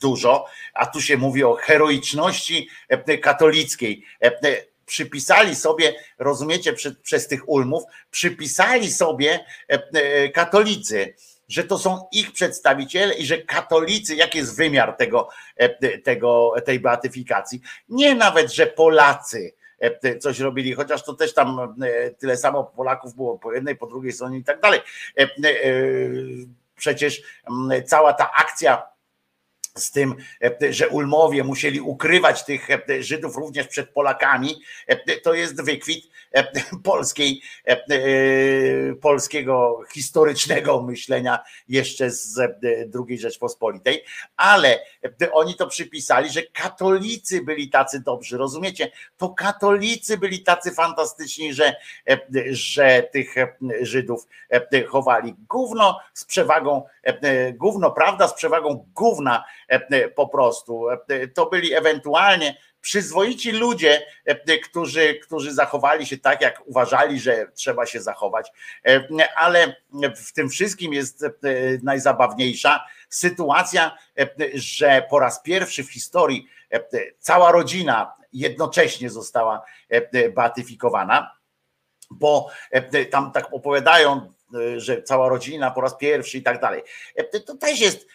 dużo, 0.00 0.46
a 0.74 0.86
tu 0.86 1.00
się 1.00 1.16
mówi 1.16 1.44
o 1.44 1.54
heroiczności 1.54 2.68
katolickiej. 3.22 4.04
Przypisali 4.88 5.54
sobie, 5.54 5.94
rozumiecie, 6.18 6.72
przez, 6.72 6.92
przez 7.02 7.28
tych 7.28 7.48
ulmów, 7.48 7.82
przypisali 8.10 8.92
sobie 8.92 9.44
katolicy, 10.34 11.14
że 11.48 11.64
to 11.64 11.78
są 11.78 12.08
ich 12.12 12.32
przedstawiciele 12.32 13.14
i 13.14 13.26
że 13.26 13.38
katolicy, 13.38 14.16
jaki 14.16 14.38
jest 14.38 14.56
wymiar 14.56 14.96
tego, 14.96 15.28
tego, 16.04 16.54
tej 16.64 16.80
beatyfikacji. 16.80 17.60
Nie 17.88 18.14
nawet, 18.14 18.52
że 18.52 18.66
Polacy 18.66 19.54
coś 20.20 20.40
robili, 20.40 20.72
chociaż 20.72 21.04
to 21.04 21.14
też 21.14 21.34
tam 21.34 21.74
tyle 22.18 22.36
samo 22.36 22.64
Polaków 22.64 23.14
było 23.14 23.38
po 23.38 23.52
jednej, 23.52 23.76
po 23.76 23.86
drugiej 23.86 24.12
stronie 24.12 24.38
i 24.38 24.44
tak 24.44 24.60
dalej. 24.60 24.80
Przecież 26.76 27.22
cała 27.86 28.12
ta 28.12 28.30
akcja 28.32 28.82
z 29.78 29.90
tym, 29.90 30.14
że 30.70 30.88
Ulmowie 30.88 31.44
musieli 31.44 31.80
ukrywać 31.80 32.44
tych 32.44 32.68
Żydów 33.00 33.36
również 33.36 33.66
przed 33.66 33.90
Polakami, 33.90 34.62
to 35.22 35.34
jest 35.34 35.64
wykwit 35.64 36.04
polskiej, 36.84 37.42
polskiego 39.00 39.80
historycznego 39.92 40.82
myślenia 40.82 41.38
jeszcze 41.68 42.10
z 42.10 42.38
II 43.08 43.18
Rzeczpospolitej, 43.18 44.04
ale 44.36 44.80
oni 45.32 45.54
to 45.54 45.66
przypisali, 45.66 46.30
że 46.30 46.42
katolicy 46.42 47.42
byli 47.42 47.70
tacy 47.70 48.00
dobrzy, 48.00 48.38
rozumiecie? 48.38 48.90
To 49.16 49.28
katolicy 49.28 50.18
byli 50.18 50.42
tacy 50.42 50.70
fantastyczni, 50.70 51.54
że, 51.54 51.76
że 52.50 53.08
tych 53.12 53.34
Żydów 53.80 54.26
chowali. 54.88 55.34
Gówno 55.48 56.00
z 56.14 56.24
przewagą, 56.24 56.82
gówno 57.54 57.90
prawda 57.90 58.28
z 58.28 58.34
przewagą 58.34 58.86
gówna 58.94 59.44
po 60.14 60.28
prostu. 60.28 60.86
To 61.34 61.46
byli 61.46 61.74
ewentualnie 61.74 62.58
przyzwoici 62.80 63.52
ludzie, 63.52 64.06
którzy, 64.64 65.14
którzy 65.14 65.54
zachowali 65.54 66.06
się 66.06 66.18
tak, 66.18 66.40
jak 66.40 66.62
uważali, 66.66 67.20
że 67.20 67.46
trzeba 67.54 67.86
się 67.86 68.00
zachować, 68.00 68.52
ale 69.36 69.76
w 70.16 70.32
tym 70.32 70.48
wszystkim 70.48 70.92
jest 70.92 71.24
najzabawniejsza 71.82 72.84
sytuacja, 73.08 73.98
że 74.54 75.06
po 75.10 75.18
raz 75.18 75.42
pierwszy 75.42 75.84
w 75.84 75.92
historii 75.92 76.48
cała 77.18 77.52
rodzina 77.52 78.14
jednocześnie 78.32 79.10
została 79.10 79.64
beatyfikowana, 80.34 81.36
bo 82.10 82.50
tam 83.10 83.32
tak 83.32 83.52
opowiadają 83.52 84.32
że 84.76 85.02
cała 85.02 85.28
rodzina 85.28 85.70
po 85.70 85.80
raz 85.80 85.96
pierwszy 85.96 86.38
i 86.38 86.42
tak 86.42 86.60
dalej. 86.60 86.82
To 87.46 87.56
też 87.56 87.80
jest, 87.80 88.06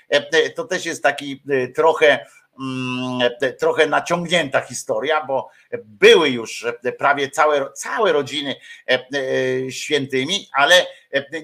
to 0.56 0.64
też 0.64 0.86
jest 0.86 1.04
taki 1.04 1.44
trochę 1.76 2.26
trochę 3.60 3.88
naciągnięta 3.88 4.62
historia, 4.62 5.26
bo 5.26 5.50
były 5.84 6.30
już 6.30 6.66
prawie 6.98 7.30
całe, 7.30 7.72
całe 7.72 8.14
rodziny 8.14 8.56
świętymi, 9.70 10.50
ale 10.54 10.88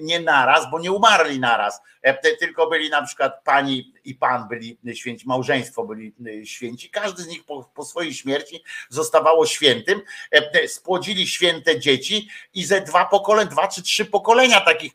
nie 0.00 0.20
naraz, 0.20 0.70
bo 0.70 0.80
nie 0.80 0.92
umarli 0.92 1.40
naraz, 1.40 1.80
tylko 2.38 2.66
byli 2.66 2.90
na 2.90 3.06
przykład 3.06 3.44
pani 3.44 3.94
i 4.04 4.14
pan 4.14 4.48
byli 4.48 4.78
święci, 4.94 5.28
małżeństwo 5.28 5.84
byli 5.84 6.14
święci, 6.44 6.90
każdy 6.90 7.22
z 7.22 7.26
nich 7.26 7.44
po, 7.44 7.70
po 7.74 7.84
swojej 7.84 8.14
śmierci 8.14 8.64
zostawało 8.88 9.46
świętym, 9.46 10.02
spłodzili 10.66 11.26
święte 11.26 11.80
dzieci 11.80 12.28
i 12.54 12.64
ze 12.64 12.80
dwa 12.80 13.04
pokolenia, 13.04 13.50
dwa 13.50 13.68
czy 13.68 13.82
trzy 13.82 14.04
pokolenia 14.04 14.60
takich 14.60 14.92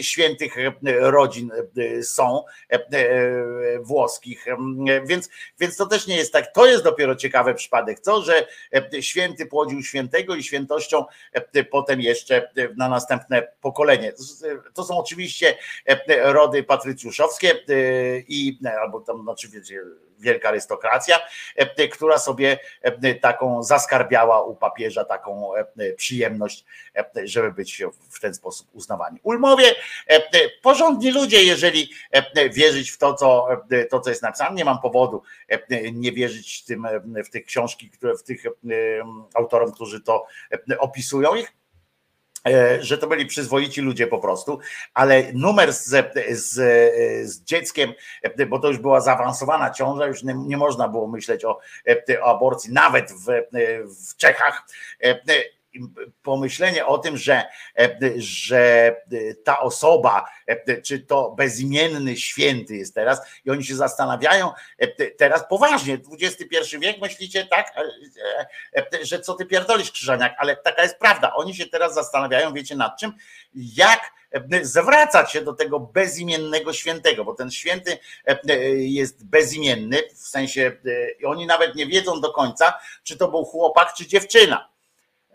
świętych 0.00 0.54
rodzin 1.00 1.50
są 2.02 2.44
włoskich, 3.80 4.46
więc, 5.04 5.28
więc 5.60 5.76
to 5.76 5.86
też 5.86 6.06
nie 6.06 6.16
jest 6.16 6.32
tak, 6.32 6.52
to 6.52 6.66
jest 6.66 6.84
dopiero 6.84 7.16
ciekawy 7.16 7.54
przypadek, 7.54 8.00
co, 8.00 8.22
że 8.22 8.46
święty 9.00 9.46
płodził 9.46 9.82
świętego 9.82 10.34
i 10.34 10.42
świętością 10.42 11.04
potem 11.70 12.00
jeszcze 12.00 12.50
na 12.76 12.88
następne 12.88 13.48
pokolenie. 13.60 14.12
To 14.74 14.84
są 14.84 14.98
oczywiście 14.98 15.56
rody 16.22 16.62
patrycjuszowskie 16.62 17.54
i 18.28 18.58
albo 18.80 19.00
tam 19.00 19.22
znaczy 19.22 19.48
wiecie, 19.48 19.80
wielka 20.18 20.48
arystokracja, 20.48 21.20
która 21.92 22.18
sobie 22.18 22.58
taką 23.20 23.62
zaskarbiała 23.62 24.42
u 24.42 24.56
papieża 24.56 25.04
taką 25.04 25.50
przyjemność, 25.96 26.64
żeby 27.24 27.52
być 27.52 27.82
w 28.10 28.20
ten 28.20 28.34
sposób 28.34 28.68
uznawani. 28.72 29.20
Ulmowie, 29.22 29.74
porządni 30.62 31.10
ludzie, 31.10 31.44
jeżeli 31.44 31.90
wierzyć 32.50 32.90
w 32.90 32.98
to, 32.98 33.14
co, 33.14 33.48
to, 33.90 34.00
co 34.00 34.10
jest 34.10 34.22
napisane, 34.22 34.56
nie 34.56 34.64
mam 34.64 34.80
powodu 34.80 35.22
nie 35.92 36.12
wierzyć 36.12 36.62
w, 36.62 36.66
tym, 36.66 36.86
w 37.24 37.30
tych 37.30 37.44
książki, 37.44 37.90
które 37.90 38.16
w 38.16 38.22
tych 38.22 38.42
autorom, 39.34 39.72
którzy 39.72 40.00
to 40.00 40.26
opisują 40.78 41.34
ich, 41.34 41.52
że 42.80 42.98
to 42.98 43.06
byli 43.06 43.26
przyzwoici 43.26 43.80
ludzie 43.80 44.06
po 44.06 44.18
prostu, 44.18 44.58
ale 44.94 45.32
numer 45.32 45.72
z, 45.72 45.84
z, 46.30 46.54
z 47.30 47.42
dzieckiem, 47.42 47.92
bo 48.48 48.58
to 48.58 48.68
już 48.68 48.78
była 48.78 49.00
zaawansowana 49.00 49.70
ciąża, 49.70 50.06
już 50.06 50.22
nie, 50.22 50.34
nie 50.34 50.56
można 50.56 50.88
było 50.88 51.08
myśleć 51.08 51.44
o, 51.44 51.58
o 52.22 52.36
aborcji, 52.36 52.72
nawet 52.72 53.12
w, 53.12 53.26
w 54.10 54.16
Czechach 54.16 54.66
pomyślenie 56.22 56.86
o 56.86 56.98
tym, 56.98 57.16
że, 57.16 57.44
że 58.16 58.96
ta 59.44 59.60
osoba, 59.60 60.24
czy 60.84 61.00
to 61.00 61.30
bezimienny 61.30 62.16
święty 62.16 62.76
jest 62.76 62.94
teraz 62.94 63.20
i 63.44 63.50
oni 63.50 63.64
się 63.64 63.74
zastanawiają 63.74 64.52
teraz 65.18 65.48
poważnie, 65.48 65.98
XXI 66.20 66.78
wiek 66.78 67.00
myślicie 67.00 67.46
tak, 67.46 67.74
że 69.02 69.20
co 69.20 69.34
ty 69.34 69.46
pierdolisz 69.46 69.90
Krzyżaniak, 69.90 70.34
ale 70.38 70.56
taka 70.56 70.82
jest 70.82 70.98
prawda, 70.98 71.34
oni 71.34 71.54
się 71.54 71.66
teraz 71.66 71.94
zastanawiają, 71.94 72.52
wiecie 72.52 72.76
nad 72.76 73.00
czym, 73.00 73.12
jak 73.54 74.18
zwracać 74.62 75.32
się 75.32 75.42
do 75.42 75.52
tego 75.52 75.80
bezimiennego 75.80 76.72
świętego, 76.72 77.24
bo 77.24 77.34
ten 77.34 77.50
święty 77.50 77.98
jest 78.76 79.26
bezimienny, 79.26 80.02
w 80.14 80.28
sensie 80.28 80.72
oni 81.26 81.46
nawet 81.46 81.74
nie 81.74 81.86
wiedzą 81.86 82.20
do 82.20 82.32
końca, 82.32 82.78
czy 83.02 83.16
to 83.16 83.28
był 83.28 83.44
chłopak, 83.44 83.94
czy 83.94 84.06
dziewczyna 84.06 84.68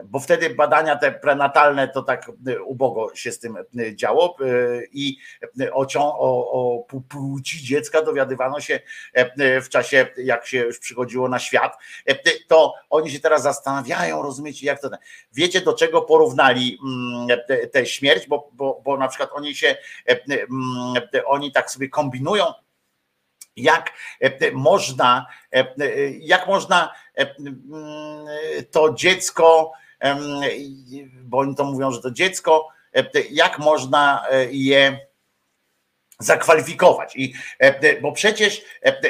bo 0.04 0.20
wtedy 0.20 0.50
badania 0.50 0.96
te 0.96 1.12
prenatalne 1.12 1.88
to 1.88 2.04
tak 2.04 2.32
ubogo 2.66 3.16
się 3.16 3.32
z 3.32 3.40
tym 3.40 3.58
działo 3.96 4.38
i 4.92 5.18
o, 5.72 5.88
o, 5.98 6.52
o 6.52 6.84
płci 7.10 7.64
dziecka 7.64 8.02
dowiadywano 8.02 8.60
się 8.60 8.80
w 9.36 9.70
czasie, 9.70 10.08
jak 10.18 10.48
się 10.48 10.58
już 10.58 10.80
przychodziło 10.80 11.30
na 11.30 11.40
świat, 11.40 11.78
to 12.48 12.74
oni 12.90 13.12
się 13.12 13.20
teraz 13.20 13.44
zastanawiają, 13.44 14.22
rozumiecie, 14.22 14.66
jak 14.66 14.82
to. 14.82 14.90
Wiecie, 15.34 15.62
do 15.62 15.74
czego 15.74 16.02
porównali 16.02 16.80
tę 17.72 17.86
śmierć, 17.86 18.28
bo, 18.28 18.50
bo, 18.54 18.82
bo 18.86 18.98
na 18.98 19.08
przykład 19.08 19.30
oni 19.34 19.56
się, 19.56 19.76
oni 21.26 21.52
tak 21.52 21.72
sobie 21.72 21.90
kombinują, 21.90 22.46
jak 23.56 23.94
można, 24.54 25.26
jak 26.20 26.48
można 26.48 26.94
to 28.72 28.94
dziecko, 28.94 29.72
bo 31.24 31.38
oni 31.38 31.56
to 31.56 31.64
mówią, 31.64 31.92
że 31.92 32.02
to 32.02 32.12
dziecko, 32.12 32.68
jak 33.32 33.60
można 33.60 34.26
je 34.52 35.00
zakwalifikować. 36.20 37.16
I, 37.16 37.34
bo 38.02 38.12
przecież 38.12 38.62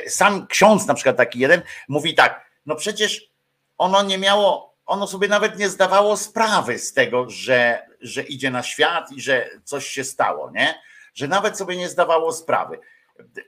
sam 0.08 0.48
ksiądz, 0.48 0.88
na 0.88 0.94
przykład 0.94 1.18
taki 1.18 1.40
jeden, 1.40 1.62
mówi 1.88 2.16
tak, 2.16 2.50
no 2.66 2.76
przecież 2.76 3.32
ono 3.78 4.04
nie 4.04 4.18
miało, 4.18 4.76
ono 4.86 5.08
sobie 5.08 5.28
nawet 5.28 5.60
nie 5.60 5.70
zdawało 5.70 6.18
sprawy 6.18 6.80
z 6.80 6.94
tego, 6.94 7.30
że, 7.30 7.88
że 8.02 8.22
idzie 8.24 8.52
na 8.52 8.64
świat 8.64 9.12
i 9.12 9.22
że 9.22 9.50
coś 9.64 9.88
się 9.88 10.04
stało, 10.04 10.52
nie? 10.52 10.82
Że 11.14 11.28
nawet 11.28 11.58
sobie 11.58 11.78
nie 11.78 11.90
zdawało 11.90 12.34
sprawy. 12.34 12.80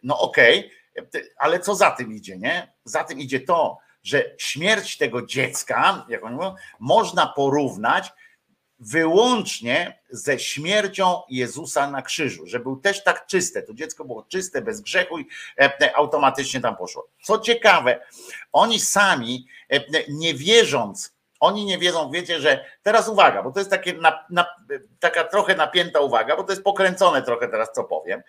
No 0.04 0.20
okej, 0.20 0.72
okay, 1.08 1.30
ale 1.38 1.60
co 1.60 1.76
za 1.76 1.92
tym 1.92 2.14
idzie, 2.14 2.38
nie? 2.38 2.74
Za 2.84 3.04
tym 3.04 3.20
idzie 3.20 3.40
to, 3.40 3.78
że 4.06 4.24
śmierć 4.38 4.98
tego 4.98 5.22
dziecka, 5.22 6.06
jak 6.10 6.24
oni 6.24 6.36
mówią, 6.36 6.56
można 6.80 7.28
porównać 7.28 8.12
wyłącznie 8.80 10.00
ze 10.10 10.40
śmiercią 10.40 11.22
Jezusa 11.30 11.92
na 11.92 12.02
krzyżu, 12.02 12.48
że 12.48 12.60
był 12.60 12.78
też 12.78 13.04
tak 13.04 13.26
czyste, 13.26 13.62
to 13.62 13.74
dziecko 13.74 14.06
było 14.06 14.24
czyste, 14.24 14.62
bez 14.62 14.82
grzechu 14.82 15.20
i 15.20 15.28
automatycznie 15.96 16.62
tam 16.62 16.76
poszło. 16.76 17.08
Co 17.24 17.40
ciekawe, 17.40 18.06
oni 18.52 18.80
sami 18.80 19.48
nie 20.10 20.34
wierząc, 20.34 21.16
oni 21.40 21.66
nie 21.66 21.78
wiedzą, 21.78 22.12
wiecie, 22.12 22.40
że 22.40 22.66
teraz 22.84 23.08
uwaga, 23.08 23.44
bo 23.44 23.52
to 23.52 23.60
jest 23.60 23.72
takie 23.72 23.94
na, 23.94 24.26
na, 24.30 24.46
taka 25.00 25.24
trochę 25.24 25.56
napięta 25.56 26.00
uwaga, 26.00 26.36
bo 26.36 26.44
to 26.44 26.52
jest 26.52 26.64
pokręcone 26.64 27.22
trochę 27.22 27.48
teraz, 27.48 27.70
co 27.76 27.84
powiem, 27.84 28.22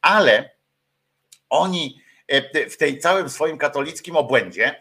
ale 0.00 0.50
oni 1.50 2.00
w 2.70 2.76
tej 2.76 2.98
całym 2.98 3.28
swoim 3.28 3.58
katolickim 3.58 4.16
obłędzie 4.16 4.80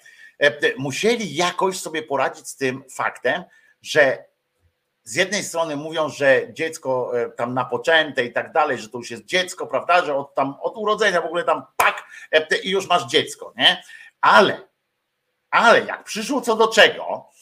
musieli 0.78 1.36
jakoś 1.36 1.80
sobie 1.80 2.04
poradzić 2.04 2.48
z 2.48 2.56
tym 2.56 2.84
faktem, 2.90 3.44
że 3.82 4.26
z 5.08 5.16
jednej 5.16 5.44
strony 5.44 5.76
mówią, 5.76 6.10
że 6.10 6.54
dziecko 6.54 7.12
e, 7.22 7.30
tam 7.30 7.54
napoczęte 7.54 8.26
i 8.26 8.34
tak 8.34 8.52
dalej, 8.52 8.78
że 8.78 8.90
to 8.90 8.98
już 8.98 9.12
jest 9.12 9.26
dziecko, 9.26 9.68
prawda, 9.68 10.06
że 10.06 10.16
od 10.16 10.36
tam 10.36 10.56
od 10.62 10.78
urodzenia 10.78 11.22
w 11.22 11.26
ogóle 11.26 11.44
tam 11.44 11.64
pak 11.78 12.04
e, 12.32 12.58
i 12.58 12.70
już 12.70 12.88
masz 12.88 13.06
dziecko, 13.06 13.54
nie? 13.58 13.84
Ale, 14.22 14.62
ale 15.50 15.82
jak 15.82 16.04
przyszło 16.04 16.42
co 16.42 16.56
do 16.56 16.68
czego, 16.68 17.04
e, 17.04 17.37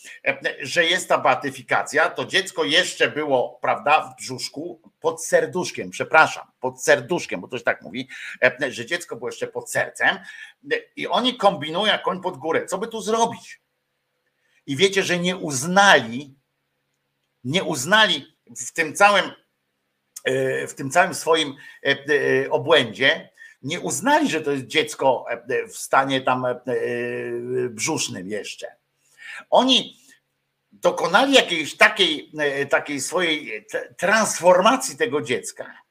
że 0.61 0.85
jest 0.85 1.09
ta 1.09 1.17
beatyfikacja, 1.17 2.09
to 2.09 2.25
dziecko 2.25 2.63
jeszcze 2.63 3.11
było, 3.11 3.59
prawda, 3.61 4.01
w 4.01 4.21
brzuszku, 4.21 4.81
pod 4.99 5.25
serduszkiem, 5.25 5.89
przepraszam, 5.89 6.47
pod 6.59 6.83
serduszkiem, 6.83 7.41
bo 7.41 7.47
to 7.47 7.57
się 7.57 7.63
tak 7.63 7.81
mówi, 7.81 8.09
że 8.69 8.85
dziecko 8.85 9.15
było 9.15 9.29
jeszcze 9.29 9.47
pod 9.47 9.71
sercem 9.71 10.19
i 10.95 11.07
oni 11.07 11.37
kombinują 11.37 11.97
koń 12.03 12.21
pod 12.21 12.37
górę, 12.37 12.65
co 12.65 12.77
by 12.77 12.87
tu 12.87 13.01
zrobić? 13.01 13.61
I 14.65 14.75
wiecie, 14.75 15.03
że 15.03 15.19
nie 15.19 15.37
uznali, 15.37 16.35
nie 17.43 17.63
uznali 17.63 18.37
w 18.57 18.73
tym 18.73 18.95
całym, 18.95 19.31
e, 20.23 20.67
w 20.67 20.75
tym 20.75 20.89
całym 20.91 21.13
swoim 21.13 21.55
e, 21.83 21.89
e, 21.89 22.49
obłędzie, 22.49 23.29
nie 23.61 23.79
uznali, 23.79 24.29
że 24.29 24.41
to 24.41 24.51
jest 24.51 24.65
dziecko 24.65 25.25
w 25.69 25.77
stanie 25.77 26.21
tam 26.21 26.45
brzusznym 27.69 28.27
jeszcze. 28.27 28.75
Oni 29.49 29.97
dokonali 30.71 31.33
jakiejś 31.33 31.77
takiej, 31.77 32.31
takiej 32.69 33.01
swojej 33.01 33.65
transformacji 33.97 34.97
tego 34.97 35.21
dziecka, 35.21 35.81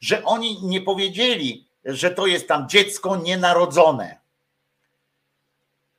że 0.00 0.24
oni 0.24 0.62
nie 0.62 0.80
powiedzieli, 0.80 1.68
że 1.84 2.10
to 2.10 2.26
jest 2.26 2.48
tam 2.48 2.68
dziecko 2.68 3.16
nienarodzone. 3.16 4.18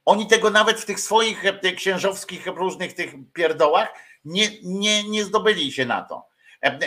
Oni 0.05 0.27
tego 0.27 0.49
nawet 0.49 0.79
w 0.79 0.85
tych 0.85 0.99
swoich 0.99 1.43
księżowskich 1.75 2.45
różnych 2.45 2.93
tych 2.93 3.13
pierdołach 3.33 3.93
nie, 4.25 4.49
nie, 4.63 5.03
nie 5.03 5.25
zdobyli 5.25 5.71
się 5.71 5.85
na 5.85 6.01
to. 6.01 6.27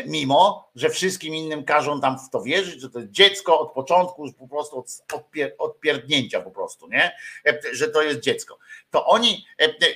Mimo, 0.07 0.71
że 0.75 0.91
wszystkim 0.91 1.35
innym 1.35 1.64
każą 1.64 2.01
tam 2.01 2.18
w 2.18 2.31
to 2.31 2.43
wierzyć, 2.43 2.81
że 2.81 2.91
to 2.91 3.01
dziecko 3.07 3.61
od 3.61 3.73
początku, 3.73 4.27
już 4.27 4.35
po 4.35 4.49
prostu 4.49 4.79
od, 4.79 4.87
odpier, 5.12 5.55
odpierdnięcia 5.59 6.41
po 6.41 6.51
prostu, 6.51 6.89
nie? 6.89 7.16
Że 7.73 7.89
to 7.89 8.03
jest 8.03 8.21
dziecko. 8.21 8.59
To 8.91 9.07
oni, 9.07 9.47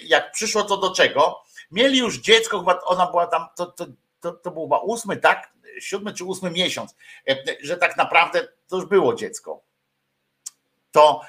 jak 0.03 0.33
przyszło 0.33 0.65
co 0.65 0.77
do 0.77 0.91
czego, 0.91 1.43
mieli 1.71 1.99
już 1.99 2.19
dziecko, 2.19 2.59
chyba 2.59 2.81
ona 2.81 3.07
była 3.07 3.27
tam, 3.27 3.47
to, 3.57 3.67
to, 3.67 3.87
to, 4.21 4.33
to 4.33 4.51
był 4.51 4.63
chyba 4.63 4.79
ósmy, 4.79 5.17
tak? 5.17 5.53
Siódmy 5.81 6.15
czy 6.15 6.25
ósmy 6.25 6.51
miesiąc, 6.51 6.95
że 7.63 7.77
tak 7.77 7.97
naprawdę 7.97 8.49
to 8.69 8.77
już 8.77 8.87
było 8.87 9.15
dziecko. 9.15 9.61
To, 10.93 11.21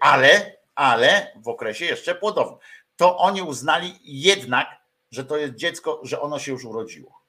ale, 0.00 0.56
ale 0.74 1.32
w 1.36 1.48
okresie 1.48 1.84
jeszcze 1.84 2.14
płodowym. 2.14 2.58
To 2.96 3.18
oni 3.18 3.42
uznali 3.42 3.98
jednak, 4.04 4.66
że 5.10 5.24
to 5.24 5.36
jest 5.36 5.54
dziecko, 5.54 6.00
że 6.02 6.20
ono 6.20 6.38
się 6.38 6.52
już 6.52 6.64
urodziło. 6.64 7.19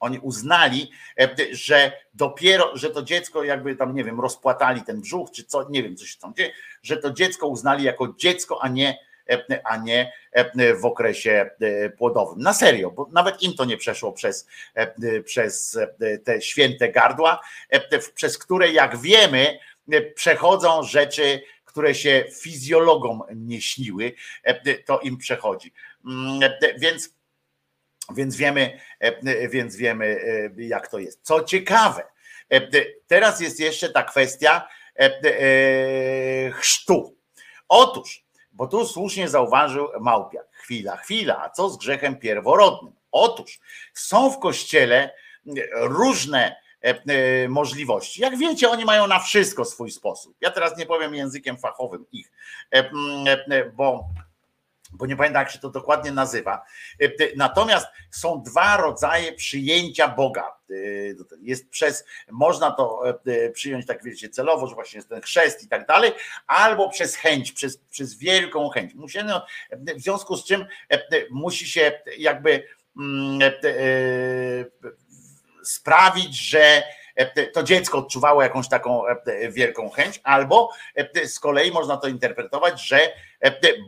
Oni 0.00 0.18
uznali, 0.18 0.90
e, 1.20 1.28
że 1.52 1.92
dopiero, 2.14 2.76
że 2.76 2.90
to 2.90 3.02
dziecko 3.02 3.44
jakby 3.44 3.76
tam, 3.76 3.94
nie 3.94 4.04
wiem, 4.04 4.20
rozpłatali 4.20 4.82
ten 4.82 5.00
brzuch, 5.00 5.30
czy 5.30 5.44
co, 5.44 5.68
nie 5.70 5.82
wiem, 5.82 5.96
co 5.96 6.06
się 6.06 6.18
tam 6.18 6.34
dzieje, 6.34 6.52
że 6.82 6.96
to 6.96 7.10
dziecko 7.10 7.46
uznali 7.46 7.84
jako 7.84 8.14
dziecko, 8.18 8.62
a 8.62 8.68
nie, 8.68 8.98
e, 9.30 9.60
a 9.64 9.76
nie 9.76 10.12
e, 10.32 10.74
w 10.74 10.84
okresie 10.84 11.50
płodowym. 11.98 12.42
Na 12.42 12.52
serio, 12.52 12.90
bo 12.90 13.08
nawet 13.12 13.42
im 13.42 13.54
to 13.54 13.64
nie 13.64 13.76
przeszło 13.76 14.12
przez, 14.12 14.46
przez 15.24 15.78
te 16.24 16.42
święte 16.42 16.92
gardła, 16.92 17.40
przez 18.14 18.38
które, 18.38 18.72
jak 18.72 18.98
wiemy, 18.98 19.58
przechodzą 20.14 20.82
rzeczy, 20.82 21.42
które 21.64 21.94
się 21.94 22.24
fizjologom 22.40 23.22
nie 23.34 23.62
śniły, 23.62 24.12
to 24.86 25.00
im 25.00 25.16
przechodzi. 25.16 25.72
Mm, 26.06 26.40
Więc 26.78 27.14
więc 28.14 28.36
wiemy, 28.36 28.80
e, 29.00 29.48
więc 29.48 29.76
wiemy, 29.76 30.06
e, 30.58 30.62
jak 30.62 30.88
to 30.88 30.98
jest. 30.98 31.20
Co 31.22 31.44
ciekawe, 31.44 32.02
e, 32.52 32.60
teraz 33.06 33.40
jest 33.40 33.60
jeszcze 33.60 33.90
ta 33.90 34.02
kwestia 34.02 34.68
chrztu. 36.52 37.16
Otóż, 37.68 38.24
bo 38.52 38.66
tu 38.66 38.86
słusznie 38.86 39.28
zauważył 39.28 39.88
Małpiak, 40.00 40.46
chwila, 40.52 40.96
chwila, 40.96 41.42
a 41.42 41.50
co 41.50 41.70
z 41.70 41.78
grzechem 41.78 42.16
pierworodnym? 42.16 42.92
Otóż 43.12 43.60
są 43.94 44.30
w 44.30 44.38
kościele 44.38 45.14
różne 45.72 46.56
możliwości. 47.48 48.22
Jak 48.22 48.38
wiecie, 48.38 48.70
oni 48.70 48.84
mają 48.84 49.06
na 49.06 49.18
wszystko 49.18 49.64
swój 49.64 49.90
sposób. 49.90 50.36
Ja 50.40 50.50
teraz 50.50 50.78
nie 50.78 50.86
powiem 50.86 51.14
językiem 51.14 51.58
fachowym 51.58 52.04
ich, 52.12 52.32
bo 53.74 54.08
bo 54.92 55.06
nie 55.06 55.16
pamiętam, 55.16 55.42
jak 55.42 55.50
się 55.50 55.58
to 55.58 55.70
dokładnie 55.70 56.12
nazywa. 56.12 56.64
E, 57.00 57.08
natomiast 57.36 57.86
są 58.10 58.42
dwa 58.42 58.76
rodzaje 58.76 59.32
przyjęcia 59.32 60.08
Boga. 60.08 60.56
E, 60.70 60.74
jest 61.40 61.70
przez, 61.70 62.04
można 62.30 62.70
to 62.70 63.02
e, 63.26 63.50
przyjąć 63.50 63.86
tak 63.86 64.04
wiecie, 64.04 64.28
celowo, 64.28 64.66
że 64.66 64.74
właśnie 64.74 64.98
jest 64.98 65.08
ten 65.08 65.20
chrzest 65.20 65.62
i 65.62 65.68
tak 65.68 65.86
dalej, 65.86 66.12
albo 66.46 66.88
przez 66.88 67.16
chęć, 67.16 67.52
przez, 67.52 67.78
przez 67.78 68.18
wielką 68.18 68.68
chęć. 68.68 68.94
Musimy, 68.94 69.32
w 69.72 70.00
związku 70.00 70.36
z 70.36 70.44
czym 70.44 70.66
musi 71.30 71.68
się 71.68 71.92
jakby 72.18 72.62
mm, 72.96 73.40
sprawić, 75.62 76.36
że 76.38 76.82
to 77.52 77.62
dziecko 77.62 77.98
odczuwało 77.98 78.42
jakąś 78.42 78.68
taką 78.68 79.02
wielką 79.50 79.90
chęć, 79.90 80.20
albo 80.24 80.70
z 81.24 81.40
kolei 81.40 81.72
można 81.72 81.96
to 81.96 82.08
interpretować, 82.08 82.86
że 82.86 83.00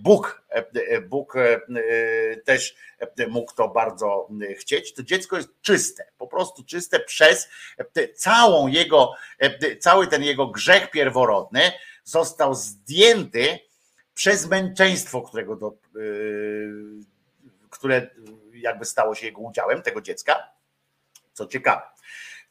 Bóg, 0.02 0.42
Bóg 1.08 1.34
też 2.44 2.74
mógł 3.28 3.54
to 3.54 3.68
bardzo 3.68 4.28
chcieć. 4.58 4.94
To 4.94 5.02
dziecko 5.02 5.36
jest 5.36 5.48
czyste, 5.62 6.06
po 6.18 6.26
prostu 6.26 6.64
czyste 6.64 7.00
przez 7.00 7.48
całą 8.14 8.66
jego, 8.66 9.12
cały 9.80 10.06
ten 10.06 10.22
jego 10.22 10.46
grzech 10.46 10.90
pierworodny 10.90 11.72
został 12.04 12.54
zdjęty 12.54 13.58
przez 14.14 14.46
męczeństwo, 14.46 15.22
którego 15.22 15.56
do, 15.56 15.72
które 17.70 18.10
jakby 18.52 18.84
stało 18.84 19.14
się 19.14 19.26
jego 19.26 19.40
udziałem, 19.40 19.82
tego 19.82 20.00
dziecka. 20.00 20.52
Co 21.32 21.46
ciekawe. 21.46 21.82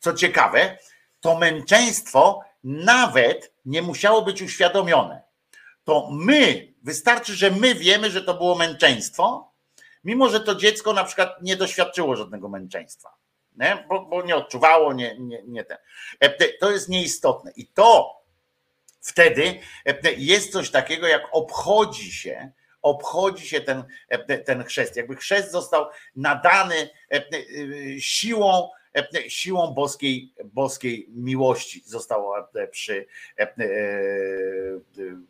Co 0.02 0.14
ciekawe, 0.14 0.78
to 1.20 1.38
męczeństwo 1.38 2.42
nawet 2.64 3.54
nie 3.66 3.82
musiało 3.82 4.22
być 4.22 4.42
uświadomione. 4.42 5.22
To 5.84 6.10
my, 6.12 6.74
wystarczy, 6.84 7.36
że 7.36 7.52
my 7.52 7.76
wiemy, 7.76 8.12
że 8.12 8.22
to 8.22 8.34
było 8.34 8.56
męczeństwo, 8.56 9.52
mimo 10.04 10.30
że 10.30 10.40
to 10.40 10.56
dziecko 10.56 10.94
na 10.94 11.04
przykład 11.04 11.42
nie 11.42 11.56
doświadczyło 11.56 12.16
żadnego 12.16 12.50
męczeństwa, 12.50 13.16
nie? 13.58 13.86
Bo, 13.90 14.06
bo 14.06 14.24
nie 14.24 14.36
odczuwało, 14.36 14.94
nie, 14.94 15.20
nie, 15.20 15.44
nie 15.48 15.64
ten. 15.64 15.78
To 16.60 16.72
jest 16.72 16.90
nieistotne. 16.90 17.52
I 17.56 17.68
to 17.68 18.22
wtedy 19.02 19.60
jest 20.18 20.52
coś 20.52 20.72
takiego, 20.72 21.08
jak 21.08 21.24
obchodzi 21.32 22.12
się, 22.12 22.52
obchodzi 22.82 23.48
się 23.48 23.62
ten, 23.62 23.84
ten 24.46 24.64
chrzest. 24.64 24.96
Jakby 24.96 25.16
chrzest 25.16 25.52
został 25.52 25.86
nadany 26.16 26.90
siłą 28.00 28.70
E, 28.72 28.81
siłą 29.28 29.74
boskiej, 29.74 30.34
boskiej 30.46 31.08
miłości 31.10 31.84
zostało 31.86 32.40
e, 32.40 32.68
przy, 32.68 33.06
e, 33.38 33.48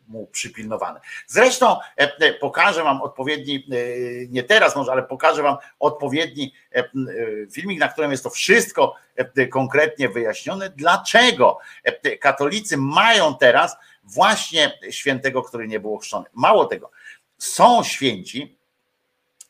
mu 0.08 0.26
przypilnowane. 0.26 1.00
Zresztą 1.26 1.76
pokażę 2.40 2.84
wam 2.84 3.02
odpowiedni, 3.02 3.66
nie 4.28 4.42
teraz 4.42 4.76
może, 4.76 4.92
ale 4.92 5.02
pokażę 5.02 5.42
wam 5.42 5.56
odpowiedni 5.78 6.54
filmik, 7.52 7.80
na 7.80 7.88
którym 7.88 8.10
jest 8.10 8.24
to 8.24 8.30
wszystko 8.30 8.94
konkretnie 9.50 10.08
wyjaśnione, 10.08 10.70
dlaczego 10.70 11.58
katolicy 12.20 12.76
mają 12.76 13.36
teraz 13.36 13.76
właśnie 14.04 14.78
świętego, 14.90 15.42
który 15.42 15.68
nie 15.68 15.80
był 15.80 15.94
ochrzczony. 15.94 16.26
Mało 16.34 16.64
tego, 16.64 16.90
są 17.38 17.82
święci, 17.84 18.58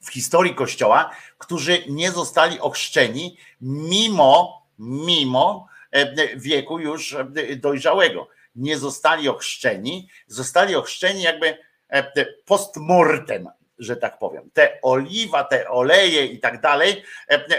w 0.03 0.13
historii 0.13 0.55
Kościoła, 0.55 1.11
którzy 1.39 1.85
nie 1.89 2.11
zostali 2.11 2.61
ochrzczeni 2.61 3.37
mimo, 3.61 4.63
mimo 4.79 5.67
e, 5.91 6.37
wieku 6.37 6.79
już 6.79 7.15
e, 7.15 7.27
dojrzałego. 7.57 8.29
Nie 8.57 8.79
zostali 8.79 9.29
ochrzczeni, 9.29 10.09
zostali 10.27 10.75
ochrzczeni 10.75 11.23
jakby 11.23 11.59
e, 11.89 12.27
postmortem, 12.45 13.49
że 13.79 13.97
tak 13.97 14.19
powiem. 14.19 14.51
Te 14.53 14.79
oliwa, 14.83 15.45
te 15.45 15.69
oleje 15.69 16.27
i 16.27 16.41
tak 16.41 16.61
dalej, 16.61 17.03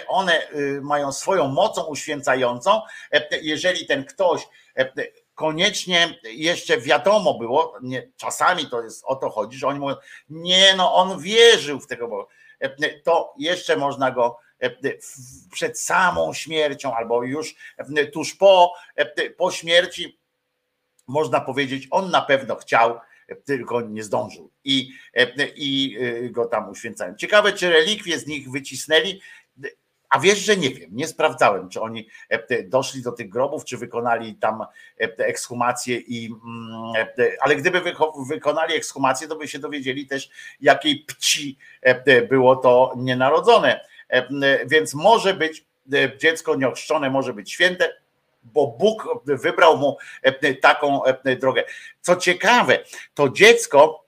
one 0.07 0.47
mają 0.81 1.11
swoją 1.11 1.47
mocą 1.47 1.83
uświęcającą. 1.83 2.81
Jeżeli 3.41 3.85
ten 3.85 4.05
ktoś 4.05 4.47
koniecznie 5.35 6.19
jeszcze 6.23 6.77
wiadomo 6.77 7.33
było, 7.33 7.77
nie, 7.81 8.07
czasami 8.17 8.69
to 8.69 8.83
jest 8.83 9.03
o 9.05 9.15
to 9.15 9.29
chodzi, 9.29 9.57
że 9.57 9.67
oni 9.67 9.79
mówią, 9.79 9.95
nie 10.29 10.75
no, 10.77 10.95
on 10.95 11.19
wierzył 11.19 11.79
w 11.79 11.87
tego 11.87 12.07
Boga. 12.07 12.25
To 13.03 13.33
jeszcze 13.37 13.77
można 13.77 14.11
go 14.11 14.37
przed 15.51 15.79
samą 15.79 16.33
śmiercią 16.33 16.95
albo 16.95 17.23
już 17.23 17.55
tuż 18.13 18.35
po, 18.35 18.73
po 19.37 19.51
śmierci 19.51 20.19
można 21.07 21.41
powiedzieć, 21.41 21.87
on 21.91 22.11
na 22.11 22.21
pewno 22.21 22.55
chciał 22.55 22.99
tylko 23.45 23.81
nie 23.81 24.03
zdążył. 24.03 24.51
I, 24.63 24.89
i 25.55 25.97
go 26.31 26.45
tam 26.45 26.69
uświęcają. 26.69 27.15
Ciekawe, 27.15 27.53
czy 27.53 27.69
relikwie 27.69 28.19
z 28.19 28.27
nich 28.27 28.51
wycisnęli. 28.51 29.21
A 30.13 30.19
wiesz, 30.19 30.39
że 30.39 30.57
nie 30.57 30.69
wiem, 30.69 30.89
nie 30.93 31.07
sprawdzałem, 31.07 31.69
czy 31.69 31.81
oni 31.81 32.07
e, 32.29 32.63
doszli 32.63 33.01
do 33.01 33.11
tych 33.11 33.29
grobów, 33.29 33.65
czy 33.65 33.77
wykonali 33.77 34.35
tam 34.35 34.61
e, 34.61 34.67
ekshumację 35.17 35.97
i 35.97 36.25
mm, 36.25 37.07
e, 37.19 37.31
ale 37.41 37.55
gdyby 37.55 37.81
wyko- 37.81 38.27
wykonali 38.27 38.75
ekshumację, 38.75 39.27
to 39.27 39.35
by 39.35 39.47
się 39.47 39.59
dowiedzieli 39.59 40.07
też, 40.07 40.29
jakiej 40.61 41.05
pci 41.05 41.57
było 42.29 42.55
to 42.55 42.93
nienarodzone. 42.97 43.85
Więc 44.65 44.93
może 44.93 45.33
być 45.33 45.65
dziecko 46.17 46.55
nieochrzczone, 46.55 47.09
może 47.09 47.33
być 47.33 47.51
święte, 47.51 47.93
bo 48.43 48.67
Bóg 48.67 49.07
wybrał 49.25 49.77
mu 49.77 49.97
taką 50.61 51.01
drogę. 51.39 51.63
Co 52.01 52.15
ciekawe, 52.15 52.79
to 53.13 53.29
dziecko 53.29 54.02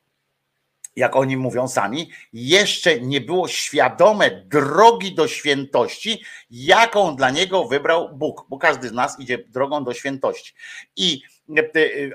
jak 0.96 1.16
oni 1.16 1.38
mówią 1.38 1.68
sami, 1.68 2.10
jeszcze 2.34 3.00
nie 3.00 3.22
było 3.22 3.48
świadome 3.48 4.32
drogi 4.32 5.16
do 5.16 5.28
świętości, 5.28 6.24
jaką 6.50 7.16
dla 7.16 7.30
niego 7.30 7.68
wybrał 7.68 8.10
Bóg, 8.18 8.46
bo 8.50 8.58
każdy 8.58 8.90
z 8.90 8.92
nas 8.92 9.20
idzie 9.20 9.38
drogą 9.38 9.84
do 9.84 9.94
świętości. 9.94 10.54
I, 10.96 11.22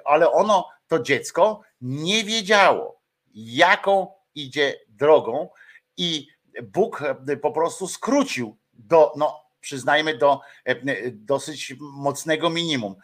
ale 0.04 0.32
ono, 0.32 0.68
to 0.88 0.98
dziecko, 0.98 1.60
nie 1.80 2.24
wiedziało, 2.24 3.00
jaką 3.34 4.08
idzie 4.34 4.74
drogą, 4.88 5.48
i 5.96 6.26
Bóg 6.62 7.02
po 7.42 7.52
prostu 7.52 7.88
skrócił 7.88 8.56
do, 8.72 9.12
no, 9.16 9.49
przyznajmy, 9.61 10.18
do 10.18 10.40
dosyć 11.12 11.74
mocnego 11.80 12.50
minimum 12.50 12.94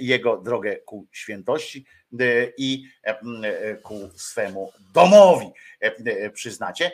jego 0.00 0.36
drogę 0.36 0.76
ku 0.76 1.06
świętości 1.12 1.86
i 2.58 2.84
ku 3.82 4.10
swemu 4.16 4.72
domowi, 4.94 5.50
przyznacie. 6.32 6.92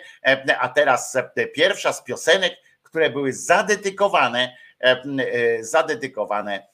A 0.58 0.68
teraz 0.68 1.16
pierwsza 1.54 1.92
z 1.92 2.04
piosenek, 2.04 2.52
które 2.82 3.10
były 3.10 3.32
zadedykowane, 3.32 4.56
zadedykowane 5.60 6.72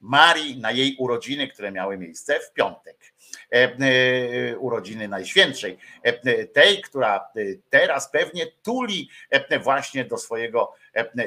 Marii 0.00 0.60
na 0.60 0.70
jej 0.70 0.96
urodziny, 0.98 1.48
które 1.48 1.72
miały 1.72 1.98
miejsce 1.98 2.40
w 2.40 2.52
piątek. 2.52 3.12
Urodziny 4.58 5.08
Najświętszej, 5.08 5.78
tej, 6.52 6.82
która 6.82 7.28
teraz 7.70 8.10
pewnie 8.10 8.46
tuli 8.46 9.08
właśnie 9.62 10.04
do 10.04 10.18
swojego 10.18 10.72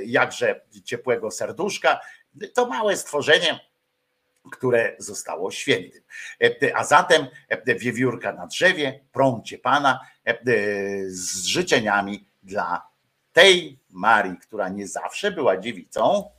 jakże 0.06 0.62
ciepłego 0.84 1.32
serduszka. 1.32 2.00
To 2.54 2.66
małe 2.66 2.98
stworzenie, 2.98 3.60
które 4.52 4.96
zostało 5.00 5.52
świętym. 5.52 6.02
A 6.76 6.84
zatem 6.84 7.28
wiewiórka 7.66 8.34
na 8.34 8.48
drzewie, 8.48 9.00
prącie 9.12 9.58
Pana 9.58 10.00
z 11.08 11.46
życzeniami 11.46 12.28
dla 12.44 12.88
tej 13.34 13.80
Marii, 13.90 14.38
która 14.38 14.70
nie 14.70 14.88
zawsze 14.88 15.32
była 15.32 15.58
dziewicą. 15.58 16.30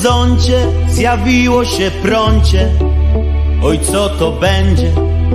Horyzoncie 0.00 0.66
zjawiło 0.88 1.64
się 1.64 1.90
prącie. 2.02 2.68
Oj, 3.62 3.80
co 3.80 4.08
to 4.08 4.32
będzie, 4.32 4.92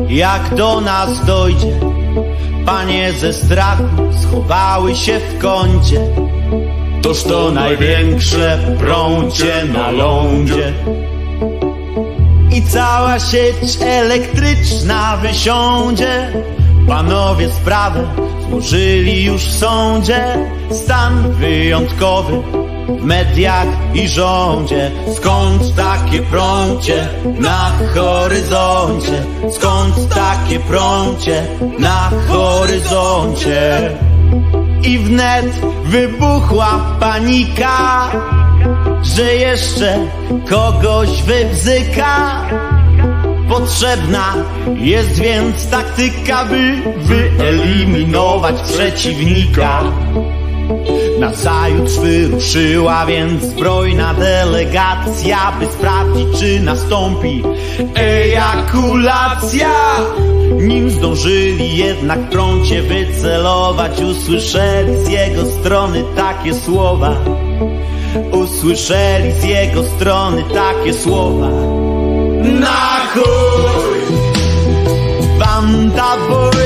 jak 0.10 0.56
do 0.56 0.82
nas 0.82 1.26
dojdzie? 1.26 1.80
Panie 2.66 3.14
ze 3.14 3.34
strachu 3.34 3.84
schowały 4.22 4.96
się 4.96 5.20
w 5.20 5.42
kącie. 5.42 6.02
Toż 7.02 7.24
to 7.24 7.52
największe 7.52 8.60
prącie 8.80 9.66
na 9.74 9.92
lądzie. 9.92 10.74
I 12.52 12.62
cała 12.62 13.20
sieć 13.20 13.78
elektryczna 13.82 15.18
wysiądzie. 15.18 16.34
Panowie 16.88 17.50
sprawę 17.50 18.08
złożyli 18.50 19.24
już 19.24 19.42
w 19.42 19.60
sądzie. 19.60 20.38
Stan 20.72 21.32
wyjątkowy 21.32 22.55
w 22.88 23.04
mediach 23.04 23.68
i 23.94 24.08
rządzie. 24.08 24.92
Skąd 25.16 25.76
takie 25.76 26.22
prącie 26.22 27.08
na 27.40 27.72
horyzoncie? 27.94 29.24
Skąd 29.52 30.10
takie 30.16 30.60
prącie 30.60 31.48
na 31.80 32.12
horyzoncie? 32.28 33.92
I 34.84 35.00
wnet 35.00 35.46
wybuchła 35.86 36.98
panika, 37.00 38.12
że 39.04 39.36
jeszcze 39.36 39.98
kogoś 40.50 41.24
wybzyka. 41.24 42.42
Potrzebna 43.50 44.34
jest 44.76 45.20
więc 45.20 45.70
taktyka, 45.70 46.46
by 46.46 46.82
wyeliminować 46.98 48.62
przeciwnika. 48.62 49.84
Nazajutrz 51.20 51.94
wyruszyła 51.94 53.06
więc 53.06 53.44
zbrojna 53.44 54.14
delegacja, 54.14 55.52
by 55.60 55.66
sprawdzić, 55.66 56.40
czy 56.40 56.60
nastąpi 56.60 57.44
ejakulacja. 57.96 59.70
Nim 60.52 60.90
zdążyli 60.90 61.78
jednak 61.78 62.20
prącie 62.30 62.82
wycelować, 62.82 64.02
usłyszeli 64.02 65.06
z 65.06 65.10
jego 65.10 65.46
strony 65.46 66.04
takie 66.16 66.54
słowa. 66.54 67.16
Usłyszeli 68.32 69.32
z 69.32 69.44
jego 69.44 69.84
strony 69.84 70.44
takie 70.54 70.94
słowa. 70.94 71.50
Na 72.60 73.00
chuj! 73.14 73.96
Banda 75.40 76.18
wojna 76.30 76.65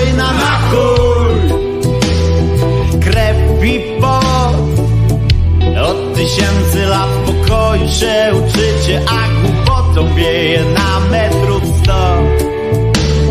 tysięcy 6.19 6.85
lat 6.85 7.09
pokoju 7.25 7.87
się 7.87 8.31
uczycie 8.39 9.01
A 9.07 9.41
głupotą 9.41 10.15
wieje 10.15 10.65
na 10.65 10.99
metrów 11.11 11.63
sto. 11.83 12.21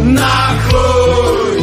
Na 0.03 0.39
chuj! 0.65 1.63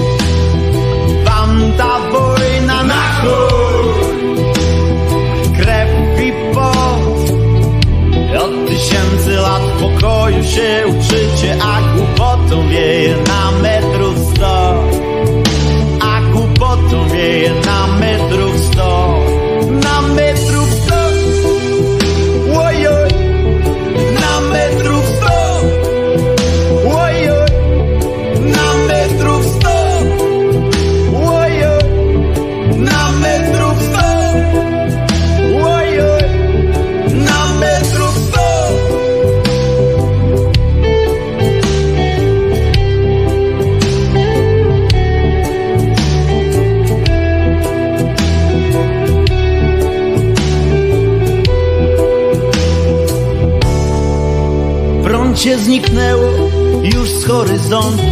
Wam 1.26 1.72
ta 1.78 2.00
wojna 2.12 2.84
na 2.84 3.04
chuj! 3.22 3.88
Krew 5.58 5.90
i 6.28 6.32
pot. 6.54 7.26
Od 8.44 8.68
tysięcy 8.68 9.32
lat 9.32 9.62
pokoju 9.80 10.44
się 10.44 10.84
uczycie 10.88 11.58
A 11.64 11.82
głupotą 11.96 12.70
wieje 12.70 13.10
na 13.10 13.52
metrów 13.52 13.55
Zniknęło 55.54 56.32
już 56.84 57.10
z 57.10 57.26
horyzontu. 57.26 58.04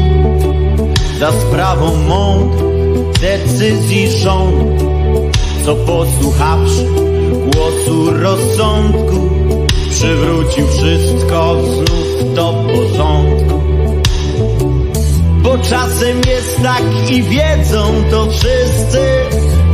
Za 1.19 1.31
sprawą 1.31 1.95
mądrych 1.95 3.19
decyzji 3.21 4.11
rządu 4.11 4.85
Co 5.65 5.75
posłuchawszy 5.75 6.85
głosu 7.53 8.11
rozsądku 8.11 9.29
Przywrócił 9.89 10.67
wszystko 10.67 11.55
znów 11.63 12.33
do 12.35 12.53
porządku. 12.53 13.61
Bo 15.41 15.57
czasem 15.57 16.17
jest 16.27 16.61
tak 16.63 17.11
i 17.11 17.23
wiedzą 17.23 17.93
to 18.11 18.27
wszyscy 18.31 19.01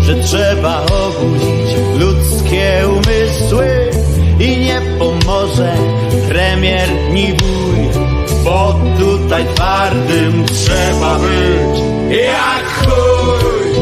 Że 0.01 0.15
trzeba 0.15 0.85
obudzić 0.85 1.75
ludzkie 1.99 2.87
umysły 2.87 3.89
I 4.39 4.57
nie 4.57 4.81
pomoże 4.99 5.75
premier 6.29 6.89
ni 7.11 7.33
wuj 7.33 8.09
bo 8.43 8.79
tutaj 8.99 9.45
twardym 9.55 10.45
trzeba 10.45 11.19
być 11.19 11.79
jak 12.09 12.65
chuj. 12.79 13.73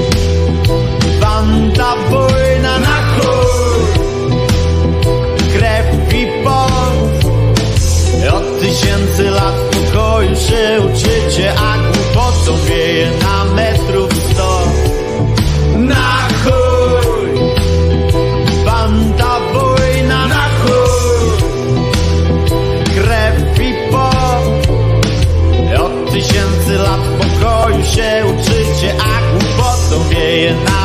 Banda 1.22 1.96
wojna 2.10 2.80
na 2.80 2.98
chuj, 3.14 3.86
krew 5.54 6.14
i 6.14 6.44
pot. 6.44 7.34
Od 8.34 8.60
tysięcy 8.60 9.24
lat 9.24 9.54
pokoju 9.54 10.36
się 10.36 10.82
uczycie, 10.86 11.54
a 11.54 11.78
głupotą 11.78 12.66
wieje 12.66 13.12
na 13.22 13.47
głupotą 30.48 30.77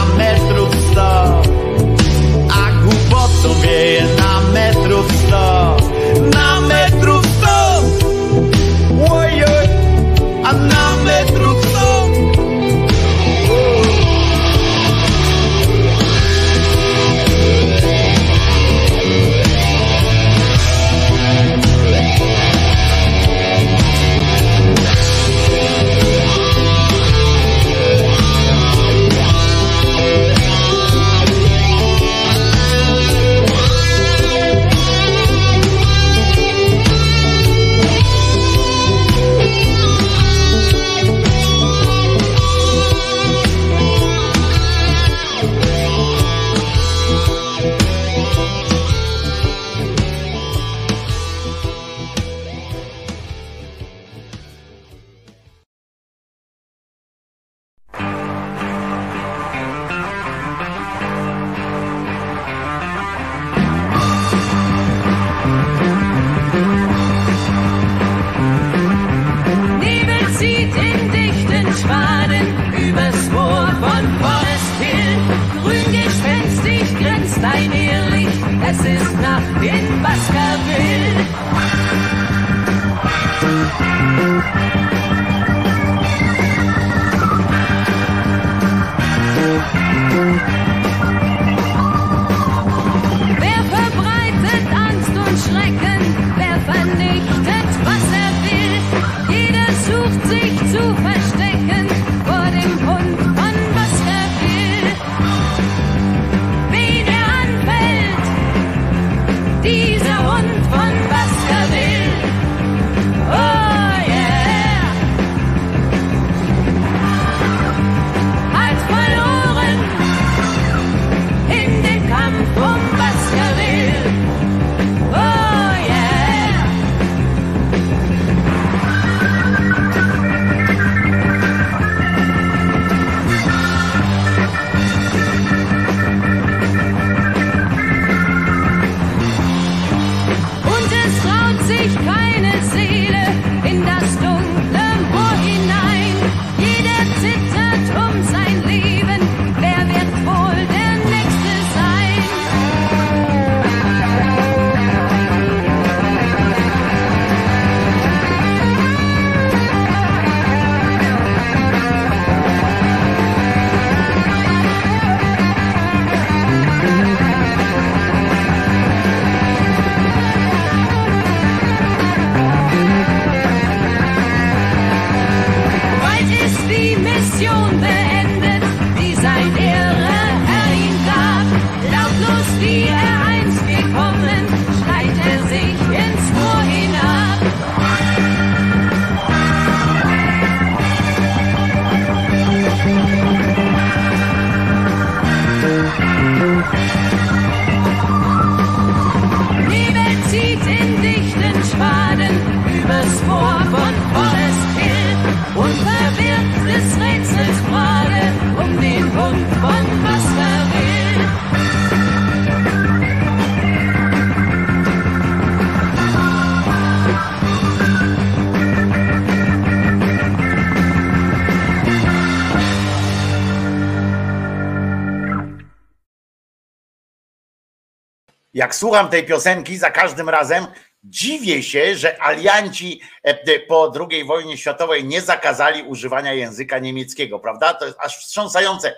jak 228.72 228.76
słucham 228.76 229.08
tej 229.08 229.26
piosenki, 229.26 229.78
za 229.78 229.90
każdym 229.90 230.28
razem 230.28 230.66
dziwię 231.04 231.62
się, 231.62 231.96
że 231.96 232.22
alianci 232.22 233.00
e, 233.22 233.60
po 233.60 233.92
II 234.10 234.24
wojnie 234.24 234.56
światowej 234.56 235.04
nie 235.04 235.20
zakazali 235.20 235.82
używania 235.82 236.32
języka 236.32 236.78
niemieckiego, 236.78 237.38
prawda? 237.38 237.74
To 237.74 237.86
jest 237.86 237.98
aż 238.00 238.18
wstrząsające, 238.18 238.94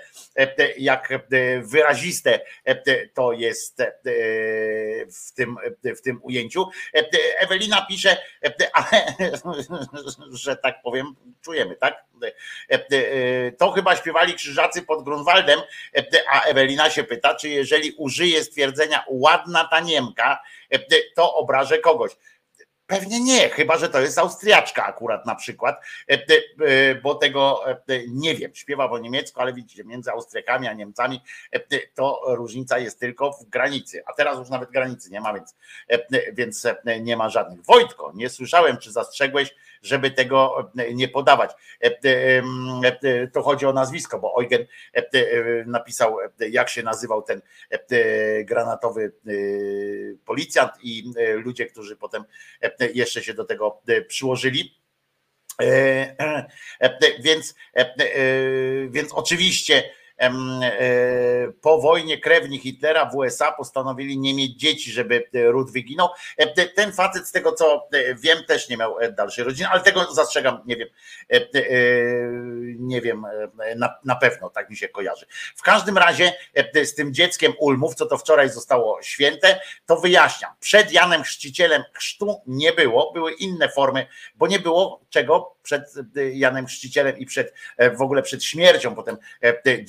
jak 0.78 1.08
wyraziste 1.62 2.40
to 3.14 3.32
jest 3.32 3.82
w 5.26 5.32
tym, 5.32 5.56
w 5.84 6.00
tym 6.00 6.20
ujęciu. 6.22 6.66
Ewelina 7.38 7.86
pisze, 7.86 8.16
ale 8.72 9.14
że 10.32 10.56
tak 10.56 10.82
powiem, 10.82 11.06
czujemy, 11.42 11.76
tak? 11.76 12.04
To 13.58 13.72
chyba 13.72 13.96
śpiewali 13.96 14.34
krzyżacy 14.34 14.82
pod 14.82 15.04
Grunwaldem, 15.04 15.60
a 16.30 16.42
Ewelina 16.42 16.90
się 16.90 17.04
pyta, 17.04 17.34
czy 17.34 17.48
jeżeli 17.48 17.92
użyje 17.92 18.44
stwierdzenia 18.44 19.04
ładna 19.08 19.68
ta 19.70 19.80
Niemka, 19.80 20.42
to 21.14 21.34
obrażę 21.34 21.78
kogoś. 21.78 22.12
Pewnie 22.86 23.20
nie, 23.20 23.48
chyba 23.48 23.78
że 23.78 23.88
to 23.88 24.00
jest 24.00 24.18
Austriaczka 24.18 24.86
akurat 24.86 25.26
na 25.26 25.34
przykład, 25.34 25.80
e, 26.10 26.14
e, 26.14 26.94
bo 26.94 27.14
tego 27.14 27.70
e, 27.70 27.76
nie 28.08 28.34
wiem. 28.34 28.54
Śpiewa 28.54 28.88
po 28.88 28.98
niemiecku, 28.98 29.40
ale 29.40 29.52
widzicie, 29.52 29.84
między 29.84 30.10
Austriakami 30.10 30.68
a 30.68 30.72
Niemcami 30.72 31.20
to 31.94 32.20
różnica 32.26 32.78
jest 32.78 33.00
tylko 33.00 33.32
w 33.32 33.44
granicy. 33.44 34.02
A 34.06 34.12
teraz 34.12 34.38
już 34.38 34.48
nawet 34.48 34.70
granicy 34.70 35.10
nie 35.10 35.20
ma, 35.20 35.34
więc, 35.34 35.56
więc 36.32 36.66
nie 37.00 37.16
ma 37.16 37.28
żadnych. 37.28 37.64
Wojtko, 37.64 38.12
nie 38.14 38.30
słyszałem, 38.30 38.78
czy 38.78 38.92
zastrzegłeś, 38.92 39.54
żeby 39.84 40.10
tego 40.10 40.70
nie 40.94 41.08
podawać. 41.08 41.50
To 43.32 43.42
chodzi 43.42 43.66
o 43.66 43.72
nazwisko, 43.72 44.18
bo 44.18 44.34
Eugen 44.42 44.66
napisał, 45.66 46.16
jak 46.50 46.68
się 46.68 46.82
nazywał 46.82 47.22
ten 47.22 47.42
granatowy 48.44 49.12
policjant 50.24 50.72
i 50.82 51.12
ludzie, 51.34 51.66
którzy 51.66 51.96
potem 51.96 52.24
jeszcze 52.94 53.22
się 53.22 53.34
do 53.34 53.44
tego 53.44 53.82
przyłożyli. 54.08 54.78
Więc, 57.20 57.54
więc 58.88 59.12
oczywiście 59.12 59.90
po 61.60 61.80
wojnie 61.80 62.18
krewni 62.18 62.58
Hitlera 62.58 63.06
w 63.06 63.14
USA 63.14 63.52
postanowili 63.52 64.18
nie 64.18 64.34
mieć 64.34 64.56
dzieci, 64.56 64.92
żeby 64.92 65.28
ród 65.34 65.72
wyginął. 65.72 66.08
Ten 66.74 66.92
facet, 66.92 67.26
z 67.26 67.32
tego 67.32 67.52
co 67.52 67.88
wiem, 68.16 68.44
też 68.44 68.68
nie 68.68 68.76
miał 68.76 68.96
dalszej 69.16 69.44
rodziny, 69.44 69.68
ale 69.68 69.80
tego 69.80 70.14
zastrzegam, 70.14 70.60
nie 70.66 70.76
wiem, 70.76 70.88
nie 72.78 73.00
wiem, 73.00 73.26
na, 73.76 73.94
na 74.04 74.16
pewno 74.16 74.50
tak 74.50 74.70
mi 74.70 74.76
się 74.76 74.88
kojarzy. 74.88 75.26
W 75.56 75.62
każdym 75.62 75.98
razie 75.98 76.32
z 76.84 76.94
tym 76.94 77.14
dzieckiem 77.14 77.52
Ulmów, 77.58 77.94
co 77.94 78.06
to 78.06 78.18
wczoraj 78.18 78.50
zostało 78.50 79.02
święte, 79.02 79.60
to 79.86 79.96
wyjaśniam. 79.96 80.50
Przed 80.60 80.92
Janem 80.92 81.22
Chrzcicielem 81.22 81.82
chrztu 81.92 82.42
nie 82.46 82.72
było, 82.72 83.12
były 83.12 83.32
inne 83.32 83.68
formy, 83.68 84.06
bo 84.34 84.46
nie 84.46 84.58
było 84.58 85.00
czego 85.10 85.54
przed 85.64 85.84
Janem 86.32 86.66
Chrzcicielem 86.66 87.18
i 87.18 87.26
przed 87.26 87.54
w 87.96 88.02
ogóle 88.02 88.22
przed 88.22 88.44
śmiercią 88.44 88.94
potem 88.94 89.16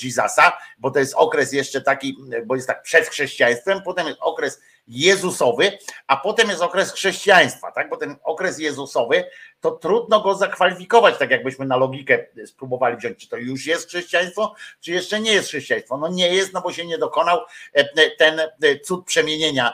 Jezusa, 0.03 0.57
bo 0.77 0.91
to 0.91 0.99
jest 0.99 1.13
okres 1.13 1.53
jeszcze 1.53 1.81
taki, 1.81 2.17
bo 2.45 2.55
jest 2.55 2.67
tak 2.67 2.81
przed 2.81 3.07
chrześcijaństwem, 3.07 3.81
potem 3.81 4.07
jest 4.07 4.19
okres 4.21 4.61
Jezusowy, 4.87 5.77
a 6.07 6.17
potem 6.17 6.49
jest 6.49 6.61
okres 6.61 6.91
chrześcijaństwa, 6.91 7.71
tak? 7.71 7.89
Bo 7.89 7.97
ten 7.97 8.15
okres 8.23 8.59
Jezusowy 8.59 9.23
to 9.61 9.71
trudno 9.71 10.21
go 10.21 10.35
zakwalifikować, 10.35 11.17
tak 11.17 11.31
jakbyśmy 11.31 11.65
na 11.65 11.77
logikę 11.77 12.25
spróbowali 12.45 12.97
wziąć, 12.97 13.17
czy 13.17 13.29
to 13.29 13.37
już 13.37 13.65
jest 13.65 13.87
chrześcijaństwo, 13.87 14.55
czy 14.81 14.91
jeszcze 14.91 15.19
nie 15.19 15.33
jest 15.33 15.47
chrześcijaństwo. 15.47 15.97
No 15.97 16.07
nie 16.07 16.35
jest, 16.35 16.53
no 16.53 16.61
bo 16.61 16.73
się 16.73 16.85
nie 16.85 16.97
dokonał 16.97 17.39
ten 18.17 18.41
cud 18.83 19.05
przemienienia 19.05 19.73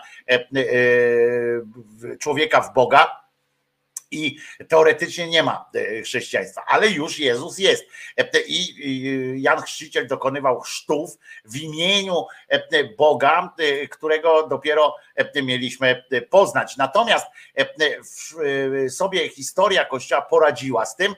człowieka 2.20 2.62
w 2.62 2.74
Boga, 2.74 3.21
i 4.12 4.38
teoretycznie 4.68 5.28
nie 5.28 5.44
ma 5.44 5.70
e, 5.76 6.02
chrześcijaństwa, 6.02 6.64
ale 6.68 6.88
już 6.88 7.20
Jezus 7.20 7.58
jest. 7.58 7.86
E, 8.18 8.28
I 8.48 9.42
Jan 9.42 9.62
Chrzciciel 9.62 10.08
dokonywał 10.08 10.60
chrztów 10.60 11.18
w 11.46 11.58
imieniu 11.58 12.26
e, 12.48 12.84
Boga, 12.84 13.54
którego 13.90 14.48
dopiero 14.48 14.96
mieliśmy 15.44 16.04
poznać. 16.30 16.78
Natomiast 16.78 17.26
sobie 18.90 19.30
historia 19.30 19.86
Kościoła 19.86 20.22
poradziła 20.22 20.86
z 20.86 20.96
tym. 20.96 21.16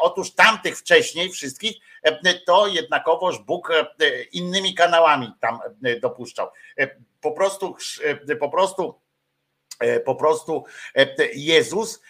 Otóż 0.00 0.34
tamtych 0.34 0.78
wcześniej 0.78 1.30
wszystkich 1.30 1.76
to 2.46 2.66
jednakowoż 2.66 3.38
Bóg 3.38 3.72
innymi 4.32 4.74
kanałami 4.74 5.32
tam 5.40 5.58
dopuszczał. 6.00 6.48
Po 7.20 7.32
prostu, 7.32 7.76
po 8.40 8.48
prostu, 8.48 9.00
po 10.04 10.14
prostu 10.14 10.64
Jezus 11.34 12.02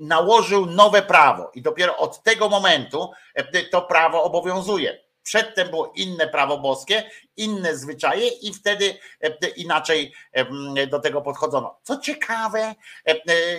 nałożył 0.00 0.66
nowe 0.66 1.02
prawo 1.02 1.50
i 1.54 1.62
dopiero 1.62 1.96
od 1.96 2.22
tego 2.22 2.48
momentu 2.48 3.10
e, 3.34 3.62
to 3.62 3.82
prawo 3.82 4.22
obowiązuje. 4.22 4.98
Przedtem 5.22 5.68
było 5.68 5.92
inne 5.96 6.28
prawo 6.28 6.58
boskie, 6.58 7.10
inne 7.36 7.76
zwyczaje 7.76 8.28
i 8.28 8.54
wtedy 8.54 8.98
e, 9.20 9.48
inaczej 9.48 10.12
e, 10.32 10.86
do 10.86 10.98
tego 10.98 11.22
podchodzono. 11.22 11.78
Co 11.82 11.98
ciekawe, 11.98 12.74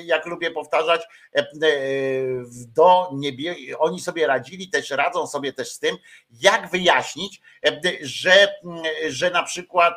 jak 0.03 0.25
lubię 0.25 0.51
powtarzać, 0.51 1.01
do 2.67 3.09
niebie, 3.13 3.55
oni 3.79 3.99
sobie 3.99 4.27
radzili, 4.27 4.69
też 4.69 4.89
radzą 4.89 5.27
sobie 5.27 5.53
też 5.53 5.71
z 5.71 5.79
tym, 5.79 5.97
jak 6.31 6.69
wyjaśnić, 6.69 7.41
że, 8.01 8.47
że 9.09 9.31
na 9.31 9.43
przykład 9.43 9.95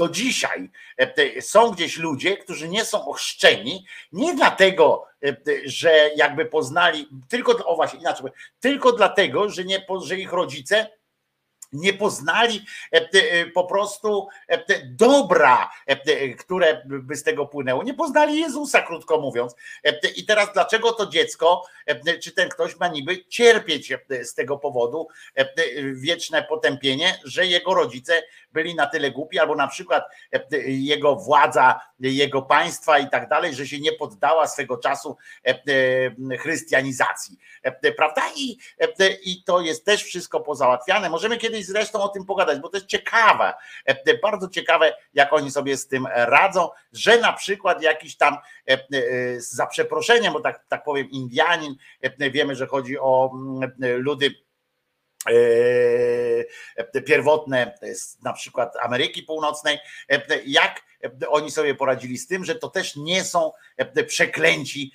do 0.00 0.08
dzisiaj 0.08 0.70
e, 0.96 1.42
są 1.42 1.70
gdzieś 1.70 1.98
ludzie, 1.98 2.36
którzy 2.36 2.68
nie 2.68 2.84
są 2.84 3.08
ochrzczeni, 3.08 3.84
nie 4.12 4.34
dlatego, 4.34 5.06
e, 5.24 5.36
że 5.64 6.10
jakby 6.16 6.44
poznali, 6.46 7.08
tylko, 7.28 7.66
o 7.66 7.76
właśnie, 7.76 8.00
inaczej, 8.00 8.26
tylko 8.60 8.92
dlatego, 8.92 9.50
że, 9.50 9.64
nie, 9.64 9.86
że 10.02 10.16
ich 10.16 10.32
rodzice 10.32 10.99
nie 11.72 11.92
poznali 11.92 12.64
e, 12.90 13.46
po 13.46 13.64
prostu 13.64 14.28
dobra, 14.84 15.70
które 16.38 16.82
by 16.84 17.16
z 17.16 17.22
tego 17.22 17.46
płynęło. 17.46 17.82
Nie 17.82 17.94
poznali 17.94 18.40
Jezusa, 18.40 18.82
krótko 18.82 19.20
mówiąc. 19.20 19.54
I 20.16 20.26
teraz 20.26 20.52
dlaczego 20.52 20.92
to 20.92 21.06
dziecko, 21.06 21.62
czy 22.22 22.32
ten 22.32 22.48
ktoś 22.48 22.76
ma 22.76 22.88
niby 22.88 23.24
cierpieć 23.24 23.92
z 24.22 24.34
tego 24.34 24.58
powodu 24.58 25.08
wieczne 25.94 26.42
potępienie, 26.42 27.20
że 27.24 27.46
jego 27.46 27.74
rodzice 27.74 28.22
byli 28.52 28.74
na 28.74 28.86
tyle 28.86 29.10
głupi, 29.10 29.38
albo 29.38 29.54
na 29.54 29.68
przykład 29.68 30.04
jego 30.66 31.16
władza, 31.16 31.80
jego 32.00 32.42
państwa 32.42 32.98
i 32.98 33.10
tak 33.10 33.28
dalej, 33.28 33.54
że 33.54 33.66
się 33.66 33.80
nie 33.80 33.92
poddała 33.92 34.46
swego 34.46 34.76
czasu 34.76 35.16
chrystianizacji. 36.38 37.38
Prawda? 37.96 38.22
I, 38.36 38.58
i 39.24 39.42
to 39.42 39.60
jest 39.60 39.84
też 39.84 40.04
wszystko 40.04 40.40
pozałatwiane. 40.40 41.10
Możemy 41.10 41.38
kiedyś 41.38 41.59
zresztą 41.62 42.02
o 42.02 42.08
tym 42.08 42.24
pogadać, 42.24 42.58
bo 42.58 42.68
to 42.68 42.76
jest 42.76 42.86
ciekawe, 42.86 43.54
bardzo 44.22 44.48
ciekawe, 44.48 44.96
jak 45.14 45.32
oni 45.32 45.50
sobie 45.50 45.76
z 45.76 45.88
tym 45.88 46.06
radzą, 46.14 46.68
że 46.92 47.18
na 47.18 47.32
przykład 47.32 47.82
jakiś 47.82 48.16
tam 48.16 48.36
za 49.38 49.66
przeproszeniem, 49.66 50.32
bo 50.32 50.40
tak, 50.40 50.64
tak 50.68 50.84
powiem, 50.84 51.10
Indianin, 51.10 51.74
wiemy, 52.18 52.54
że 52.56 52.66
chodzi 52.66 52.98
o 52.98 53.30
ludy 53.78 54.34
pierwotne 57.06 57.78
na 58.22 58.32
przykład 58.32 58.76
Ameryki 58.76 59.22
Północnej, 59.22 59.78
jak 60.46 60.89
oni 61.28 61.50
sobie 61.50 61.74
poradzili 61.74 62.18
z 62.18 62.26
tym, 62.26 62.44
że 62.44 62.54
to 62.54 62.68
też 62.68 62.96
nie 62.96 63.24
są 63.24 63.52
przeklęci 64.06 64.92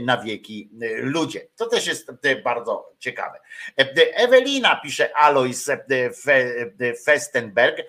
na 0.00 0.22
wieki 0.22 0.70
ludzie. 0.96 1.46
To 1.56 1.66
też 1.66 1.86
jest 1.86 2.10
bardzo 2.44 2.92
ciekawe. 2.98 3.40
Ewelina 4.14 4.80
pisze 4.82 5.16
Alois 5.16 5.70
Festenberg. 7.04 7.82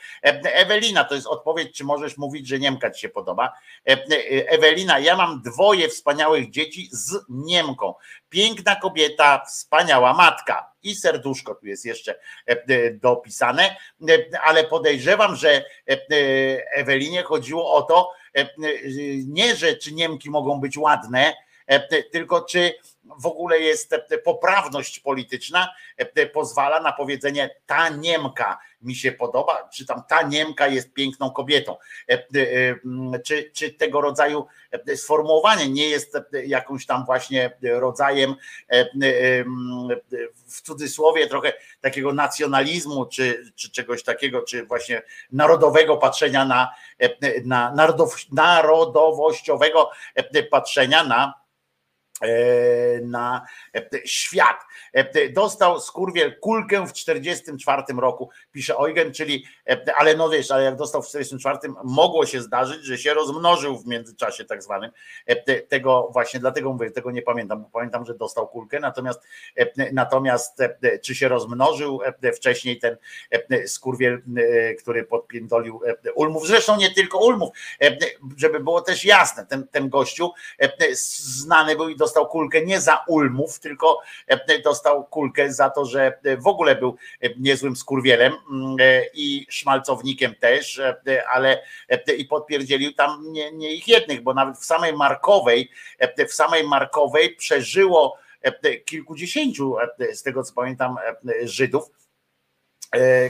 Ewelina, 0.44 1.04
to 1.04 1.16
jest 1.16 1.28
odpowiedź, 1.28 1.78
czy 1.78 1.84
możesz 1.84 2.18
mówić, 2.18 2.48
że 2.48 2.60
Niemka 2.60 2.92
ci 2.92 3.02
się 3.02 3.10
podoba. 3.10 3.54
Ewelina, 4.48 5.00
ja 5.00 5.16
mam 5.16 5.42
dwoje 5.42 5.90
wspaniałych 5.90 6.50
dzieci 6.50 6.90
z 6.92 7.26
Niemką. 7.30 7.94
Piękna 8.30 8.76
kobieta, 8.76 9.46
wspaniała 9.48 10.14
matka. 10.14 10.72
I 10.84 10.96
serduszko 10.96 11.56
tu 11.56 11.68
jest 11.68 11.86
jeszcze 11.86 12.20
dopisane, 12.94 13.76
ale 14.44 14.64
podejrzewam, 14.64 15.36
że 15.36 15.66
Ewelinie 16.76 17.24
chodziło 17.24 17.74
o 17.74 17.82
to, 17.82 18.12
nie, 19.26 19.56
że 19.56 19.76
czy 19.76 19.94
Niemki 19.94 20.30
mogą 20.30 20.60
być 20.60 20.78
ładne, 20.78 21.34
tylko 22.12 22.42
czy 22.42 22.74
w 23.20 23.26
ogóle 23.26 23.60
jest 23.60 23.96
poprawność 24.24 25.00
polityczna, 25.00 25.74
pozwala 26.34 26.80
na 26.80 26.92
powiedzenie 26.92 27.50
ta 27.66 27.90
Niemka 27.90 28.58
mi 28.82 28.96
się 28.96 29.12
podoba, 29.12 29.70
czy 29.74 29.86
tam 29.86 30.04
ta 30.10 30.22
Niemka 30.22 30.68
jest 30.68 30.94
piękną 30.94 31.32
kobietą. 31.32 31.78
Czy, 33.26 33.52
czy 33.54 33.74
tego 33.74 34.02
rodzaju 34.02 34.48
sformułowanie 34.96 35.70
nie 35.70 35.90
jest 35.90 36.18
jakąś 36.46 36.86
tam 36.86 37.06
właśnie 37.06 37.58
rodzajem 37.64 38.36
w 40.48 40.62
cudzysłowie 40.62 41.28
trochę 41.28 41.54
takiego 41.82 42.14
nacjonalizmu, 42.14 43.06
czy, 43.06 43.52
czy 43.56 43.72
czegoś 43.72 44.04
takiego, 44.04 44.42
czy 44.42 44.66
właśnie 44.66 45.02
narodowego 45.32 45.98
patrzenia 45.98 46.46
na, 46.46 46.74
na 47.46 47.72
narodow, 47.72 48.16
narodowościowego 48.32 49.92
patrzenia 50.52 51.04
na 51.04 51.34
e, 51.34 51.47
na 53.02 53.42
e, 53.76 53.90
świat. 54.06 54.58
E, 54.94 55.30
Dostał 55.30 55.80
skurwiel 55.80 56.40
kulkę 56.40 56.88
w 56.88 56.94
44 56.94 57.84
roku, 57.98 58.30
pisze 58.52 58.74
Eugen, 58.76 59.14
czyli, 59.14 59.46
e, 59.70 59.96
ale 59.98 60.16
no 60.16 60.30
wiesz, 60.30 60.52
ale 60.52 60.64
jak 60.64 60.76
dostał 60.76 61.02
w 61.04 61.08
44, 61.08 61.58
mogło 61.84 62.26
się 62.26 62.42
zdarzyć, 62.42 62.86
że 62.86 62.98
się 62.98 63.14
rozmnożył 63.14 63.78
w 63.78 63.88
międzyczasie 63.88 64.46
tak 64.46 64.64
zwanym. 64.64 64.92
E, 65.26 65.36
te- 65.36 65.62
Tego 65.62 66.10
właśnie, 66.14 66.40
dlatego 66.40 66.74
mówię, 66.74 66.92
tego 66.92 67.12
nie 67.12 67.22
pamiętam, 67.22 67.64
bo 67.64 67.70
pamiętam, 67.70 68.06
że 68.06 68.14
dostał 68.14 68.48
kulkę, 68.48 68.80
natomiast 68.80 69.22
e, 69.58 69.94
natomiast 69.94 70.62
e, 70.62 71.00
czy 71.00 71.16
się 71.16 71.28
rozmnożył 71.28 72.00
e, 72.24 72.32
wcześniej 72.34 72.80
ten 72.80 72.98
e, 73.32 73.68
skurwiel, 73.68 74.22
e, 74.38 74.74
który 74.74 75.04
podpiędolił 75.04 75.82
e, 76.06 76.14
Ulmów, 76.14 76.48
zresztą 76.48 76.78
nie 76.78 76.94
tylko 76.94 77.18
Ulmów, 77.26 77.50
e, 77.82 77.98
żeby 78.38 78.60
było 78.60 78.82
też 78.82 79.06
jasne, 79.06 79.46
ten, 79.46 79.68
ten 79.68 79.90
gościu 79.90 80.32
e, 80.60 80.72
znany 80.96 81.76
był 81.76 81.90
i 81.90 81.96
dostał 81.96 82.07
kulkę 82.26 82.66
nie 82.66 82.82
za 82.82 83.04
Ulmów, 83.08 83.60
tylko 83.60 84.00
e, 84.28 84.60
dostał 84.60 85.06
kulkę 85.06 85.54
za 85.54 85.70
to, 85.70 85.86
że 85.86 86.20
w 86.38 86.48
ogóle 86.48 86.76
był 86.76 86.96
e, 87.22 87.30
niezłym 87.40 87.76
skurwielem 87.76 88.34
mm, 88.52 88.76
e, 88.80 89.04
i 89.14 89.46
szmalcownikiem 89.50 90.36
też, 90.36 90.80
e, 90.80 91.28
ale 91.30 91.62
e, 91.90 92.14
i 92.14 92.26
podpierdzielił 92.26 92.94
tam 92.94 93.24
nie, 93.32 93.52
nie 93.52 93.74
ich 93.74 93.88
jednych, 93.88 94.22
bo 94.22 94.34
nawet 94.34 94.58
w 94.58 94.66
samej 94.66 94.94
Markowej, 94.94 95.70
e, 96.00 96.26
w 96.26 96.34
samej 96.34 96.64
Markowej 96.64 97.36
przeżyło 97.36 98.18
e, 98.42 98.78
kilkudziesięciu, 98.78 99.80
e, 99.80 100.16
z 100.16 100.24
tego 100.24 100.44
co 100.44 100.54
pamiętam, 100.54 100.96
e, 100.98 101.48
Żydów, 101.48 101.84
e, 101.86 102.07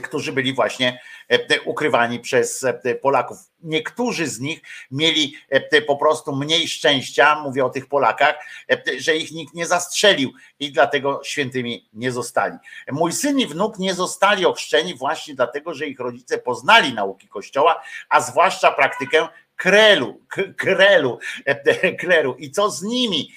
którzy 0.03 0.31
byli 0.31 0.53
właśnie 0.53 0.99
e, 1.29 1.61
ukrywani 1.61 2.19
przez 2.19 2.63
e, 2.63 2.95
Polaków. 2.95 3.37
Niektórzy 3.63 4.27
z 4.27 4.39
nich 4.39 4.61
mieli 4.91 5.35
e, 5.49 5.81
po 5.81 5.95
prostu 5.95 6.35
mniej 6.35 6.67
szczęścia, 6.67 7.39
mówię 7.39 7.65
o 7.65 7.69
tych 7.69 7.87
Polakach, 7.87 8.35
e, 8.71 8.81
że 8.99 9.15
ich 9.15 9.31
nikt 9.31 9.53
nie 9.53 9.65
zastrzelił 9.65 10.31
i 10.59 10.71
dlatego 10.71 11.21
świętymi 11.23 11.89
nie 11.93 12.11
zostali. 12.11 12.57
Mój 12.91 13.13
syn 13.13 13.39
i 13.39 13.47
wnuk 13.47 13.79
nie 13.79 13.93
zostali 13.93 14.45
ochrzczeni 14.45 14.95
właśnie 14.95 15.35
dlatego, 15.35 15.73
że 15.73 15.87
ich 15.87 15.99
rodzice 15.99 16.37
poznali 16.37 16.93
nauki 16.93 17.27
Kościoła, 17.27 17.83
a 18.09 18.21
zwłaszcza 18.21 18.71
praktykę 18.71 19.27
krelu, 19.57 20.21
krelu, 20.57 21.19
kleru. 21.99 22.35
I 22.39 22.51
co 22.51 22.71
z 22.71 22.83
nimi? 22.83 23.31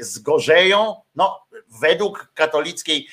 Zgorzeją? 0.00 0.94
No, 1.14 1.46
według 1.80 2.32
katolickiej, 2.34 3.08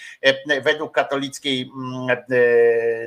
według 0.62 0.94
katolickiej 0.94 1.72
mm, 1.76 2.10
e, 2.10 2.16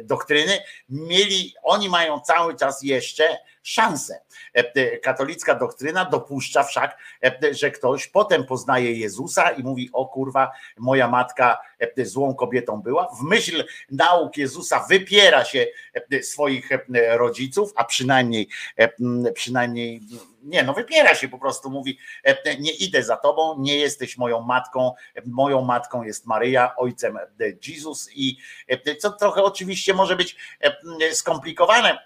doktryny 0.05 0.59
mieli, 0.89 1.55
oni 1.62 1.89
mają 1.89 2.20
cały 2.20 2.56
czas 2.56 2.82
jeszcze 2.82 3.39
szansę. 3.66 4.20
E, 4.55 4.98
Katolicka 4.98 5.55
doktryna 5.55 6.05
dopuszcza 6.05 6.62
wszak, 6.62 6.98
e, 7.24 7.55
że 7.55 7.70
ktoś 7.70 8.09
potem 8.09 8.44
poznaje 8.44 8.93
Jezusa 8.93 9.51
i 9.51 9.62
mówi: 9.62 9.90
O 9.93 10.06
kurwa, 10.06 10.51
moja 10.78 11.09
matka 11.09 11.59
e, 11.78 12.05
złą 12.05 12.34
kobietą 12.34 12.82
była. 12.82 13.09
W 13.20 13.22
myśl 13.22 13.64
nauk 13.90 14.36
Jezusa 14.36 14.86
wypiera 14.88 15.44
się 15.44 15.66
e, 16.12 16.22
swoich 16.22 16.72
e, 16.72 16.80
rodziców, 17.16 17.72
a 17.76 17.84
przynajmniej, 17.84 18.48
e, 18.76 18.88
przynajmniej 19.32 20.01
nie, 20.43 20.62
no 20.62 20.74
wypiera 20.74 21.14
się 21.14 21.28
po 21.28 21.38
prostu, 21.38 21.70
mówi: 21.70 21.98
e, 22.24 22.56
Nie 22.56 22.72
idę 22.72 23.02
za 23.02 23.16
tobą, 23.16 23.59
nie 23.59 23.76
jesteś 23.76 24.18
moją 24.18 24.40
matką. 24.40 24.93
Moją 25.26 25.62
matką 25.62 26.02
jest 26.02 26.26
Maryja, 26.26 26.76
ojcem 26.76 27.16
e, 27.16 27.22
Jezus. 27.68 28.09
I 28.14 28.38
e, 28.68 28.97
co 28.97 29.10
trochę 29.10 29.43
oczywiście 29.43 29.94
może 29.94 30.16
być 30.16 30.36
e, 30.60 31.14
skomplikowane 31.14 31.98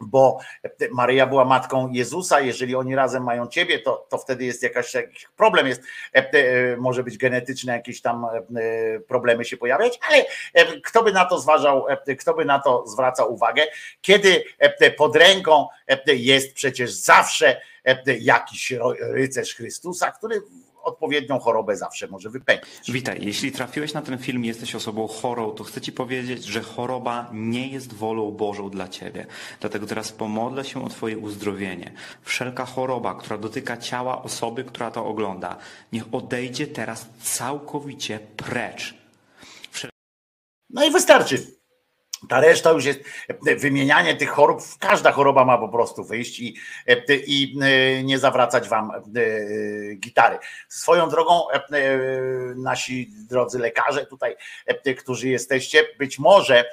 bo 0.00 0.38
Maryja 0.90 1.26
była 1.26 1.44
matką 1.44 1.92
Jezusa, 1.92 2.40
jeżeli 2.40 2.74
oni 2.74 2.94
razem 2.94 3.24
mają 3.24 3.46
ciebie, 3.46 3.78
to, 3.78 4.06
to 4.08 4.18
wtedy 4.18 4.44
jest 4.44 4.62
jakaś, 4.62 4.94
jakiś 4.94 5.28
problem 5.36 5.66
jest, 5.66 5.82
e, 6.14 6.30
e, 6.32 6.76
może 6.76 7.02
być 7.02 7.18
genetyczne 7.18 7.72
jakieś 7.72 8.00
tam 8.00 8.24
e, 8.24 9.00
problemy 9.00 9.44
się 9.44 9.56
pojawiać, 9.56 10.00
ale 10.08 10.24
kto 10.80 11.02
by 11.02 11.12
na 11.12 11.24
to 11.24 11.38
zważał, 11.38 11.86
kto 12.18 12.34
by 12.34 12.44
na 12.44 12.58
to 12.58 12.86
zwracał 12.86 13.34
uwagę, 13.34 13.62
kiedy 14.00 14.44
pod 14.96 15.16
ręką 15.16 15.68
jest 16.06 16.54
przecież 16.54 16.92
zawsze 16.92 17.60
jakiś 18.20 18.72
rycerz 19.00 19.54
Chrystusa, 19.54 20.10
który 20.10 20.42
odpowiednią 20.86 21.38
chorobę 21.38 21.76
zawsze 21.76 22.06
może 22.08 22.30
wypędzić. 22.30 22.92
Witaj, 22.92 23.18
jeśli 23.22 23.52
trafiłeś 23.52 23.94
na 23.94 24.02
ten 24.02 24.18
film 24.18 24.44
i 24.44 24.46
jesteś 24.48 24.74
osobą 24.74 25.06
chorą, 25.08 25.50
to 25.50 25.64
chcę 25.64 25.80
Ci 25.80 25.92
powiedzieć, 25.92 26.44
że 26.44 26.62
choroba 26.62 27.30
nie 27.32 27.68
jest 27.68 27.92
wolą 27.92 28.30
Bożą 28.30 28.70
dla 28.70 28.88
Ciebie. 28.88 29.26
Dlatego 29.60 29.86
teraz 29.86 30.12
pomodlę 30.12 30.64
się 30.64 30.84
o 30.84 30.88
Twoje 30.88 31.18
uzdrowienie. 31.18 31.92
Wszelka 32.22 32.64
choroba, 32.66 33.14
która 33.14 33.38
dotyka 33.38 33.76
ciała 33.76 34.22
osoby, 34.22 34.64
która 34.64 34.90
to 34.90 35.06
ogląda, 35.06 35.56
niech 35.92 36.14
odejdzie 36.14 36.66
teraz 36.66 37.06
całkowicie 37.22 38.18
precz. 38.36 38.94
No 40.70 40.84
i 40.84 40.90
wystarczy. 40.90 41.55
Ta 42.28 42.40
reszta 42.40 42.70
już 42.70 42.84
jest 42.84 43.00
wymienianie 43.58 44.16
tych 44.16 44.30
chorób. 44.30 44.60
Każda 44.80 45.12
choroba 45.12 45.44
ma 45.44 45.58
po 45.58 45.68
prostu 45.68 46.04
wyjść 46.04 46.40
i, 46.40 46.56
i 47.26 47.58
e, 47.62 48.02
nie 48.02 48.18
zawracać 48.18 48.68
wam 48.68 48.90
e, 48.90 49.00
gitary. 49.94 50.38
Swoją 50.68 51.08
drogą, 51.08 51.50
e, 51.50 51.60
nasi 52.56 53.10
drodzy 53.28 53.58
lekarze 53.58 54.06
tutaj, 54.06 54.36
e, 54.66 54.94
którzy 54.94 55.28
jesteście, 55.28 55.84
być 55.98 56.18
może, 56.18 56.64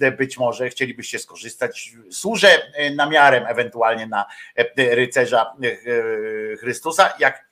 e, 0.00 0.12
być 0.12 0.38
może 0.38 0.68
chcielibyście 0.68 1.18
skorzystać. 1.18 1.92
Służę 2.10 2.74
e, 2.74 2.94
namiarem 2.94 3.46
ewentualnie 3.46 4.06
na 4.06 4.24
e, 4.56 4.94
rycerza 4.94 5.52
e, 5.62 6.56
Chrystusa. 6.56 7.14
Jak 7.18 7.49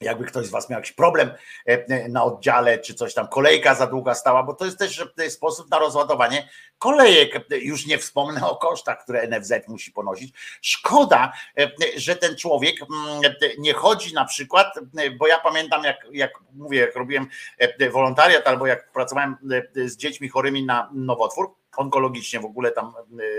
jakby 0.00 0.24
ktoś 0.24 0.46
z 0.46 0.50
Was 0.50 0.70
miał 0.70 0.80
jakiś 0.80 0.92
problem 0.92 1.30
e, 1.66 2.08
na 2.08 2.24
oddziale, 2.24 2.78
czy 2.78 2.94
coś 2.94 3.14
tam, 3.14 3.28
kolejka 3.28 3.74
za 3.74 3.86
długa 3.86 4.14
stała, 4.14 4.42
bo 4.42 4.54
to 4.54 4.64
jest 4.64 4.78
też 4.78 5.06
e, 5.18 5.30
sposób 5.30 5.70
na 5.70 5.78
rozładowanie 5.78 6.48
kolejek. 6.78 7.46
Już 7.50 7.86
nie 7.86 7.98
wspomnę 7.98 8.48
o 8.50 8.56
kosztach, 8.56 9.02
które 9.02 9.28
NFZ 9.28 9.52
musi 9.68 9.92
ponosić. 9.92 10.34
Szkoda, 10.62 11.32
e, 11.58 11.70
że 11.96 12.16
ten 12.16 12.36
człowiek 12.36 12.76
mm, 12.82 13.34
nie 13.58 13.74
chodzi 13.74 14.14
na 14.14 14.24
przykład, 14.24 14.76
e, 14.76 15.10
bo 15.10 15.26
ja 15.26 15.38
pamiętam, 15.38 15.84
jak, 15.84 16.06
jak 16.12 16.32
mówię, 16.52 16.78
jak 16.78 16.96
robiłem 16.96 17.26
e, 17.58 17.90
wolontariat 17.90 18.46
albo 18.46 18.66
jak 18.66 18.92
pracowałem 18.92 19.36
e, 19.76 19.88
z 19.88 19.96
dziećmi 19.96 20.28
chorymi 20.28 20.66
na 20.66 20.90
nowotwór, 20.92 21.54
onkologicznie 21.76 22.40
w 22.40 22.44
ogóle 22.44 22.70
tam 22.70 22.92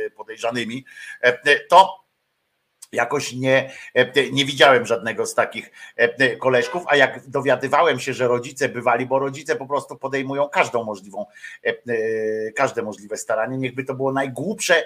e, 0.08 0.10
podejrzanymi, 0.10 0.86
e, 1.22 1.60
to 1.60 2.02
jakoś 2.92 3.34
nie, 3.34 3.72
e, 3.94 4.30
nie 4.32 4.46
widziałem 4.46 4.86
żadnego 4.86 5.26
z 5.26 5.36
takich 5.36 5.72
e, 5.96 6.36
koleżków, 6.36 6.84
a 6.88 6.96
jak 6.96 7.30
dowiadywałem 7.30 8.00
się, 8.00 8.14
że 8.14 8.28
rodzice 8.28 8.70
bywali, 8.70 9.06
bo 9.06 9.20
rodzice 9.20 9.56
po 9.56 9.66
prostu 9.66 9.98
podejmują 9.98 10.50
każdą 10.50 10.84
możliwą, 10.84 11.26
e, 11.64 11.74
każde 12.52 12.82
możliwe 12.82 13.18
staranie, 13.18 13.58
niechby 13.58 13.84
to 13.84 13.94
było 13.94 14.12
najgłupsze, 14.12 14.84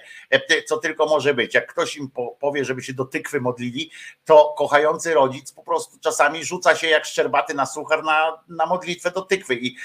co 0.65 0.77
tylko 0.77 1.05
może 1.05 1.33
być. 1.33 1.53
Jak 1.53 1.71
ktoś 1.71 1.95
im 1.97 2.09
po- 2.09 2.37
powie, 2.39 2.65
żeby 2.65 2.83
się 2.83 2.93
do 2.93 3.05
tykwy 3.05 3.41
modlili, 3.41 3.91
to 4.25 4.55
kochający 4.57 5.13
rodzic 5.13 5.51
po 5.51 5.63
prostu 5.63 5.99
czasami 5.99 6.45
rzuca 6.45 6.75
się 6.75 6.87
jak 6.87 7.05
szczerbaty 7.05 7.53
na 7.53 7.65
suchar 7.65 8.03
na, 8.03 8.43
na 8.49 8.65
modlitwę 8.65 9.11
do 9.11 9.21
tykwy 9.21 9.55
i, 9.55 9.75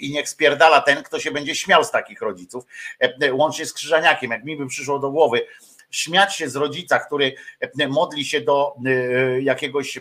i 0.00 0.12
niech 0.12 0.28
spierdala 0.28 0.80
ten, 0.80 1.02
kto 1.02 1.20
się 1.20 1.30
będzie 1.30 1.54
śmiał 1.54 1.84
z 1.84 1.90
takich 1.90 2.20
rodziców, 2.20 2.64
łącznie 3.32 3.66
z 3.66 3.72
Krzyżaniakiem. 3.72 4.30
Jak 4.30 4.44
mi 4.44 4.56
by 4.56 4.66
przyszło 4.66 4.98
do 4.98 5.10
głowy, 5.10 5.46
śmiać 5.94 6.36
się 6.36 6.48
z 6.48 6.56
rodzica, 6.56 6.98
który 6.98 7.34
e, 7.60 7.88
modli 7.88 8.24
się 8.24 8.40
do 8.40 8.76
e, 8.86 9.40
jakiegoś, 9.40 9.96
e, 9.96 10.00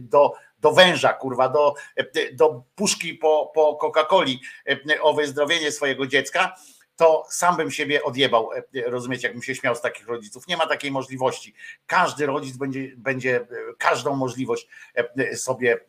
do, 0.00 0.32
do 0.60 0.72
węża, 0.72 1.12
kurwa, 1.12 1.48
do, 1.48 1.74
do 2.32 2.62
puszki 2.74 3.14
po, 3.14 3.52
po 3.54 3.78
Coca-Coli 3.82 4.38
o 5.00 5.14
wyzdrowienie 5.14 5.72
swojego 5.72 6.06
dziecka, 6.06 6.54
to 6.96 7.26
sam 7.30 7.56
bym 7.56 7.70
siebie 7.70 8.02
odjebał, 8.02 8.50
rozumiecie, 8.86 9.26
jakbym 9.26 9.42
się 9.42 9.54
śmiał 9.54 9.74
z 9.74 9.80
takich 9.80 10.06
rodziców. 10.06 10.46
Nie 10.48 10.56
ma 10.56 10.66
takiej 10.66 10.90
możliwości. 10.90 11.54
Każdy 11.86 12.26
rodzic 12.26 12.56
będzie, 12.56 12.92
będzie 12.96 13.46
każdą 13.78 14.16
możliwość 14.16 14.68
sobie 15.34 15.80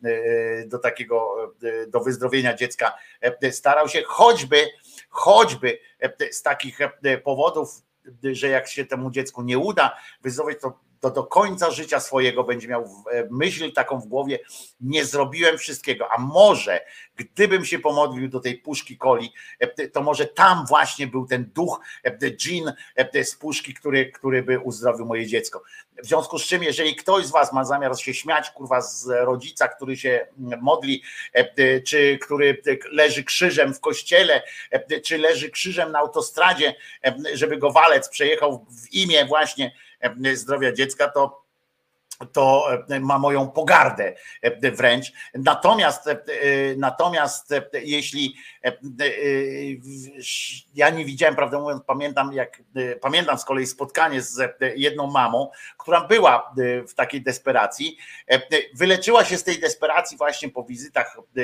do 0.66 0.78
takiego, 0.78 1.36
do 1.88 2.00
wyzdrowienia 2.00 2.54
dziecka 2.54 2.98
starał 3.50 3.88
się, 3.88 4.02
choćby, 4.06 4.66
choćby 5.08 5.78
z 6.30 6.42
takich 6.42 6.78
powodów, 7.24 7.85
że 8.32 8.48
jak 8.48 8.68
się 8.68 8.84
temu 8.84 9.10
dziecku 9.10 9.42
nie 9.42 9.58
uda 9.58 9.96
wyzdrowieć, 10.22 10.60
to, 10.60 10.78
to 11.00 11.10
do 11.10 11.24
końca 11.24 11.70
życia 11.70 12.00
swojego 12.00 12.44
będzie 12.44 12.68
miał 12.68 12.82
e, 12.82 13.28
myśl 13.30 13.72
taką 13.72 14.00
w 14.00 14.06
głowie, 14.06 14.38
nie 14.80 15.04
zrobiłem 15.04 15.58
wszystkiego, 15.58 16.08
a 16.12 16.20
może 16.20 16.80
gdybym 17.16 17.64
się 17.64 17.78
pomodlił 17.78 18.28
do 18.28 18.40
tej 18.40 18.58
puszki 18.58 18.98
coli, 18.98 19.32
e, 19.58 19.88
to 19.88 20.02
może 20.02 20.26
tam 20.26 20.66
właśnie 20.66 21.06
był 21.06 21.26
ten 21.26 21.50
duch, 21.54 21.80
e, 22.04 22.30
dżin 22.30 22.72
z 23.24 23.36
puszki, 23.36 23.74
który, 23.74 24.12
który 24.12 24.42
by 24.42 24.58
uzdrowił 24.58 25.06
moje 25.06 25.26
dziecko. 25.26 25.62
W 26.02 26.06
związku 26.06 26.38
z 26.38 26.46
czym, 26.46 26.62
jeżeli 26.62 26.96
ktoś 26.96 27.26
z 27.26 27.30
was 27.30 27.52
ma 27.52 27.64
zamiar 27.64 27.98
się 27.98 28.14
śmiać, 28.14 28.50
kurwa, 28.50 28.80
z 28.80 29.06
rodzica, 29.06 29.68
który 29.68 29.96
się 29.96 30.26
modli, 30.60 31.02
czy 31.86 32.18
który 32.22 32.62
leży 32.92 33.24
krzyżem 33.24 33.74
w 33.74 33.80
kościele, 33.80 34.42
czy 35.04 35.18
leży 35.18 35.50
krzyżem 35.50 35.92
na 35.92 35.98
autostradzie, 35.98 36.74
żeby 37.34 37.56
go 37.56 37.72
walec 37.72 38.08
przejechał 38.08 38.66
w 38.70 38.92
imię 38.92 39.24
właśnie 39.24 39.72
zdrowia 40.34 40.72
dziecka, 40.72 41.08
to 41.08 41.46
to 42.32 42.68
e, 42.88 43.00
ma 43.00 43.18
moją 43.18 43.50
pogardę 43.50 44.14
e, 44.42 44.70
wręcz. 44.70 45.12
Natomiast, 45.34 46.08
e, 46.08 46.16
natomiast 46.76 47.52
e, 47.52 47.62
jeśli 47.72 48.34
e, 48.64 48.68
e, 48.68 48.72
ja 50.74 50.90
nie 50.90 51.04
widziałem, 51.04 51.36
prawdę 51.36 51.58
mówiąc, 51.58 51.82
pamiętam 51.86 52.32
jak 52.32 52.62
e, 52.76 52.96
pamiętam 52.96 53.38
z 53.38 53.44
kolei 53.44 53.66
spotkanie 53.66 54.22
z 54.22 54.40
e, 54.40 54.54
jedną 54.76 55.06
mamą, 55.06 55.50
która 55.78 56.00
była 56.06 56.54
e, 56.58 56.82
w 56.86 56.94
takiej 56.94 57.22
desperacji, 57.22 57.96
e, 58.30 58.34
e, 58.34 58.40
wyleczyła 58.74 59.24
się 59.24 59.38
z 59.38 59.44
tej 59.44 59.60
desperacji 59.60 60.16
właśnie 60.16 60.48
po 60.48 60.64
wizytach 60.64 61.16
e, 61.18 61.42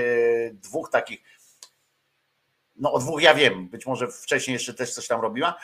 dwóch 0.53 0.91
takich 0.91 1.23
no 2.83 2.93
o 2.93 2.99
dwóch 2.99 3.23
ja 3.23 3.35
wiem, 3.35 3.69
być 3.69 3.87
może 3.87 4.09
wcześniej 4.09 4.53
jeszcze 4.53 4.75
też 4.75 4.95
coś 4.95 5.07
tam 5.07 5.21
robiła, 5.21 5.55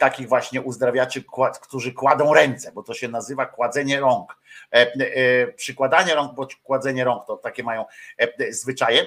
takich 0.00 0.28
właśnie 0.28 0.62
uzdrawiaczy, 0.62 1.24
którzy 1.62 1.92
kładą 1.92 2.34
ręce, 2.34 2.72
bo 2.72 2.82
to 2.82 2.94
się 2.94 3.08
nazywa 3.08 3.46
kładzenie 3.46 4.00
rąk. 4.00 4.38
E, 4.72 4.76
e, 4.76 5.46
Przykładanie 5.46 6.14
rąk, 6.14 6.34
bo 6.34 6.48
kładzenie 6.62 7.04
rąk 7.04 7.26
to 7.26 7.36
takie 7.36 7.62
mają 7.62 7.84
e, 8.18 8.52
zwyczaje. 8.52 9.06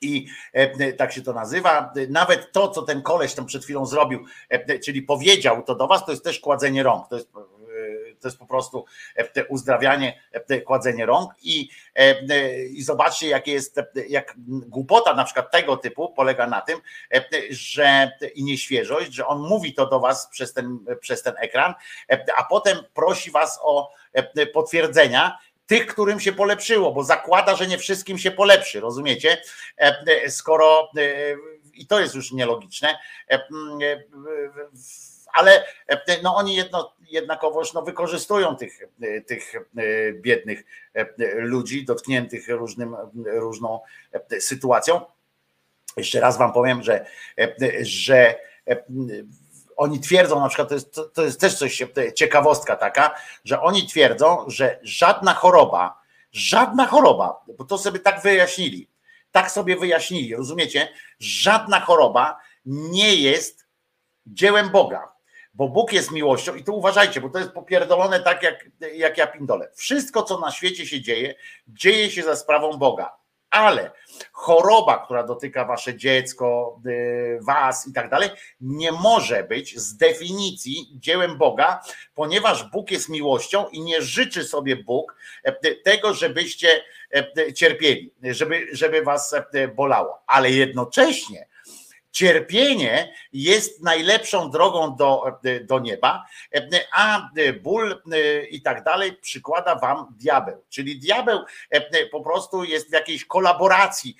I 0.00 0.26
tak 0.98 1.12
się 1.12 1.22
to 1.22 1.32
nazywa. 1.32 1.92
Nawet 2.08 2.52
to, 2.52 2.68
co 2.68 2.82
ten 2.82 3.02
koleś 3.02 3.34
tam 3.34 3.46
przed 3.46 3.64
chwilą 3.64 3.86
zrobił, 3.86 4.24
czyli 4.84 5.02
powiedział 5.02 5.62
to 5.62 5.74
do 5.74 5.86
was, 5.86 6.04
to 6.04 6.10
jest 6.10 6.24
też 6.24 6.40
kładzenie 6.40 6.82
rąk. 6.82 7.08
To 7.08 7.16
jest, 7.16 7.28
to 8.20 8.28
jest 8.28 8.38
po 8.38 8.46
prostu 8.46 8.84
e, 9.16 9.44
uzdrawianie, 9.44 10.20
e, 10.32 10.60
kładzenie 10.60 11.06
rąk. 11.06 11.32
I, 11.42 11.68
e, 11.94 12.64
I 12.64 12.82
zobaczcie, 12.82 13.28
jakie 13.28 13.52
jest, 13.52 13.80
jak 14.08 14.34
głupota 14.46 15.14
na 15.14 15.24
przykład 15.24 15.50
tego 15.50 15.76
typu 15.76 16.12
polega 16.12 16.46
na 16.46 16.60
tym, 16.60 16.80
że 17.50 18.10
i 18.34 18.44
nieświeżość, 18.44 19.12
że 19.12 19.26
on 19.26 19.38
mówi 19.38 19.74
to 19.74 19.86
do 19.86 20.00
was 20.00 20.28
przez 20.28 20.52
ten, 20.52 20.78
przez 21.00 21.22
ten 21.22 21.34
ekran, 21.38 21.74
a 22.36 22.44
potem 22.44 22.78
prosi 22.94 23.30
was 23.30 23.58
o 23.62 23.90
potwierdzenia 24.54 25.38
tych, 25.66 25.86
którym 25.86 26.20
się 26.20 26.32
polepszyło, 26.32 26.92
bo 26.92 27.04
zakłada, 27.04 27.56
że 27.56 27.66
nie 27.66 27.78
wszystkim 27.78 28.18
się 28.18 28.30
polepszy, 28.30 28.80
rozumiecie? 28.80 29.42
Skoro 30.28 30.90
i 31.74 31.86
to 31.86 32.00
jest 32.00 32.14
już 32.14 32.32
nielogiczne, 32.32 32.98
ale 35.32 35.64
e, 35.88 36.22
no 36.22 36.36
oni 36.36 36.54
jedno, 36.54 36.94
jednakowoż 37.10 37.72
no, 37.72 37.82
wykorzystują 37.82 38.56
tych, 38.56 38.82
e, 39.02 39.20
tych 39.20 39.54
e, 39.54 39.60
biednych 40.12 40.64
e, 40.94 41.06
ludzi 41.34 41.84
dotkniętych 41.84 42.48
różnym, 42.48 42.96
różną 43.24 43.80
e, 44.12 44.40
sytuacją. 44.40 45.00
Jeszcze 45.96 46.20
raz 46.20 46.38
wam 46.38 46.52
powiem, 46.52 46.82
że, 46.82 47.06
e, 47.38 47.54
że 47.82 48.34
e, 48.68 48.84
oni 49.76 50.00
twierdzą, 50.00 50.40
na 50.40 50.48
przykład 50.48 50.68
to 50.68 50.74
jest, 50.74 51.00
to 51.14 51.22
jest 51.22 51.40
też 51.40 51.54
coś, 51.58 51.82
e, 51.82 51.88
ciekawostka 52.14 52.76
taka, 52.76 53.14
że 53.44 53.60
oni 53.60 53.86
twierdzą, 53.86 54.44
że 54.46 54.78
żadna 54.82 55.34
choroba, 55.34 56.00
żadna 56.32 56.86
choroba, 56.86 57.44
bo 57.58 57.64
to 57.64 57.78
sobie 57.78 57.98
tak 57.98 58.22
wyjaśnili, 58.22 58.88
tak 59.32 59.50
sobie 59.50 59.76
wyjaśnili, 59.76 60.36
rozumiecie? 60.36 60.88
Żadna 61.18 61.80
choroba 61.80 62.38
nie 62.66 63.14
jest 63.16 63.66
dziełem 64.26 64.70
Boga, 64.70 65.15
bo 65.56 65.68
Bóg 65.68 65.92
jest 65.92 66.10
miłością 66.10 66.54
i 66.54 66.64
tu 66.64 66.78
uważajcie, 66.78 67.20
bo 67.20 67.28
to 67.28 67.38
jest 67.38 67.50
popierdolone 67.50 68.20
tak 68.20 68.42
jak, 68.42 68.64
jak 68.94 69.18
ja 69.18 69.26
pindolę. 69.26 69.70
Wszystko, 69.74 70.22
co 70.22 70.40
na 70.40 70.50
świecie 70.50 70.86
się 70.86 71.00
dzieje, 71.00 71.34
dzieje 71.68 72.10
się 72.10 72.22
za 72.22 72.36
sprawą 72.36 72.72
Boga, 72.72 73.16
ale 73.50 73.90
choroba, 74.32 75.04
która 75.04 75.22
dotyka 75.22 75.64
wasze 75.64 75.96
dziecko, 75.96 76.80
y, 76.86 77.38
was 77.42 77.88
i 77.88 77.92
tak 77.92 78.10
dalej, 78.10 78.30
nie 78.60 78.92
może 78.92 79.44
być 79.44 79.78
z 79.78 79.96
definicji 79.96 80.88
dziełem 80.94 81.38
Boga, 81.38 81.82
ponieważ 82.14 82.70
Bóg 82.70 82.90
jest 82.90 83.08
miłością 83.08 83.68
i 83.68 83.80
nie 83.80 84.02
życzy 84.02 84.44
sobie 84.44 84.76
Bóg 84.76 85.16
e, 85.42 85.74
tego, 85.74 86.14
żebyście 86.14 86.68
e, 87.14 87.52
cierpieli, 87.52 88.12
żeby, 88.22 88.66
żeby 88.72 89.02
was 89.02 89.34
e, 89.52 89.68
bolało, 89.68 90.22
ale 90.26 90.50
jednocześnie 90.50 91.46
cierpienie 92.16 93.12
jest 93.32 93.82
najlepszą 93.82 94.50
drogą 94.50 94.96
do, 94.96 95.24
do 95.62 95.78
nieba, 95.78 96.26
a 96.92 97.30
ból 97.62 98.02
i 98.50 98.62
tak 98.62 98.84
dalej 98.84 99.12
przykłada 99.12 99.74
wam 99.74 100.14
diabeł. 100.18 100.64
Czyli 100.68 100.98
diabeł 100.98 101.38
po 102.12 102.20
prostu 102.20 102.64
jest 102.64 102.90
w 102.90 102.92
jakiejś 102.92 103.24
kolaboracji 103.24 104.16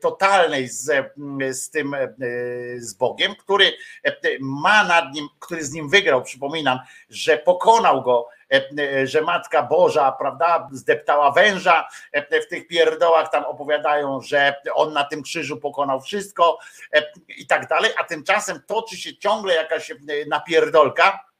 totalnej 0.00 0.68
z, 0.68 1.12
z 1.50 1.70
tym, 1.70 1.96
z 2.76 2.94
Bogiem, 2.94 3.34
który 3.34 3.72
ma 4.40 4.84
nad 4.84 5.14
nim, 5.14 5.28
który 5.38 5.64
z 5.64 5.72
nim 5.72 5.88
wygrał, 5.88 6.22
przypominam, 6.22 6.78
że 7.10 7.38
pokonał 7.38 8.02
go 8.02 8.28
że 9.04 9.22
Matka 9.22 9.62
Boża, 9.62 10.12
prawda, 10.12 10.68
zdeptała 10.72 11.30
węża 11.30 11.88
w 12.42 12.46
tych 12.46 12.66
pierdołach, 12.66 13.30
tam 13.30 13.44
opowiadają, 13.44 14.20
że 14.20 14.54
on 14.74 14.92
na 14.92 15.04
tym 15.04 15.22
krzyżu 15.22 15.56
pokonał 15.56 16.00
wszystko 16.00 16.58
i 17.28 17.46
tak 17.46 17.68
dalej, 17.68 17.90
a 17.98 18.04
tymczasem 18.04 18.62
toczy 18.66 18.96
się 18.96 19.16
ciągle 19.16 19.54
jakaś 19.54 19.92
napierdolka, 20.28 21.30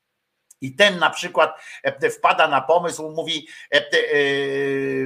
i 0.60 0.74
ten 0.74 0.98
na 0.98 1.10
przykład 1.10 1.60
e, 1.82 2.10
wpada 2.10 2.48
na 2.48 2.60
pomysł, 2.60 3.10
mówi, 3.10 3.48
e, 3.74 3.76
e, 3.76 3.84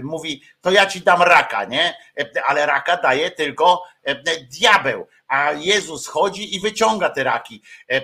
mówi, 0.02 0.42
to 0.60 0.70
ja 0.70 0.86
ci 0.86 1.00
dam 1.00 1.22
raka, 1.22 1.64
nie? 1.64 1.96
E, 2.20 2.42
Ale 2.46 2.66
raka 2.66 2.96
daje 2.96 3.30
tylko 3.30 3.82
e, 4.02 4.14
diabeł, 4.40 5.06
a 5.34 5.52
Jezus 5.52 6.06
chodzi 6.06 6.56
i 6.56 6.60
wyciąga 6.60 7.10
te 7.10 7.24
raki 7.24 7.62
e, 7.90 7.94
e, 7.94 8.00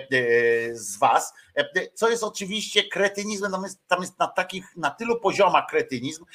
z 0.75 0.97
was, 0.97 1.33
e, 1.55 1.89
co 1.93 2.09
jest 2.09 2.23
oczywiście 2.23 2.83
kretynizmem, 2.83 3.51
tam 3.51 3.63
jest, 3.63 3.87
tam 3.87 4.01
jest 4.01 4.19
na 4.19 4.27
takich, 4.27 4.75
na 4.75 4.91
tylu 4.91 5.19
poziomach 5.19 5.67
kretynizm, 5.69 6.25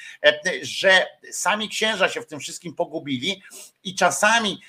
że 0.63 1.07
sami 1.31 1.69
księża 1.69 2.09
się 2.09 2.21
w 2.21 2.27
tym 2.27 2.41
wszystkim 2.41 2.75
pogubili 2.75 3.43
i 3.85 3.95
czasami 3.95 4.61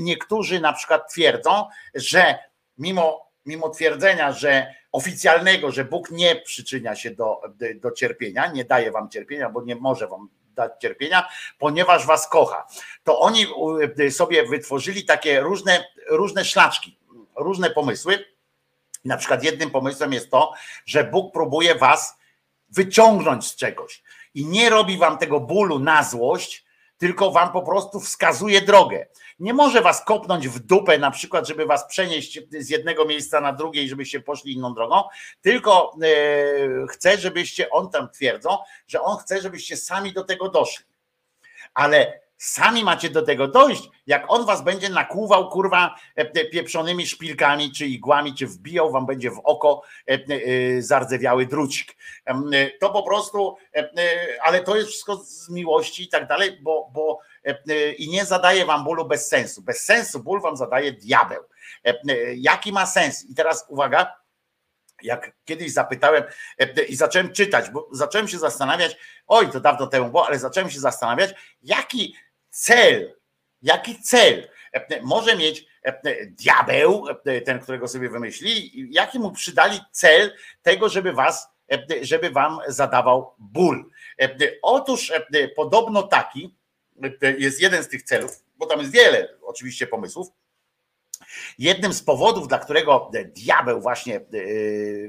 niektórzy 0.00 0.60
na 0.60 0.72
przykład 0.72 1.12
twierdzą, 1.12 1.66
że 1.94 2.38
mimo 2.78 3.28
mimo 3.46 3.70
twierdzenia, 3.70 4.32
że 4.32 4.74
oficjalnego, 4.92 5.72
że 5.72 5.84
Bóg 5.84 6.10
nie 6.10 6.36
przyczynia 6.36 6.96
się 6.96 7.10
do, 7.10 7.40
do 7.80 7.90
cierpienia, 7.90 8.52
nie 8.52 8.64
daje 8.64 8.90
wam 8.90 9.10
cierpienia, 9.10 9.50
bo 9.50 9.62
nie 9.62 9.76
może 9.76 10.08
wam 10.08 10.28
dać 10.58 10.72
cierpienia, 10.82 11.28
ponieważ 11.58 12.06
was 12.06 12.28
kocha. 12.28 12.66
To 13.04 13.20
oni 13.20 13.46
u- 13.46 13.78
sobie 14.10 14.46
wytworzyli 14.46 15.04
takie 15.04 15.40
różne, 15.40 15.84
różne 16.10 16.44
szlaczki, 16.44 16.98
różne 17.36 17.70
pomysły. 17.70 18.24
Na 19.04 19.16
przykład 19.16 19.42
jednym 19.44 19.70
pomysłem 19.70 20.12
jest 20.12 20.30
to, 20.30 20.52
że 20.86 21.04
Bóg 21.04 21.32
próbuje 21.32 21.74
was 21.74 22.18
wyciągnąć 22.68 23.46
z 23.46 23.56
czegoś 23.56 24.02
i 24.34 24.46
nie 24.46 24.70
robi 24.70 24.98
wam 24.98 25.18
tego 25.18 25.40
bólu 25.40 25.78
na 25.78 26.02
złość, 26.04 26.64
tylko 26.98 27.30
wam 27.30 27.52
po 27.52 27.62
prostu 27.62 28.00
wskazuje 28.00 28.60
drogę. 28.60 29.06
Nie 29.38 29.54
może 29.54 29.80
was 29.80 30.04
kopnąć 30.04 30.48
w 30.48 30.58
dupę, 30.58 30.98
na 30.98 31.10
przykład, 31.10 31.48
żeby 31.48 31.66
was 31.66 31.86
przenieść 31.88 32.40
z 32.50 32.70
jednego 32.70 33.04
miejsca 33.04 33.40
na 33.40 33.52
drugie 33.52 33.82
i 33.82 33.88
żebyście 33.88 34.20
poszli 34.20 34.52
inną 34.52 34.74
drogą, 34.74 35.02
tylko 35.40 35.96
e, 36.02 36.86
chce, 36.86 37.18
żebyście, 37.18 37.70
on 37.70 37.90
tam 37.90 38.10
twierdzą, 38.10 38.58
że 38.86 39.02
on 39.02 39.18
chce, 39.18 39.40
żebyście 39.40 39.76
sami 39.76 40.12
do 40.12 40.24
tego 40.24 40.48
doszli. 40.48 40.84
Ale 41.74 42.20
sami 42.38 42.84
macie 42.84 43.10
do 43.10 43.22
tego 43.22 43.48
dojść, 43.48 43.90
jak 44.06 44.24
on 44.28 44.46
was 44.46 44.62
będzie 44.64 44.88
nakłuwał, 44.88 45.50
kurwa, 45.50 45.94
e, 46.14 46.44
pieprzonymi 46.44 47.06
szpilkami, 47.06 47.72
czy 47.72 47.86
igłami, 47.86 48.34
czy 48.34 48.46
wbijał 48.46 48.90
wam 48.90 49.06
będzie 49.06 49.30
w 49.30 49.40
oko 49.44 49.82
e, 50.08 50.12
e, 50.12 50.82
zardzewiały 50.82 51.46
drucik. 51.46 51.96
To 52.80 52.90
po 52.90 53.02
prostu, 53.02 53.56
ale 54.42 54.60
to 54.60 54.76
jest 54.76 54.88
wszystko 54.88 55.16
z 55.16 55.50
miłości 55.50 56.02
i 56.02 56.08
tak 56.08 56.26
dalej, 56.26 56.58
bo, 56.62 56.90
bo 56.92 57.18
i 57.98 58.08
nie 58.10 58.24
zadaje 58.24 58.66
wam 58.66 58.84
bólu 58.84 59.04
bez 59.04 59.28
sensu. 59.28 59.62
Bez 59.62 59.84
sensu 59.84 60.22
ból 60.22 60.40
wam 60.40 60.56
zadaje 60.56 60.92
diabeł. 60.92 61.42
Jaki 62.36 62.72
ma 62.72 62.86
sens? 62.86 63.30
I 63.30 63.34
teraz 63.34 63.66
uwaga, 63.68 64.14
jak 65.02 65.32
kiedyś 65.44 65.72
zapytałem 65.72 66.24
i 66.88 66.96
zacząłem 66.96 67.32
czytać, 67.32 67.70
bo 67.70 67.88
zacząłem 67.92 68.28
się 68.28 68.38
zastanawiać, 68.38 68.96
oj, 69.26 69.50
to 69.50 69.60
dawno 69.60 69.86
temu 69.86 70.10
było, 70.10 70.26
ale 70.26 70.38
zacząłem 70.38 70.70
się 70.70 70.80
zastanawiać, 70.80 71.34
jaki 71.62 72.14
cel, 72.58 73.16
jaki 73.62 74.02
cel 74.02 74.48
może 75.02 75.36
mieć 75.36 75.66
diabeł, 76.26 77.06
ten, 77.44 77.60
którego 77.60 77.88
sobie 77.88 78.08
wymyślili, 78.08 78.80
i 78.80 78.92
jaki 78.92 79.18
mu 79.18 79.32
przydali 79.32 79.80
cel 79.92 80.32
tego, 80.62 80.88
żeby 80.88 81.12
was, 81.12 81.48
żeby 82.02 82.30
wam 82.30 82.58
zadawał 82.68 83.34
ból. 83.38 83.90
Otóż 84.62 85.12
podobno 85.56 86.02
taki 86.02 86.54
jest 87.38 87.60
jeden 87.60 87.82
z 87.82 87.88
tych 87.88 88.02
celów, 88.02 88.44
bo 88.56 88.66
tam 88.66 88.80
jest 88.80 88.92
wiele 88.92 89.28
oczywiście 89.42 89.86
pomysłów, 89.86 90.28
Jednym 91.58 91.92
z 91.92 92.02
powodów, 92.02 92.48
dla 92.48 92.58
którego 92.58 93.10
diabeł 93.24 93.80
właśnie 93.80 94.16
e, 94.16 94.20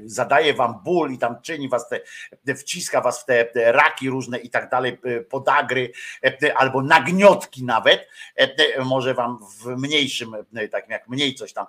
zadaje 0.04 0.54
wam 0.54 0.80
ból 0.84 1.12
i 1.12 1.18
tam 1.18 1.42
czyni 1.42 1.68
was, 1.68 1.88
te, 1.88 2.54
wciska 2.54 3.00
was 3.00 3.22
w 3.22 3.24
te 3.24 3.72
raki 3.72 4.10
różne 4.10 4.38
i 4.38 4.50
tak 4.50 4.70
dalej, 4.70 4.98
e, 5.04 5.20
podagry 5.20 5.92
e, 6.24 6.58
albo 6.58 6.82
nagniotki 6.82 7.64
nawet, 7.64 8.08
e, 8.36 8.84
może 8.84 9.14
wam 9.14 9.38
w 9.58 9.66
mniejszym, 9.66 10.34
e, 10.54 10.68
takim 10.68 10.90
jak 10.90 11.08
mniej 11.08 11.34
coś 11.34 11.52
tam 11.52 11.66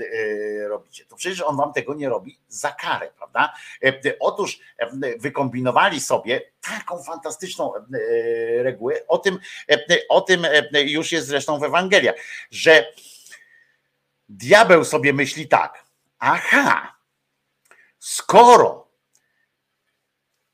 e, 0.00 0.68
robicie. 0.68 1.04
To 1.04 1.16
przecież 1.16 1.40
on 1.40 1.56
wam 1.56 1.72
tego 1.72 1.94
nie 1.94 2.08
robi 2.08 2.38
za 2.48 2.70
karę, 2.72 3.10
prawda? 3.16 3.34
prawda? 3.34 3.54
Otóż 4.20 4.60
wykombinowali 5.18 6.00
sobie 6.00 6.42
taką 6.60 7.02
fantastyczną 7.02 7.72
regułę, 8.58 9.06
o 9.08 9.18
tym, 9.18 9.38
o 10.08 10.20
tym 10.20 10.46
już 10.72 11.12
jest 11.12 11.26
zresztą 11.26 11.58
w 11.58 11.64
Ewangeliach, 11.64 12.14
że 12.50 12.86
diabeł 14.28 14.84
sobie 14.84 15.12
myśli 15.12 15.48
tak, 15.48 15.84
aha, 16.18 16.96
skoro 17.98 18.84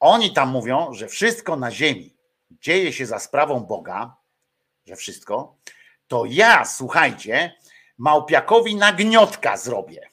oni 0.00 0.32
tam 0.32 0.48
mówią, 0.48 0.94
że 0.94 1.08
wszystko 1.08 1.56
na 1.56 1.70
ziemi 1.70 2.16
dzieje 2.50 2.92
się 2.92 3.06
za 3.06 3.18
sprawą 3.18 3.60
Boga, 3.60 4.16
że 4.86 4.96
wszystko, 4.96 5.56
to 6.08 6.24
ja, 6.28 6.64
słuchajcie, 6.64 7.54
małpiakowi 7.98 8.76
nagniotka 8.76 9.56
zrobię. 9.56 10.10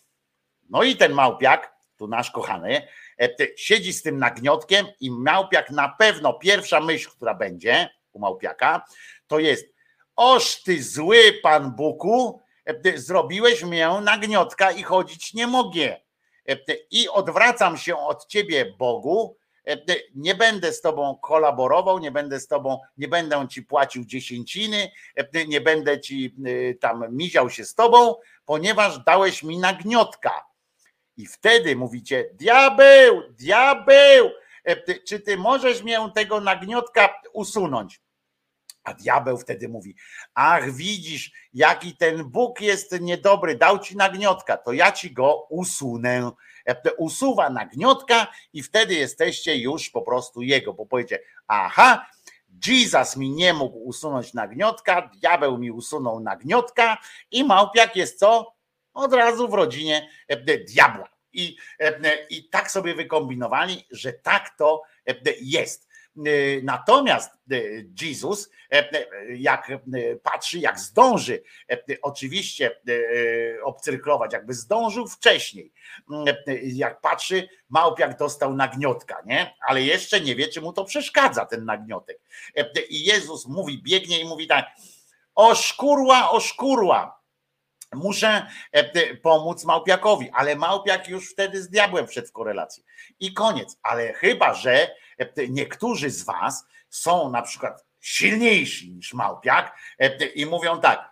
No 0.70 0.84
i 0.84 0.96
ten 0.96 1.14
małpiak, 1.14 1.76
tu 1.98 2.08
nasz 2.08 2.32
kochany, 2.32 2.88
e, 3.22 3.30
siedzi 3.58 3.94
z 3.94 4.02
tym 4.02 4.20
nagniotkiem 4.20 4.88
i 5.00 5.12
małpiak 5.12 5.70
na 5.70 5.90
pewno 5.90 6.34
pierwsza 6.34 6.80
myśl, 6.80 7.10
która 7.10 7.34
będzie 7.34 7.90
u 8.12 8.20
małpiaka, 8.20 8.86
to 9.28 9.40
jest 9.40 9.74
oż 10.16 10.64
ty 10.64 10.84
zły 10.84 11.40
pan 11.44 11.72
Buku, 11.72 12.42
zrobiłeś 12.96 13.64
mnie 13.64 13.90
nagniotka 14.02 14.72
i 14.72 14.84
chodzić 14.84 15.34
nie 15.34 15.48
mogę. 15.48 16.02
E, 16.50 16.58
I 16.92 17.10
odwracam 17.10 17.78
się 17.78 17.98
od 17.98 18.28
ciebie 18.28 18.74
Bogu, 18.80 19.38
nie 20.16 20.36
będę 20.36 20.74
z 20.74 20.82
tobą 20.82 21.18
kolaborował, 21.22 22.00
nie 22.00 22.12
będę 22.12 22.40
z 22.40 22.48
tobą, 22.48 22.80
nie 22.98 23.08
będę 23.08 23.48
ci 23.50 23.64
płacił 23.64 24.06
dziesięciny, 24.06 24.92
nie 25.48 25.62
będę 25.62 26.02
ci 26.02 26.36
tam 26.80 27.06
miział 27.10 27.50
się 27.50 27.66
z 27.66 27.76
tobą, 27.76 28.16
ponieważ 28.46 29.00
dałeś 29.00 29.44
mi 29.44 29.58
nagniotka. 29.58 30.46
I 31.18 31.26
wtedy 31.26 31.76
mówicie, 31.76 32.30
diabeł, 32.34 33.24
diabeł, 33.30 34.32
czy 35.08 35.20
ty 35.20 35.38
możesz 35.38 35.84
mnie 35.84 36.00
tego 36.16 36.42
nagniotka 36.42 37.22
usunąć? 37.34 38.02
A 38.88 38.94
diabeł 38.94 39.38
wtedy 39.38 39.70
mówi: 39.70 39.96
Ach, 40.34 40.72
widzisz, 40.72 41.32
jaki 41.54 41.98
ten 41.98 42.24
Bóg 42.24 42.62
jest 42.62 43.02
niedobry, 43.02 43.56
dał 43.56 43.80
ci 43.80 43.98
nagniotka, 43.98 44.58
to 44.58 44.74
ja 44.74 44.92
ci 44.92 45.14
go 45.14 45.48
usunę. 45.50 46.32
Usuwa 46.98 47.50
nagniotka 47.50 48.28
i 48.54 48.64
wtedy 48.64 48.94
jesteście 48.94 49.58
już 49.58 49.90
po 49.90 50.02
prostu 50.02 50.42
jego, 50.42 50.74
bo 50.74 50.86
powiecie: 50.86 51.20
Aha, 51.48 52.06
Jesus 52.68 53.18
mi 53.18 53.32
nie 53.32 53.54
mógł 53.54 53.78
usunąć 53.78 54.34
nagniotka, 54.34 55.10
diabeł 55.22 55.58
mi 55.58 55.72
usunął 55.72 56.20
nagniotka 56.20 56.98
i 57.32 57.44
małpiak 57.44 57.96
jest 57.96 58.20
co? 58.20 58.56
Od 58.94 59.14
razu 59.14 59.48
w 59.48 59.54
rodzinie 59.54 60.10
diabła. 60.68 61.10
I, 61.34 61.58
I 62.30 62.50
tak 62.50 62.72
sobie 62.72 62.96
wykombinowali, 62.96 63.86
że 63.92 64.14
tak 64.14 64.56
to 64.58 64.84
jest. 65.42 65.87
Natomiast 66.64 67.32
Jezus, 68.02 68.50
jak 69.30 69.72
patrzy, 70.24 70.60
jak 70.60 70.80
zdąży 70.80 71.44
oczywiście 72.02 72.80
obcyrklować, 73.64 74.34
jakby 74.34 74.54
zdążył 74.54 75.08
wcześniej, 75.08 75.72
jak 76.64 77.02
patrzy, 77.02 77.50
małpiak 77.70 78.18
dostał 78.18 78.54
nagniotka, 78.54 79.22
nie? 79.26 79.56
Ale 79.68 79.82
jeszcze 79.82 80.22
nie 80.22 80.36
wie, 80.36 80.48
czy 80.48 80.62
mu 80.62 80.74
to 80.74 80.86
przeszkadza, 80.86 81.46
ten 81.46 81.66
nagniotek. 81.66 82.20
I 82.90 83.04
Jezus 83.04 83.46
mówi, 83.46 83.84
biegnie 83.84 84.20
i 84.20 84.26
mówi 84.26 84.48
tak, 84.48 84.66
oszkurła, 85.36 86.32
oszkurła, 86.32 87.18
muszę 87.94 88.48
pomóc 89.22 89.66
Małpiakowi, 89.66 90.30
ale 90.34 90.56
Małpiak 90.56 91.08
już 91.08 91.32
wtedy 91.32 91.64
z 91.64 91.70
diabłem 91.70 92.08
wszedł 92.08 92.28
w 92.28 92.32
korelację. 92.32 92.84
I 93.20 93.34
koniec. 93.34 93.78
Ale 93.84 94.14
chyba, 94.14 94.54
że 94.54 94.96
niektórzy 95.50 96.10
z 96.10 96.24
Was 96.24 96.66
są 96.90 97.30
na 97.30 97.42
przykład 97.42 97.86
silniejsi 98.00 98.92
niż 98.92 99.14
Małpiak 99.14 99.78
i 100.36 100.46
mówią 100.46 100.82
tak, 100.82 101.12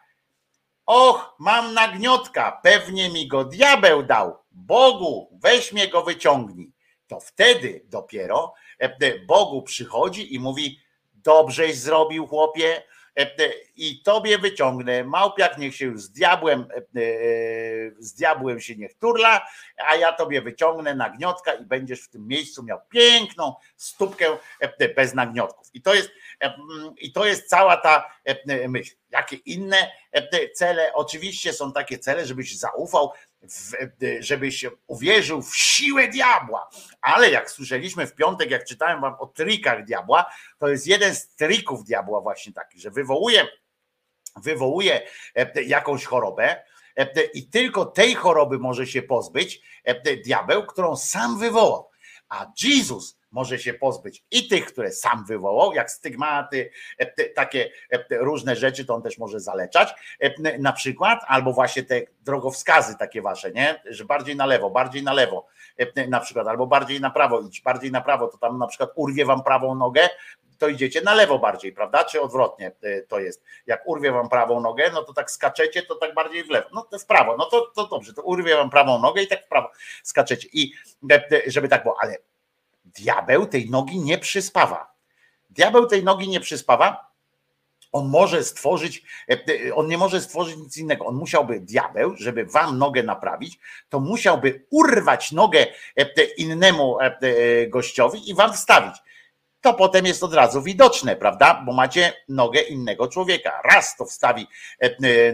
och, 0.85 1.35
mam 1.39 1.73
nagniotka, 1.73 2.59
pewnie 2.63 3.09
mi 3.09 3.27
go 3.27 3.45
diabeł 3.45 4.03
dał, 4.03 4.37
Bogu, 4.51 5.39
weź 5.41 5.73
mnie 5.73 5.87
go 5.87 6.03
wyciągnij. 6.03 6.73
To 7.07 7.19
wtedy 7.19 7.85
dopiero 7.85 8.53
Bogu 9.27 9.61
przychodzi 9.61 10.35
i 10.35 10.39
mówi, 10.39 10.79
dobrześ 11.13 11.77
zrobił 11.77 12.27
chłopie, 12.27 12.83
i 13.75 14.01
tobie 14.03 14.37
wyciągnę. 14.37 15.03
Małpiak 15.03 15.57
niech 15.57 15.75
się 15.75 15.85
już 15.85 16.01
z 16.01 16.11
diabłem, 16.11 16.67
z 17.99 18.13
diabłem 18.13 18.59
się 18.59 18.75
niech 18.75 18.97
turla, 18.97 19.47
a 19.87 19.95
ja 19.95 20.13
tobie 20.13 20.41
wyciągnę 20.41 20.95
nagniotka 20.95 21.53
i 21.53 21.65
będziesz 21.65 22.01
w 22.01 22.09
tym 22.09 22.27
miejscu 22.27 22.63
miał 22.63 22.79
piękną 22.89 23.55
stópkę 23.77 24.25
bez 24.95 25.13
nagniotków. 25.13 25.67
I 25.73 25.81
to 25.81 25.93
jest, 25.93 26.09
i 26.97 27.11
to 27.11 27.25
jest 27.25 27.49
cała 27.49 27.77
ta 27.77 28.11
myśl. 28.67 28.95
Jakie 29.09 29.35
inne 29.35 29.91
cele? 30.53 30.93
Oczywiście 30.93 31.53
są 31.53 31.73
takie 31.73 31.99
cele, 31.99 32.25
żebyś 32.25 32.57
zaufał, 32.57 33.11
żebyś 34.19 34.65
uwierzył 34.87 35.41
w 35.41 35.55
siłę 35.55 36.07
diabła. 36.07 36.69
Ale 37.01 37.31
jak 37.31 37.51
słyszeliśmy 37.51 38.07
w 38.07 38.15
piątek, 38.15 38.51
jak 38.51 38.65
czytałem 38.65 39.01
wam 39.01 39.15
o 39.19 39.27
trikach 39.27 39.85
diabła, 39.85 40.25
to 40.57 40.67
jest 40.67 40.87
jeden 40.87 41.15
z 41.15 41.27
trików 41.27 41.83
diabła 41.83 42.21
właśnie 42.21 42.53
taki, 42.53 42.79
że 42.79 42.91
wywołuje, 42.91 43.47
wywołuje 44.35 45.07
jakąś 45.65 46.05
chorobę 46.05 46.63
i 47.33 47.49
tylko 47.49 47.85
tej 47.85 48.15
choroby 48.15 48.59
może 48.59 48.87
się 48.87 49.01
pozbyć 49.01 49.61
diabeł, 50.25 50.65
którą 50.65 50.95
sam 50.95 51.39
wywołał. 51.39 51.89
A 52.29 52.51
Jezus 52.63 53.17
może 53.35 53.59
się 53.59 53.73
pozbyć 53.73 54.23
i 54.31 54.47
tych, 54.47 54.65
które 54.65 54.91
sam 54.91 55.25
wywołał, 55.25 55.73
jak 55.73 55.91
stygmaty, 55.91 56.71
takie 57.35 57.71
różne 58.11 58.55
rzeczy, 58.55 58.85
to 58.85 58.95
on 58.95 59.01
też 59.01 59.17
może 59.17 59.39
zaleczać, 59.39 59.93
na 60.59 60.73
przykład, 60.73 61.19
albo 61.27 61.53
właśnie 61.53 61.83
te 61.83 62.01
drogowskazy 62.21 62.97
takie 62.97 63.21
wasze, 63.21 63.51
nie? 63.51 63.81
Że 63.85 64.05
bardziej 64.05 64.35
na 64.35 64.45
lewo, 64.45 64.69
bardziej 64.69 65.03
na 65.03 65.13
lewo, 65.13 65.47
na 66.07 66.19
przykład, 66.19 66.47
albo 66.47 66.67
bardziej 66.67 67.01
na 67.01 67.09
prawo 67.09 67.41
idź, 67.41 67.61
bardziej 67.61 67.91
na 67.91 68.01
prawo, 68.01 68.27
to 68.27 68.37
tam 68.37 68.57
na 68.57 68.67
przykład 68.67 68.89
urwie 68.95 69.25
wam 69.25 69.43
prawą 69.43 69.75
nogę, 69.75 70.09
to 70.57 70.67
idziecie 70.67 71.01
na 71.01 71.13
lewo 71.13 71.39
bardziej, 71.39 71.71
prawda? 71.71 72.03
Czy 72.03 72.21
odwrotnie 72.21 72.71
to 73.07 73.19
jest? 73.19 73.43
Jak 73.67 73.87
urwie 73.87 74.11
wam 74.11 74.29
prawą 74.29 74.59
nogę, 74.59 74.91
no 74.93 75.03
to 75.03 75.13
tak 75.13 75.31
skaczecie, 75.31 75.81
to 75.83 75.95
tak 75.95 76.13
bardziej 76.13 76.43
w 76.43 76.49
lewo, 76.49 76.69
no 76.73 76.81
to 76.81 76.99
w 76.99 77.05
prawo, 77.05 77.37
no 77.37 77.45
to, 77.45 77.71
to 77.75 77.87
dobrze, 77.87 78.13
to 78.13 78.21
urwie 78.21 78.55
wam 78.55 78.69
prawą 78.69 78.99
nogę 78.99 79.21
i 79.21 79.27
tak 79.27 79.45
w 79.45 79.47
prawo 79.47 79.69
skaczecie. 80.03 80.47
I 80.53 80.73
żeby 81.47 81.67
tak 81.67 81.83
było, 81.83 81.95
ale 82.01 82.17
diabeł 82.99 83.45
tej 83.45 83.69
nogi 83.69 83.99
nie 83.99 84.17
przyspawa. 84.17 84.95
Diabeł 85.49 85.87
tej 85.87 86.03
nogi 86.03 86.29
nie 86.29 86.39
przyspawa. 86.39 87.05
On 87.91 88.09
może 88.09 88.43
stworzyć, 88.43 89.03
on 89.75 89.87
nie 89.87 89.97
może 89.97 90.21
stworzyć 90.21 90.57
nic 90.57 90.77
innego. 90.77 91.05
On 91.05 91.15
musiałby, 91.15 91.59
diabeł, 91.59 92.15
żeby 92.17 92.45
wam 92.45 92.77
nogę 92.77 93.03
naprawić, 93.03 93.59
to 93.89 93.99
musiałby 93.99 94.65
urwać 94.69 95.31
nogę 95.31 95.65
innemu 96.37 96.97
gościowi 97.67 98.29
i 98.29 98.35
wam 98.35 98.53
wstawić 98.53 98.95
to 99.65 99.73
potem 99.73 100.05
jest 100.05 100.23
od 100.23 100.33
razu 100.33 100.61
widoczne, 100.61 101.15
prawda? 101.15 101.63
Bo 101.65 101.73
macie 101.73 102.13
nogę 102.29 102.61
innego 102.61 103.07
człowieka. 103.07 103.61
Raz 103.63 103.97
to 103.97 104.05
wstawi 104.05 104.47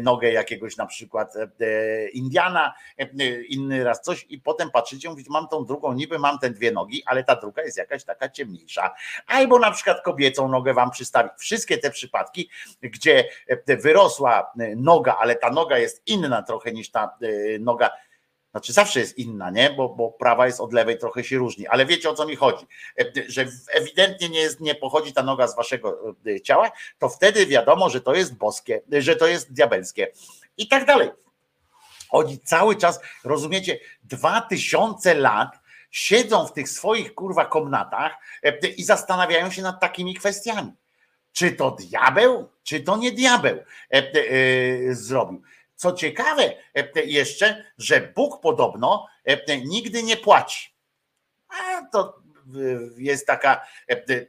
nogę 0.02 0.32
jakiegoś 0.32 0.78
na 0.78 0.86
przykład 0.86 1.34
Indiana, 2.14 2.74
inny 3.49 3.84
raz 3.84 4.02
coś 4.02 4.26
i 4.30 4.40
potem 4.40 4.72
patrzycie, 4.72 5.10
mówicie, 5.10 5.30
mam 5.32 5.48
tą 5.48 5.66
drugą, 5.66 5.94
niby 5.94 6.20
mam 6.20 6.40
te 6.40 6.49
dwie 6.49 6.72
nogi, 6.72 7.03
ale 7.06 7.24
ta 7.24 7.36
druga 7.36 7.64
jest 7.64 7.78
jakaś 7.78 8.03
taka 8.03 8.30
ciemniejsza. 8.30 8.94
Albo 9.28 9.60
na 9.60 9.72
przykład 9.72 10.02
kobiecą 10.02 10.48
nogę 10.48 10.74
wam 10.74 10.91
przystawi. 10.91 11.30
Wszystkie 11.38 11.78
te 11.78 11.91
przypadki, 11.91 12.49
gdzie 12.82 13.30
wyrosła 13.68 14.52
noga, 14.76 15.18
ale 15.20 15.36
ta 15.36 15.49
noga 15.49 15.78
jest 15.78 16.02
inna 16.06 16.44
trochę 16.44 16.72
niż 16.72 16.91
ta 16.91 17.18
noga 17.60 17.90
znaczy 18.52 18.73
zawsze 18.73 18.99
jest 18.99 19.18
inna, 19.18 19.49
nie? 19.49 19.69
Bo, 19.69 19.90
bo 19.90 20.11
prawa 20.11 20.48
jest 20.48 20.60
od 20.60 20.73
lewej, 20.73 20.98
trochę 20.98 21.23
się 21.23 21.38
różni, 21.38 21.68
ale 21.68 21.86
wiecie 21.86 22.10
o 22.10 22.14
co 22.14 22.26
mi 22.26 22.36
chodzi, 22.36 22.65
że 23.28 23.45
ewidentnie 23.72 24.30
nie, 24.30 24.40
jest, 24.40 24.60
nie 24.60 24.76
pochodzi 24.76 25.14
ta 25.14 25.23
noga 25.23 25.48
z 25.48 25.56
waszego 25.56 26.15
ciała, 26.44 26.72
to 26.99 27.10
wtedy 27.10 27.45
wiadomo, 27.45 27.90
że 27.90 28.02
to 28.02 28.15
jest 28.15 28.36
boskie, 28.36 28.82
że 28.91 29.15
to 29.15 29.28
jest 29.28 29.53
diabelskie 29.53 30.11
i 30.57 30.68
tak 30.68 30.86
dalej. 30.86 31.10
Oni 32.10 32.40
cały 32.40 32.76
czas, 32.76 32.99
rozumiecie, 33.23 33.80
dwa 34.03 34.41
tysiące 34.41 35.14
lat 35.14 35.60
siedzą 35.91 36.48
w 36.48 36.53
tych 36.53 36.69
swoich 36.69 37.14
kurwa 37.15 37.45
komnatach 37.45 38.18
i 38.78 38.84
zastanawiają 38.84 39.52
się 39.52 39.61
nad 39.61 39.80
takimi 39.80 40.15
kwestiami. 40.15 40.72
Czy 41.32 41.52
to 41.52 41.72
diabeł, 41.72 42.49
czy 42.64 42.80
to 42.80 42.98
nie 42.98 43.11
diabeł 43.11 43.57
zrobił. 44.91 45.41
Co 45.82 45.91
ciekawe 45.91 46.53
jeszcze, 47.06 47.64
że 47.78 48.02
Bóg 48.16 48.41
podobno 48.41 49.08
nigdy 49.66 50.03
nie 50.03 50.18
płaci. 50.18 50.76
A 51.49 51.86
to 51.91 52.22
jest 52.98 53.28
taka 53.28 53.68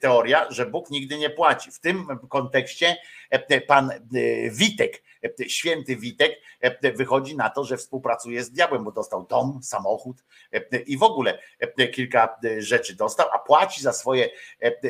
teoria, 0.01 0.51
że 0.51 0.66
Bóg 0.66 0.91
nigdy 0.91 1.19
nie 1.19 1.31
płaci. 1.31 1.70
W 1.70 1.81
tym 1.81 2.07
kontekście 2.29 2.97
pan 3.67 3.91
Witek 4.51 5.03
święty 5.47 5.97
Witek 5.97 6.41
wychodzi 6.95 7.37
na 7.37 7.51
to, 7.51 7.65
że 7.65 7.77
współpracuje 7.77 8.45
z 8.45 8.51
diabłem, 8.51 8.85
bo 8.85 8.93
dostał 8.93 9.27
dom, 9.27 9.61
samochód 9.63 10.25
i 10.87 10.99
w 10.99 11.03
ogóle 11.03 11.39
kilka 11.93 12.39
rzeczy 12.59 12.97
dostał, 12.97 13.29
a 13.33 13.39
płaci 13.39 13.83
za 13.83 13.93
swoje, 13.93 14.31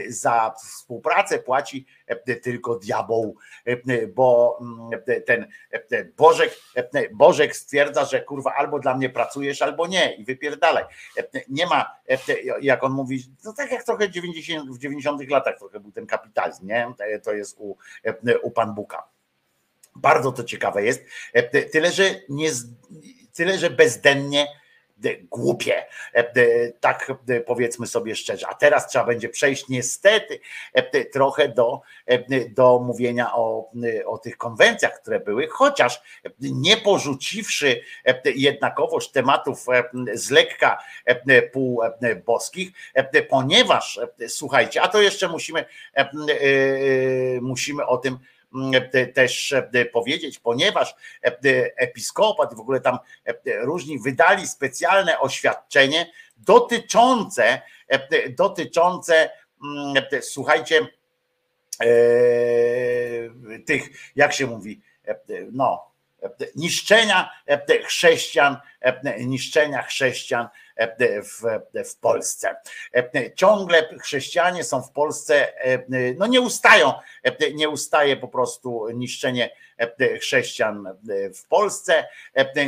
za 0.09 0.55
współpracę 0.59 1.39
płaci 1.39 1.87
tylko 2.43 2.79
diabeł, 2.79 3.37
bo 4.15 4.59
ten 5.27 5.49
Bożek, 6.17 6.57
Bożek 7.13 7.57
stwierdza, 7.57 8.05
że 8.05 8.21
kurwa 8.21 8.55
albo 8.55 8.79
dla 8.79 8.97
mnie 8.97 9.11
pracujesz, 9.11 9.63
albo 9.63 9.87
nie 9.87 10.15
i 10.15 10.25
wypierdalaj. 10.25 10.85
Nie 11.49 11.67
ma, 11.67 11.91
jak 12.61 12.85
on 12.85 12.93
mówi, 12.93 13.25
no 13.45 13.53
tak 13.53 13.73
jak 13.73 13.85
trochę 13.85 14.11
90, 14.11 14.71
w 14.71 14.79
90 14.79 15.31
latach 15.31 15.59
trochę 15.59 15.81
był 15.81 15.93
ten 15.93 16.07
kapitalizm, 16.07 16.67
nie? 16.67 16.93
To 17.23 17.33
jest 17.33 17.57
u, 17.59 17.77
u 18.39 18.51
Pan 18.51 18.75
Buka. 18.75 19.03
Bardzo 19.97 20.33
to 20.33 20.45
ciekawe 20.45 20.85
jest. 20.85 21.05
Tyle, 21.73 21.93
że 21.93 22.15
nie, 22.29 22.51
tyle, 23.35 23.59
że 23.59 23.71
bezdennie 23.71 24.47
głupie, 25.31 25.87
tak 26.81 27.13
powiedzmy 27.47 27.87
sobie 27.87 28.17
szczerze. 28.17 28.47
A 28.49 28.55
teraz 28.55 28.89
trzeba 28.89 29.05
będzie 29.05 29.29
przejść 29.29 29.69
niestety 29.69 30.41
trochę 31.13 31.49
do, 31.49 31.81
do 32.49 32.79
mówienia 32.79 33.35
o, 33.35 33.71
o 34.07 34.19
tych 34.19 34.37
konwencjach, 34.37 35.01
które 35.01 35.21
były, 35.21 35.47
chociaż 35.47 36.03
nie 36.41 36.77
porzuciwszy 36.77 37.81
jednakowoż 38.25 39.11
tematów 39.11 39.67
z 40.15 40.31
lekka 40.31 40.79
półboskich, 41.53 42.71
ponieważ 43.29 44.01
słuchajcie, 44.29 44.83
a 44.83 44.89
to 44.89 45.03
jeszcze 45.03 45.29
musimy, 45.29 45.65
musimy 47.41 47.87
o 47.87 47.97
tym 47.97 48.19
też 49.15 49.55
powiedzieć, 49.93 50.39
ponieważ 50.39 50.95
episkopat 51.77 52.53
i 52.53 52.57
w 52.57 52.61
ogóle 52.61 52.81
tam 52.81 52.99
różni 53.63 53.99
wydali 53.99 54.47
specjalne 54.47 55.21
oświadczenie 55.21 56.13
dotyczące, 56.37 57.63
dotyczące 58.31 59.31
słuchajcie, 60.21 60.89
tych, 63.67 64.13
jak 64.17 64.33
się 64.33 64.47
mówi, 64.47 64.81
no, 65.53 65.92
niszczenia 66.57 67.31
chrześcijan, 67.85 68.57
niszczenia 69.19 69.83
chrześcijan 69.83 70.49
w, 71.23 71.43
w 71.91 71.97
Polsce. 71.97 72.57
Ciągle 73.35 73.89
chrześcijanie 73.99 74.65
są 74.65 74.83
w 74.83 74.91
Polsce, 74.91 75.53
no 76.19 76.27
nie 76.27 76.41
ustają, 76.41 76.93
nie 77.55 77.69
ustaje 77.69 78.17
po 78.17 78.29
prostu 78.29 78.89
niszczenie 78.95 79.51
chrześcijan 80.21 80.99
w 81.35 81.49
Polsce, 81.49 82.09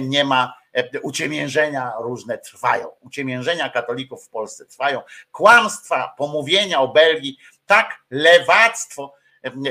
nie 0.01 0.24
ma 0.24 0.55
uciemiężenia 1.02 1.93
różne 2.01 2.39
trwają. 2.39 2.89
Uciemiężenia 3.01 3.68
katolików 3.68 4.24
w 4.24 4.28
Polsce 4.28 4.66
trwają. 4.66 5.02
Kłamstwa, 5.32 6.14
pomówienia 6.18 6.81
o 6.81 6.89
Belgii, 6.89 7.39
tak 7.66 7.94
lewactwo 8.10 9.14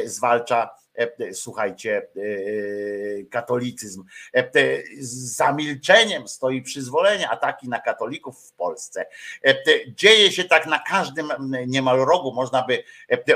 zwalcza 0.05 0.69
słuchajcie, 1.34 2.07
katolicyzm. 3.32 4.03
Z 4.99 5.36
zamilczeniem 5.36 6.28
stoi 6.28 6.61
przyzwolenie, 6.61 7.30
ataki 7.30 7.70
na 7.70 7.80
katolików 7.80 8.40
w 8.40 8.53
Polsce. 8.53 9.06
Dzieje 9.88 10.32
się 10.32 10.44
tak 10.44 10.65
na 10.65 10.80
każdym 10.80 11.34
niemal 11.68 11.99
rogu, 11.99 12.34
można 12.34 12.65
by 12.68 12.84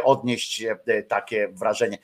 odnieść 0.04 0.66
takie 1.08 1.48
wrażenie. 1.48 1.98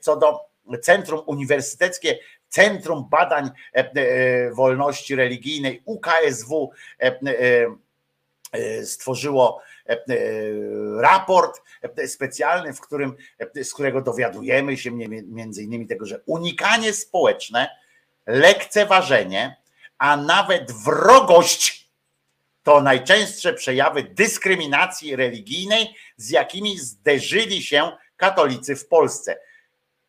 Co 0.00 0.16
do 0.16 0.40
Centrum 0.82 1.22
Uniwersyteckie, 1.26 2.18
Centrum 2.48 3.08
Badań 3.10 3.50
Wolności 4.52 5.14
Religijnej 5.14 5.82
UKSW 5.84 6.70
stworzyło 8.84 9.62
raport 11.00 11.62
specjalny, 12.06 12.72
w 12.72 12.80
którym, 12.80 13.16
z 13.62 13.74
którego 13.74 14.02
dowiadujemy 14.02 14.76
się 14.76 14.90
między 15.26 15.62
innymi 15.62 15.86
tego, 15.86 16.06
że 16.06 16.20
unikanie 16.26 16.92
społeczne, 16.92 17.70
lekceważenie, 18.26 19.56
a 19.98 20.16
nawet 20.16 20.72
wrogość 20.72 21.90
to 22.62 22.80
najczęstsze 22.80 23.52
przejawy 23.52 24.02
dyskryminacji 24.02 25.16
religijnej, 25.16 25.94
z 26.16 26.30
jakimi 26.30 26.78
zderzyli 26.78 27.62
się 27.62 27.92
katolicy 28.16 28.76
w 28.76 28.88
Polsce. 28.88 29.38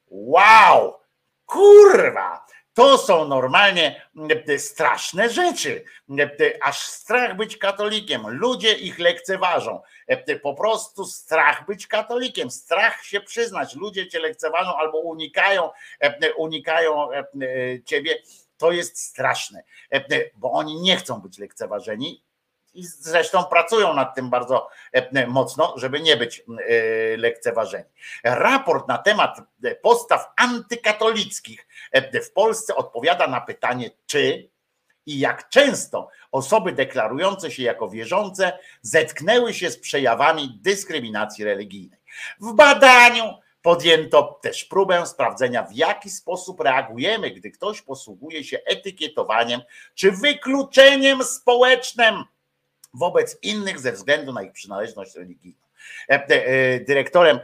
Wow! 0.07 0.93
Kurwa! 1.45 2.45
To 2.73 2.97
są 2.97 3.27
normalnie 3.27 4.07
straszne 4.57 5.29
rzeczy. 5.29 5.83
Aż 6.63 6.79
strach 6.79 7.35
być 7.35 7.57
katolikiem. 7.57 8.27
Ludzie 8.27 8.73
ich 8.73 8.99
lekceważą. 8.99 9.81
Po 10.43 10.53
prostu 10.53 11.05
strach 11.05 11.65
być 11.65 11.87
katolikiem. 11.87 12.51
Strach 12.51 13.03
się 13.03 13.21
przyznać. 13.21 13.75
Ludzie 13.75 14.07
cię 14.07 14.19
lekceważą 14.19 14.75
albo 14.75 14.97
unikają, 14.97 15.69
unikają 16.37 17.07
ciebie. 17.85 18.21
To 18.57 18.71
jest 18.71 19.01
straszne, 19.01 19.63
bo 20.35 20.51
oni 20.51 20.81
nie 20.81 20.97
chcą 20.97 21.21
być 21.21 21.37
lekceważeni 21.37 22.23
i 22.73 22.83
zresztą 22.85 23.43
pracują 23.43 23.93
nad 23.93 24.15
tym 24.15 24.29
bardzo 24.29 24.69
mocno, 25.27 25.73
żeby 25.77 26.01
nie 26.01 26.17
być 26.17 26.43
lekceważeni. 27.17 27.85
Raport 28.23 28.87
na 28.87 28.97
temat 28.97 29.41
postaw 29.81 30.33
antykatolickich 30.37 31.67
w 32.25 32.31
Polsce 32.31 32.75
odpowiada 32.75 33.27
na 33.27 33.41
pytanie, 33.41 33.91
czy 34.05 34.49
i 35.05 35.19
jak 35.19 35.49
często 35.49 36.09
osoby 36.31 36.71
deklarujące 36.71 37.51
się 37.51 37.63
jako 37.63 37.89
wierzące 37.89 38.59
zetknęły 38.81 39.53
się 39.53 39.71
z 39.71 39.79
przejawami 39.79 40.59
dyskryminacji 40.61 41.45
religijnej. 41.45 41.99
W 42.39 42.53
badaniu 42.53 43.23
podjęto 43.61 44.39
też 44.41 44.65
próbę 44.65 45.05
sprawdzenia, 45.05 45.63
w 45.63 45.73
jaki 45.73 46.09
sposób 46.09 46.59
reagujemy, 46.59 47.31
gdy 47.31 47.51
ktoś 47.51 47.81
posługuje 47.81 48.43
się 48.43 48.59
etykietowaniem 48.65 49.61
czy 49.95 50.11
wykluczeniem 50.11 51.23
społecznym 51.23 52.23
wobec 52.93 53.37
innych 53.41 53.79
ze 53.79 53.91
względu 53.91 54.33
na 54.33 54.43
ich 54.43 54.51
przynależność 54.51 55.15
religijną. 55.15 55.61
Dyrektorem 56.87 57.39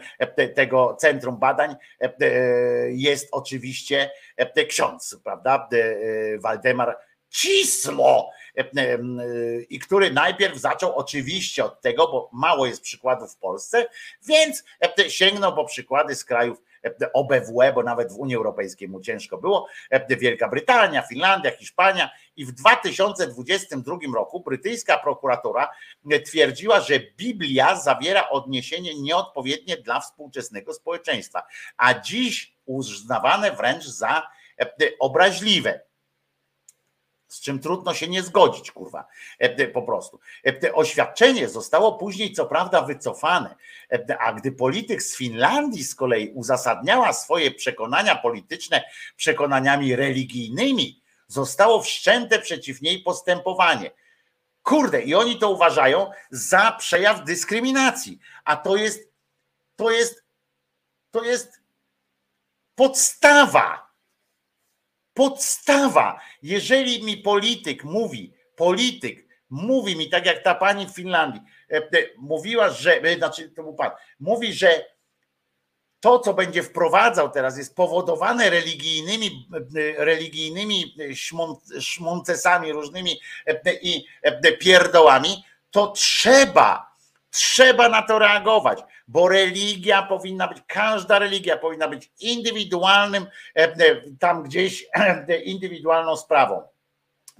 tego 0.55 0.97
Centrum 0.99 1.37
Badań 1.37 1.75
jest 2.89 3.27
oczywiście 3.31 4.11
ksiądz, 4.67 5.19
prawda? 5.23 5.69
Waldemar 6.39 6.97
Cisło, 7.29 8.31
i 9.69 9.79
który 9.79 10.11
najpierw 10.11 10.57
zaczął 10.57 10.95
oczywiście 10.95 11.65
od 11.65 11.81
tego, 11.81 12.07
bo 12.07 12.29
mało 12.33 12.65
jest 12.65 12.81
przykładów 12.81 13.33
w 13.33 13.37
Polsce, 13.37 13.85
więc 14.25 14.63
sięgnął 15.07 15.55
po 15.55 15.65
przykłady 15.65 16.15
z 16.15 16.25
krajów 16.25 16.61
OBWE, 17.13 17.73
bo 17.73 17.83
nawet 17.83 18.11
w 18.11 18.17
Unii 18.17 18.35
Europejskiej 18.35 18.87
mu 18.87 19.01
ciężko 19.01 19.37
było, 19.37 19.67
Wielka 20.09 20.49
Brytania, 20.49 21.01
Finlandia, 21.01 21.51
Hiszpania. 21.51 22.09
I 22.35 22.45
w 22.45 22.51
2022 22.51 23.95
roku 24.15 24.43
brytyjska 24.43 24.97
prokuratura 24.97 25.69
twierdziła, 26.25 26.79
że 26.79 26.99
Biblia 27.17 27.75
zawiera 27.75 28.29
odniesienie 28.29 29.01
nieodpowiednie 29.01 29.77
dla 29.77 29.99
współczesnego 29.99 30.73
społeczeństwa, 30.73 31.43
a 31.77 31.99
dziś 31.99 32.53
uznawane 32.65 33.51
wręcz 33.51 33.85
za 33.85 34.27
obraźliwe 34.99 35.86
z 37.27 37.41
czym 37.41 37.59
trudno 37.59 37.93
się 37.93 38.07
nie 38.07 38.23
zgodzić, 38.23 38.71
kurwa, 38.71 39.07
po 39.73 39.81
prostu. 39.81 40.19
Oświadczenie 40.73 41.49
zostało 41.49 41.93
później, 41.93 42.33
co 42.33 42.45
prawda, 42.45 42.81
wycofane, 42.81 43.55
a 44.19 44.33
gdy 44.33 44.51
polityk 44.51 45.03
z 45.03 45.17
Finlandii 45.17 45.83
z 45.83 45.95
kolei 45.95 46.31
uzasadniała 46.33 47.13
swoje 47.13 47.51
przekonania 47.51 48.15
polityczne 48.15 48.83
przekonaniami 49.15 49.95
religijnymi, 49.95 51.01
zostało 51.27 51.81
wszczęte 51.81 52.39
przeciw 52.39 52.81
niej 52.81 53.03
postępowanie. 53.03 53.91
Kurde, 54.63 55.01
i 55.01 55.15
oni 55.15 55.39
to 55.39 55.51
uważają 55.51 56.11
za 56.31 56.71
przejaw 56.71 57.23
dyskryminacji, 57.23 58.19
a 58.43 58.55
to 58.55 58.75
jest, 58.75 59.11
to 59.75 59.91
jest, 59.91 60.23
to 61.11 61.23
jest 61.23 61.61
podstawa 62.75 63.86
podstawa. 65.17 66.19
Jeżeli 66.43 67.03
mi 67.03 67.17
polityk 67.17 67.83
mówi, 67.83 68.33
polityk 68.55 69.27
mówi 69.49 69.95
mi, 69.95 70.09
tak 70.09 70.25
jak 70.25 70.43
ta 70.43 70.55
pani 70.55 70.87
w 70.87 70.95
Finlandii, 70.95 71.41
mówiła, 72.17 72.69
że, 72.69 73.01
znaczy 73.17 73.49
to 73.49 73.63
był 73.63 73.73
pan, 73.73 73.91
mówi, 74.19 74.53
że 74.53 74.85
to, 75.99 76.19
co 76.19 76.33
będzie 76.33 76.63
wprowadzał 76.63 77.29
teraz, 77.29 77.57
jest 77.57 77.75
powodowane 77.75 78.49
religijnymi, 78.49 79.49
religijnymi 79.97 80.95
szmoncesami 81.79 82.71
różnymi 82.71 83.19
i 83.81 84.05
pierdołami, 84.59 85.43
to 85.71 85.87
trzeba, 85.87 86.95
trzeba 87.31 87.89
na 87.89 88.01
to 88.01 88.19
reagować, 88.19 88.79
bo 89.07 89.27
religia 89.27 90.03
powinna 90.03 90.47
być, 90.47 90.57
każda 90.67 91.19
religia 91.19 91.57
powinna 91.57 91.87
być 91.87 92.11
indywidualnym, 92.19 93.27
e, 93.55 93.63
e, 93.63 94.01
tam 94.19 94.43
gdzieś 94.43 94.85
e, 94.93 95.41
indywidualną 95.41 96.17
sprawą. 96.17 96.61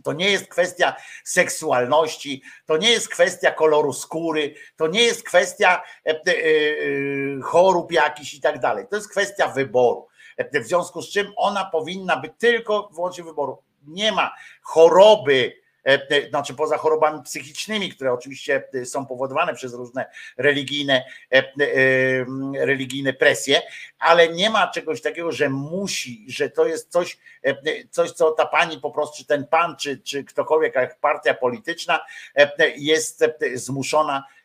To 0.04 0.14
nie 0.14 0.30
jest 0.30 0.48
kwestia 0.48 0.96
seksualności, 1.24 2.42
to 2.66 2.78
nie 2.78 2.90
jest 2.90 3.10
kwestia 3.10 3.52
koloru 3.52 3.94
skóry, 3.94 4.56
to 4.76 4.88
nie 4.88 5.04
jest 5.04 5.24
kwestia 5.24 5.84
chorób 7.44 7.92
jakichś 7.92 8.34
i 8.34 8.42
tak 8.42 8.60
dalej. 8.60 8.86
To 8.90 8.96
jest 8.96 9.10
kwestia 9.10 9.48
wyboru. 9.48 10.08
W 10.54 10.66
związku 10.66 11.02
z 11.02 11.10
czym 11.10 11.34
ona 11.36 11.66
powinna 11.66 12.18
być 12.18 12.32
tylko 12.38 12.90
wyłącznie 12.94 13.24
wyboru. 13.24 13.64
Nie 13.88 14.12
ma 14.12 14.36
choroby, 14.62 15.54
znaczy 16.30 16.54
poza 16.54 16.78
chorobami 16.78 17.24
psychicznymi, 17.24 17.90
które 17.90 18.14
oczywiście 18.14 18.64
e, 18.74 18.86
są 18.86 19.06
powodowane 19.06 19.54
przez 19.54 19.74
różne 19.74 20.06
religijne, 20.38 21.06
e, 21.32 21.38
e, 21.38 21.46
religijne 22.66 23.14
presje, 23.14 23.62
ale 24.00 24.30
nie 24.30 24.50
ma 24.50 24.68
czegoś 24.68 25.02
takiego, 25.02 25.32
że 25.32 25.50
musi, 25.50 26.26
że 26.28 26.50
to 26.50 26.66
jest 26.66 26.92
coś, 26.92 27.18
e, 27.44 27.56
coś 27.92 28.12
co 28.12 28.32
ta 28.32 28.46
pani 28.46 28.80
po 28.80 28.92
prostu, 28.92 29.18
czy 29.18 29.26
ten 29.26 29.48
pan, 29.48 29.76
czy, 29.76 29.98
czy 29.98 30.24
ktokolwiek, 30.24 30.76
jak 30.76 31.00
partia 31.00 31.34
polityczna 31.34 32.00
e, 32.36 32.70
jest 32.78 33.22
e, 33.22 33.34
zmuszona 33.54 34.18
e, 34.18 34.37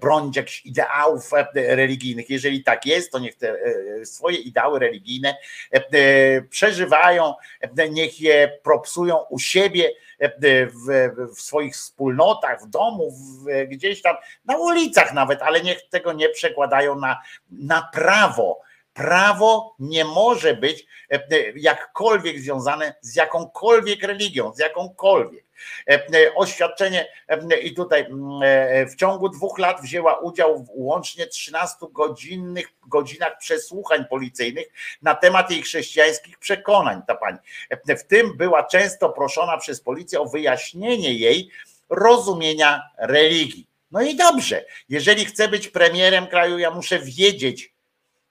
bronić 0.00 0.36
jakichś 0.36 0.66
ideałów 0.66 1.34
e, 1.34 1.46
religijnych. 1.54 2.30
Jeżeli 2.30 2.64
tak 2.64 2.86
jest, 2.86 3.12
to 3.12 3.18
niech 3.18 3.36
te 3.36 3.50
e, 3.50 4.04
swoje 4.06 4.38
ideały 4.38 4.78
religijne 4.78 5.36
e, 5.74 5.76
e, 5.76 6.42
przeżywają, 6.42 7.34
e, 7.78 7.88
niech 7.88 8.20
je 8.20 8.58
propsują 8.62 9.18
u 9.30 9.38
siebie 9.38 9.90
e, 10.18 10.30
w, 10.66 11.10
w 11.36 11.40
swoich 11.40 11.74
wspólnotach, 11.74 12.62
w 12.62 12.66
domu, 12.66 13.10
w, 13.10 13.68
gdzieś 13.68 14.02
tam, 14.02 14.16
na 14.44 14.56
ulicach 14.56 15.14
nawet, 15.14 15.42
ale 15.42 15.60
niech 15.60 15.88
tego 15.88 16.12
nie 16.12 16.28
przekładają 16.28 16.98
na, 16.98 17.20
na 17.50 17.88
prawo. 17.92 18.60
Prawo 18.92 19.74
nie 19.78 20.04
może 20.04 20.54
być 20.54 20.86
e, 21.12 21.14
e, 21.14 21.20
jakkolwiek 21.56 22.38
związane 22.38 22.94
z 23.00 23.16
jakąkolwiek 23.16 24.02
religią, 24.02 24.52
z 24.52 24.58
jakąkolwiek. 24.58 25.44
E, 25.88 25.94
e, 25.94 26.34
Oświadczenie 26.34 27.08
e, 27.28 27.58
i 27.58 27.74
tutaj 27.74 28.00
mm, 28.00 28.88
w 28.88 28.96
ciągu 28.96 29.28
dwóch 29.28 29.58
lat 29.58 29.82
wzięła 29.82 30.18
udział 30.18 30.64
w 30.64 30.68
łącznie 30.74 31.26
13 31.26 31.76
godzinnych 31.92 32.66
godzinach 32.86 33.38
przesłuchań 33.38 34.04
policyjnych 34.10 34.66
na 35.02 35.14
temat 35.14 35.50
jej 35.50 35.62
chrześcijańskich 35.62 36.38
przekonań, 36.38 37.02
ta 37.06 37.14
pani. 37.14 37.38
W 37.86 38.02
tym 38.02 38.36
była 38.36 38.64
często 38.64 39.08
proszona 39.08 39.58
przez 39.58 39.80
policję 39.80 40.20
o 40.20 40.26
wyjaśnienie 40.26 41.14
jej 41.14 41.50
rozumienia 41.90 42.82
religii. 42.98 43.66
No 43.90 44.02
i 44.02 44.16
dobrze, 44.16 44.64
jeżeli 44.88 45.24
chcę 45.24 45.48
być 45.48 45.68
premierem 45.68 46.26
kraju, 46.26 46.58
ja 46.58 46.70
muszę 46.70 46.98
wiedzieć, 46.98 47.74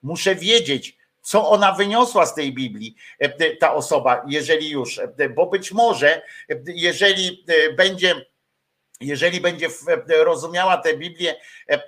muszę 0.04 0.36
wiedzieć, 0.36 0.99
co 1.30 1.50
ona 1.50 1.72
wyniosła 1.72 2.26
z 2.26 2.36
tej 2.36 2.54
Biblii, 2.54 2.96
e, 3.20 3.56
ta 3.56 3.74
osoba, 3.74 4.24
jeżeli 4.28 4.70
już, 4.70 5.00
e, 5.00 5.30
bo 5.30 5.46
być 5.46 5.72
może, 5.72 6.22
e, 6.50 6.56
jeżeli 6.68 7.46
e, 7.48 7.74
będzie, 7.74 8.26
jeżeli 9.02 9.42
będzie 9.42 9.68
e, 9.68 10.24
rozumiała 10.24 10.78
tę 10.78 10.98
Biblię 10.98 11.36
e, 11.70 11.74
e, 11.74 11.80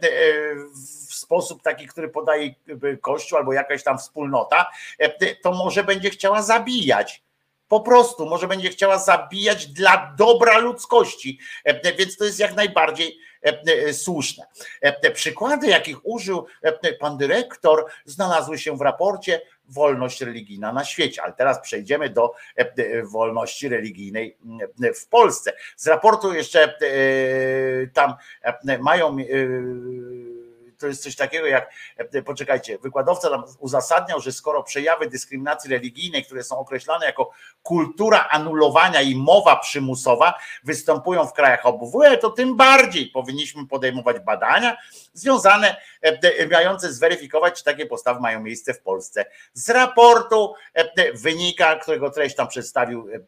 w 1.09 1.13
sposób 1.13 1.61
taki, 1.61 1.87
który 1.87 2.09
podaje 2.09 2.55
e, 2.83 2.97
Kościół 2.97 3.37
albo 3.37 3.53
jakaś 3.53 3.83
tam 3.83 3.97
wspólnota, 3.97 4.71
e, 4.99 5.35
to 5.35 5.51
może 5.51 5.83
będzie 5.83 6.09
chciała 6.09 6.41
zabijać. 6.41 7.23
Po 7.71 7.79
prostu, 7.79 8.25
może 8.25 8.47
będzie 8.47 8.69
chciała 8.69 8.97
zabijać 8.97 9.67
dla 9.67 10.13
dobra 10.17 10.57
ludzkości, 10.57 11.39
E, 11.63 11.93
więc 11.95 12.17
to 12.17 12.25
jest 12.25 12.39
jak 12.39 12.55
najbardziej 12.55 13.17
e, 13.45 13.61
e, 13.87 13.93
słuszne. 13.93 14.45
E, 14.81 15.11
Przykłady, 15.11 15.67
jakich 15.67 16.05
użył 16.05 16.45
e, 16.61 16.93
pan 16.93 17.17
dyrektor, 17.17 17.85
znalazły 18.05 18.57
się 18.57 18.77
w 18.77 18.81
raporcie 18.81 19.41
Wolność 19.69 20.21
religijna 20.21 20.73
na 20.73 20.85
świecie. 20.85 21.23
Ale 21.23 21.33
teraz 21.33 21.61
przejdziemy 21.61 22.09
do 22.09 22.33
e, 22.57 22.61
e, 22.61 23.03
wolności 23.03 23.69
religijnej 23.69 24.37
e, 24.83 24.93
w 24.93 25.07
Polsce. 25.07 25.53
Z 25.75 25.87
raportu 25.87 26.33
jeszcze 26.33 26.63
e, 26.63 26.77
tam 27.93 28.13
e, 28.67 28.77
mają. 28.77 29.17
E, 30.81 30.81
To 30.81 30.87
jest 30.87 31.03
coś 31.03 31.15
takiego 31.15 31.47
jak, 31.47 31.71
e, 31.97 32.21
poczekajcie, 32.21 32.77
wykładowca 32.77 33.29
tam 33.29 33.43
uzasadniał, 33.59 34.19
że 34.19 34.31
skoro 34.31 34.63
przejawy 34.63 35.07
dyskryminacji 35.07 35.69
religijnej, 35.69 36.25
które 36.25 36.43
są 36.43 36.57
określane 36.57 37.05
jako 37.05 37.31
kultura 37.63 38.27
anulowania 38.29 39.01
i 39.01 39.15
mowa 39.15 39.55
przymusowa 39.55 40.33
występują 40.63 41.27
w 41.27 41.33
krajach 41.33 41.65
OBWE, 41.65 42.17
to 42.17 42.29
tym 42.29 42.57
bardziej 42.57 43.07
powinniśmy 43.07 43.67
podejmować 43.67 44.19
badania 44.19 44.77
związane, 45.13 45.75
e, 46.01 46.47
mające 46.47 46.93
zweryfikować, 46.93 47.57
czy 47.57 47.63
takie 47.63 47.85
postawy 47.85 48.19
mają 48.19 48.41
miejsce 48.41 48.73
w 48.73 48.81
Polsce. 48.81 49.25
Z 49.53 49.69
raportu 49.69 50.53
e, 50.73 51.13
wynika, 51.13 51.75
którego 51.75 52.09
treść 52.09 52.35
tam 52.35 52.47
przedstawił 52.47 53.07
e, 53.13 53.19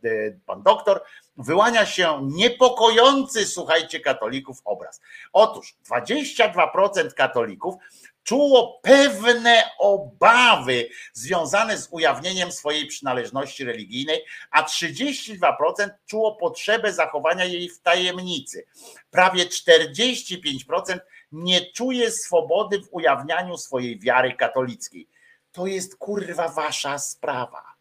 pan 0.46 0.64
doktor, 0.64 1.04
wyłania 1.38 1.85
się 1.85 2.19
niepokojący, 2.31 3.45
słuchajcie, 3.45 3.99
katolików 3.99 4.61
obraz. 4.65 5.01
Otóż 5.34 5.76
22% 5.89 7.14
katolików 7.14 7.76
czuło 8.23 8.80
pewne 8.84 9.64
obawy 9.80 10.89
związane 11.14 11.77
z 11.77 11.88
ujawnieniem 11.91 12.51
swojej 12.51 12.88
przynależności 12.88 13.64
religijnej, 13.64 14.26
a 14.51 14.64
32% 14.64 15.89
czuło 16.05 16.35
potrzebę 16.35 16.93
zachowania 16.93 17.45
jej 17.45 17.69
w 17.69 17.81
tajemnicy. 17.81 18.65
Prawie 19.11 19.45
45% 19.45 20.99
nie 21.31 21.72
czuje 21.72 22.11
swobody 22.11 22.80
w 22.80 22.88
ujawnianiu 22.91 23.57
swojej 23.57 23.99
wiary 23.99 24.34
katolickiej. 24.34 25.07
To 25.51 25.68
jest 25.68 25.97
kurwa 25.97 26.49
wasza 26.49 26.99
sprawa. 26.99 27.73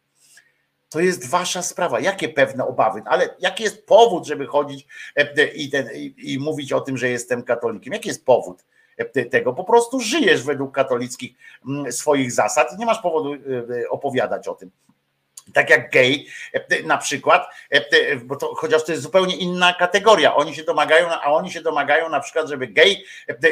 To 0.93 1.01
jest 1.01 1.31
wasza 1.31 1.63
sprawa. 1.63 2.01
Jakie 2.01 2.29
pewne 2.29 2.67
obawy? 2.67 3.03
Ale 3.07 3.35
jaki 3.39 3.63
jest 3.63 3.87
powód, 3.87 4.27
żeby 4.27 4.47
chodzić 4.47 4.87
e, 5.17 5.47
i, 5.47 5.71
ten, 5.71 5.89
i, 5.95 6.15
i 6.19 6.39
mówić 6.39 6.73
o 6.73 6.81
tym, 6.81 6.99
że 6.99 7.09
jestem 7.09 7.43
katolikiem? 7.43 7.93
Jaki 7.93 8.09
jest 8.09 8.25
powód? 8.25 8.65
e, 8.97 9.25
tego. 9.25 9.53
Po 9.53 9.65
prostu 9.65 10.01
żyjesz 10.01 10.43
według 10.43 10.75
katolickich 10.75 11.33
mm, 11.69 11.93
swoich 11.93 12.33
zasad 12.33 12.73
i 12.73 12.79
nie 12.79 12.87
masz 12.87 12.99
powodu 12.99 13.35
e, 13.35 13.39
opowiadać 13.89 14.49
o 14.49 14.55
tym. 14.55 14.71
Tak 15.55 15.71
jak 15.71 15.91
gej, 15.91 16.27
na 16.85 16.99
przykład, 16.99 17.47
bo 18.25 18.37
to, 18.37 18.55
chociaż 18.55 18.85
to 18.85 18.93
jest 18.93 19.05
zupełnie 19.05 19.37
inna 19.37 19.75
kategoria. 19.75 20.35
Oni 20.35 20.55
się 20.55 20.65
domagają, 20.65 21.09
a 21.09 21.33
oni 21.33 21.51
się 21.51 21.63
domagają 21.63 22.09
na 22.09 22.21
przykład, 22.21 22.49
żeby 22.49 22.67
gej 22.67 23.05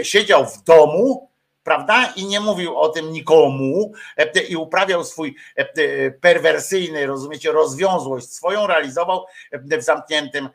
siedział 0.03 0.47
w 0.47 0.65
domu, 0.65 1.30
prawda? 1.71 2.13
I 2.17 2.27
nie 2.27 2.41
mówił 2.41 2.79
o 2.79 2.89
tym 2.89 3.13
nikomu 3.13 3.93
e, 4.17 4.41
i 4.41 4.57
uprawiał 4.57 5.05
swój 5.05 5.37
e, 5.59 5.61
e, 5.61 6.11
perwersyjny, 6.11 7.07
rozumiecie, 7.07 7.53
rozwiązłość 7.53 8.33
swoją, 8.33 8.67
realizował 8.67 9.27
w 9.53 9.83
zamkniętym 9.83 10.49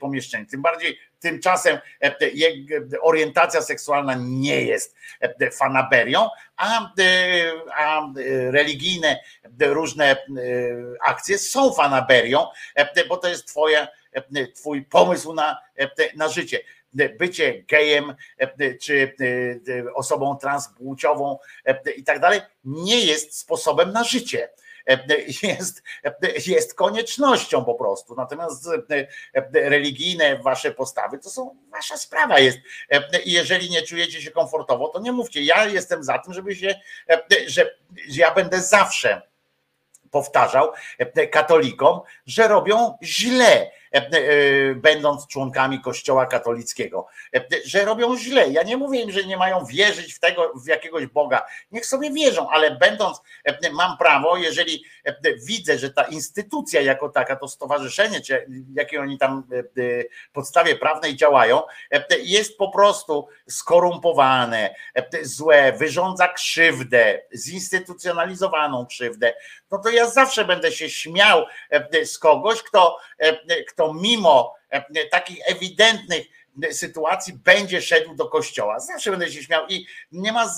pomieszczeniu. 0.00 0.46
Tym 0.46 0.62
bardziej 0.62 0.98
tymczasem 1.20 1.78
orientacja 3.00 3.62
seksualna 3.62 4.14
nie 4.18 4.64
jest 4.64 4.96
fanaberią, 5.52 6.28
a, 6.56 6.90
religijne 8.50 9.20
różne 9.60 10.16
akcje 11.04 11.38
są 11.38 11.72
fanaberią, 11.72 12.46
bo 13.08 13.16
to 13.16 13.28
jest 13.28 13.46
twoje, 13.46 13.88
twój 14.54 14.82
pomysł 14.84 15.32
na, 15.32 15.60
na 16.16 16.28
życie 16.28 16.60
bycie 16.92 17.62
gejem 17.62 18.14
e, 18.38 18.74
czy 18.74 19.14
e, 19.86 19.94
osobą 19.94 20.36
transpłciową 20.36 21.38
e, 21.64 21.92
i 21.96 22.04
tak 22.04 22.20
dalej 22.20 22.40
nie 22.64 23.00
jest 23.00 23.38
sposobem 23.38 23.92
na 23.92 24.04
życie. 24.04 24.48
E, 24.88 24.98
Jest, 25.42 25.82
jest 26.46 26.74
koniecznością 26.74 27.64
po 27.64 27.74
prostu. 27.74 28.14
Natomiast 28.14 28.68
e, 28.68 29.06
religijne 29.52 30.38
wasze 30.38 30.70
postawy 30.70 31.18
to 31.18 31.30
są 31.30 31.56
wasza 31.70 31.96
sprawa 31.96 32.38
jest. 32.38 32.58
E, 32.90 33.22
I 33.22 33.32
jeżeli 33.32 33.70
nie 33.70 33.82
czujecie 33.82 34.22
się 34.22 34.30
komfortowo, 34.30 34.88
to 34.88 35.00
nie 35.00 35.12
mówcie. 35.12 35.42
Ja 35.42 35.66
jestem 35.66 36.04
za 36.04 36.18
tym, 36.18 36.32
żeby 36.34 36.56
się, 36.56 36.74
e, 37.10 37.20
że, 37.46 37.76
ja 38.08 38.34
będę 38.34 38.62
zawsze 38.62 39.22
powtarzał 40.10 40.72
e, 40.98 41.26
katolikom, 41.26 42.00
że 42.26 42.48
robią 42.48 42.98
źle, 43.02 43.52
e, 43.52 43.70
e, 43.70 43.79
będąc 44.76 45.26
członkami 45.26 45.80
Kościoła 45.80 46.26
katolickiego, 46.26 47.06
e, 47.34 47.44
że 47.64 47.84
robią 47.84 48.16
źle. 48.16 48.48
Ja 48.48 48.62
nie 48.62 48.76
mówię 48.76 49.00
im, 49.00 49.10
że 49.10 49.24
nie 49.24 49.36
mają 49.36 49.64
wierzyć 49.64 50.14
w 50.14 50.20
tego, 50.20 50.52
w 50.64 50.66
jakiegoś 50.66 51.06
Boga. 51.06 51.46
Niech 51.70 51.86
sobie 51.86 52.10
wierzą, 52.10 52.50
ale 52.50 52.70
będąc, 52.70 53.20
e, 53.44 53.72
mam 53.72 53.98
prawo, 53.98 54.36
jeżeli 54.36 54.84
e, 55.04 55.14
widzę, 55.46 55.78
że 55.78 55.90
ta 55.90 56.02
instytucja 56.02 56.80
jako 56.80 57.08
taka, 57.08 57.36
to 57.36 57.48
stowarzyszenie, 57.48 58.20
czy 58.20 58.46
jakie 58.74 59.00
oni 59.00 59.18
tam 59.18 59.44
e, 59.52 59.58
e, 59.58 60.04
podstawie 60.32 60.76
prawnej 60.76 61.16
działają, 61.16 61.62
e, 61.90 62.18
jest 62.18 62.58
po 62.58 62.68
prostu 62.68 63.28
skorumpowane, 63.48 64.74
e, 64.94 65.24
złe, 65.24 65.72
wyrządza 65.72 66.28
krzywdę, 66.28 67.22
zinstytucjonalizowaną 67.34 68.86
krzywdę, 68.86 69.34
no 69.70 69.78
to 69.78 69.90
ja 69.90 70.10
zawsze 70.10 70.44
będę 70.44 70.72
się 70.72 70.90
śmiał 70.90 71.44
e, 71.70 72.06
z 72.06 72.18
kogoś, 72.18 72.62
kto, 72.62 72.98
e, 73.18 73.64
kto 73.80 73.94
mimo 73.94 74.54
e, 74.70 75.06
takich 75.06 75.38
ewidentnych 75.46 76.26
sytuacji 76.72 77.32
będzie 77.32 77.82
szedł 77.82 78.14
do 78.14 78.28
kościoła. 78.28 78.80
Zawsze 78.80 79.10
będę 79.10 79.32
się 79.32 79.42
śmiał 79.42 79.66
i 79.68 79.86
nie 80.12 80.32
ma, 80.32 80.54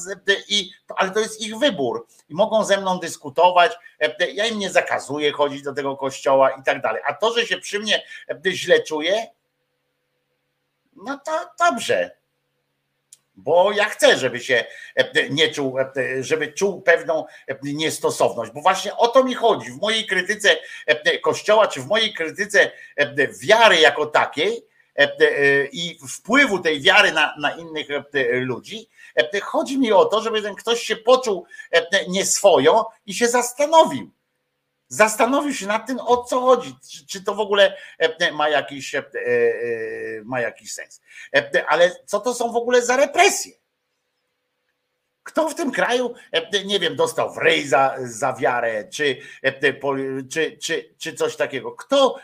i, 0.48 0.70
ale 0.96 1.10
to 1.10 1.20
jest 1.20 1.40
ich 1.40 1.58
wybór 1.58 2.06
i 2.28 2.34
mogą 2.34 2.64
ze 2.64 2.80
mną 2.80 2.98
dyskutować. 2.98 3.72
Ja 4.34 4.46
im 4.46 4.58
nie 4.58 4.70
zakazuję 4.70 5.32
chodzić 5.32 5.62
do 5.62 5.72
tego 5.72 5.96
kościoła 5.96 6.50
i 6.50 6.62
tak 6.62 6.82
dalej. 6.82 7.02
A 7.06 7.14
to, 7.14 7.32
że 7.32 7.46
się 7.46 7.58
przy 7.58 7.78
mnie 7.78 8.02
źle 8.46 8.82
czuję, 8.82 9.26
no 10.96 11.20
to 11.24 11.32
dobrze. 11.58 12.21
Bo 13.34 13.72
ja 13.72 13.84
chcę, 13.84 14.18
żeby 14.18 14.40
się 14.40 14.64
nie 15.30 15.48
czuł, 15.48 15.76
żeby 16.20 16.52
czuł 16.52 16.82
pewną 16.82 17.24
niestosowność, 17.62 18.52
bo 18.52 18.60
właśnie 18.60 18.96
o 18.96 19.08
to 19.08 19.24
mi 19.24 19.34
chodzi. 19.34 19.70
W 19.70 19.80
mojej 19.80 20.06
krytyce 20.06 20.56
Kościoła, 21.22 21.68
czy 21.68 21.80
w 21.80 21.86
mojej 21.86 22.14
krytyce 22.14 22.70
wiary 23.42 23.80
jako 23.80 24.06
takiej 24.06 24.66
i 25.72 25.98
wpływu 26.08 26.58
tej 26.58 26.80
wiary 26.80 27.12
na, 27.12 27.34
na 27.38 27.56
innych 27.56 27.88
ludzi, 28.32 28.88
chodzi 29.42 29.78
mi 29.78 29.92
o 29.92 30.04
to, 30.04 30.22
żeby 30.22 30.42
ten 30.42 30.54
ktoś 30.54 30.82
się 30.82 30.96
poczuł 30.96 31.46
nieswojo 32.08 32.86
i 33.06 33.14
się 33.14 33.28
zastanowił 33.28 34.10
zastanowił 34.92 35.54
się 35.54 35.66
nad 35.66 35.86
tym, 35.86 35.98
o 36.00 36.24
co 36.24 36.40
chodzi, 36.40 36.76
czy, 37.08 37.24
to 37.24 37.34
w 37.34 37.40
ogóle 37.40 37.76
ma 38.32 38.48
jakiś, 38.48 38.94
ma 40.24 40.40
jakiś 40.40 40.72
sens. 40.72 41.00
Ale 41.68 41.90
co 42.06 42.20
to 42.20 42.34
są 42.34 42.52
w 42.52 42.56
ogóle 42.56 42.82
za 42.82 42.96
represje? 42.96 43.52
Kto 45.22 45.48
w 45.48 45.54
tym 45.54 45.70
kraju, 45.70 46.14
nie 46.64 46.80
wiem, 46.80 46.96
dostał 46.96 47.34
w 47.34 47.38
rej 47.38 47.68
za, 47.68 47.96
za 47.98 48.32
wiarę, 48.32 48.84
czy, 48.88 49.16
czy, 50.30 50.58
czy, 50.58 50.94
czy 50.98 51.14
coś 51.14 51.36
takiego? 51.36 51.72
Kto 51.72 52.18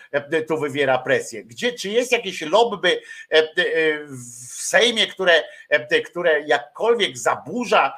tu 0.49 0.59
wywiera 0.59 0.99
presję? 0.99 1.45
Gdzie, 1.45 1.73
czy 1.73 1.89
jest 1.89 2.13
jakieś 2.13 2.41
lobby 2.41 3.01
w 4.09 4.63
Sejmie, 4.63 5.07
które, 5.07 5.45
które 6.05 6.41
jakkolwiek 6.41 7.19
zaburza 7.19 7.93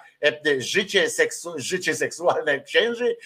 życie, 0.58 1.10
seksu, 1.10 1.52
życie 1.56 1.94
seksualne 1.94 2.60
księży, 2.60 3.16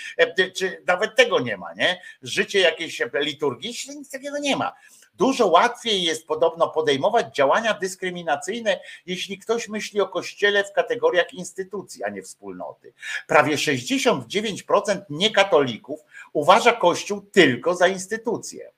czy 0.56 0.82
nawet 0.86 1.16
tego 1.16 1.40
nie 1.40 1.56
ma, 1.56 1.74
nie? 1.74 2.00
Życie 2.22 2.60
jakieś 2.60 3.02
liturgiczne, 3.14 3.94
nic 3.94 4.10
takiego 4.10 4.38
nie 4.38 4.56
ma. 4.56 4.72
Dużo 5.16 5.46
łatwiej 5.46 6.02
jest 6.02 6.26
podobno 6.26 6.68
podejmować 6.68 7.36
działania 7.36 7.74
dyskryminacyjne, 7.74 8.80
jeśli 9.06 9.38
ktoś 9.38 9.68
myśli 9.68 10.00
o 10.00 10.08
kościele 10.08 10.64
w 10.64 10.72
kategoriach 10.72 11.34
instytucji, 11.34 12.04
a 12.04 12.08
nie 12.08 12.22
wspólnoty. 12.22 12.92
Prawie 13.26 13.56
69% 13.56 15.00
niekatolików 15.10 16.00
uważa 16.32 16.72
kościół 16.72 17.20
tylko 17.32 17.74
za 17.74 17.88
instytucję. 17.88 18.70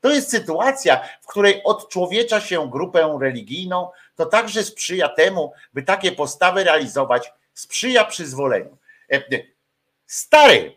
To 0.00 0.10
jest 0.10 0.30
sytuacja, 0.30 1.00
w 1.20 1.26
której 1.26 1.62
odczłowiecza 1.64 2.40
się 2.40 2.70
grupę 2.70 3.18
religijną, 3.20 3.90
to 4.16 4.26
także 4.26 4.64
sprzyja 4.64 5.08
temu, 5.08 5.52
by 5.74 5.82
takie 5.82 6.12
postawy 6.12 6.64
realizować, 6.64 7.32
sprzyja 7.58 8.04
przyzwoleniu. 8.04 8.78
Stary, 10.06 10.76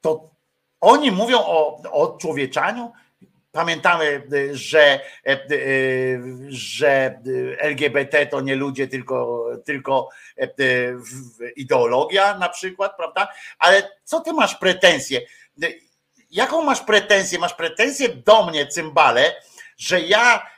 to 0.00 0.30
oni 0.80 1.10
mówią 1.12 1.38
o, 1.38 1.82
o 1.92 2.18
Pamiętamy, 3.52 4.22
że, 4.52 5.00
że 6.48 7.20
LGBT 7.58 8.26
to 8.26 8.40
nie 8.40 8.56
ludzie, 8.56 8.88
tylko, 8.88 9.46
tylko 9.64 10.08
ideologia 11.56 12.38
na 12.38 12.48
przykład, 12.48 12.96
prawda? 12.96 13.28
Ale 13.58 13.90
co 14.04 14.20
ty 14.20 14.32
masz 14.32 14.54
pretensje? 14.54 15.20
Jaką 16.30 16.62
masz 16.62 16.80
pretensję? 16.80 17.38
Masz 17.38 17.54
pretensję 17.54 18.08
do 18.08 18.46
mnie, 18.46 18.66
cymbale, 18.66 19.34
że 19.78 20.00
ja 20.00 20.50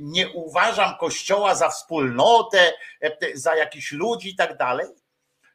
nie 0.00 0.28
uważam 0.28 0.96
Kościoła 1.00 1.54
za 1.54 1.68
wspólnotę, 1.68 2.72
za 3.34 3.56
jakichś 3.56 3.92
ludzi 3.92 4.28
i 4.28 4.36
tak 4.36 4.56
dalej? 4.56 4.86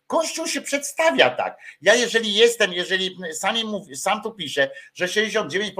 Kościół 0.07 0.47
się 0.47 0.61
przedstawia 0.61 1.29
tak. 1.29 1.57
Ja 1.81 1.95
jeżeli 1.95 2.33
jestem, 2.33 2.73
jeżeli 2.73 3.17
sami 3.33 3.63
mówi, 3.63 3.95
sam 3.95 4.21
tu 4.21 4.31
piszę, 4.31 4.71
że 4.93 5.05
69% 5.05 5.71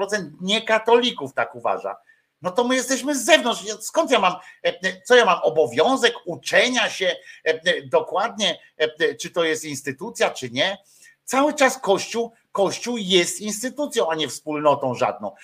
niekatolików 0.41 1.33
tak 1.33 1.55
uważa, 1.55 1.95
no 2.41 2.51
to 2.51 2.63
my 2.63 2.75
jesteśmy 2.75 3.15
z 3.15 3.25
zewnątrz. 3.25 3.61
Skąd 3.81 4.11
ja 4.11 4.19
mam, 4.19 4.33
co 5.05 5.15
ja 5.15 5.25
mam, 5.25 5.39
obowiązek 5.43 6.13
uczenia 6.25 6.89
się 6.89 7.15
dokładnie, 7.85 8.59
czy 9.21 9.29
to 9.29 9.43
jest 9.43 9.65
instytucja, 9.65 10.29
czy 10.29 10.49
nie? 10.49 10.77
Cały 11.23 11.53
czas 11.53 11.77
Kościół, 11.77 12.33
Kościół 12.59 12.97
jest 12.97 13.41
instytucją, 13.41 14.09
a 14.09 14.15
nie 14.15 14.27
wspólnotą 14.27 14.95
żadną. 14.95 15.35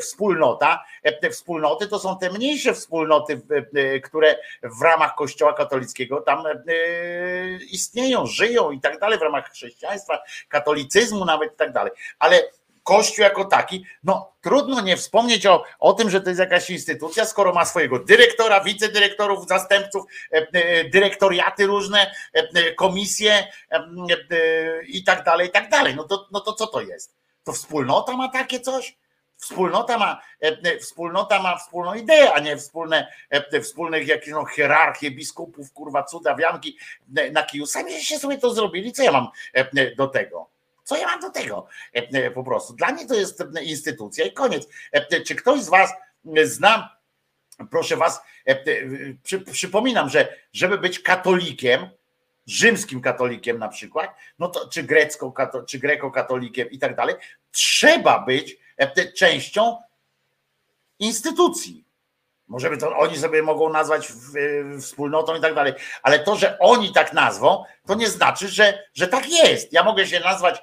Wspólnota, 0.00 0.84
wspólnoty 1.30 1.86
to 1.86 1.98
są 1.98 2.18
te 2.18 2.30
mniejsze 2.30 2.74
wspólnoty, 2.74 3.42
które 4.04 4.36
w 4.62 4.82
ramach 4.82 5.14
Kościoła 5.14 5.52
katolickiego 5.52 6.20
tam 6.20 6.44
istnieją, 7.70 8.26
żyją 8.26 8.70
i 8.70 8.80
tak 8.80 8.98
dalej, 8.98 9.18
w 9.18 9.22
ramach 9.22 9.50
chrześcijaństwa, 9.50 10.18
katolicyzmu 10.48 11.24
nawet 11.24 11.52
i 11.52 11.56
tak 11.56 11.72
dalej. 11.72 11.92
Ale 12.18 12.42
Kościół 12.82 13.22
jako 13.22 13.44
taki, 13.44 13.84
no 14.04 14.32
trudno 14.40 14.80
nie 14.80 14.96
wspomnieć 14.96 15.46
o, 15.46 15.64
o 15.78 15.92
tym, 15.92 16.10
że 16.10 16.20
to 16.20 16.30
jest 16.30 16.40
jakaś 16.40 16.70
instytucja, 16.70 17.24
skoro 17.24 17.52
ma 17.52 17.64
swojego 17.64 17.98
dyrektora, 17.98 18.60
wicedyrektorów, 18.60 19.48
zastępców, 19.48 20.04
dyrektoriaty 20.92 21.66
różne, 21.66 22.14
komisje 22.76 23.46
i 24.86 25.04
tak 25.04 25.24
dalej, 25.24 25.48
i 25.48 25.50
tak 25.50 25.68
dalej. 25.68 25.96
No 25.96 26.04
to, 26.04 26.28
no 26.32 26.40
to 26.40 26.52
co 26.52 26.66
to 26.66 26.80
jest? 26.80 27.14
To 27.44 27.52
wspólnota 27.52 28.16
ma 28.16 28.28
takie 28.28 28.60
coś? 28.60 28.96
Wspólnota 29.36 29.98
ma, 29.98 30.20
wspólnota 30.80 31.42
ma 31.42 31.56
wspólną 31.56 31.94
ideę, 31.94 32.32
a 32.32 32.40
nie 32.40 32.56
wspólne, 32.56 33.12
wspólnych 33.62 34.08
jakieś 34.08 34.28
no, 34.28 34.46
hierarchie 34.46 35.10
biskupów, 35.10 35.72
kurwa, 35.72 36.02
cuda, 36.02 36.34
wianki 36.34 36.78
na 37.32 37.42
kiju. 37.42 37.66
Sami 37.66 38.04
się 38.04 38.18
sobie 38.18 38.38
to 38.38 38.54
zrobili, 38.54 38.92
co 38.92 39.02
ja 39.02 39.12
mam 39.12 39.28
do 39.96 40.08
tego? 40.08 40.50
Co 40.84 40.96
ja 40.96 41.06
mam 41.06 41.20
do 41.20 41.30
tego? 41.30 41.66
Po 42.34 42.44
prostu. 42.44 42.72
Dla 42.72 42.92
mnie 42.92 43.06
to 43.06 43.14
jest 43.14 43.44
instytucja 43.62 44.24
i 44.24 44.32
koniec. 44.32 44.68
Czy 45.26 45.34
ktoś 45.34 45.60
z 45.60 45.68
Was 45.68 45.92
zna, 46.44 46.96
proszę 47.70 47.96
Was, 47.96 48.20
przy, 49.22 49.40
przypominam, 49.40 50.08
że 50.08 50.36
żeby 50.52 50.78
być 50.78 51.00
katolikiem, 51.00 51.90
rzymskim 52.46 53.00
katolikiem 53.00 53.58
na 53.58 53.68
przykład, 53.68 54.16
no 54.38 54.48
to 54.48 54.68
czy 54.68 54.82
grecką, 54.82 55.32
czy 55.66 55.78
grekokatolikiem 55.78 56.70
i 56.70 56.78
tak 56.78 56.96
dalej, 56.96 57.14
trzeba 57.50 58.18
być 58.18 58.56
częścią 59.16 59.76
instytucji. 60.98 61.84
Może 62.50 62.70
by 62.70 62.76
to 62.76 62.96
oni 62.96 63.18
sobie 63.18 63.42
mogą 63.42 63.68
nazwać 63.68 64.12
wspólnotą 64.80 65.34
i 65.34 65.40
tak 65.40 65.54
dalej, 65.54 65.72
ale 66.02 66.18
to, 66.18 66.36
że 66.36 66.58
oni 66.58 66.92
tak 66.92 67.12
nazwą, 67.12 67.64
to 67.86 67.94
nie 67.94 68.08
znaczy, 68.08 68.48
że, 68.48 68.84
że 68.94 69.08
tak 69.08 69.28
jest. 69.28 69.72
Ja 69.72 69.84
mogę 69.84 70.06
się 70.06 70.20
nazwać 70.20 70.62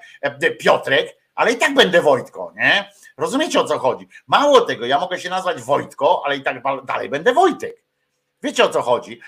Piotrek, 0.60 1.16
ale 1.36 1.52
i 1.52 1.58
tak 1.58 1.74
będę 1.74 2.02
Wojtko, 2.02 2.54
nie? 2.56 2.92
Rozumiecie 3.18 3.60
o 3.60 3.64
co 3.64 3.80
chodzi? 3.80 4.08
Mało 4.28 4.62
tego, 4.62 4.86
ja 4.86 5.00
mogę 5.00 5.20
się 5.20 5.30
nazwać 5.30 5.62
Wojtko, 5.62 6.22
ale 6.26 6.38
i 6.38 6.44
tak 6.44 6.62
dalej 6.86 7.10
będę 7.10 7.34
Wojtek. 7.34 7.76
Wiecie 8.44 8.66
o 8.66 8.70
co 8.70 8.82
chodzi? 8.82 9.20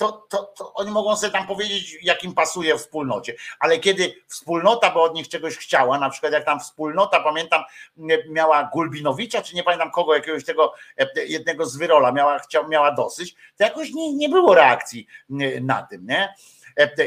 To, 0.00 0.26
to, 0.28 0.42
to 0.42 0.74
oni 0.74 0.90
mogą 0.90 1.16
sobie 1.16 1.32
tam 1.32 1.46
powiedzieć, 1.46 1.98
jak 2.02 2.24
im 2.24 2.34
pasuje 2.34 2.78
wspólnocie, 2.78 3.34
ale 3.58 3.78
kiedy 3.78 4.14
wspólnota 4.26 4.90
by 4.90 5.00
od 5.00 5.14
nich 5.14 5.28
czegoś 5.28 5.56
chciała, 5.56 5.98
na 5.98 6.10
przykład 6.10 6.32
jak 6.32 6.44
tam 6.44 6.60
wspólnota, 6.60 7.20
pamiętam, 7.20 7.62
miała 8.28 8.70
Gulbinowicza, 8.72 9.42
czy 9.42 9.56
nie 9.56 9.62
pamiętam 9.62 9.90
kogo, 9.90 10.14
jakiegoś 10.14 10.44
tego 10.44 10.74
jednego 11.26 11.66
z 11.66 11.76
Wyrola, 11.76 12.12
miała, 12.12 12.40
miała 12.68 12.92
dosyć, 12.92 13.34
to 13.56 13.64
jakoś 13.64 13.92
nie, 13.92 14.14
nie 14.14 14.28
było 14.28 14.54
reakcji 14.54 15.06
na 15.60 15.82
tym, 15.82 16.06
nie? 16.06 16.34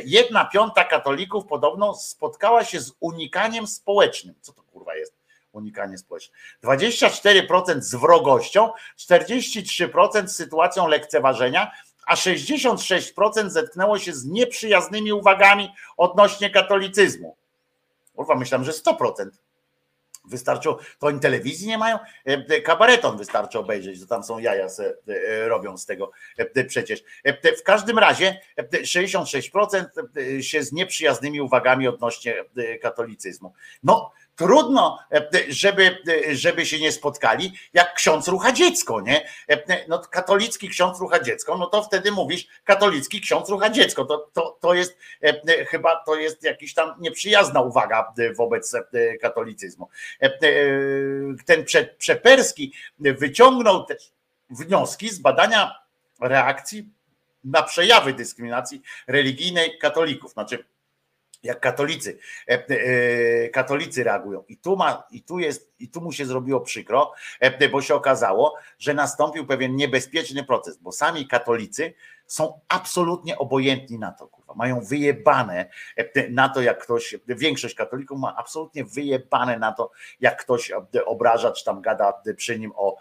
Jedna 0.06 0.45
piąta 0.45 0.84
katolików 0.84 1.45
podobno 1.45 1.95
spotkała 1.95 2.64
się 2.64 2.80
z 2.80 2.94
unikaniem 2.99 3.68
społecznym. 3.68 4.36
Co 4.41 4.53
to 4.53 4.64
kurwa 4.64 4.95
jest? 4.95 5.14
Unikanie 5.52 5.98
społeczne. 5.98 6.36
24% 6.64 7.82
z 7.82 7.95
wrogością, 7.95 8.72
43% 8.99 10.28
z 10.28 10.36
sytuacją 10.36 10.88
lekceważenia, 10.88 11.72
a 12.08 12.16
66% 12.16 13.50
zetknęło 13.50 14.00
się 14.00 14.14
z 14.14 14.26
nieprzyjaznymi 14.26 15.14
uwagami 15.14 15.70
odnośnie 15.98 16.50
katolicyzmu. 16.50 17.36
Kurwa, 18.16 18.36
myślałem, 18.36 18.66
że 18.66 18.72
100%. 18.72 19.30
Wystarczyło, 20.26 20.80
to 21.00 21.08
oni 21.08 21.20
telewizji 21.20 21.68
nie 21.68 21.78
mają, 21.78 22.00
kabareton 22.66 23.18
wystarczy 23.18 23.60
obejrzeć, 23.60 24.00
że 24.00 24.08
tam 24.08 24.24
są 24.24 24.40
jaja 24.40 24.70
se 24.70 24.98
robią 25.48 25.78
z 25.78 25.86
tego 25.86 26.12
przecież. 26.68 27.04
W 27.60 27.64
każdym 27.64 28.00
razie 28.00 28.40
66% 28.72 29.86
się 30.42 30.64
z 30.64 30.72
nieprzyjaznymi 30.72 31.42
uwagami 31.42 31.88
odnośnie 31.88 32.36
katolicyzmu. 32.82 33.54
No 33.84 34.12
trudno, 34.36 35.00
e, 35.12 35.30
żeby, 35.50 35.98
żeby 36.32 36.66
się 36.66 36.80
nie 36.80 36.92
spotkali, 36.92 37.54
jak 37.74 37.94
ksiądz 37.94 38.28
rucha 38.28 38.52
dziecko, 38.52 39.02
nie? 39.02 39.28
E, 39.50 39.88
No 39.88 40.00
katolicki 40.00 40.70
ksiądz 40.70 41.00
rucha 41.00 41.20
dziecko, 41.20 41.58
no 41.58 41.66
to 41.66 41.84
wtedy 41.84 42.12
mówisz 42.12 42.48
katolicki 42.64 43.22
ksiądz 43.22 43.50
rucha 43.50 43.70
dziecko. 43.70 44.06
To, 44.06 44.30
to, 44.34 44.58
to 44.62 44.74
jest 44.74 44.98
e, 45.22 45.66
chyba 45.66 46.04
to 46.06 46.16
jest 46.16 46.44
jakiś 46.44 46.74
tam 46.74 46.96
nieprzyjazna 47.00 47.62
uwaga 47.62 48.14
wobec 48.38 48.76
e, 48.76 49.18
katolicyzmu. 49.18 49.90
E, 50.22 50.26
e, 50.26 50.40
Ten 51.46 51.66
prze, 51.66 51.86
Przeperski 51.86 52.74
wyciągnął 53.00 53.86
też 53.86 54.12
wnioski 54.50 55.10
z 55.10 55.20
badania 55.20 55.76
reakcji 56.22 56.90
na 57.44 57.64
przejawy 57.64 58.14
dyskryminacji 58.14 58.82
religijnej 59.08 59.78
katolików. 59.78 60.32
Znaczy, 60.32 60.66
jak 61.44 61.60
katolicy, 61.60 62.20
e, 62.48 62.65
e, 62.70 63.49
katolicy 63.49 64.03
reagują. 64.03 64.44
I 64.48 64.57
tu 64.57 64.76
ma, 64.76 65.03
i 65.11 65.22
tu 65.22 65.40
jest, 65.40 65.74
i 65.80 65.90
tu 65.90 66.02
mu 66.02 66.11
się 66.11 66.26
zrobiło 66.26 66.61
przykro, 66.61 67.14
e, 67.40 67.70
bo 67.70 67.82
się 67.82 67.95
okazało, 67.95 68.56
że 68.80 68.94
nastąpił 68.94 69.48
pewien 69.48 69.76
niebezpieczny 69.76 70.44
proces, 70.44 70.78
bo 70.78 70.91
sami 70.91 71.28
katolicy 71.28 71.94
są 72.34 72.60
absolutnie 72.70 73.38
obojętni 73.38 74.00
na 74.00 74.12
to, 74.12 74.28
kurwa. 74.28 74.54
Mają 74.54 74.82
wyjebane 74.82 75.66
na 76.30 76.50
to, 76.50 76.62
jak 76.62 76.84
ktoś, 76.84 77.16
większość 77.28 77.76
katolików 77.76 78.20
ma 78.20 78.36
absolutnie 78.36 78.86
wyjebane 78.86 79.60
na 79.60 79.72
to, 79.72 79.92
jak 80.20 80.42
ktoś 80.42 80.72
obraża, 81.06 81.52
czy 81.52 81.66
tam 81.66 81.82
gada 81.82 82.22
przy 82.38 82.60
nim 82.60 82.72
o 82.76 82.98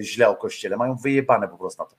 źle 0.00 0.28
o 0.28 0.36
kościele. 0.36 0.76
Mają 0.76 0.96
wyjebane 0.96 1.48
po 1.48 1.58
prostu 1.58 1.82
na 1.82 1.88
to. 1.88 1.96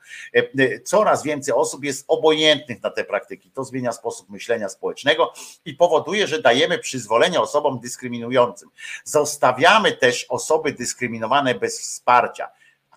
Coraz 0.84 1.24
więcej 1.24 1.54
osób 1.54 1.84
jest 1.84 2.06
obojętnych 2.08 2.84
na 2.84 2.90
te 2.90 3.04
praktyki. 3.04 3.52
To 3.52 3.64
zmienia 3.64 3.92
sposób 3.92 4.30
myślenia 4.30 4.70
społecznego 4.70 5.34
i 5.66 5.74
powoduje, 5.74 6.28
że 6.28 6.42
dajemy 6.42 6.80
przyzwolenie 6.80 7.42
osobom 7.42 7.80
dyskryminującym. 7.80 8.70
Zostawiamy 9.04 9.92
też 9.92 10.26
osoby 10.30 10.72
dyskryminowane 10.72 11.56
bez 11.56 11.82
wsparcia 11.82 12.48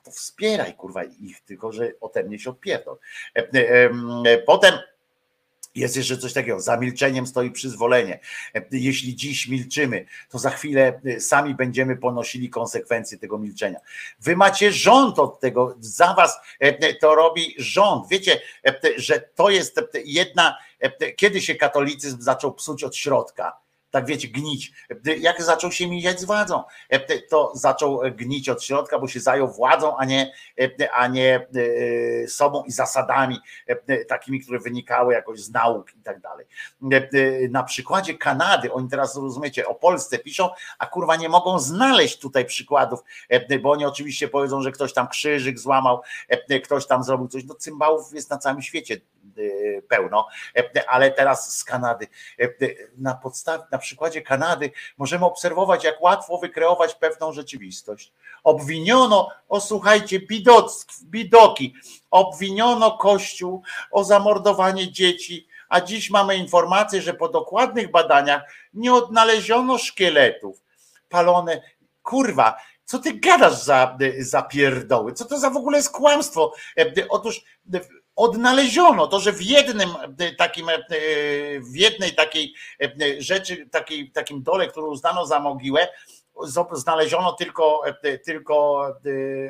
to 0.07 0.11
wspieraj 0.11 0.74
kurwa 0.74 1.05
ich, 1.05 1.41
tylko 1.41 1.73
że 1.73 1.93
ode 2.01 2.24
mnie 2.24 2.39
się 2.39 2.51
odpierdol. 2.51 2.99
Potem 4.47 4.74
jest 5.74 5.97
jeszcze 5.97 6.19
coś 6.19 6.33
takiego, 6.33 6.61
za 6.61 6.77
milczeniem 6.77 7.27
stoi 7.27 7.51
przyzwolenie. 7.51 8.20
Jeśli 8.70 9.16
dziś 9.16 9.49
milczymy, 9.49 10.07
to 10.31 10.39
za 10.39 10.51
chwilę 10.51 11.01
sami 11.19 11.55
będziemy 11.55 11.97
ponosili 11.97 12.51
konsekwencje 12.51 13.19
tego 13.19 13.39
milczenia. 13.39 13.78
Wy 14.20 14.37
macie 14.37 14.73
rząd 14.73 15.19
od 15.19 15.41
tego, 15.41 15.77
za 15.81 16.15
was 16.15 16.39
to 17.01 17.15
robi 17.15 17.55
rząd. 17.59 18.09
Wiecie, 18.09 18.41
że 18.97 19.20
to 19.20 19.51
jest 19.51 19.81
jedna, 20.05 20.59
kiedy 21.16 21.41
się 21.41 21.55
katolicyzm 21.55 22.20
zaczął 22.20 22.55
psuć 22.55 22.85
od 22.85 22.97
środka 22.97 23.66
tak 23.97 24.06
wiecie, 24.06 24.28
gnić. 24.28 24.73
Jak 25.20 25.43
zaczął 25.43 25.73
się 25.73 25.89
mijać 25.89 26.20
z 26.20 26.24
władzą, 26.24 26.62
to 27.28 27.52
zaczął 27.55 28.01
gnić 28.10 28.48
od 28.48 28.64
środka, 28.64 28.98
bo 28.98 29.09
się 29.09 29.20
zajął 29.20 29.48
władzą, 29.48 29.97
a 29.97 30.05
nie, 30.05 30.32
a 30.93 31.06
nie 31.06 31.47
e, 32.24 32.28
sobą 32.28 32.64
i 32.64 32.73
zasadami 32.73 33.39
takimi, 34.09 34.40
które 34.40 34.59
wynikały 34.59 35.14
jakoś 35.14 35.40
z 35.40 35.51
nauk 35.51 35.94
i 35.97 36.02
tak 36.02 36.20
dalej. 36.20 36.47
Na 37.51 37.62
przykładzie 37.62 38.14
Kanady, 38.14 38.73
oni 38.73 38.89
teraz 38.89 39.16
rozumiecie, 39.16 39.66
o 39.66 39.74
Polsce 39.74 40.18
piszą, 40.18 40.48
a 40.78 40.86
kurwa 40.86 41.16
nie 41.16 41.28
mogą 41.28 41.59
znaleźć 41.59 42.18
tutaj 42.18 42.44
przykładów, 42.44 43.01
bo 43.62 43.70
oni 43.70 43.85
oczywiście 43.85 44.28
powiedzą, 44.28 44.62
że 44.62 44.73
ktoś 44.73 44.93
tam 44.93 45.09
krzyżyk 45.09 45.59
złamał, 45.59 46.01
ktoś 46.64 46.86
tam 46.86 47.05
zrobił 47.05 47.28
coś, 47.28 47.44
no 47.44 47.55
cymbałów 47.55 48.12
jest 48.12 48.31
na 48.31 48.39
całym 48.39 48.62
świecie 48.62 49.01
pełno, 49.89 50.29
ale 50.89 51.11
teraz 51.11 51.57
z 51.57 51.65
Kanady. 51.65 52.07
Na 52.99 53.15
podstawie, 53.15 53.65
na 53.71 53.79
przykładzie 53.79 54.23
Kanady 54.23 54.71
możemy 54.99 55.25
obserwować, 55.25 55.85
jak 55.85 56.03
łatwo 56.03 56.39
wykreować 56.39 56.95
pewną 56.95 57.33
rzeczywistość. 57.33 58.13
Obwiniono, 58.45 59.31
o 59.49 59.61
słuchajcie, 59.61 60.21
bidock, 60.21 60.89
bidoki, 61.03 61.75
obwiniono 62.11 62.99
Kościół 62.99 63.63
o 63.91 64.05
zamordowanie 64.05 64.93
dzieci, 64.93 65.49
a 65.69 65.81
dziś 65.81 66.11
mamy 66.11 66.37
informację, 66.37 67.03
że 67.03 67.15
po 67.15 67.29
dokładnych 67.29 67.91
badaniach 67.91 68.43
nie 68.75 68.95
odnaleziono 68.95 69.79
szkieletów. 69.79 70.63
Palone, 71.09 71.63
kurwa, 72.03 72.57
co 72.85 72.99
ty 72.99 73.15
gadasz 73.15 73.55
za, 73.55 73.99
za 74.19 74.43
pierdoły? 74.43 75.13
Co 75.13 75.25
to 75.25 75.39
za 75.39 75.51
w 75.51 75.57
ogóle 75.57 75.77
jest 75.77 75.91
kłamstwo? 75.91 76.53
Otóż 77.09 77.45
odnaleziono 78.17 79.07
to, 79.07 79.21
że 79.21 79.33
w 79.33 79.43
jednym 79.43 79.91
takim, 80.39 80.67
w 81.61 81.77
jednej 81.77 82.15
takiej 82.15 82.55
rzeczy, 83.19 83.69
takiej, 83.71 84.11
takim 84.11 84.43
dole, 84.43 84.69
którą 84.69 84.87
uznano 84.87 85.27
za 85.27 85.41
mogiłę, 85.41 85.89
znaleziono 86.73 87.33
tylko, 87.33 87.83
tylko 88.25 88.87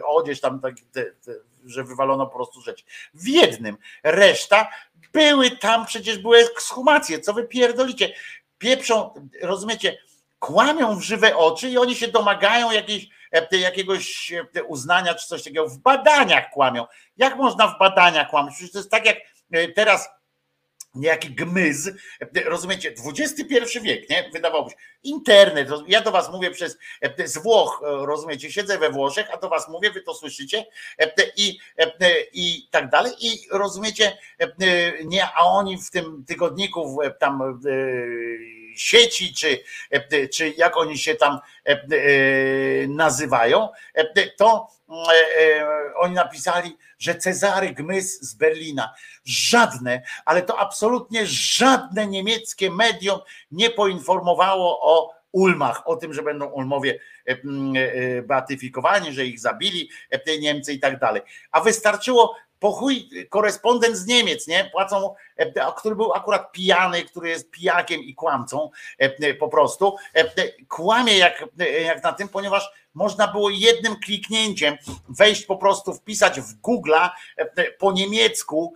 odzież 0.05 0.41
tam, 0.41 0.61
tak, 0.61 0.75
że 1.65 1.85
wywalono 1.85 2.27
po 2.27 2.37
prostu 2.37 2.61
rzeczy. 2.61 2.85
W 3.15 3.29
jednym. 3.29 3.77
Reszta 4.03 4.71
były 5.13 5.51
tam, 5.51 5.87
przecież 5.87 6.19
były 6.19 6.39
ekshumacje. 6.39 7.21
Co 7.21 7.33
wy 7.33 7.45
pierdolicie? 7.45 8.15
Pieprzą, 8.59 9.15
rozumiecie, 9.43 9.99
kłamią 10.47 10.97
w 10.97 11.02
żywe 11.02 11.36
oczy 11.36 11.70
i 11.70 11.78
oni 11.78 11.94
się 11.94 12.09
domagają 12.09 12.70
jakiejś, 12.70 13.09
jakiegoś 13.52 14.32
uznania 14.66 15.14
czy 15.14 15.27
coś 15.28 15.43
takiego. 15.43 15.68
W 15.68 15.78
badaniach 15.78 16.51
kłamią. 16.51 16.86
Jak 17.16 17.36
można 17.36 17.68
w 17.68 17.78
badaniach 17.78 18.31
kłamać? 18.31 18.55
Przecież 18.55 18.73
to 18.73 18.78
jest 18.78 18.90
tak 18.90 19.06
jak 19.06 19.16
teraz 19.74 20.09
niejaki 20.94 21.31
gmyz, 21.31 21.90
rozumiecie, 22.44 22.94
XXI 23.06 23.81
wiek, 23.82 24.10
nie? 24.10 24.31
Wydawałoby 24.32 24.70
się, 24.70 24.77
internet, 25.02 25.68
ja 25.86 26.01
do 26.01 26.10
was 26.10 26.32
mówię 26.32 26.51
przez, 26.51 26.78
z 27.24 27.39
Włoch, 27.39 27.81
rozumiecie, 27.82 28.52
siedzę 28.52 28.78
we 28.78 28.90
Włoszech, 28.90 29.27
a 29.35 29.36
do 29.36 29.48
was 29.48 29.68
mówię, 29.68 29.90
wy 29.90 30.01
to 30.01 30.14
słyszycie 30.14 30.66
i, 31.36 31.59
i 32.32 32.68
tak 32.70 32.90
dalej 32.90 33.12
i 33.20 33.48
rozumiecie, 33.51 34.18
nie, 35.05 35.28
a 35.35 35.40
oni 35.40 35.78
w 35.78 35.90
tym 35.90 36.24
tygodniku 36.24 36.98
tam 37.18 37.60
sieci, 38.77 39.35
czy, 39.35 39.59
czy 40.32 40.55
jak 40.57 40.77
oni 40.77 40.98
się 40.98 41.15
tam 41.15 41.39
nazywają, 42.89 43.69
to 44.36 44.69
oni 45.97 46.15
napisali, 46.15 46.77
że 46.98 47.15
Cezary 47.15 47.70
Gmys 47.70 48.20
z 48.20 48.35
Berlina. 48.35 48.94
Żadne, 49.24 50.03
ale 50.24 50.43
to 50.43 50.59
absolutnie 50.59 51.27
żadne 51.27 52.07
niemieckie 52.07 52.70
medium 52.70 53.20
nie 53.51 53.70
poinformowało 53.70 54.81
o 54.82 55.16
Ulmach, 55.32 55.89
o 55.89 55.97
tym, 55.97 56.15
że 56.15 56.23
będą 56.23 56.47
Ulmowie 56.47 56.98
beatyfikowani, 58.23 59.12
że 59.12 59.24
ich 59.24 59.40
zabili 59.40 59.90
Niemcy 60.40 60.73
i 60.73 60.81
tak 60.81 60.98
dalej. 60.98 61.23
A 61.51 61.61
wystarczyło 61.61 62.36
po 62.59 62.73
chuj 62.73 63.09
korespondent 63.28 63.97
z 63.97 64.07
Niemiec, 64.07 64.47
nie? 64.47 64.70
Płacą, 64.73 65.15
który 65.77 65.97
był 65.97 66.12
akurat 66.12 66.53
pijany, 66.53 67.05
który 67.05 67.28
jest 67.28 67.51
pijakiem 67.51 68.01
i 68.01 68.15
kłamcą 68.15 68.70
po 69.39 69.49
prostu. 69.49 69.97
Kłamie 70.69 71.19
jak, 71.19 71.45
jak 71.85 72.03
na 72.03 72.12
tym, 72.12 72.28
ponieważ 72.28 72.70
można 72.97 73.28
było 73.28 73.51
jednym 73.51 73.97
kliknięciem 73.97 74.77
wejść 75.09 75.47
po 75.47 75.56
prostu, 75.56 75.94
wpisać 75.94 76.40
w 76.40 76.60
Google'a 76.60 77.10
po 77.78 77.93
niemiecku, 77.93 78.74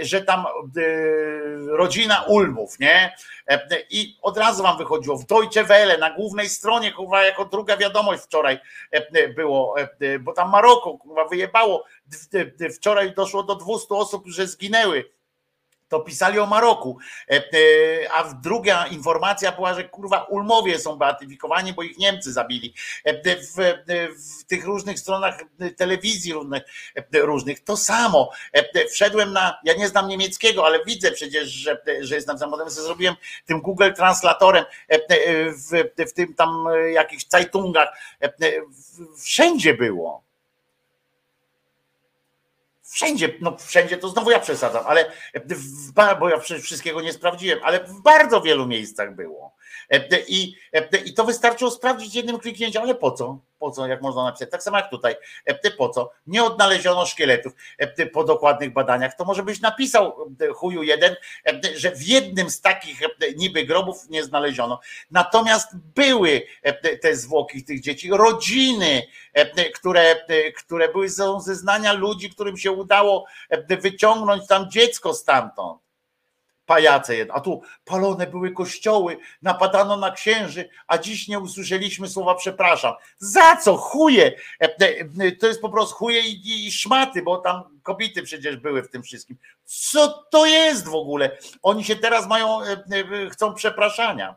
że 0.00 0.22
tam 0.22 0.44
rodzina 1.66 2.22
Ulmów, 2.22 2.78
nie? 2.78 3.14
I 3.90 4.18
od 4.22 4.38
razu 4.38 4.62
wam 4.62 4.78
wychodziło 4.78 5.16
w 5.16 5.26
Deutsche 5.26 5.64
Welle, 5.64 5.98
na 5.98 6.10
głównej 6.10 6.48
stronie, 6.48 6.92
kurwa, 6.92 7.24
jako 7.24 7.44
druga 7.44 7.76
wiadomość 7.76 8.22
wczoraj 8.22 8.58
było, 9.36 9.74
bo 10.20 10.32
tam 10.32 10.50
Maroko, 10.50 10.98
kurwa, 10.98 11.24
wyjebało. 11.28 11.84
Wczoraj 12.76 13.14
doszło 13.14 13.42
do 13.42 13.54
200 13.54 13.94
osób, 13.94 14.24
że 14.26 14.46
zginęły 14.46 15.04
to 15.88 16.00
pisali 16.00 16.38
o 16.38 16.46
Maroku. 16.46 16.98
A 18.14 18.24
druga 18.34 18.86
informacja 18.86 19.52
była, 19.52 19.74
że 19.74 19.84
kurwa 19.84 20.22
Ulmowie 20.22 20.78
są 20.78 20.96
beatyfikowani, 20.96 21.72
bo 21.72 21.82
ich 21.82 21.98
Niemcy 21.98 22.32
zabili. 22.32 22.74
W, 23.26 23.78
w 24.40 24.44
tych 24.44 24.64
różnych 24.64 24.98
stronach 24.98 25.40
telewizji 25.76 26.32
różnych, 26.32 26.62
różnych 27.12 27.64
to 27.64 27.76
samo. 27.76 28.30
Wszedłem 28.90 29.32
na, 29.32 29.58
ja 29.64 29.74
nie 29.74 29.88
znam 29.88 30.08
niemieckiego, 30.08 30.66
ale 30.66 30.84
widzę 30.84 31.12
przecież, 31.12 31.48
że, 31.48 31.82
że 32.00 32.14
jest 32.14 32.26
napisane, 32.26 32.52
potem 32.52 32.70
sobie 32.70 32.86
zrobiłem 32.86 33.14
tym 33.46 33.60
Google 33.60 33.92
Translatorem 33.92 34.64
w, 35.70 35.84
w 36.10 36.12
tym 36.12 36.34
tam 36.34 36.66
jakichś 36.92 37.24
Zeitungach. 37.28 37.88
Wszędzie 39.18 39.74
było. 39.74 40.27
Wszędzie, 42.90 43.34
no 43.40 43.56
wszędzie 43.56 43.96
to 43.96 44.08
znowu 44.08 44.30
ja 44.30 44.40
przesadzam, 44.40 44.84
ale 44.86 45.12
w, 45.34 45.92
bo 45.92 46.28
ja 46.28 46.38
wszystkiego 46.38 47.00
nie 47.00 47.12
sprawdziłem, 47.12 47.58
ale 47.62 47.84
w 47.84 48.02
bardzo 48.02 48.40
wielu 48.40 48.66
miejscach 48.66 49.14
było. 49.14 49.57
I, 50.28 50.54
I 51.04 51.14
to 51.14 51.24
wystarczyło 51.24 51.70
sprawdzić 51.70 52.14
jednym 52.14 52.38
kliknięciem, 52.38 52.82
ale 52.82 52.94
po 52.94 53.10
co? 53.10 53.38
po 53.58 53.70
co, 53.70 53.86
jak 53.86 54.02
można 54.02 54.24
napisać, 54.24 54.50
tak 54.50 54.62
samo 54.62 54.76
jak 54.76 54.90
tutaj, 54.90 55.14
e, 55.44 55.70
po 55.70 55.88
co, 55.88 56.10
nie 56.26 56.44
odnaleziono 56.44 57.06
szkieletów. 57.06 57.52
E, 57.78 58.06
po 58.06 58.24
dokładnych 58.24 58.72
badaniach, 58.72 59.16
to 59.16 59.24
może 59.24 59.42
byś 59.42 59.60
napisał 59.60 60.34
e, 60.40 60.48
chuju 60.48 60.82
jeden, 60.82 61.16
e, 61.46 61.60
że 61.76 61.96
w 61.96 62.02
jednym 62.02 62.50
z 62.50 62.60
takich 62.60 63.02
e, 63.02 63.08
niby 63.36 63.64
grobów 63.64 64.08
nie 64.10 64.24
znaleziono. 64.24 64.80
Natomiast 65.10 65.76
były 65.76 66.42
e, 66.62 66.96
te 66.96 67.16
zwłoki 67.16 67.64
tych 67.64 67.80
dzieci, 67.80 68.10
rodziny, 68.10 69.02
e, 69.32 69.70
które, 69.70 70.02
e, 70.02 70.52
które 70.52 70.88
były 70.88 71.08
zeznania 71.38 71.92
ludzi, 71.92 72.30
którym 72.30 72.56
się 72.56 72.72
udało 72.72 73.24
e, 73.50 73.76
wyciągnąć 73.76 74.46
tam 74.46 74.70
dziecko 74.70 75.14
stamtąd 75.14 75.87
pajace 76.68 77.16
jedno. 77.16 77.34
A 77.34 77.40
tu 77.40 77.62
palone 77.84 78.26
były 78.26 78.52
kościoły, 78.52 79.18
napadano 79.42 79.96
na 79.96 80.10
księży, 80.10 80.68
a 80.86 80.98
dziś 80.98 81.28
nie 81.28 81.40
usłyszeliśmy 81.40 82.08
słowa 82.08 82.34
przepraszam. 82.34 82.94
Za 83.18 83.56
co? 83.56 83.76
Chuje! 83.76 84.32
E, 84.60 84.76
e, 85.20 85.32
To 85.32 85.46
jest 85.46 85.60
po 85.60 85.68
prostu 85.68 85.94
chuje 85.94 86.20
i, 86.20 86.66
i 86.66 86.72
szmaty, 86.72 87.22
bo 87.22 87.36
tam 87.36 87.80
kobiety 87.82 88.22
przecież 88.22 88.56
były 88.56 88.82
w 88.82 88.90
tym 88.90 89.02
wszystkim. 89.02 89.36
Co 89.64 90.08
to 90.08 90.46
jest 90.46 90.88
w 90.88 90.94
ogóle? 90.94 91.38
Oni 91.62 91.84
się 91.84 91.96
teraz 91.96 92.28
mają, 92.28 92.62
e, 92.62 93.30
chcą 93.30 93.54
przepraszania. 93.54 94.36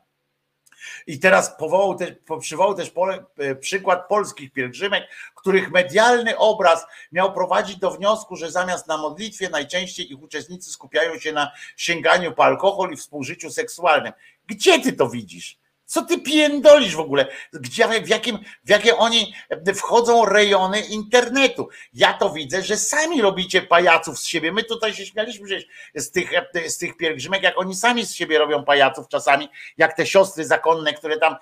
I 1.07 1.19
teraz 1.19 1.57
powołał 1.57 1.95
też, 1.95 2.11
przywołał 2.39 2.75
też 2.75 2.89
pole, 2.89 3.25
e, 3.37 3.55
przykład 3.55 4.07
polskich 4.07 4.51
pielgrzymek, 4.51 5.03
których 5.35 5.71
medialny 5.71 6.37
obraz 6.37 6.85
miał 7.11 7.33
prowadzić 7.33 7.77
do 7.77 7.91
wniosku, 7.91 8.35
że 8.35 8.51
zamiast 8.51 8.87
na 8.87 8.97
modlitwie 8.97 9.49
najczęściej 9.49 10.11
ich 10.11 10.21
uczestnicy 10.21 10.71
skupiają 10.71 11.19
się 11.19 11.31
na 11.31 11.51
sięganiu 11.77 12.31
po 12.31 12.45
alkohol 12.45 12.91
i 12.91 12.97
współżyciu 12.97 13.49
seksualnym. 13.49 14.13
Gdzie 14.47 14.79
ty 14.79 14.93
to 14.93 15.09
widzisz? 15.09 15.60
Co 15.91 16.05
ty 16.05 16.19
pierdolisz 16.19 16.95
w 16.95 16.99
ogóle? 16.99 17.27
Gdzie, 17.53 17.88
w, 17.88 18.07
jakim, 18.07 18.39
w 18.63 18.69
jakie 18.69 18.97
oni 18.97 19.34
wchodzą 19.76 20.26
rejony 20.26 20.81
internetu? 20.81 21.69
Ja 21.93 22.13
to 22.13 22.30
widzę, 22.30 22.61
że 22.61 22.77
sami 22.77 23.22
robicie 23.22 23.61
pajaców 23.61 24.19
z 24.19 24.26
siebie. 24.26 24.51
My 24.51 24.63
tutaj 24.63 24.93
się 24.93 25.05
śmialiśmy 25.05 25.45
przecież 25.45 25.65
z 25.95 26.11
tych, 26.11 26.31
z 26.68 26.77
tych 26.77 26.97
pielgrzymek, 26.97 27.43
jak 27.43 27.59
oni 27.59 27.76
sami 27.76 28.05
z 28.05 28.13
siebie 28.13 28.39
robią 28.39 28.63
pajaców 28.63 29.07
czasami, 29.07 29.49
jak 29.77 29.97
te 29.97 30.05
siostry 30.05 30.45
zakonne, 30.45 30.93
które 30.93 31.18
tam 31.18 31.35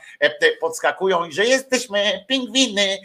podskakują 0.61 1.26
i 1.26 1.34
że 1.34 1.45
jesteśmy 1.45 2.26
pingwiny, 2.27 2.97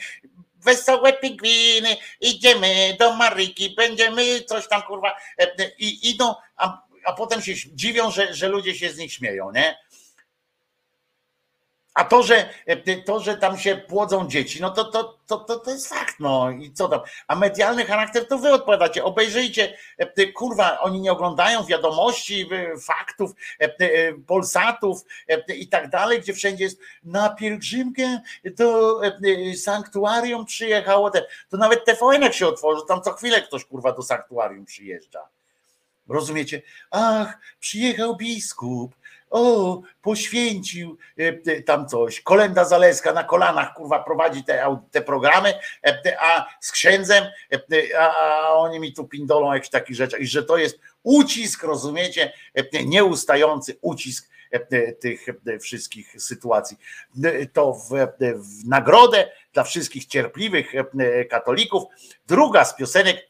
wesołe 0.62 1.12
pingwiny, 1.12 1.96
idziemy 2.20 2.96
do 2.98 3.16
Maryki, 3.16 3.74
będziemy 3.76 4.40
coś 4.40 4.68
tam 4.68 4.82
kurwa 4.82 5.16
i 5.78 6.10
idą, 6.10 6.34
a, 6.56 6.82
a 7.04 7.12
potem 7.12 7.42
się 7.42 7.52
dziwią, 7.72 8.10
że, 8.10 8.34
że 8.34 8.48
ludzie 8.48 8.74
się 8.74 8.90
z 8.90 8.98
nich 8.98 9.12
śmieją, 9.12 9.52
nie? 9.52 9.83
A 11.94 12.04
to, 12.04 12.22
że 12.22 12.48
to, 13.04 13.20
że 13.20 13.36
tam 13.36 13.58
się 13.58 13.76
płodzą 13.76 14.28
dzieci, 14.28 14.60
no 14.60 14.70
to, 14.70 14.84
to, 14.84 15.18
to, 15.26 15.38
to, 15.38 15.58
to 15.58 15.70
jest 15.70 15.88
fakt, 15.88 16.20
no 16.20 16.50
i 16.50 16.72
co 16.72 16.88
tam. 16.88 17.00
A 17.28 17.34
medialny 17.34 17.84
charakter 17.84 18.28
to 18.28 18.38
wy 18.38 18.52
odpowiadacie. 18.52 19.04
Obejrzyjcie, 19.04 19.76
kurwa, 20.34 20.80
oni 20.80 21.00
nie 21.00 21.12
oglądają 21.12 21.64
wiadomości, 21.64 22.48
faktów, 22.80 23.30
polsatów 24.26 25.04
i 25.56 25.68
tak 25.68 25.90
dalej, 25.90 26.20
gdzie 26.20 26.34
wszędzie 26.34 26.64
jest 26.64 26.80
na 27.04 27.28
pielgrzymkę 27.28 28.20
do 28.44 29.00
sanktuarium 29.56 30.46
przyjechało. 30.46 31.10
To 31.50 31.56
nawet 31.56 31.84
TVN 31.84 32.32
się 32.32 32.46
otworzy, 32.46 32.82
tam 32.88 33.02
co 33.02 33.12
chwilę 33.12 33.42
ktoś 33.42 33.64
kurwa 33.64 33.92
do 33.92 34.02
sanktuarium 34.02 34.64
przyjeżdża. 34.64 35.28
Rozumiecie? 36.08 36.62
Ach, 36.90 37.38
przyjechał 37.60 38.16
biskup, 38.16 38.94
o, 39.34 39.82
poświęcił 40.02 40.98
e, 41.16 41.62
tam 41.62 41.88
coś. 41.88 42.20
Kolenda 42.20 42.64
Zaleska 42.64 43.12
na 43.12 43.24
kolanach, 43.24 43.74
kurwa, 43.74 44.02
prowadzi 44.02 44.44
te, 44.44 44.76
te 44.90 45.02
programy, 45.02 45.54
e, 45.86 46.16
a 46.20 46.46
z 46.60 46.72
księdzem, 46.72 47.24
e, 47.52 47.98
a, 47.98 48.16
a 48.18 48.48
oni 48.48 48.80
mi 48.80 48.92
tu 48.92 49.04
pindolą 49.08 49.52
jakieś 49.52 49.70
takie 49.70 49.94
rzeczy. 49.94 50.18
I 50.18 50.26
że 50.26 50.42
to 50.42 50.56
jest 50.56 50.78
ucisk, 51.02 51.62
rozumiecie, 51.62 52.32
nieustający 52.86 53.78
ucisk 53.80 54.28
tych 55.00 55.26
wszystkich 55.60 56.22
sytuacji. 56.22 56.76
To 57.52 57.72
w, 57.72 57.90
w 58.34 58.68
nagrodę 58.68 59.30
dla 59.52 59.64
wszystkich 59.64 60.06
cierpliwych 60.06 60.72
katolików. 61.30 61.82
Druga 62.26 62.64
z 62.64 62.76
piosenek, 62.76 63.28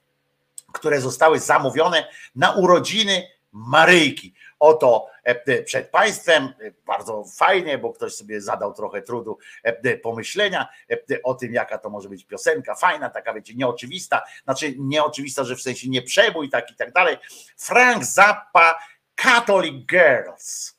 które 0.73 1.01
zostały 1.01 1.41
zamówione 1.41 2.09
na 2.35 2.53
urodziny 2.53 3.29
Maryjki. 3.53 4.35
Oto 4.65 5.07
przed 5.65 5.91
Państwem, 5.91 6.53
bardzo 6.87 7.25
fajnie, 7.37 7.79
bo 7.79 7.93
ktoś 7.93 8.15
sobie 8.15 8.41
zadał 8.41 8.75
trochę 8.75 9.03
trudu 9.03 9.39
pomyślenia 10.03 10.69
o 11.25 11.35
tym, 11.35 11.55
jaka 11.55 11.79
to 11.79 11.91
może 11.91 12.09
być 12.09 12.25
piosenka, 12.25 12.75
fajna, 12.75 13.11
taka 13.11 13.35
wiecie, 13.35 13.55
nieoczywista, 13.55 14.23
znaczy 14.45 14.75
nieoczywista, 14.79 15.45
że 15.45 15.57
w 15.57 15.63
sensie 15.63 15.89
nie 15.89 16.03
przebój 16.03 16.51
tak 16.51 16.71
i 16.71 16.77
tak 16.77 16.93
dalej. 16.93 17.17
Frank 17.57 18.05
Zappa, 18.05 18.79
Catholic 19.15 19.87
Girls. 19.87 20.75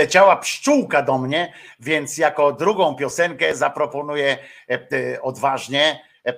przyleciała 0.00 0.36
pszczółka 0.36 1.02
do 1.02 1.18
mnie, 1.18 1.52
więc 1.80 2.18
jako 2.18 2.52
drugą 2.52 2.94
piosenkę 2.94 3.56
zaproponuję 3.56 4.38
e, 4.70 4.74
e, 4.92 5.22
odważnie 5.22 6.00
e, 6.24 6.34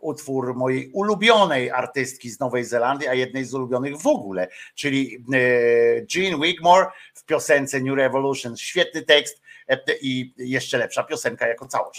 utwór 0.00 0.54
mojej 0.54 0.90
ulubionej 0.92 1.70
artystki 1.70 2.30
z 2.30 2.40
Nowej 2.40 2.64
Zelandii, 2.64 3.08
a 3.08 3.14
jednej 3.14 3.44
z 3.44 3.54
ulubionych 3.54 3.98
w 3.98 4.06
ogóle, 4.06 4.48
czyli 4.74 5.24
Jean 6.14 6.40
Wigmore 6.40 6.86
w 7.14 7.24
piosence 7.24 7.80
New 7.80 7.96
Revolution. 7.96 8.56
Świetny 8.56 9.02
tekst 9.02 9.42
i 10.00 10.32
jeszcze 10.36 10.78
lepsza 10.78 11.04
piosenka 11.04 11.48
jako 11.48 11.66
całość. 11.66 11.98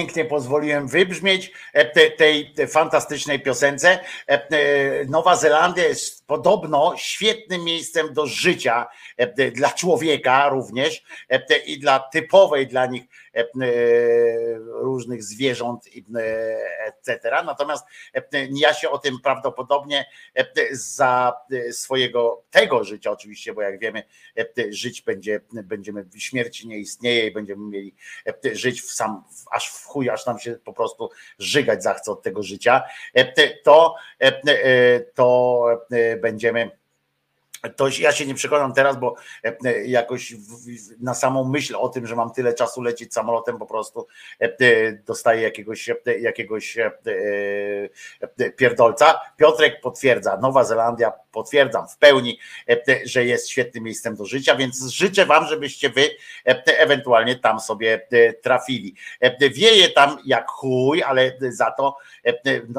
Pięknie 0.00 0.24
pozwoliłem 0.24 0.88
wybrzmieć 0.88 1.52
e, 1.72 1.84
te- 1.84 2.10
tej, 2.10 2.52
tej 2.52 2.68
fantastycznej 2.68 3.40
piosence. 3.40 3.98
E, 4.28 4.32
e, 4.32 5.04
Nowa 5.04 5.36
Zelandia 5.36 5.84
jest 5.84 6.26
podobno 6.26 6.94
świetnym 6.96 7.64
miejscem 7.64 8.14
do 8.14 8.26
życia 8.26 8.86
dla 9.52 9.70
człowieka 9.70 10.48
również 10.48 11.02
i 11.66 11.78
dla 11.78 11.98
typowej 11.98 12.66
dla 12.66 12.86
nich 12.86 13.02
różnych 14.66 15.22
zwierząt 15.22 15.84
e, 16.16 16.86
etc. 16.86 17.30
Natomiast 17.44 17.86
e, 18.14 18.22
ja 18.50 18.74
się 18.74 18.90
o 18.90 18.98
tym 18.98 19.20
prawdopodobnie 19.20 20.06
e, 20.34 20.46
za 20.72 21.32
e, 21.52 21.72
swojego 21.72 22.42
tego 22.50 22.84
życia 22.84 23.10
oczywiście, 23.10 23.54
bo 23.54 23.62
jak 23.62 23.78
wiemy, 23.78 24.02
e, 24.38 24.46
żyć 24.68 25.02
będzie, 25.02 25.40
będziemy, 25.52 26.04
śmierci 26.16 26.68
nie 26.68 26.78
istnieje 26.78 27.26
i 27.26 27.32
będziemy 27.32 27.64
mieli 27.64 27.94
e, 28.26 28.54
żyć 28.54 28.82
w 28.82 28.92
sam, 28.92 29.24
aż 29.50 29.68
w 29.68 29.84
chuj, 29.84 30.10
aż 30.10 30.26
nam 30.26 30.38
się 30.38 30.56
po 30.64 30.72
prostu 30.72 31.10
żygać 31.38 31.82
zachce 31.82 32.12
od 32.12 32.22
tego 32.22 32.42
życia, 32.42 32.82
e, 33.14 33.48
to, 33.62 33.94
e, 34.20 34.42
e, 34.44 35.00
to 35.00 35.66
e, 35.90 36.16
będziemy 36.16 36.79
to 37.76 37.88
ja 37.98 38.12
się 38.12 38.26
nie 38.26 38.34
przekonam 38.34 38.72
teraz, 38.74 38.96
bo 38.96 39.14
e, 39.44 39.84
jakoś 39.86 40.34
w- 40.34 40.38
w- 40.38 41.02
na 41.02 41.14
samą 41.14 41.44
myśl 41.44 41.76
o 41.76 41.88
tym, 41.88 42.06
że 42.06 42.16
mam 42.16 42.32
tyle 42.32 42.54
czasu 42.54 42.82
lecieć 42.82 43.14
samolotem, 43.14 43.58
po 43.58 43.66
prostu 43.66 44.06
e, 44.40 44.44
e, 44.44 44.92
dostaję 44.92 45.42
jakiegoś, 45.42 45.88
e, 45.88 45.94
jakiegoś 46.20 46.78
e, 46.78 46.90
e, 48.40 48.50
pierdolca. 48.50 49.20
Piotrek 49.36 49.80
potwierdza, 49.80 50.36
Nowa 50.36 50.64
Zelandia 50.64 51.12
potwierdzam 51.32 51.88
w 51.88 51.96
pełni, 51.98 52.38
e, 52.68 52.76
że 53.04 53.24
jest 53.24 53.48
świetnym 53.50 53.84
miejscem 53.84 54.16
do 54.16 54.24
życia, 54.24 54.56
więc 54.56 54.82
życzę 54.86 55.26
wam, 55.26 55.46
żebyście 55.46 55.90
wy 55.90 56.10
e, 56.46 56.78
ewentualnie 56.78 57.36
tam 57.36 57.60
sobie 57.60 58.06
e, 58.12 58.32
trafili. 58.32 58.94
E, 59.20 59.50
Wieje 59.50 59.88
tam 59.88 60.18
jak 60.24 60.50
chuj, 60.50 61.02
ale 61.02 61.32
za 61.48 61.70
to, 61.70 61.96
e, 62.19 62.19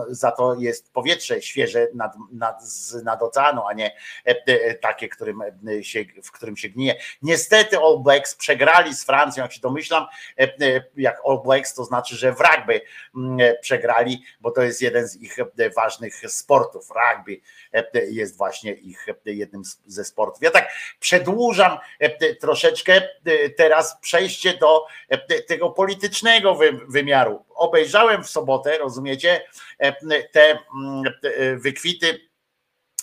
za 0.09 0.31
to 0.31 0.55
jest 0.55 0.93
powietrze 0.93 1.41
świeże 1.41 1.87
nad, 1.93 2.13
nad, 2.31 2.61
nad 3.03 3.21
oceanu, 3.21 3.67
a 3.67 3.73
nie 3.73 3.95
e, 4.27 4.43
e, 4.45 4.75
takie, 4.75 5.09
którym 5.09 5.41
e, 5.41 5.83
się, 5.83 6.05
w 6.23 6.31
którym 6.31 6.57
się 6.57 6.69
gnije. 6.69 6.95
Niestety 7.21 7.77
All 7.77 7.99
Blacks 8.03 8.35
przegrali 8.35 8.95
z 8.95 9.03
Francją, 9.03 9.43
jak 9.43 9.53
się 9.53 9.61
domyślam, 9.61 10.05
e, 10.39 10.43
e, 10.43 10.83
jak 10.97 11.21
All 11.27 11.41
Blacks 11.43 11.73
to 11.73 11.83
znaczy, 11.83 12.15
że 12.15 12.33
w 12.33 12.39
rugby 12.39 12.81
mm, 13.15 13.39
e, 13.39 13.55
przegrali, 13.57 14.23
bo 14.41 14.51
to 14.51 14.61
jest 14.61 14.81
jeden 14.81 15.07
z 15.07 15.15
ich 15.15 15.39
e, 15.39 15.69
ważnych 15.69 16.31
sportów. 16.31 16.89
Rugby 16.89 17.41
e, 17.73 18.05
jest 18.05 18.37
właśnie 18.37 18.73
ich 18.73 19.05
e, 19.09 19.31
jednym 19.31 19.61
ze 19.85 20.05
sportów. 20.05 20.41
Ja 20.41 20.51
tak 20.51 20.69
przedłużam 20.99 21.77
e, 21.99 22.35
troszeczkę 22.35 22.93
e, 23.25 23.49
teraz 23.49 23.97
przejście 24.01 24.57
do 24.57 24.85
e, 25.09 25.41
tego 25.41 25.69
politycznego 25.69 26.55
wy- 26.55 26.79
wymiaru. 26.87 27.45
Obejrzałem 27.61 28.23
w 28.23 28.29
sobotę, 28.29 28.77
rozumiecie, 28.77 29.41
e, 29.79 29.93
te 30.27 30.49
mm, 30.49 31.03
e, 31.23 31.55
wykwity 31.55 32.19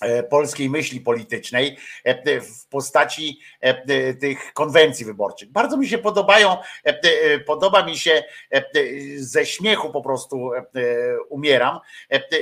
e, 0.00 0.22
polskiej 0.22 0.70
myśli 0.70 1.00
politycznej 1.00 1.76
w 2.24 2.68
postaci 2.68 3.40
tych 4.20 4.52
konwencji 4.52 5.04
wyborczych. 5.06 5.52
Bardzo 5.52 5.76
mi 5.76 5.88
się 5.88 5.98
podobają, 5.98 6.56
podoba 7.46 7.84
mi 7.84 7.98
się 7.98 8.24
ze 9.16 9.46
śmiechu 9.46 9.90
po 9.90 10.02
prostu 10.02 10.50
umieram, 11.28 11.80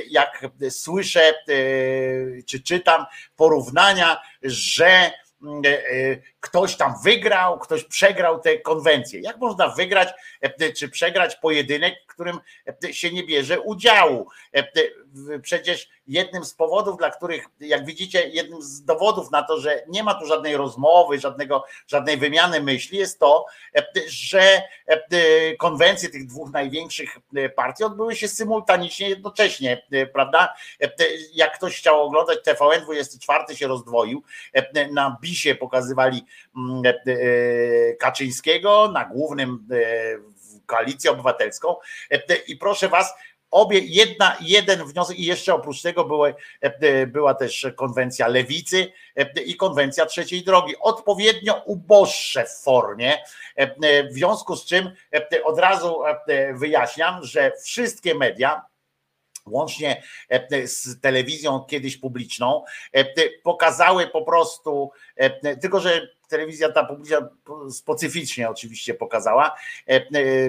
jak 0.09 0.45
słyszę 0.69 1.33
czy 2.45 2.63
czytam 2.63 3.05
porównania, 3.35 4.21
że 4.41 5.11
ktoś 6.39 6.77
tam 6.77 6.93
wygrał, 7.03 7.59
ktoś 7.59 7.83
przegrał 7.83 8.39
te 8.39 8.57
konwencje. 8.57 9.19
Jak 9.19 9.37
można 9.37 9.67
wygrać 9.67 10.09
e, 10.41 10.73
czy 10.73 10.89
przegrać 10.89 11.35
pojedynek, 11.35 11.95
w 12.03 12.13
którym 12.13 12.39
e, 12.83 12.93
się 12.93 13.11
nie 13.11 13.23
bierze 13.23 13.59
udziału? 13.59 14.27
E, 14.53 14.67
Przecież 15.41 15.89
jednym 16.07 16.45
z 16.45 16.53
powodów, 16.53 16.97
dla 16.97 17.11
których, 17.11 17.45
jak 17.59 17.85
widzicie, 17.85 18.29
jednym 18.29 18.61
z 18.61 18.83
dowodów 18.85 19.31
na 19.31 19.43
to, 19.43 19.59
że 19.59 19.83
nie 19.87 20.03
ma 20.03 20.13
tu 20.13 20.25
żadnej 20.25 20.57
rozmowy, 20.57 21.19
żadnego, 21.19 21.63
żadnej 21.87 22.17
wymiany 22.17 22.61
myśli, 22.61 22.97
jest 22.97 23.19
to, 23.19 23.45
e, 23.75 23.85
że 24.07 24.61
e, 24.87 25.55
konwencje 25.55 26.09
tych 26.09 26.27
dwóch 26.27 26.51
największych 26.51 27.17
e, 27.35 27.49
partii 27.49 27.83
odbyły 27.83 28.15
się 28.15 28.27
symultanicznie, 28.27 29.09
jednocześnie, 29.09 29.85
e, 29.91 30.05
prawda? 30.05 30.53
E, 30.81 30.89
Jak 31.33 31.55
ktoś 31.55 31.77
chciał 31.77 32.01
oglądać 32.01 32.39
TVN 32.43 32.81
24 32.83 33.55
się 33.55 33.67
rozdwoił, 33.67 34.23
e, 34.53 34.87
na 34.91 35.17
bisie 35.37 35.55
pokazywali 35.55 36.25
mm, 36.57 36.81
e, 36.85 36.89
e, 36.89 37.93
Kaczyńskiego, 37.93 38.91
na 38.93 39.05
głównym 39.05 39.67
e, 39.71 39.77
koalicję 40.65 41.11
obywatelską. 41.11 41.75
I 42.47 42.55
proszę 42.55 42.89
was, 42.89 43.13
obie, 43.51 43.79
jedna, 43.79 44.37
jeden 44.41 44.83
wniosek 44.83 45.19
i 45.19 45.25
jeszcze 45.25 45.53
oprócz 45.53 45.81
tego 45.81 46.05
były, 46.05 46.35
była 47.07 47.33
też 47.33 47.67
konwencja 47.75 48.27
lewicy 48.27 48.91
i 49.45 49.55
konwencja 49.55 50.05
trzeciej 50.05 50.43
drogi, 50.43 50.73
odpowiednio 50.79 51.61
uboższe 51.65 52.45
w 52.45 52.63
formie, 52.63 53.17
w 54.11 54.13
związku 54.13 54.55
z 54.55 54.65
czym 54.65 54.91
od 55.43 55.59
razu 55.59 55.99
wyjaśniam, 56.53 57.23
że 57.23 57.51
wszystkie 57.63 58.15
media, 58.15 58.65
łącznie 59.49 60.03
e, 60.29 60.67
z 60.67 61.01
telewizją 61.01 61.59
kiedyś 61.59 61.97
publiczną, 61.97 62.63
e, 62.93 63.05
pokazały 63.43 64.07
po 64.07 64.21
prostu, 64.21 64.91
e, 65.15 65.55
tylko 65.55 65.79
że 65.79 66.07
telewizja 66.27 66.71
ta 66.71 66.83
publiczna 66.83 67.29
specyficznie 67.71 68.49
oczywiście 68.49 68.93
pokazała. 68.93 69.55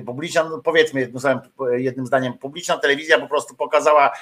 Publiczna, 0.07 0.45
no 0.45 0.59
powiedzmy 0.65 1.01
jednym 1.01 1.21
zdaniem, 1.21 1.41
jednym 1.71 2.07
zdaniem, 2.07 2.39
publiczna 2.39 2.79
telewizja 2.79 3.21
po 3.21 3.29
prostu 3.29 3.55
pokazała 3.55 4.13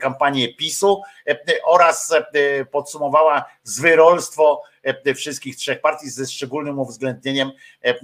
kampanię 0.00 0.54
PiSu 0.54 1.02
oraz 1.64 2.14
podsumowała 2.70 3.44
zwyrolstwo 3.62 4.62
wszystkich 5.14 5.56
trzech 5.56 5.80
partii 5.80 6.10
ze 6.10 6.26
szczególnym 6.26 6.78
uwzględnieniem 6.78 7.52
e, 7.84 7.88
e, 7.88 7.94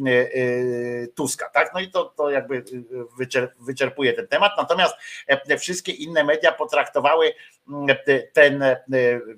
Tuska. 1.06 1.48
Tak? 1.48 1.70
No 1.74 1.80
i 1.80 1.90
to, 1.90 2.04
to 2.04 2.30
jakby 2.30 2.56
e, 2.56 2.60
wyczer- 3.22 3.48
wyczerpuje 3.60 4.12
ten 4.12 4.26
temat. 4.28 4.52
Natomiast 4.58 4.94
e, 5.26 5.58
wszystkie 5.58 5.92
inne 5.92 6.24
media 6.24 6.52
potraktowały 6.52 7.32
mm, 7.68 7.86
te- 8.06 8.22
ten 8.22 8.62
e, 8.62 8.76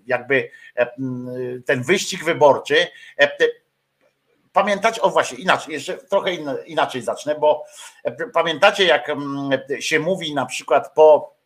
jakby 0.06 0.51
e, 0.77 0.93
mm, 0.98 1.62
ten 1.62 1.82
wyścig 1.82 2.24
wyborczy. 2.24 2.86
e, 3.20 3.28
Pamiętacie, 4.52 5.02
o 5.02 5.10
właśnie, 5.10 5.39
inaczej, 5.39 5.74
jeszcze 5.74 5.98
trochę 5.98 6.31
inaczej 6.66 7.02
zacznę, 7.02 7.35
bo 7.35 7.64
e, 8.05 8.12
pamiętacie, 8.28 8.85
jak 8.85 9.10
mm, 9.10 9.51
się 9.81 9.98
mówi 10.01 10.35
na 10.35 10.47
przykład 10.47 10.94
po 10.94 11.35
e, 11.40 11.41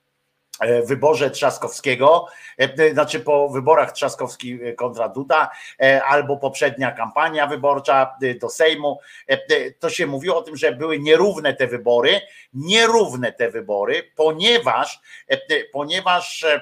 wyborze 0.84 1.30
Trzaskowskiego, 1.30 2.26
e, 2.58 2.92
znaczy 2.92 3.20
po 3.20 3.48
wyborach 3.48 3.92
Trzaskowski 3.92 4.58
kontra 4.76 5.08
Duda, 5.08 5.50
e, 5.80 6.04
albo 6.04 6.36
poprzednia 6.36 6.92
kampania 6.92 7.46
wyborcza 7.46 8.16
e, 8.22 8.34
do 8.34 8.48
Sejmu, 8.48 8.98
e, 9.30 9.32
e, 9.32 9.70
to 9.70 9.90
się 9.90 10.06
mówiło 10.06 10.36
o 10.36 10.42
tym, 10.42 10.56
że 10.56 10.72
były 10.72 10.98
nierówne 10.98 11.54
te 11.54 11.66
wybory, 11.66 12.20
nierówne 12.54 13.32
te 13.32 13.50
wybory, 13.50 14.12
ponieważ, 14.16 15.00
e, 15.30 15.34
e, 15.34 15.38
ponieważ 15.72 16.44
e, 16.44 16.60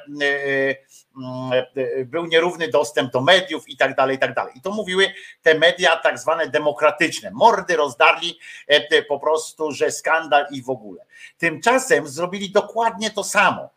e, 1.53 1.67
e, 1.77 2.05
był 2.05 2.27
nierówny 2.27 2.69
dostęp 2.69 3.13
do 3.13 3.21
mediów 3.21 3.69
i 3.69 3.77
tak 3.77 3.97
dalej, 3.97 4.17
i 4.17 4.19
tak 4.19 4.35
dalej. 4.35 4.53
I 4.57 4.61
to 4.61 4.71
mówiły 4.71 5.13
te 5.43 5.59
media 5.59 5.97
tak 5.97 6.19
zwane 6.19 6.47
demokratyczne. 6.47 7.31
Mordy 7.31 7.77
rozdarli 7.77 8.39
e, 8.69 8.89
e, 8.91 9.03
po 9.03 9.21
prostu, 9.21 9.73
że 9.73 9.91
skandal 9.91 10.47
i 10.51 10.63
w 10.63 10.71
ogóle. 10.71 11.05
Tymczasem 11.39 12.09
zrobili 12.09 12.51
dokładnie 12.51 13.11
to 13.11 13.25
samo 13.25 13.63
e, 13.63 13.69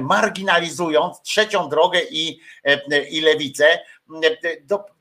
marginalizując 0.00 1.22
trzecią 1.22 1.68
drogę 1.68 2.00
i, 2.10 2.40
e, 2.64 3.08
i 3.08 3.20
lewicę. 3.20 3.66
E, 4.24 4.56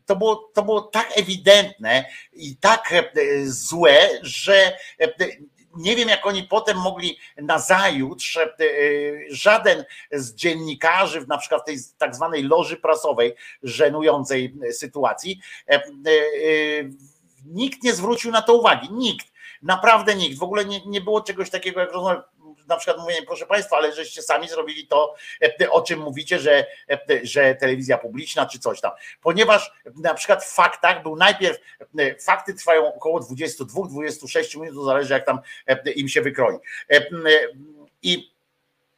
To, 0.06 0.16
było, 0.16 0.52
to 0.54 0.64
było 0.64 0.82
tak 0.82 1.18
ewidentne 1.18 2.06
i 2.34 2.58
tak 2.58 2.92
e, 2.92 3.12
złe, 3.46 4.10
że 4.22 4.78
e, 5.00 5.08
nie 5.76 5.96
wiem, 5.96 6.10
jak 6.10 6.26
oni 6.26 6.44
potem 6.44 6.78
mogli 6.78 7.18
na 7.38 7.60
zajutrz, 7.60 8.38
e, 8.38 8.50
żaden 9.30 9.86
z 10.12 10.36
dziennikarzy, 10.36 11.26
na 11.28 11.38
przykład 11.38 11.66
tej 11.66 11.78
tak 11.98 12.16
zwanej 12.16 12.44
loży 12.44 12.78
prasowej, 12.78 13.36
żenującej 13.64 14.56
sytuacji, 14.72 15.40
e, 15.68 15.74
e, 15.74 15.80
e, 15.80 15.84
nikt 17.46 17.84
nie 17.84 17.94
zwrócił 17.94 18.32
na 18.32 18.42
to 18.42 18.54
uwagi. 18.54 18.88
Nikt. 18.92 19.28
Naprawdę 19.62 20.16
nikt. 20.16 20.38
W 20.40 20.44
ogóle 20.44 20.66
nie, 20.66 20.86
nie 20.86 21.02
było 21.02 21.22
czegoś 21.22 21.50
takiego 21.50 21.80
jak 21.80 21.92
rozmowa 21.92 22.33
na 22.68 22.78
przykład 22.78 22.98
mówię, 22.98 23.16
proszę 23.28 23.46
Państwa, 23.46 23.78
ale 23.78 23.94
żeście 23.94 24.22
sami 24.22 24.50
zrobili 24.50 24.88
to, 24.88 25.16
e, 25.62 25.70
o 25.70 25.82
czym 25.82 26.00
mówicie, 26.00 26.40
że, 26.40 26.66
e, 26.90 27.00
że 27.24 27.56
telewizja 27.56 27.98
publiczna 27.98 28.46
czy 28.46 28.60
coś 28.60 28.82
tam. 28.82 28.92
Ponieważ 29.22 29.72
na 29.96 30.14
przykład 30.14 30.44
w 30.44 30.54
faktach 30.54 31.04
był 31.04 31.16
najpierw, 31.16 31.58
e, 32.00 32.16
fakty 32.20 32.54
trwają 32.54 32.94
około 32.94 33.20
22-26 33.20 34.60
minut, 34.60 34.76
to 34.76 34.84
zależy 34.84 35.14
jak 35.14 35.26
tam 35.26 35.40
e, 35.68 35.92
im 35.92 36.10
się 36.10 36.22
wykroi. 36.22 36.56
E, 36.56 36.96
e, 36.96 37.04
I 38.02 38.34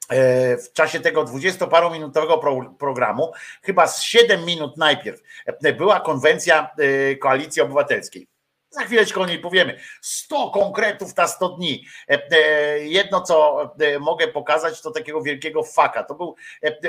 e, 0.09 0.57
w 0.57 0.73
czasie 0.73 0.99
tego 0.99 1.23
dwudziestoparominutowego 1.23 2.37
pro, 2.37 2.75
programu, 2.79 3.31
chyba 3.61 3.87
z 3.87 4.01
7 4.01 4.45
minut 4.45 4.77
najpierw 4.77 5.21
e, 5.45 5.73
była 5.73 5.99
konwencja 5.99 6.69
e, 6.77 7.15
Koalicji 7.15 7.61
Obywatelskiej 7.61 8.34
Za 8.75 8.83
chwileczkę 8.83 9.21
o 9.21 9.25
niej 9.25 9.39
powiemy. 9.39 9.79
100 10.01 10.49
konkretów 10.49 11.17
na 11.17 11.27
100 11.27 11.49
dni. 11.49 11.85
E, 12.09 12.27
e, 12.31 12.79
Jedno, 12.79 13.21
co 13.21 13.69
e, 13.79 13.99
mogę 13.99 14.27
pokazać, 14.27 14.81
to 14.81 14.91
takiego 14.91 15.21
wielkiego 15.21 15.63
faka. 15.63 16.03
To 16.03 16.15
był, 16.15 16.35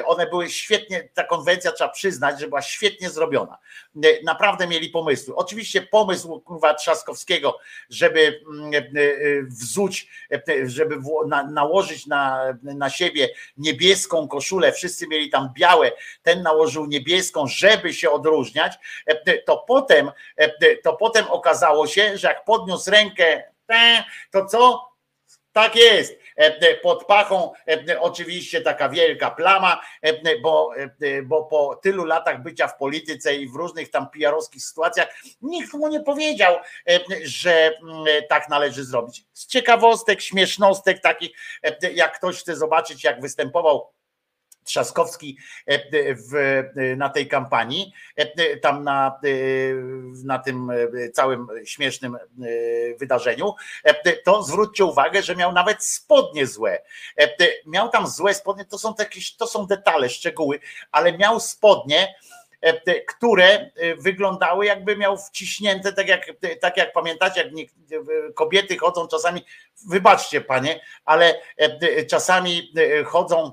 one 0.04 0.26
były 0.26 0.50
świetnie, 0.50 1.08
ta 1.14 1.24
konwencja 1.24 1.72
trzeba 1.72 1.90
przyznać, 1.90 2.40
że 2.40 2.48
była 2.48 2.62
świetnie 2.62 3.10
zrobiona. 3.10 3.58
Naprawdę 4.24 4.66
mieli 4.66 4.90
pomysły. 4.90 5.36
Oczywiście 5.36 5.82
pomysł 5.82 6.40
kurwa 6.40 6.74
Trzaskowskiego, 6.74 7.58
żeby 7.90 8.40
mm, 8.48 8.72
wzuć, 9.48 10.10
żeby 10.64 10.96
nałożyć 11.50 12.06
na, 12.06 12.42
na 12.62 12.90
siebie 12.90 13.28
niebieską 13.56 14.28
koszulę, 14.28 14.72
wszyscy 14.72 15.06
mieli 15.06 15.30
tam 15.30 15.48
białe, 15.54 15.92
ten 16.22 16.42
nałożył 16.42 16.86
niebieską, 16.86 17.46
żeby 17.46 17.94
się 17.94 18.10
odróżniać, 18.10 18.78
to 19.44 19.64
potem, 19.68 20.10
to 20.82 20.92
potem 20.92 21.26
okazało 21.30 21.75
się, 21.86 22.18
że 22.18 22.28
jak 22.28 22.44
podniósł 22.44 22.90
rękę, 22.90 23.42
to 24.30 24.46
co? 24.46 24.88
Tak 25.52 25.76
jest. 25.76 26.18
Pod 26.82 27.04
pachą 27.04 27.52
oczywiście 28.00 28.60
taka 28.60 28.88
wielka 28.88 29.30
plama, 29.30 29.80
bo, 30.42 30.70
bo 31.24 31.44
po 31.44 31.76
tylu 31.82 32.04
latach 32.04 32.42
bycia 32.42 32.68
w 32.68 32.76
polityce 32.76 33.36
i 33.36 33.48
w 33.48 33.54
różnych 33.54 33.90
tam 33.90 34.06
PR-owskich 34.10 34.64
sytuacjach 34.64 35.08
nikt 35.42 35.74
mu 35.74 35.88
nie 35.88 36.00
powiedział, 36.00 36.56
że 37.22 37.76
mm, 37.82 38.04
tak 38.28 38.48
należy 38.48 38.84
zrobić. 38.84 39.24
Z 39.32 39.46
ciekawostek, 39.46 40.20
śmiesznostek 40.20 41.00
takich, 41.00 41.30
jak 41.94 42.16
ktoś 42.16 42.40
chce 42.40 42.56
zobaczyć, 42.56 43.04
jak 43.04 43.20
występował 43.20 43.88
Trzaskowski 44.66 45.38
e, 45.66 45.78
w, 46.14 46.62
na 46.96 47.08
tej 47.08 47.28
kampanii, 47.28 47.92
e, 48.16 48.56
tam 48.56 48.84
na, 48.84 49.20
e, 49.24 49.28
na 50.24 50.38
tym 50.38 50.70
e, 50.70 51.10
całym 51.10 51.46
śmiesznym 51.64 52.14
e, 52.16 52.18
wydarzeniu, 52.98 53.54
e, 53.84 54.16
to 54.16 54.42
zwróćcie 54.42 54.84
uwagę, 54.84 55.22
że 55.22 55.36
miał 55.36 55.52
nawet 55.52 55.84
spodnie 55.84 56.46
złe. 56.46 56.82
E, 57.18 57.28
Miał 57.66 57.88
tam 57.88 58.06
złe 58.06 58.34
spodnie, 58.34 58.64
to 58.64 58.78
są 58.78 58.94
jakieś, 58.98 59.36
to 59.36 59.46
są 59.46 59.66
detale, 59.66 60.08
szczegóły, 60.08 60.60
ale 60.92 61.18
miał 61.18 61.40
spodnie, 61.40 62.14
e, 62.60 63.00
które 63.00 63.46
e, 63.46 63.70
wyglądały 63.96 64.66
jakby 64.66 64.96
miał 64.96 65.18
wciśnięte, 65.18 65.92
tak 65.92 66.08
jak, 66.08 66.26
tak 66.60 66.76
jak 66.76 66.92
pamiętacie, 66.92 67.52
jak 67.52 67.68
kobiety 68.34 68.78
chodzą 68.78 69.08
czasami, 69.08 69.44
wybaczcie 69.88 70.40
panie, 70.40 70.80
ale 71.04 71.40
e, 71.56 72.06
czasami 72.06 72.72
e, 72.76 73.04
chodzą 73.04 73.52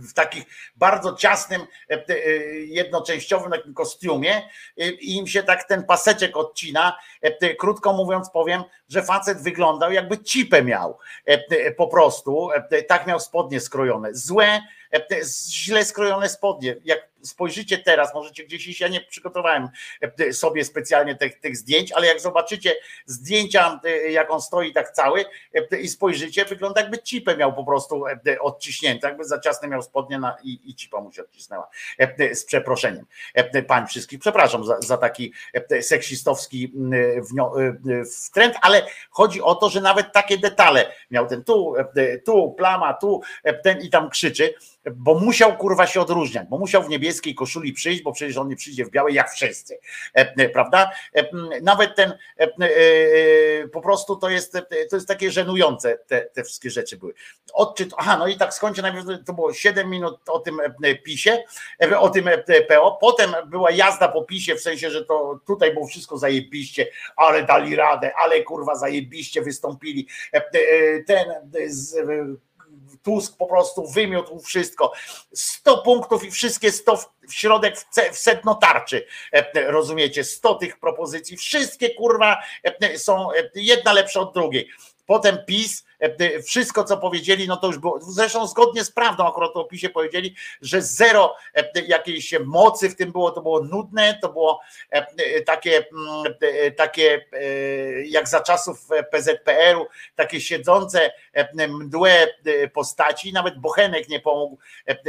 w 0.00 0.12
takich 0.14 0.44
bardzo 0.76 1.14
ciasnym, 1.14 1.62
e, 1.90 2.04
e, 2.08 2.14
jednoczęściowym 2.54 3.50
takim 3.50 3.74
kostiumie 3.74 4.36
e, 4.36 4.90
i 4.90 5.16
im 5.16 5.26
się 5.26 5.42
tak 5.42 5.64
ten 5.64 5.84
paseczek 5.84 6.36
odcina. 6.36 6.98
E, 7.22 7.54
Krótko 7.54 7.92
mówiąc 7.92 8.30
powiem, 8.30 8.62
że 8.88 9.02
facet 9.02 9.42
wyglądał 9.42 9.92
jakby 9.92 10.18
cipę 10.18 10.62
miał 10.62 10.98
E, 11.24 11.72
po 11.72 11.86
prostu. 11.86 12.50
E, 12.52 12.82
Tak 12.82 13.06
miał 13.06 13.20
spodnie 13.20 13.60
skrojone. 13.60 14.14
Złe, 14.14 14.60
e, 14.92 15.06
źle 15.50 15.84
skrojone 15.84 16.28
spodnie. 16.28 16.76
Jak 16.84 17.08
spojrzycie 17.26 17.78
teraz, 17.78 18.14
możecie 18.14 18.44
gdzieś 18.44 18.66
ja 18.80 18.88
nie 18.88 19.00
przygotowałem 19.00 19.68
e, 20.00 20.32
sobie 20.32 20.64
specjalnie 20.64 21.14
tych, 21.14 21.40
tych 21.40 21.56
zdjęć, 21.56 21.92
ale 21.92 22.06
jak 22.06 22.20
zobaczycie 22.20 22.74
zdjęcia, 23.06 23.80
e, 23.84 24.10
jak 24.10 24.30
on 24.30 24.40
stoi 24.40 24.72
tak 24.72 24.90
cały 24.90 25.24
e, 25.72 25.80
i 25.80 25.88
spojrzycie, 25.88 26.44
wygląda 26.44 26.80
jakby 26.80 26.98
cipę 26.98 27.36
miał 27.36 27.54
po 27.54 27.64
prostu 27.64 28.04
odciśnięte, 28.40 29.08
jakby 29.08 29.24
za 29.24 29.40
ciasne 29.40 29.68
miał 29.68 29.82
spodnie 29.82 30.18
na, 30.18 30.36
i, 30.42 30.70
i 30.70 30.74
cipa 30.74 31.00
mu 31.00 31.12
się 31.12 31.22
odcisnęła. 31.22 31.68
Z 32.32 32.44
przeproszeniem. 32.44 33.06
Pań 33.66 33.86
wszystkich, 33.86 34.18
przepraszam 34.18 34.64
za, 34.64 34.80
za 34.80 34.96
taki 34.96 35.32
seksistowski 35.80 36.72
wtręt, 38.26 38.54
ale 38.62 38.86
chodzi 39.10 39.42
o 39.42 39.54
to, 39.54 39.68
że 39.70 39.80
nawet 39.80 40.12
takie 40.12 40.38
detale 40.38 40.92
miał 41.10 41.26
ten 41.26 41.44
tu, 41.44 41.74
tu 42.24 42.52
plama, 42.52 42.94
tu 42.94 43.20
ten 43.64 43.80
i 43.80 43.90
tam 43.90 44.10
krzyczy, 44.10 44.54
bo 44.94 45.14
musiał 45.14 45.56
kurwa 45.56 45.86
się 45.86 46.00
odróżniać, 46.00 46.48
bo 46.48 46.58
musiał 46.58 46.82
w 46.82 46.88
niebieskiej 47.16 47.34
koszuli 47.34 47.72
przyjść, 47.72 48.02
bo 48.02 48.12
przecież 48.12 48.36
on 48.36 48.48
nie 48.48 48.56
przyjdzie 48.56 48.84
w 48.84 48.90
białej 48.90 49.14
jak 49.14 49.30
wszyscy, 49.30 49.78
E, 50.14 50.34
e, 50.36 50.48
prawda? 50.48 50.90
E, 51.14 51.28
Nawet 51.62 51.96
ten 51.96 52.12
po 53.72 53.80
prostu 53.80 54.16
to 54.16 54.30
jest, 54.30 54.52
to 54.90 54.96
jest 54.96 55.08
takie 55.08 55.30
żenujące, 55.30 55.98
te, 56.06 56.20
te 56.20 56.44
wszystkie 56.44 56.70
rzeczy 56.70 56.96
były. 56.96 57.14
Odczyt, 57.52 57.90
aha, 57.96 58.16
no 58.18 58.26
i 58.26 58.36
tak 58.36 58.54
skończę, 58.54 58.82
najpierw 58.82 59.06
to 59.26 59.32
było 59.32 59.54
7 59.54 59.90
minut 59.90 60.28
o 60.28 60.38
tym 60.38 60.58
PiSie, 61.04 61.44
o 61.98 62.10
tym 62.10 62.28
PO, 62.68 62.98
potem 63.00 63.34
była 63.46 63.70
jazda 63.70 64.08
po 64.08 64.24
PiSie, 64.24 64.54
w 64.54 64.60
sensie, 64.60 64.90
że 64.90 65.04
to 65.04 65.40
tutaj 65.46 65.74
było 65.74 65.86
wszystko 65.86 66.18
zajebiście, 66.18 66.86
ale 67.16 67.42
dali 67.42 67.76
radę, 67.76 68.12
ale 68.16 68.42
kurwa 68.42 68.74
zajebiście 68.74 69.42
wystąpili. 69.42 70.08
Ten 71.06 71.26
Tusk 73.06 73.36
po 73.36 73.46
prostu 73.46 73.88
wymiótł 73.88 74.40
wszystko. 74.40 74.92
100 75.34 75.78
punktów 75.78 76.24
i 76.24 76.30
wszystkie 76.30 76.72
100 76.72 76.96
w 76.96 77.34
środek 77.34 77.78
w, 77.78 78.18
sedno 78.18 78.54
tarczy. 78.54 79.06
E, 79.32 79.70
Rozumiecie? 79.70 80.24
100 80.24 80.54
tych 80.54 80.78
propozycji. 80.78 81.36
Wszystkie 81.36 81.94
kurwa 81.94 82.42
e, 82.64 82.98
są 82.98 83.32
e, 83.32 83.50
jedna 83.54 83.92
lepsza 83.92 84.20
od 84.20 84.34
drugiej. 84.34 84.68
Potem 85.06 85.38
PiS, 85.46 85.86
e, 86.00 86.42
wszystko 86.42 86.84
co 86.84 86.96
powiedzieli, 86.96 87.48
no 87.48 87.56
to 87.56 87.66
już 87.66 87.78
było, 87.78 88.00
zresztą 88.00 88.46
zgodnie 88.46 88.84
z 88.84 88.90
prawdą, 88.90 89.26
akurat 89.26 89.50
o 89.54 89.64
PiSie 89.64 89.88
powiedzieli, 89.88 90.34
że 90.60 90.82
zero 90.82 91.36
e, 91.54 91.82
jakiejś 91.86 92.34
mocy 92.44 92.90
w 92.90 92.96
tym 92.96 93.12
było, 93.12 93.30
to 93.30 93.42
było 93.42 93.64
nudne, 93.64 94.18
to 94.22 94.32
było 94.32 94.60
e, 94.90 95.42
takie, 95.42 95.84
mm, 95.92 96.34
takie 96.76 97.24
jak 98.04 98.28
za 98.28 98.40
czasów 98.40 98.88
PZPR-u, 99.12 99.86
takie 100.14 100.40
siedzące 100.40 101.12
mdłe 101.68 102.26
postaci, 102.72 103.32
nawet 103.32 103.58
Bochenek 103.58 104.08
nie 104.08 104.20
pomógł, 104.20 104.58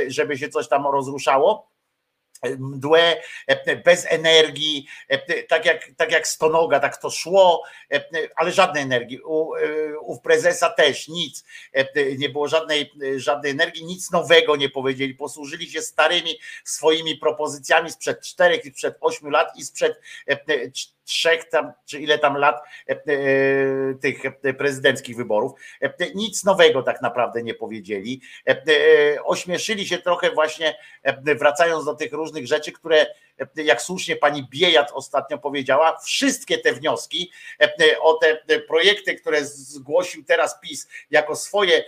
żeby 0.07 0.38
się 0.38 0.49
coś 0.49 0.68
tam 0.68 0.88
rozruszało 0.88 1.77
mdłe, 2.60 3.22
e, 3.48 3.76
bez 3.76 4.06
energii, 4.10 4.88
e, 5.08 5.44
tak 5.44 5.66
jak, 5.66 5.88
tak 5.98 6.12
jak 6.12 6.28
stonoga, 6.28 6.80
tak 6.80 6.98
to 6.98 7.10
szło, 7.10 7.64
e, 7.94 8.04
ale 8.36 8.52
żadnej 8.52 8.84
energii. 8.84 9.22
U, 9.22 9.52
u 10.02 10.22
prezesa 10.22 10.70
też 10.70 11.08
nic. 11.08 11.44
Nie 12.18 12.30
było 12.30 12.48
żadnej, 12.48 12.92
żadnej 13.16 13.52
energii, 13.52 13.86
nic 13.86 14.12
nowego 14.12 14.56
nie 14.56 14.70
powiedzieli. 14.70 15.16
Posłużyli 15.16 15.72
się 15.72 15.82
starymi 15.82 16.40
swoimi 16.64 17.16
propozycjami 17.16 17.92
sprzed 17.92 18.22
czterech 18.22 18.66
i 18.66 18.70
sprzed 18.70 18.98
ośmiu 19.02 19.30
lat 19.30 19.58
i 19.58 19.64
sprzed 19.64 20.02
trzech 21.08 21.50
tam, 21.50 21.72
czy 21.86 22.00
ile 22.00 22.20
tam 22.20 22.38
lat 22.38 22.62
e, 22.90 22.92
e, 22.92 22.98
tych 24.02 24.26
e, 24.26 24.54
prezydenckich 24.54 25.18
wyborów. 25.18 25.52
Nic 26.16 26.44
nowego 26.44 26.84
tak 26.84 27.02
naprawdę 27.02 27.44
nie 27.44 27.54
powiedzieli. 27.54 28.22
Ośmieszyli 29.24 29.88
się 29.88 29.98
trochę 29.98 30.32
właśnie, 30.32 30.78
wracając 31.40 31.86
do 31.86 31.94
tych 31.94 32.14
różnych 32.14 32.48
rzeczy, 32.48 32.72
które, 32.72 33.06
jak 33.56 33.82
słusznie 33.82 34.16
pani 34.16 34.48
Biejat 34.50 34.92
ostatnio 34.94 35.38
powiedziała, 35.38 35.98
wszystkie 35.98 36.58
te 36.58 36.74
wnioski 36.74 37.32
o 38.02 38.14
te 38.14 38.60
projekty, 38.68 39.16
które 39.16 39.46
zgłosił 39.46 40.24
teraz 40.24 40.60
PiS 40.62 40.88
jako 41.12 41.36
swoje 41.36 41.84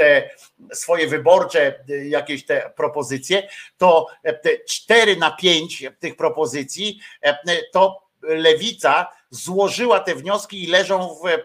te 0.00 0.30
swoje 0.72 1.06
wyborcze 1.06 1.74
y, 1.90 2.08
jakieś 2.08 2.46
te 2.46 2.72
propozycje, 2.76 3.48
to 3.78 4.06
e, 4.22 4.32
te 4.32 4.50
4 4.68 5.16
na 5.16 5.30
5 5.30 5.84
tych 5.98 6.16
propozycji 6.16 7.00
e, 7.22 7.38
to 7.72 8.02
lewica 8.22 9.06
złożyła 9.30 10.00
te 10.00 10.14
wnioski 10.14 10.64
i 10.64 10.66
leżą 10.66 11.14
w, 11.14 11.26
e, 11.26 11.38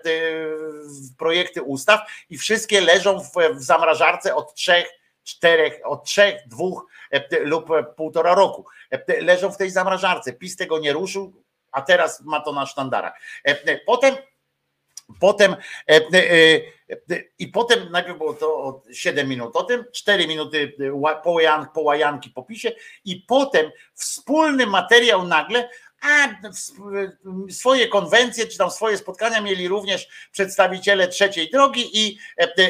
w 0.85 1.15
projekty 1.17 1.61
ustaw 1.61 1.99
i 2.29 2.37
wszystkie 2.37 2.81
leżą 2.81 3.19
w, 3.19 3.31
w 3.55 3.63
zamrażarce 3.63 4.35
od 4.35 4.53
trzech, 4.53 4.87
czterech, 5.23 5.79
od 5.83 6.03
trzech, 6.03 6.47
dwóch 6.47 6.85
e, 7.11 7.39
lub 7.39 7.69
półtora 7.95 8.35
roku. 8.35 8.65
E, 8.91 9.21
Leżą 9.21 9.51
w 9.51 9.57
tej 9.57 9.69
zamrażarce. 9.69 10.33
PiS 10.33 10.55
tego 10.55 10.79
nie 10.79 10.93
ruszył, 10.93 11.33
a 11.71 11.81
teraz 11.81 12.21
ma 12.21 12.41
to 12.41 12.53
na 12.53 12.65
sztandarach. 12.65 13.13
E, 13.43 13.79
Potem 13.85 14.15
Potem 15.19 15.55
e, 15.87 15.95
e, 15.95 16.55
e, 17.11 17.23
i 17.39 17.47
potem 17.47 17.91
najpierw 17.91 18.17
było 18.17 18.33
to 18.33 18.47
o 18.57 18.83
7 18.91 19.27
minut 19.29 19.55
o 19.55 19.63
tym, 19.63 19.85
4 19.93 20.27
minuty 20.27 20.73
ła- 20.79 21.21
połajan- 21.21 21.67
połajanki 21.73 22.29
po 22.29 22.43
pisie 22.43 22.71
i 23.05 23.15
potem 23.27 23.71
wspólny 23.93 24.65
materiał 24.65 25.27
nagle, 25.27 25.69
a 26.01 26.27
swoje 27.49 27.87
konwencje 27.87 28.47
czy 28.47 28.57
tam 28.57 28.71
swoje 28.71 28.97
spotkania 28.97 29.41
mieli 29.41 29.67
również 29.67 30.07
przedstawiciele 30.31 31.07
trzeciej 31.07 31.49
drogi 31.49 31.89
i 32.05 32.17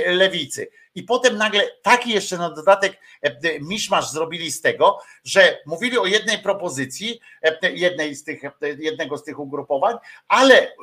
lewicy. 0.05 0.67
I 0.95 1.03
potem 1.03 1.37
nagle 1.37 1.61
taki 1.81 2.09
jeszcze 2.09 2.37
na 2.37 2.49
dodatek 2.49 2.99
e, 3.21 3.59
miszmasz 3.59 4.09
zrobili 4.09 4.51
z 4.51 4.61
tego, 4.61 4.99
że 5.23 5.57
mówili 5.65 5.97
o 5.97 6.05
jednej 6.05 6.39
propozycji, 6.39 7.19
e, 7.41 7.71
jednej 7.71 8.15
z 8.15 8.23
tych, 8.23 8.45
e, 8.45 8.51
jednego 8.79 9.17
z 9.17 9.23
tych 9.23 9.39
ugrupowań, 9.39 9.95
ale 10.27 10.67
e, 10.67 10.73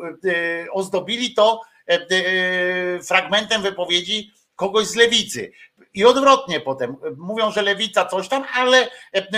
ozdobili 0.73 1.35
to 1.35 1.61
e, 1.89 1.95
e, 1.95 3.03
fragmentem 3.03 3.63
wypowiedzi 3.63 4.33
kogoś 4.57 4.87
z 4.87 4.95
lewicy. 4.95 5.53
I 5.95 6.05
odwrotnie 6.05 6.61
potem. 6.61 6.97
Mówią, 7.17 7.51
że 7.51 7.63
lewica 7.63 8.05
coś 8.05 8.29
tam, 8.29 8.45
ale 8.55 8.89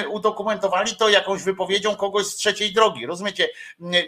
udokumentowali 0.09 0.97
to 0.97 1.09
jakąś 1.09 1.43
wypowiedzią 1.43 1.97
kogoś 1.97 2.27
z 2.27 2.37
trzeciej 2.37 2.73
drogi. 2.73 3.07
Rozumiecie? 3.07 3.49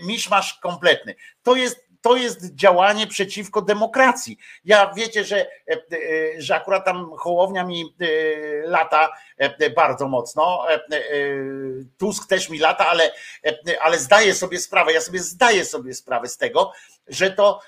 Miszmasz 0.03 0.55
kompletny. 0.55 1.15
To 1.43 1.57
jest 1.57 1.86
to 2.07 2.17
jest 2.17 2.55
działanie 2.55 3.07
przeciwko 3.07 3.63
demokracji. 3.63 4.39
Ja 4.65 4.93
wiecie, 4.97 5.25
że, 5.25 5.37
e, 5.41 5.73
e, 5.73 5.79
że 6.39 6.57
akurat 6.57 6.85
tam 6.85 7.11
Hołownia 7.17 7.65
mi 7.65 7.95
e, 8.01 8.07
lata 8.69 9.09
bardzo 9.77 10.09
mocno, 10.09 10.67
Tusk 11.99 12.29
też 12.29 12.49
mi 12.51 12.59
lata, 12.59 12.87
ale, 12.87 13.13
ale 13.81 13.99
zdaję 13.99 14.35
sobie 14.35 14.59
sprawę, 14.59 14.93
ja 14.93 15.01
sobie 15.01 15.19
zdaję 15.19 15.65
sobie 15.65 15.95
sprawę 15.95 16.29
z 16.29 16.37
tego, 16.37 16.73
że 17.09 17.31
to 17.31 17.61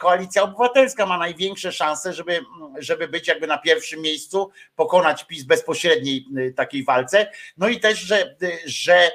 koalicja 0.00 0.42
obywatelska 0.42 1.06
ma 1.06 1.18
największe 1.18 1.72
szanse, 1.72 2.12
żeby, 2.12 2.40
żeby 2.78 3.08
być 3.08 3.28
jakby 3.28 3.46
na 3.46 3.58
pierwszym 3.58 4.00
miejscu, 4.00 4.50
pokonać 4.76 5.24
PiS 5.24 5.44
bezpośredniej 5.44 6.26
takiej 6.56 6.84
walce. 6.84 7.30
No 7.56 7.68
i 7.68 7.80
też, 7.80 7.98
że, 7.98 8.36
że 8.64 9.10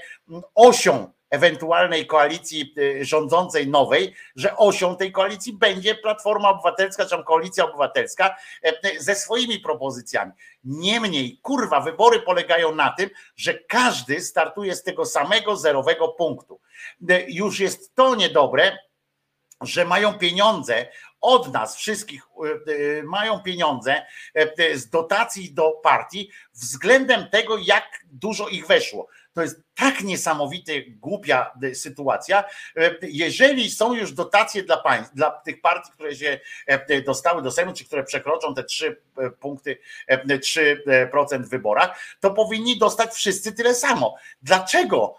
osią 0.55 1.11
ewentualnej 1.29 2.07
koalicji 2.07 2.73
y, 2.77 3.05
rządzącej 3.05 3.67
nowej, 3.67 4.15
że 4.35 4.57
osią 4.57 4.95
tej 4.95 5.11
koalicji 5.11 5.53
będzie 5.53 5.95
Platforma 5.95 6.49
Obywatelska, 6.49 7.05
czy 7.05 7.23
Koalicja 7.23 7.65
Obywatelska 7.65 8.35
e, 8.63 8.99
ze 8.99 9.15
swoimi 9.15 9.59
propozycjami. 9.59 10.31
Niemniej, 10.63 11.39
kurwa, 11.41 11.81
wybory 11.81 12.19
polegają 12.19 12.75
na 12.75 12.89
tym, 12.89 13.09
że 13.35 13.53
każdy 13.53 14.21
startuje 14.21 14.75
z 14.75 14.83
tego 14.83 15.05
samego 15.05 15.55
zerowego 15.55 16.07
punktu. 16.07 16.61
E, 17.09 17.21
Już 17.27 17.59
jest 17.59 17.95
to 17.95 18.15
niedobre, 18.15 18.77
że 19.61 19.85
mają 19.85 20.13
pieniądze 20.13 20.87
od 21.21 21.53
nas 21.53 21.75
wszystkich, 21.75 22.23
e, 22.67 23.03
mają 23.03 23.39
pieniądze 23.39 24.05
z 24.73 24.89
dotacji 24.89 25.53
do 25.53 25.71
partii 25.71 26.31
względem 26.53 27.29
tego, 27.29 27.57
jak 27.57 27.85
dużo 28.11 28.47
ich 28.47 28.67
weszło. 28.67 29.07
To 29.39 29.43
jest 29.43 29.61
tak 29.75 30.01
niesamowity, 30.01 30.85
głupia 30.89 31.51
sytuacja. 31.73 32.43
Y, 32.77 32.99
Jeżeli 33.01 33.71
są 33.71 33.93
już 33.93 34.11
dotacje 34.11 34.63
dla 34.63 34.77
państw, 34.77 35.15
dla 35.15 35.31
tych 35.31 35.61
partii, 35.61 35.91
które 35.91 36.15
się 36.15 36.39
y, 36.91 37.01
dostały 37.01 37.41
do 37.41 37.51
Sejmu, 37.51 37.73
czy 37.73 37.85
które 37.85 38.03
przekroczą 38.03 38.55
te 38.55 38.63
3 38.63 39.01
punkty, 39.39 39.77
3% 40.09 41.43
w 41.43 41.49
wyborach, 41.49 41.99
to 42.19 42.31
powinni 42.31 42.79
dostać 42.79 43.13
wszyscy 43.13 43.53
tyle 43.53 43.75
samo. 43.75 44.15
Dlaczego? 44.41 45.15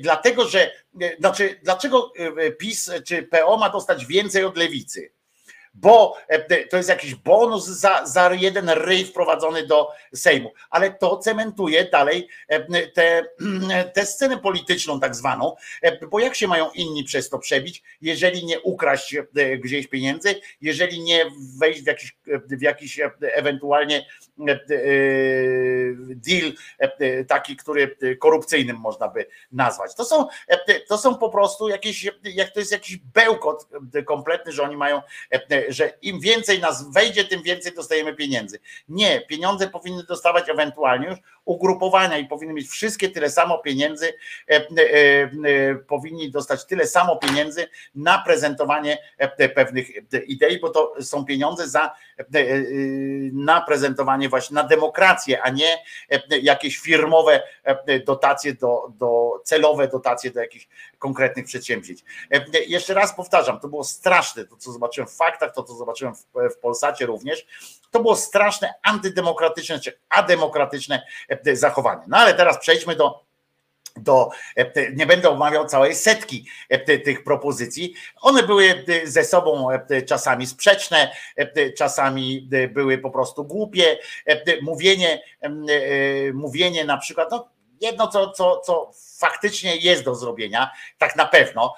Dlatego, 0.00 0.48
że 0.48 0.70
znaczy, 1.18 1.60
dlaczego 1.62 2.12
PiS 2.58 2.90
czy 3.06 3.22
PO 3.22 3.56
ma 3.56 3.70
dostać 3.70 4.06
więcej 4.06 4.44
od 4.44 4.56
lewicy? 4.56 5.15
Bo 5.76 6.16
e, 6.28 6.64
to 6.66 6.76
jest 6.76 6.88
jakiś 6.88 7.14
bonus 7.14 7.66
za, 7.66 8.06
za 8.06 8.34
jeden 8.34 8.68
ryj 8.68 9.04
wprowadzony 9.04 9.66
do 9.66 9.88
Sejmu, 10.14 10.52
ale 10.70 10.90
to 10.90 11.18
cementuje 11.18 11.84
dalej 11.84 12.28
e, 12.48 12.66
tę 13.94 14.06
scenę 14.06 14.38
polityczną 14.38 15.00
tak 15.00 15.14
zwaną, 15.14 15.56
e, 15.82 16.06
bo 16.06 16.20
jak 16.20 16.34
się 16.34 16.48
mają 16.48 16.70
inni 16.70 17.04
przez 17.04 17.28
to 17.28 17.38
przebić, 17.38 17.82
jeżeli 18.00 18.44
nie 18.44 18.60
ukraść 18.60 19.16
gdzieś 19.58 19.86
pieniędzy, 19.86 20.40
jeżeli 20.60 21.00
nie 21.00 21.24
wejść 21.58 21.82
w 21.82 21.86
jakiś, 21.86 22.16
w 22.26 22.62
jakiś 22.62 23.00
ewentualnie 23.20 24.06
deal 26.08 26.52
taki, 27.28 27.56
który 27.56 27.96
korupcyjnym 28.20 28.76
można 28.76 29.08
by 29.08 29.26
nazwać. 29.52 29.94
To 29.94 30.04
są, 30.04 30.26
to 30.88 30.98
są 30.98 31.14
po 31.14 31.30
prostu 31.30 31.68
jakieś, 31.68 32.10
jak 32.24 32.50
to 32.50 32.60
jest 32.60 32.72
jakiś 32.72 32.96
bełkot 32.96 33.68
kompletny, 34.04 34.52
że 34.52 34.62
oni 34.62 34.76
mają 34.76 35.02
że 35.68 35.92
im 36.02 36.20
więcej 36.20 36.60
nas 36.60 36.92
wejdzie, 36.92 37.24
tym 37.24 37.42
więcej 37.42 37.74
dostajemy 37.74 38.14
pieniędzy. 38.14 38.58
Nie, 38.88 39.20
pieniądze 39.20 39.68
powinny 39.68 40.02
dostawać 40.04 40.48
ewentualnie 40.48 41.06
już 41.06 41.18
ugrupowania 41.46 42.18
i 42.18 42.26
powinny 42.26 42.54
mieć 42.54 42.68
wszystkie 42.68 43.08
tyle 43.08 43.30
samo 43.30 43.58
pieniędzy, 43.58 44.06
e, 44.06 44.54
e, 44.54 44.60
e, 45.44 45.74
powinni 45.74 46.30
dostać 46.30 46.66
tyle 46.66 46.86
samo 46.86 47.16
pieniędzy 47.16 47.68
na 47.94 48.18
prezentowanie 48.18 48.98
pewnych 49.54 49.88
idei, 50.26 50.60
bo 50.60 50.70
to 50.70 50.94
są 51.00 51.24
pieniądze 51.24 51.68
za 51.68 51.94
na 53.32 53.60
prezentowanie 53.60 54.28
właśnie 54.28 54.54
na 54.54 54.62
demokrację, 54.62 55.42
a 55.42 55.50
nie 55.50 55.78
jakieś 56.42 56.78
firmowe 56.78 57.42
dotacje 58.06 58.54
do, 58.54 58.92
do 58.98 59.40
celowe 59.44 59.88
dotacje 59.88 60.30
do 60.30 60.40
jakichś 60.40 60.68
konkretnych 60.98 61.46
przedsięwzięć. 61.46 62.04
Jeszcze 62.66 62.94
raz 62.94 63.16
powtarzam, 63.16 63.60
to 63.60 63.68
było 63.68 63.84
straszne, 63.84 64.44
to 64.44 64.56
co 64.56 64.72
zobaczyłem 64.72 65.08
w 65.08 65.16
faktach, 65.16 65.54
to 65.54 65.62
co 65.62 65.74
zobaczyłem 65.74 66.14
w, 66.14 66.26
w 66.54 66.58
Polsacie 66.58 67.06
również, 67.06 67.46
to 67.90 68.00
było 68.00 68.16
straszne, 68.16 68.74
antydemokratyczne 68.82 69.80
czy 69.80 69.98
ademokratyczne 70.08 71.06
zachowanie. 71.52 72.02
No 72.08 72.16
ale 72.16 72.34
teraz 72.34 72.58
przejdźmy 72.58 72.96
do 72.96 73.26
do, 73.96 74.30
nie 74.94 75.06
będę 75.06 75.30
omawiał 75.30 75.66
całej 75.66 75.94
setki 75.94 76.46
tych 77.04 77.24
propozycji. 77.24 77.94
One 78.20 78.42
były 78.42 78.84
ze 79.04 79.24
sobą 79.24 79.68
czasami 80.06 80.46
sprzeczne, 80.46 81.12
czasami 81.78 82.48
były 82.70 82.98
po 82.98 83.10
prostu 83.10 83.44
głupie. 83.44 83.98
Mówienie, 84.62 85.22
mówienie 86.34 86.84
na 86.84 86.98
przykład, 86.98 87.28
no, 87.30 87.48
jedno, 87.80 88.08
co, 88.08 88.30
co, 88.30 88.60
co 88.60 88.90
faktycznie 89.18 89.76
jest 89.76 90.04
do 90.04 90.14
zrobienia, 90.14 90.70
tak 90.98 91.16
na 91.16 91.26
pewno, 91.26 91.74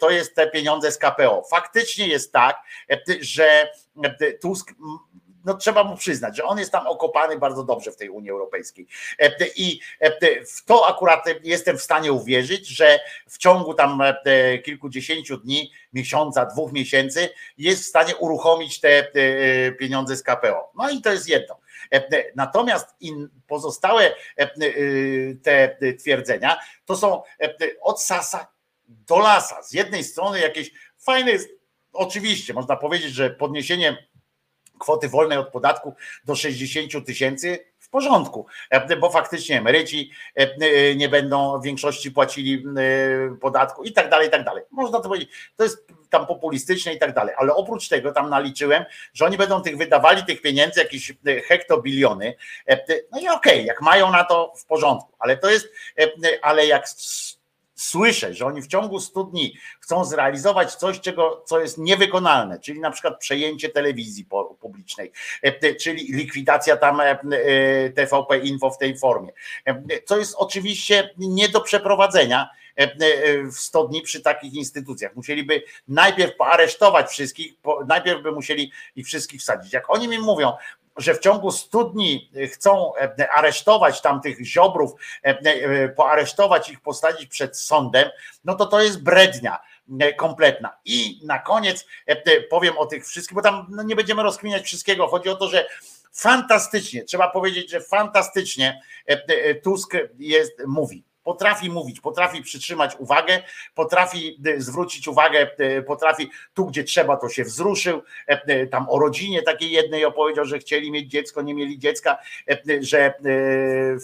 to 0.00 0.10
jest 0.10 0.34
te 0.34 0.46
pieniądze 0.46 0.92
z 0.92 0.98
KPO. 0.98 1.42
Faktycznie 1.50 2.06
jest 2.06 2.32
tak, 2.32 2.62
że 3.20 3.72
Tusk 4.40 4.72
no 5.44 5.54
trzeba 5.54 5.84
mu 5.84 5.96
przyznać, 5.96 6.36
że 6.36 6.44
on 6.44 6.58
jest 6.58 6.72
tam 6.72 6.86
okopany 6.86 7.38
bardzo 7.38 7.64
dobrze 7.64 7.92
w 7.92 7.96
tej 7.96 8.08
Unii 8.08 8.30
Europejskiej. 8.30 8.86
I 9.56 9.80
w 10.54 10.64
to 10.64 10.88
akurat 10.88 11.24
jestem 11.42 11.78
w 11.78 11.82
stanie 11.82 12.12
uwierzyć, 12.12 12.66
że 12.66 13.00
w 13.28 13.38
ciągu 13.38 13.74
tam 13.74 14.02
kilkudziesięciu 14.64 15.36
dni, 15.36 15.72
miesiąca, 15.92 16.46
dwóch 16.46 16.72
miesięcy 16.72 17.28
jest 17.58 17.82
w 17.82 17.86
stanie 17.86 18.16
uruchomić 18.16 18.80
te 18.80 19.06
pieniądze 19.78 20.16
z 20.16 20.22
KPO. 20.22 20.72
No 20.74 20.90
i 20.90 21.02
to 21.02 21.12
jest 21.12 21.28
jedno. 21.28 21.58
Natomiast 22.36 22.96
pozostałe 23.46 24.14
te 25.42 25.76
twierdzenia 25.98 26.58
to 26.84 26.96
są 26.96 27.22
od 27.80 28.02
sasa 28.02 28.52
do 28.88 29.18
lasa. 29.18 29.62
Z 29.62 29.72
jednej 29.72 30.04
strony 30.04 30.40
jakieś 30.40 30.70
fajne 30.98 31.30
jest, 31.30 31.48
oczywiście 31.92 32.54
można 32.54 32.76
powiedzieć, 32.76 33.12
że 33.12 33.30
podniesienie 33.30 34.08
kwoty 34.82 35.08
wolnej 35.08 35.38
od 35.38 35.48
podatku 35.48 35.94
do 36.24 36.34
60 36.34 37.06
tysięcy 37.06 37.58
w 37.78 37.88
porządku, 37.88 38.46
bo 39.00 39.10
faktycznie 39.10 39.58
emeryci 39.58 40.10
nie 40.96 41.08
będą 41.08 41.60
w 41.60 41.64
większości 41.64 42.10
płacili 42.10 42.64
podatku 43.40 43.84
i 43.84 43.92
tak 43.92 44.10
dalej, 44.10 44.28
i 44.28 44.30
tak 44.30 44.44
dalej. 44.44 44.64
Można 44.70 45.00
to 45.00 45.08
powiedzieć, 45.08 45.30
to 45.56 45.64
jest 45.64 45.86
tam 46.10 46.26
populistyczne 46.26 46.94
i 46.94 46.98
tak 46.98 47.14
dalej, 47.14 47.34
ale 47.38 47.54
oprócz 47.54 47.88
tego 47.88 48.12
tam 48.12 48.30
naliczyłem, 48.30 48.84
że 49.12 49.24
oni 49.24 49.36
będą 49.36 49.62
tych 49.62 49.76
wydawali 49.76 50.24
tych 50.24 50.42
pieniędzy 50.42 50.80
jakieś 50.80 51.12
hektobiliony, 51.46 52.34
no 53.12 53.20
i 53.20 53.28
okej, 53.28 53.30
okay, 53.30 53.62
jak 53.62 53.82
mają 53.82 54.10
na 54.10 54.24
to 54.24 54.52
w 54.56 54.66
porządku, 54.66 55.12
ale 55.18 55.36
to 55.36 55.50
jest, 55.50 55.68
ale 56.42 56.66
jak 56.66 56.84
słyszę, 57.74 58.34
że 58.34 58.46
oni 58.46 58.62
w 58.62 58.66
ciągu 58.66 59.00
100 59.00 59.24
dni 59.24 59.56
chcą 59.80 60.04
zrealizować 60.04 60.74
coś, 60.74 61.00
czego, 61.00 61.44
co 61.46 61.60
jest 61.60 61.78
niewykonalne, 61.78 62.60
czyli 62.60 62.80
na 62.80 62.90
przykład 62.90 63.18
przejęcie 63.18 63.68
telewizji 63.68 64.26
publicznej, 64.60 65.12
czyli 65.80 66.12
likwidacja 66.12 66.76
tam 66.76 67.02
TVP 67.94 68.38
Info 68.38 68.70
w 68.70 68.78
tej 68.78 68.98
formie, 68.98 69.32
co 70.04 70.18
jest 70.18 70.34
oczywiście 70.38 71.10
nie 71.18 71.48
do 71.48 71.60
przeprowadzenia, 71.60 72.48
w 73.52 73.58
100 73.58 73.88
dni 73.88 74.02
przy 74.02 74.20
takich 74.20 74.54
instytucjach. 74.54 75.16
Musieliby 75.16 75.62
najpierw 75.88 76.36
poaresztować 76.36 77.10
wszystkich, 77.10 77.52
najpierw 77.88 78.22
by 78.22 78.32
musieli 78.32 78.72
ich 78.96 79.06
wszystkich 79.06 79.40
wsadzić. 79.40 79.72
Jak 79.72 79.90
oni 79.90 80.08
mi 80.08 80.18
mówią, 80.18 80.52
że 80.96 81.14
w 81.14 81.18
ciągu 81.18 81.50
100 81.50 81.84
dni 81.84 82.30
chcą 82.52 82.92
aresztować 83.34 84.00
tamtych 84.00 84.44
ziobrów, 84.44 84.92
poaresztować 85.96 86.70
ich, 86.70 86.80
postawić 86.80 87.26
przed 87.26 87.58
sądem, 87.58 88.10
no 88.44 88.54
to 88.54 88.66
to 88.66 88.80
jest 88.80 89.02
brednia 89.02 89.60
kompletna. 90.16 90.78
I 90.84 91.20
na 91.24 91.38
koniec 91.38 91.86
powiem 92.50 92.78
o 92.78 92.86
tych 92.86 93.06
wszystkich, 93.06 93.34
bo 93.34 93.42
tam 93.42 93.66
no 93.68 93.82
nie 93.82 93.96
będziemy 93.96 94.22
rozkminiać 94.22 94.64
wszystkiego. 94.64 95.06
Chodzi 95.06 95.28
o 95.28 95.36
to, 95.36 95.48
że 95.48 95.66
fantastycznie, 96.12 97.04
trzeba 97.04 97.30
powiedzieć, 97.30 97.70
że 97.70 97.80
fantastycznie 97.80 98.82
Tusk 99.62 99.92
jest, 100.18 100.52
mówi 100.66 101.04
potrafi 101.24 101.70
mówić, 101.70 102.00
potrafi 102.00 102.42
przytrzymać 102.42 102.96
uwagę, 102.98 103.42
potrafi 103.74 104.40
zwrócić 104.56 105.08
uwagę, 105.08 105.46
potrafi 105.86 106.30
tu, 106.54 106.66
gdzie 106.66 106.84
trzeba, 106.84 107.16
to 107.16 107.28
się 107.28 107.44
wzruszył. 107.44 108.02
Tam 108.70 108.86
o 108.88 108.98
rodzinie 108.98 109.42
takiej 109.42 109.70
jednej 109.70 110.04
opowiedział, 110.04 110.44
że 110.44 110.58
chcieli 110.58 110.90
mieć 110.90 111.10
dziecko, 111.10 111.42
nie 111.42 111.54
mieli 111.54 111.78
dziecka, 111.78 112.18
że 112.80 113.14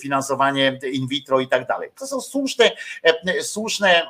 finansowanie 0.02 0.78
in 0.92 1.08
vitro 1.08 1.40
i 1.40 1.48
tak 1.48 1.66
dalej. 1.66 1.90
To 1.98 2.06
są 2.06 2.20
słuszne, 2.20 2.70
słuszne, 3.40 4.02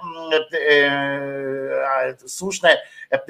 słuszne 2.26 2.78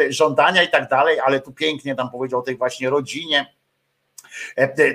żądania 0.08 0.62
i 0.62 0.68
tak 0.68 0.88
dalej, 0.88 1.20
ale 1.20 1.40
tu 1.40 1.52
pięknie 1.52 1.94
tam 1.94 2.10
powiedział 2.10 2.40
o 2.40 2.42
tej 2.42 2.56
właśnie 2.56 2.90
rodzinie 2.90 3.18
E, 3.38 3.57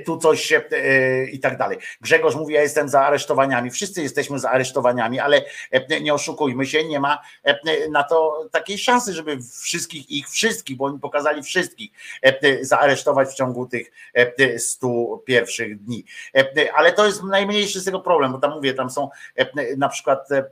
Tu 0.05 0.17
coś 0.17 0.41
się 0.41 0.61
e, 0.71 1.25
i 1.25 1.39
tak 1.39 1.57
dalej. 1.57 1.77
Grzegorz 2.01 2.35
mówi, 2.35 2.53
ja 2.53 2.61
jestem 2.61 2.89
za 2.89 3.01
aresztowaniami. 3.01 3.71
Wszyscy 3.71 4.01
jesteśmy 4.01 4.39
za 4.39 4.49
aresztowaniami, 4.49 5.19
ale 5.19 5.41
e, 5.71 6.01
nie 6.01 6.13
oszukujmy 6.13 6.65
się, 6.65 6.83
nie 6.83 6.99
ma 6.99 7.21
e, 7.43 7.89
na 7.89 8.03
to 8.03 8.49
takiej 8.51 8.77
szansy, 8.77 9.13
żeby 9.13 9.37
wszystkich 9.61 10.09
ich 10.09 10.29
wszystkich, 10.29 10.77
bo 10.77 10.85
oni 10.85 10.99
pokazali 10.99 11.43
wszystkich 11.43 11.91
e, 12.21 12.65
zaaresztować 12.65 13.29
w 13.29 13.35
ciągu 13.35 13.67
tych 13.67 13.91
e, 14.13 14.59
100 14.59 15.17
pierwszych 15.25 15.83
dni. 15.83 16.05
E, 16.35 16.73
Ale 16.75 16.93
to 16.93 17.05
jest 17.05 17.23
najmniejszy 17.23 17.79
z 17.79 17.85
tego 17.85 17.99
problem, 17.99 18.31
bo 18.31 18.37
tam 18.37 18.51
mówię, 18.51 18.73
tam 18.73 18.89
są 18.89 19.09
e, 19.35 19.75
na 19.77 19.89
przykład 19.89 20.31
e, 20.31 20.43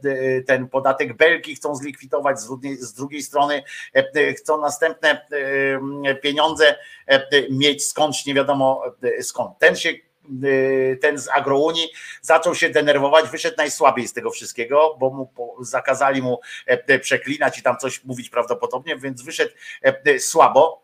ten 0.41 0.67
podatek 0.67 1.17
Belki 1.17 1.55
chcą 1.55 1.75
zlikwidować, 1.75 2.39
z 2.79 2.93
drugiej, 2.93 3.21
strony 3.21 3.63
e, 3.93 4.33
chcą 4.33 4.61
następne 4.61 5.27
e, 6.05 6.15
pieniądze 6.15 6.75
e, 7.07 7.21
mieć 7.49 7.85
skądś 7.87 8.25
nie 8.25 8.33
wiadomo 8.33 8.70
e, 9.03 9.23
skąd. 9.23 9.59
Ten 9.59 9.75
się 9.75 9.89
e, 9.89 10.95
ten 10.95 11.17
z 11.17 11.29
agrounii 11.29 11.87
zaczął 12.21 12.55
się 12.55 12.69
denerwować, 12.69 13.29
wyszedł 13.29 13.57
najsłabiej 13.57 14.07
z 14.07 14.13
tego 14.13 14.31
wszystkiego, 14.31 14.97
bo 14.99 15.09
mu 15.09 15.31
zakazali 15.63 16.21
mu 16.21 16.39
e, 16.65 16.99
przeklinać 16.99 17.59
i 17.59 17.63
tam 17.63 17.77
coś 17.77 18.03
mówić 18.03 18.29
prawdopodobnie, 18.29 18.97
więc 18.97 19.21
wyszedł 19.21 19.51
słabo 20.19 20.81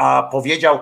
a 0.00 0.28
powiedział 0.32 0.80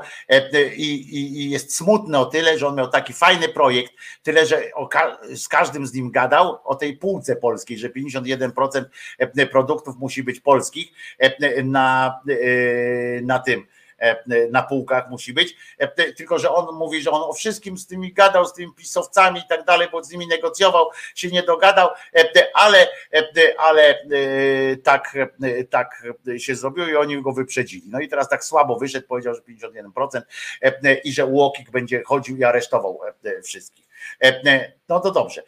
i, 0.76 1.16
i, 1.16 1.50
jest 1.50 1.76
smutny 1.76 2.18
o 2.18 2.26
tyle, 2.26 2.58
że 2.58 2.66
on 2.66 2.74
miał 2.76 2.88
taki 2.88 3.12
fajny 3.12 3.48
projekt, 3.48 3.92
tyle, 4.22 4.46
że 4.46 4.62
ka- 4.90 5.18
z 5.34 5.48
każdym 5.48 5.86
z 5.86 5.94
nim 5.94 6.10
gadał 6.10 6.58
o 6.64 6.74
tej 6.74 6.96
półce 6.96 7.36
polskiej, 7.36 7.78
że 7.78 7.88
51% 7.88 8.84
e, 9.18 9.46
produktów 9.46 9.96
musi 9.96 10.22
być 10.22 10.40
polskich 10.40 10.88
na, 11.64 12.20
na 13.22 13.38
tym 13.38 13.66
na 14.50 14.62
półkach 14.62 15.10
musi 15.10 15.32
być, 15.32 15.56
e, 15.78 16.12
tylko 16.12 16.38
że 16.38 16.50
on 16.50 16.74
mówi, 16.74 17.02
że 17.02 17.10
on 17.10 17.30
o 17.30 17.32
wszystkim 17.32 17.78
z 17.78 17.86
tymi 17.86 18.12
gadał, 18.12 18.46
z 18.46 18.52
tymi 18.52 18.72
pisowcami 18.74 19.40
i 19.40 19.48
tak 19.48 19.64
dalej, 19.64 19.88
bo 19.92 20.04
z 20.04 20.10
nimi 20.10 20.26
negocjował, 20.26 20.90
się 21.14 21.28
nie 21.28 21.42
dogadał, 21.42 21.88
e, 22.14 22.48
ale, 22.54 22.88
e, 23.12 23.60
ale 23.60 23.82
e, 23.90 23.96
tak, 24.76 25.16
e, 25.42 25.64
tak 25.64 26.02
się 26.38 26.54
zrobiło 26.54 26.88
i 26.88 26.96
oni 26.96 27.22
go 27.22 27.32
wyprzedzili. 27.32 27.88
No 27.90 28.00
i 28.00 28.08
teraz 28.08 28.28
tak 28.28 28.44
słabo 28.44 28.76
wyszedł, 28.76 29.06
powiedział, 29.06 29.34
że 29.34 29.40
51% 29.40 30.22
e, 30.62 30.94
i 30.94 31.12
że 31.12 31.24
Łokik 31.24 31.70
będzie 31.70 32.02
chodził 32.06 32.36
i 32.36 32.44
aresztował 32.44 33.00
e, 33.24 33.42
wszystkich. 33.42 33.88
E, 34.20 34.72
No 34.88 35.00
to 35.00 35.10
dobrze. 35.10 35.42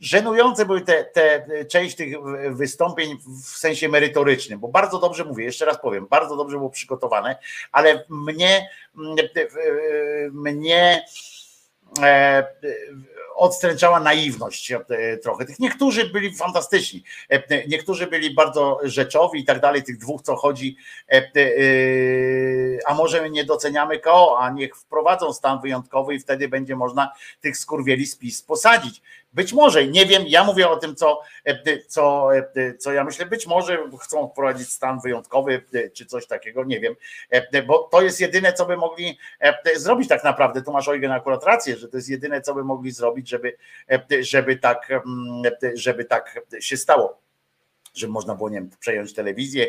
Żenujące 0.00 0.66
były 0.66 0.80
te, 0.80 1.04
te 1.04 1.46
część 1.64 1.96
tych 1.96 2.14
wystąpień 2.50 3.18
w 3.44 3.58
sensie 3.58 3.88
merytorycznym, 3.88 4.60
bo 4.60 4.68
bardzo 4.68 4.98
dobrze 4.98 5.24
mówię, 5.24 5.44
jeszcze 5.44 5.64
raz 5.64 5.80
powiem, 5.80 6.06
bardzo 6.10 6.36
dobrze 6.36 6.56
było 6.56 6.70
przygotowane, 6.70 7.38
ale 7.72 8.04
mnie, 8.08 8.68
mnie 10.32 11.04
e, 12.02 12.46
odstręczała 13.38 14.00
naiwność 14.00 14.72
e, 14.72 14.84
trochę. 15.22 15.44
Tych 15.44 15.58
niektórzy 15.58 16.10
byli 16.10 16.34
fantastyczni, 16.34 17.04
e, 17.30 17.68
niektórzy 17.68 18.06
byli 18.06 18.34
bardzo 18.34 18.80
rzeczowi 18.82 19.40
i 19.40 19.44
tak 19.44 19.60
dalej, 19.60 19.82
tych 19.82 19.98
dwóch, 19.98 20.22
co 20.22 20.36
chodzi, 20.36 20.76
e, 21.08 21.16
e, 21.16 21.30
a 22.86 22.94
może 22.94 23.30
nie 23.30 23.44
doceniamy 23.44 23.98
KO, 23.98 24.38
a 24.40 24.50
niech 24.50 24.76
wprowadzą 24.76 25.32
stan 25.32 25.60
wyjątkowy 25.60 26.14
i 26.14 26.20
wtedy 26.20 26.48
będzie 26.48 26.76
można 26.76 27.12
tych 27.40 27.58
skurwieli 27.58 28.06
spis 28.06 28.42
posadzić. 28.42 29.02
Być 29.32 29.52
może, 29.52 29.86
nie 29.86 30.06
wiem, 30.06 30.24
ja 30.26 30.44
mówię 30.44 30.68
o 30.68 30.76
tym, 30.76 30.96
co, 30.96 31.20
e, 31.44 31.78
co, 31.86 32.36
e, 32.36 32.74
co 32.78 32.92
ja 32.92 33.04
myślę, 33.04 33.26
być 33.26 33.46
może 33.46 33.78
chcą 34.00 34.28
wprowadzić 34.28 34.68
stan 34.68 35.00
wyjątkowy, 35.00 35.62
e, 35.74 35.90
czy 35.90 36.06
coś 36.06 36.26
takiego, 36.26 36.64
nie 36.64 36.80
wiem, 36.80 36.94
bo 37.66 37.78
to 37.78 38.02
jest 38.02 38.20
jedyne, 38.20 38.52
co 38.52 38.66
by 38.66 38.76
mogli 38.76 39.18
zrobić 39.76 40.08
tak 40.08 40.24
naprawdę. 40.24 40.62
Tu 40.62 40.72
masz 40.72 40.88
Eugen 40.88 41.12
akurat 41.12 41.44
rację, 41.44 41.76
że 41.76 41.88
to 41.88 41.96
jest 41.96 42.08
jedyne, 42.08 42.40
co 42.40 42.54
by 42.54 42.64
mogli 42.64 42.90
zrobić, 42.90 43.28
żeby, 43.28 43.56
żeby, 44.20 44.56
tak, 44.56 44.90
mm, 44.90 45.42
żeby 45.74 46.04
tak 46.04 46.40
się 46.60 46.76
stało 46.76 47.18
żeby 47.94 48.12
można 48.12 48.34
było, 48.34 48.48
nie 48.48 48.54
wiem, 48.54 48.70
przejąć 48.80 49.14
telewizję, 49.14 49.66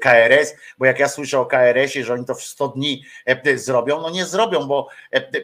KRS, 0.00 0.54
bo 0.78 0.86
jak 0.86 0.98
ja 0.98 1.08
słyszę 1.08 1.40
o 1.40 1.46
KRS-ie, 1.46 2.04
że 2.04 2.12
oni 2.14 2.24
to 2.24 2.34
w 2.34 2.42
100 2.42 2.68
dni 2.68 3.04
zrobią, 3.54 4.00
no 4.00 4.10
nie 4.10 4.26
zrobią, 4.26 4.66
bo, 4.66 4.88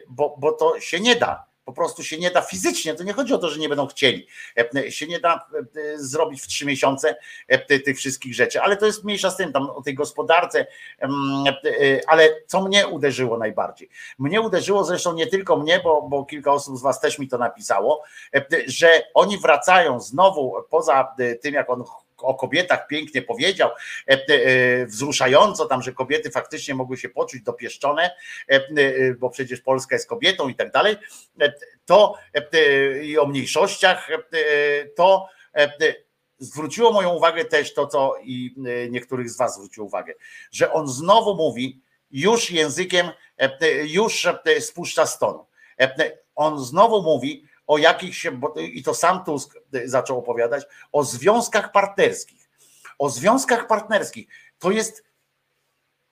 bo, 0.09 0.35
bo 0.37 0.51
to 0.51 0.79
się 0.79 0.99
nie 0.99 1.15
da. 1.15 1.50
Po 1.65 1.73
prostu 1.73 2.03
się 2.03 2.17
nie 2.17 2.31
da 2.31 2.41
fizycznie. 2.41 2.93
To 2.95 3.03
nie 3.03 3.13
chodzi 3.13 3.33
o 3.33 3.37
to, 3.37 3.49
że 3.49 3.59
nie 3.59 3.69
będą 3.69 3.87
chcieli. 3.87 4.27
E, 4.75 4.91
Się 4.91 5.07
nie 5.07 5.19
da 5.19 5.35
e, 5.35 5.97
zrobić 5.99 6.41
w 6.41 6.47
trzy 6.47 6.65
miesiące 6.65 7.15
e, 7.47 7.57
ty- 7.59 7.79
tych 7.79 7.97
wszystkich 7.97 8.35
rzeczy, 8.35 8.61
ale 8.61 8.77
to 8.77 8.85
jest 8.85 9.03
mniejsza 9.03 9.29
z 9.31 9.37
tym, 9.37 9.53
tam 9.53 9.69
o 9.69 9.81
tej 9.81 9.95
gospodarce. 9.95 10.65
e, 11.01 12.01
Ale 12.07 12.29
co 12.47 12.61
mnie 12.61 12.87
uderzyło 12.87 13.37
najbardziej? 13.37 13.89
Mnie 14.19 14.41
uderzyło 14.41 14.83
zresztą 14.83 15.13
nie 15.13 15.27
tylko 15.27 15.57
mnie, 15.57 15.79
bo, 15.83 16.01
bo 16.01 16.25
kilka 16.25 16.51
osób 16.51 16.77
z 16.77 16.81
Was 16.81 16.99
też 17.01 17.19
mi 17.19 17.27
to 17.27 17.37
napisało, 17.37 18.03
e, 18.35 18.45
że 18.67 18.89
oni 19.13 19.37
wracają 19.37 19.99
znowu 19.99 20.55
poza 20.69 21.15
e, 21.19 21.35
tym, 21.35 21.53
jak 21.53 21.69
on 21.69 21.83
o 22.23 22.35
kobietach 22.35 22.87
pięknie 22.87 23.21
powiedział, 23.21 23.69
e, 24.09 24.13
e, 24.13 24.85
wzruszająco 24.85 25.65
tam, 25.65 25.81
że 25.81 25.93
kobiety 25.93 26.31
faktycznie 26.31 26.75
mogły 26.75 26.97
się 26.97 27.09
poczuć 27.09 27.41
dopieszczone, 27.41 28.11
e, 28.47 28.61
bo 29.13 29.29
przecież 29.29 29.61
Polska 29.61 29.95
jest 29.95 30.09
kobietą 30.09 30.49
i 30.49 30.55
tak 30.55 30.71
dalej, 30.71 30.95
to 31.85 32.15
i 33.03 33.17
o 33.17 33.25
mniejszościach, 33.25 34.09
to 34.95 35.27
zwróciło 36.39 36.91
moją 36.91 37.09
uwagę 37.09 37.45
też 37.45 37.73
to, 37.73 37.87
co 37.87 38.15
i 38.23 38.55
niektórych 38.89 39.29
z 39.29 39.37
Was 39.37 39.55
zwróciło 39.55 39.87
uwagę, 39.87 40.13
że 40.51 40.73
on 40.73 40.87
znowu 40.87 41.35
mówi 41.35 41.81
już 42.11 42.51
językiem, 42.51 43.09
już 43.83 44.27
spuszcza 44.59 45.05
stonu. 45.05 45.45
On 46.35 46.59
znowu 46.59 47.01
mówi 47.01 47.45
o 47.71 47.77
jakichś, 47.77 48.27
i 48.73 48.83
to 48.83 48.93
sam 48.93 49.23
Tusk 49.23 49.57
e, 49.73 49.87
zaczął 49.87 50.19
opowiadać, 50.19 50.63
o 50.91 51.03
związkach 51.03 51.71
partnerskich. 51.71 52.49
O 52.99 53.09
związkach 53.09 53.67
partnerskich. 53.67 54.27
To 54.59 54.71
jest 54.71 55.03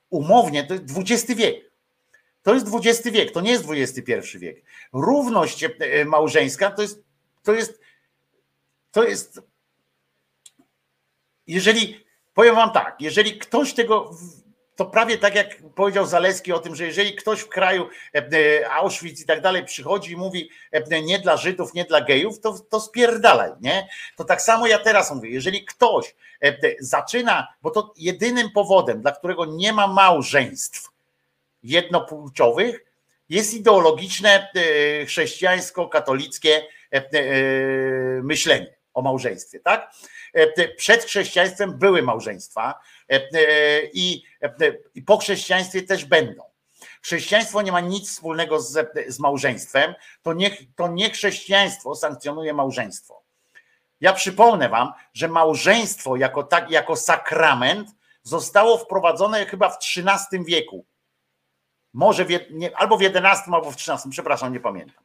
umownie, 0.09 0.63
to 0.63 0.73
jest 0.73 0.85
XX 0.97 1.39
wiek. 1.39 1.71
To 2.43 2.53
jest 2.53 2.67
XX 2.73 3.09
wiek, 3.09 3.31
to 3.31 3.41
nie 3.41 3.51
jest 3.51 3.65
XXI 3.69 4.38
wiek. 4.38 4.63
Równość 4.93 5.63
e, 5.63 6.05
małżeńska 6.05 6.71
to 6.71 6.81
jest, 6.81 7.03
to 7.43 7.53
jest, 7.53 7.81
to 8.91 9.03
jest, 9.03 9.41
jeżeli, 11.47 12.05
powiem 12.33 12.55
wam 12.55 12.71
tak, 12.71 13.01
jeżeli 13.01 13.38
ktoś 13.38 13.73
tego, 13.73 14.11
to 14.80 14.85
prawie 14.85 15.17
tak 15.17 15.35
jak 15.35 15.58
powiedział 15.75 16.06
Zaleski 16.06 16.53
o 16.53 16.59
tym, 16.59 16.75
że 16.75 16.85
jeżeli 16.85 17.16
ktoś 17.16 17.40
w 17.40 17.49
kraju 17.49 17.90
e, 18.16 18.72
Auschwitz 18.72 19.22
i 19.22 19.25
tak 19.25 19.41
dalej 19.41 19.66
przychodzi 19.66 20.11
i 20.11 20.17
mówi 20.17 20.49
e, 20.72 21.01
nie 21.01 21.19
dla 21.19 21.38
Żydów, 21.38 21.74
nie 21.74 21.85
dla 21.85 22.01
gejów, 22.01 22.40
to, 22.40 22.59
to 22.59 22.80
spierdalaj, 22.80 23.51
nie? 23.61 23.88
To 24.16 24.24
tak 24.24 24.41
samo 24.41 24.67
ja 24.67 24.80
teraz 24.80 25.11
mówię, 25.11 25.30
jeżeli 25.30 25.66
ktoś 25.66 26.16
e, 26.43 26.58
zaczyna, 26.80 27.48
bo 27.61 27.72
to 27.72 27.93
jedynym 27.98 28.51
powodem, 28.51 29.01
dla 29.01 29.11
którego 29.11 29.45
nie 29.45 29.74
ma 29.74 29.88
małżeństw 29.88 30.90
jednopłciowych, 31.64 32.85
jest 33.30 33.53
ideologiczne 33.53 34.48
e, 34.56 35.06
chrześcijańsko-katolickie 35.06 36.61
e, 36.93 36.95
e, 36.95 37.03
myślenie 38.24 38.75
o 38.93 39.01
małżeństwie, 39.01 39.59
tak? 39.59 39.91
E, 40.33 40.67
Przed 40.67 41.03
chrześcijaństwem 41.03 41.77
były 41.77 42.01
małżeństwa 42.01 42.74
e, 42.74 42.74
e, 42.74 42.98
i, 43.93 44.23
e, 44.41 44.51
i 44.95 45.01
po 45.01 45.17
chrześcijaństwie 45.17 45.81
też 45.81 46.05
będą. 46.05 46.43
Chrześcijaństwo 47.01 47.61
nie 47.61 47.71
ma 47.71 47.79
nic 47.79 48.09
wspólnego 48.09 48.61
z, 48.61 48.89
z 49.07 49.19
małżeństwem, 49.19 49.95
to 50.21 50.33
nie, 50.33 50.51
to 50.75 50.88
nie 50.88 51.09
chrześcijaństwo 51.09 51.95
sankcjonuje 51.95 52.53
małżeństwo. 52.53 53.23
Ja 54.01 54.13
przypomnę 54.13 54.69
wam, 54.69 54.93
że 55.13 55.27
małżeństwo 55.27 56.15
jako, 56.15 56.43
tak, 56.43 56.71
jako 56.71 56.95
sakrament 56.95 57.89
zostało 58.23 58.77
wprowadzone 58.77 59.45
chyba 59.45 59.69
w 59.69 59.77
XIII 59.77 60.45
wieku. 60.45 60.85
Może 61.93 62.25
w, 62.25 62.29
nie, 62.51 62.77
albo 62.77 62.97
w 62.97 63.01
XI, 63.01 63.51
albo 63.51 63.71
w 63.71 63.75
XIII, 63.75 64.11
przepraszam, 64.11 64.53
nie 64.53 64.59
pamiętam. 64.59 65.03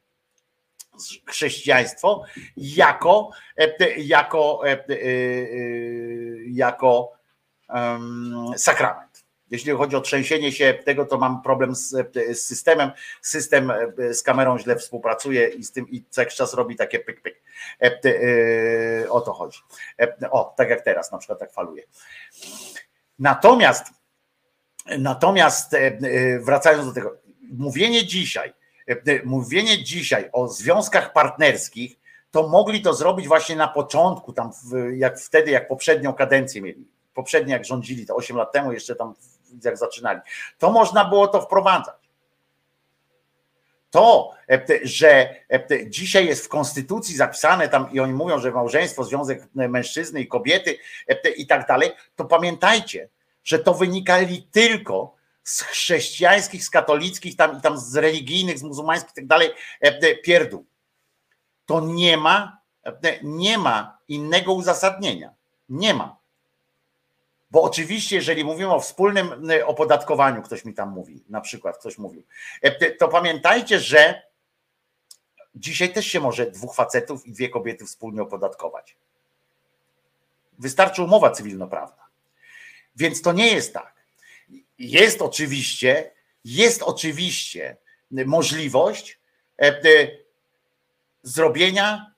Chrześcijaństwo 1.26 2.24
jako, 2.56 3.30
e, 3.56 4.00
jako, 4.00 4.60
e, 4.66 4.70
e, 4.70 4.92
e, 4.92 4.96
jako 6.46 7.12
em, 7.12 7.23
sakrament. 8.56 9.24
Jeśli 9.50 9.72
chodzi 9.72 9.96
o 9.96 10.00
trzęsienie 10.00 10.52
się 10.52 10.74
tego, 10.84 11.06
to 11.06 11.18
mam 11.18 11.42
problem 11.42 11.74
z, 11.74 11.88
z 12.32 12.40
systemem. 12.40 12.90
System 13.22 13.70
e, 13.70 14.14
z 14.14 14.22
kamerą 14.22 14.58
źle 14.58 14.76
współpracuje 14.76 15.48
i 15.48 15.64
z 15.64 15.72
tym 15.72 15.88
i 15.88 16.04
co 16.10 16.20
jakiś 16.20 16.36
czas 16.36 16.54
robi 16.54 16.76
takie 16.76 16.98
pyk, 16.98 17.20
pyk. 17.20 17.42
E, 17.82 18.00
e, 18.04 19.10
O 19.10 19.20
to 19.20 19.32
chodzi. 19.32 19.58
O, 20.30 20.54
tak 20.56 20.70
jak 20.70 20.84
teraz 20.84 21.12
na 21.12 21.18
przykład 21.18 21.38
tak 21.38 21.52
faluje. 21.52 21.82
Natomiast 23.18 23.84
Natomiast 24.98 25.76
wracając 26.40 26.86
do 26.86 26.92
tego, 26.92 27.16
mówienie 27.52 28.06
dzisiaj, 28.06 28.54
mówienie 29.24 29.84
dzisiaj 29.84 30.28
o 30.32 30.48
związkach 30.48 31.12
partnerskich, 31.12 31.96
to 32.30 32.48
mogli 32.48 32.82
to 32.82 32.94
zrobić 32.94 33.28
właśnie 33.28 33.56
na 33.56 33.68
początku, 33.68 34.32
tam 34.32 34.50
jak 34.94 35.20
wtedy, 35.20 35.50
jak 35.50 35.68
poprzednią 35.68 36.12
kadencję 36.12 36.62
mieli. 36.62 36.93
Poprzednio 37.14 37.52
jak 37.52 37.64
rządzili, 37.64 38.06
to 38.06 38.14
8 38.14 38.36
lat 38.36 38.52
temu, 38.52 38.72
jeszcze 38.72 38.96
tam 38.96 39.14
jak 39.64 39.78
zaczynali. 39.78 40.20
To 40.58 40.72
można 40.72 41.04
było 41.04 41.28
to 41.28 41.40
wprowadzać. 41.40 42.04
To, 43.90 44.30
e, 44.50 44.64
że 44.82 45.34
e, 45.48 45.90
dzisiaj 45.90 46.26
jest 46.26 46.44
w 46.44 46.48
konstytucji 46.48 47.16
zapisane 47.16 47.68
tam 47.68 47.92
i 47.92 48.00
oni 48.00 48.12
mówią, 48.12 48.38
że 48.38 48.50
małżeństwo, 48.50 49.04
związek 49.04 49.48
mężczyzny 49.54 50.20
i 50.20 50.28
kobiety 50.28 50.78
e, 51.08 51.30
i 51.30 51.46
tak 51.46 51.68
dalej, 51.68 51.90
to 52.16 52.24
pamiętajcie, 52.24 53.08
że 53.44 53.58
to 53.58 53.74
wynika 53.74 54.18
tylko 54.50 55.14
z 55.44 55.62
chrześcijańskich, 55.62 56.64
z 56.64 56.70
katolickich, 56.70 57.36
tam, 57.36 57.58
i 57.58 57.60
tam 57.60 57.78
z 57.78 57.96
religijnych, 57.96 58.58
z 58.58 58.62
muzułmańskich 58.62 59.12
i 59.12 59.14
tak 59.14 59.26
dalej 59.26 59.50
e, 59.80 60.14
pierdół. 60.14 60.66
To 61.66 61.80
nie 61.80 62.16
ma, 62.16 62.58
e, 62.84 63.18
nie 63.22 63.58
ma 63.58 63.98
innego 64.08 64.52
uzasadnienia. 64.52 65.34
Nie 65.68 65.94
ma. 65.94 66.16
Bo 67.54 67.62
oczywiście, 67.62 68.16
jeżeli 68.16 68.44
mówimy 68.44 68.74
o 68.74 68.80
wspólnym 68.80 69.50
e, 69.50 69.66
opodatkowaniu, 69.66 70.42
ktoś 70.42 70.64
mi 70.64 70.74
tam 70.74 70.90
mówi, 70.90 71.24
na 71.28 71.40
przykład 71.40 71.78
ktoś 71.78 71.98
mówił, 71.98 72.22
e, 72.62 72.90
to 72.90 73.08
pamiętajcie, 73.08 73.80
że 73.80 74.22
dzisiaj 75.54 75.92
też 75.92 76.06
się 76.06 76.20
może 76.20 76.50
dwóch 76.50 76.74
facetów 76.74 77.26
i 77.26 77.32
dwie 77.32 77.48
kobiety 77.48 77.84
wspólnie 77.84 78.22
opodatkować. 78.22 78.96
Wystarczy 80.58 81.02
umowa 81.02 81.30
cywilnoprawna. 81.30 82.06
Więc 82.96 83.22
to 83.22 83.32
nie 83.32 83.52
jest 83.52 83.74
tak. 83.74 83.94
Jest 84.78 85.22
oczywiście, 85.22 86.10
jest 86.44 86.82
oczywiście 86.82 87.76
możliwość 88.10 89.18
e, 89.62 89.66
e, 89.66 89.82
zrobienia 91.22 92.14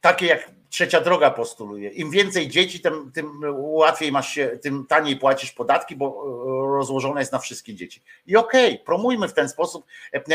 takie 0.00 0.26
jak 0.26 0.50
trzecia 0.72 1.00
droga 1.00 1.30
postuluje. 1.30 1.90
Im 1.90 2.10
więcej 2.10 2.48
dzieci, 2.48 2.80
tym, 2.80 3.12
tym 3.14 3.40
łatwiej 3.56 4.12
masz 4.12 4.28
się, 4.28 4.58
tym 4.62 4.86
taniej 4.86 5.16
płacisz 5.16 5.52
podatki, 5.52 5.96
bo 5.96 6.06
e, 6.06 6.76
rozłożone 6.76 7.20
jest 7.20 7.32
na 7.32 7.38
wszystkie 7.38 7.74
dzieci. 7.74 8.02
I 8.26 8.36
okej, 8.36 8.72
okay, 8.72 8.84
promujmy 8.84 9.28
w 9.28 9.34
ten 9.34 9.48
sposób 9.48 9.86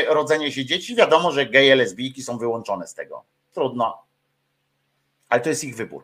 rodzenie 0.07 0.51
się 0.51 0.65
dzieci. 0.65 0.95
Wiadomo, 0.95 1.31
że 1.31 1.45
geje, 1.45 1.75
lesbijki 1.75 2.23
są 2.23 2.37
wyłączone 2.37 2.87
z 2.87 2.93
tego. 2.93 3.23
Trudno. 3.53 4.03
Ale 5.29 5.41
to 5.41 5.49
jest 5.49 5.63
ich 5.63 5.75
wybór. 5.75 6.03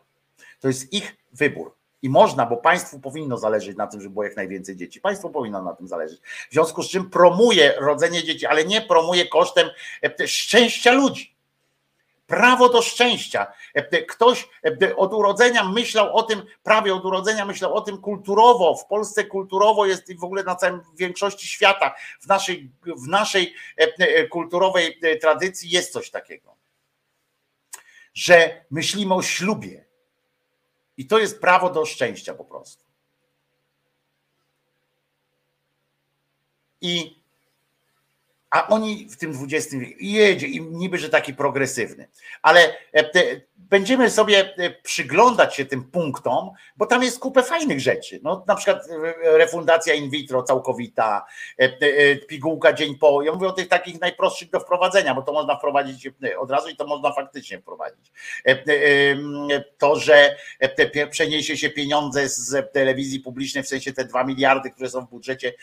To 0.59 0.67
jest 0.67 0.93
ich 0.93 1.15
wybór. 1.33 1.73
I 2.01 2.09
można, 2.09 2.45
bo 2.45 2.57
państwu 2.57 2.99
powinno 2.99 3.37
zależeć 3.37 3.77
na 3.77 3.87
tym, 3.87 4.01
żeby 4.01 4.13
było 4.13 4.23
jak 4.23 4.35
najwięcej 4.35 4.75
dzieci. 4.75 5.01
Państwo 5.01 5.29
powinno 5.29 5.61
na 5.61 5.73
tym 5.73 5.87
zależeć. 5.87 6.21
W 6.49 6.53
związku 6.53 6.83
z 6.83 6.89
czym 6.89 7.09
promuje 7.09 7.73
rodzenie 7.77 8.23
dzieci, 8.23 8.45
ale 8.45 8.65
nie 8.65 8.81
promuje 8.81 9.27
kosztem 9.27 9.69
szczęścia 10.25 10.91
ludzi. 10.91 11.32
Prawo 12.33 12.69
do 12.69 12.81
szczęścia. 12.81 13.47
Ktoś 14.07 14.49
od 14.95 15.13
urodzenia 15.13 15.63
myślał 15.63 16.15
o 16.15 16.23
tym, 16.23 16.45
prawie 16.63 16.95
od 16.95 17.05
urodzenia 17.05 17.45
myślał 17.45 17.73
o 17.73 17.81
tym 17.81 17.97
kulturowo. 17.97 18.75
W 18.75 18.85
Polsce 18.85 19.23
kulturowo 19.23 19.85
jest 19.85 20.09
i 20.09 20.15
w 20.15 20.23
ogóle 20.23 20.43
na 20.43 20.55
całym 20.55 20.81
większości 20.95 21.47
świata, 21.47 21.95
w 22.21 22.27
naszej, 22.27 22.71
w 22.85 23.07
naszej 23.07 23.53
kulturowej 24.29 24.99
tradycji 25.21 25.69
jest 25.69 25.93
coś 25.93 26.09
takiego. 26.09 26.55
Że 28.13 28.65
myślimy 28.71 29.13
o 29.13 29.21
ślubie 29.21 29.85
i 30.97 31.07
to 31.07 31.19
jest 31.19 31.41
prawo 31.41 31.69
do 31.69 31.85
szczęścia 31.85 32.33
po 32.33 32.45
prostu. 32.45 32.83
I 36.81 37.22
a 38.53 38.67
oni 38.67 39.07
w 39.09 39.17
tym 39.17 39.31
XX 39.43 39.75
wieku 39.75 39.97
jedzie 39.99 40.47
i 40.47 40.61
niby, 40.61 40.97
że 40.97 41.09
taki 41.09 41.33
progresywny, 41.33 42.07
ale 42.41 42.75
e, 42.93 43.41
będziemy 43.55 44.09
sobie 44.09 44.55
e, 44.57 44.69
przyglądać 44.69 45.55
się 45.55 45.65
tym 45.65 45.83
punktom, 45.83 46.51
bo 46.77 46.85
tam 46.85 47.03
jest 47.03 47.19
kupę 47.19 47.43
fajnych 47.43 47.79
rzeczy. 47.79 48.19
No, 48.23 48.43
na 48.47 48.55
przykład 48.55 48.87
e, 48.89 49.37
refundacja 49.37 49.93
in 49.93 50.09
vitro 50.09 50.43
całkowita, 50.43 51.25
pigułka 52.27 52.73
dzień 52.73 52.95
po. 52.95 53.21
Ja 53.21 53.33
mówię 53.33 53.47
o 53.47 53.51
tych 53.51 53.67
takich 53.67 54.01
najprostszych 54.01 54.49
do 54.49 54.59
wprowadzenia, 54.59 55.15
bo 55.15 55.21
to 55.21 55.33
można 55.33 55.55
wprowadzić 55.55 56.09
od 56.39 56.51
razu 56.51 56.69
i 56.69 56.75
to 56.75 56.87
można 56.87 57.13
faktycznie 57.13 57.59
wprowadzić. 57.59 58.11
To, 59.77 59.99
że 59.99 60.35
przeniesie 61.09 61.57
się 61.57 61.69
pieniądze 61.69 62.29
z 62.29 62.73
telewizji 62.73 63.19
publicznej, 63.19 63.63
w 63.63 63.67
sensie 63.67 63.93
te 63.93 64.05
dwa 64.05 64.23
miliardy, 64.23 64.71
które 64.71 64.89
są 64.89 65.05
w 65.05 65.09
budżecie 65.09 65.53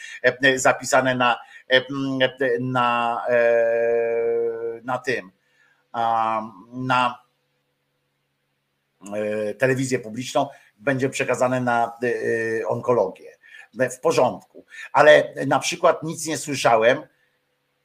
zapisane 0.57 1.15
na, 1.15 1.39
na, 2.61 3.23
na 4.85 4.99
tym, 4.99 5.31
na 6.73 7.21
E, 9.15 9.55
telewizję 9.55 9.99
publiczną, 9.99 10.49
będzie 10.77 11.09
przekazane 11.09 11.61
na 11.61 11.99
e, 12.03 12.67
onkologię. 12.67 13.37
W 13.75 14.01
porządku. 14.01 14.67
Ale 14.93 15.35
na 15.47 15.59
przykład 15.59 16.03
nic 16.03 16.27
nie 16.27 16.39
słyszałem 16.39 17.07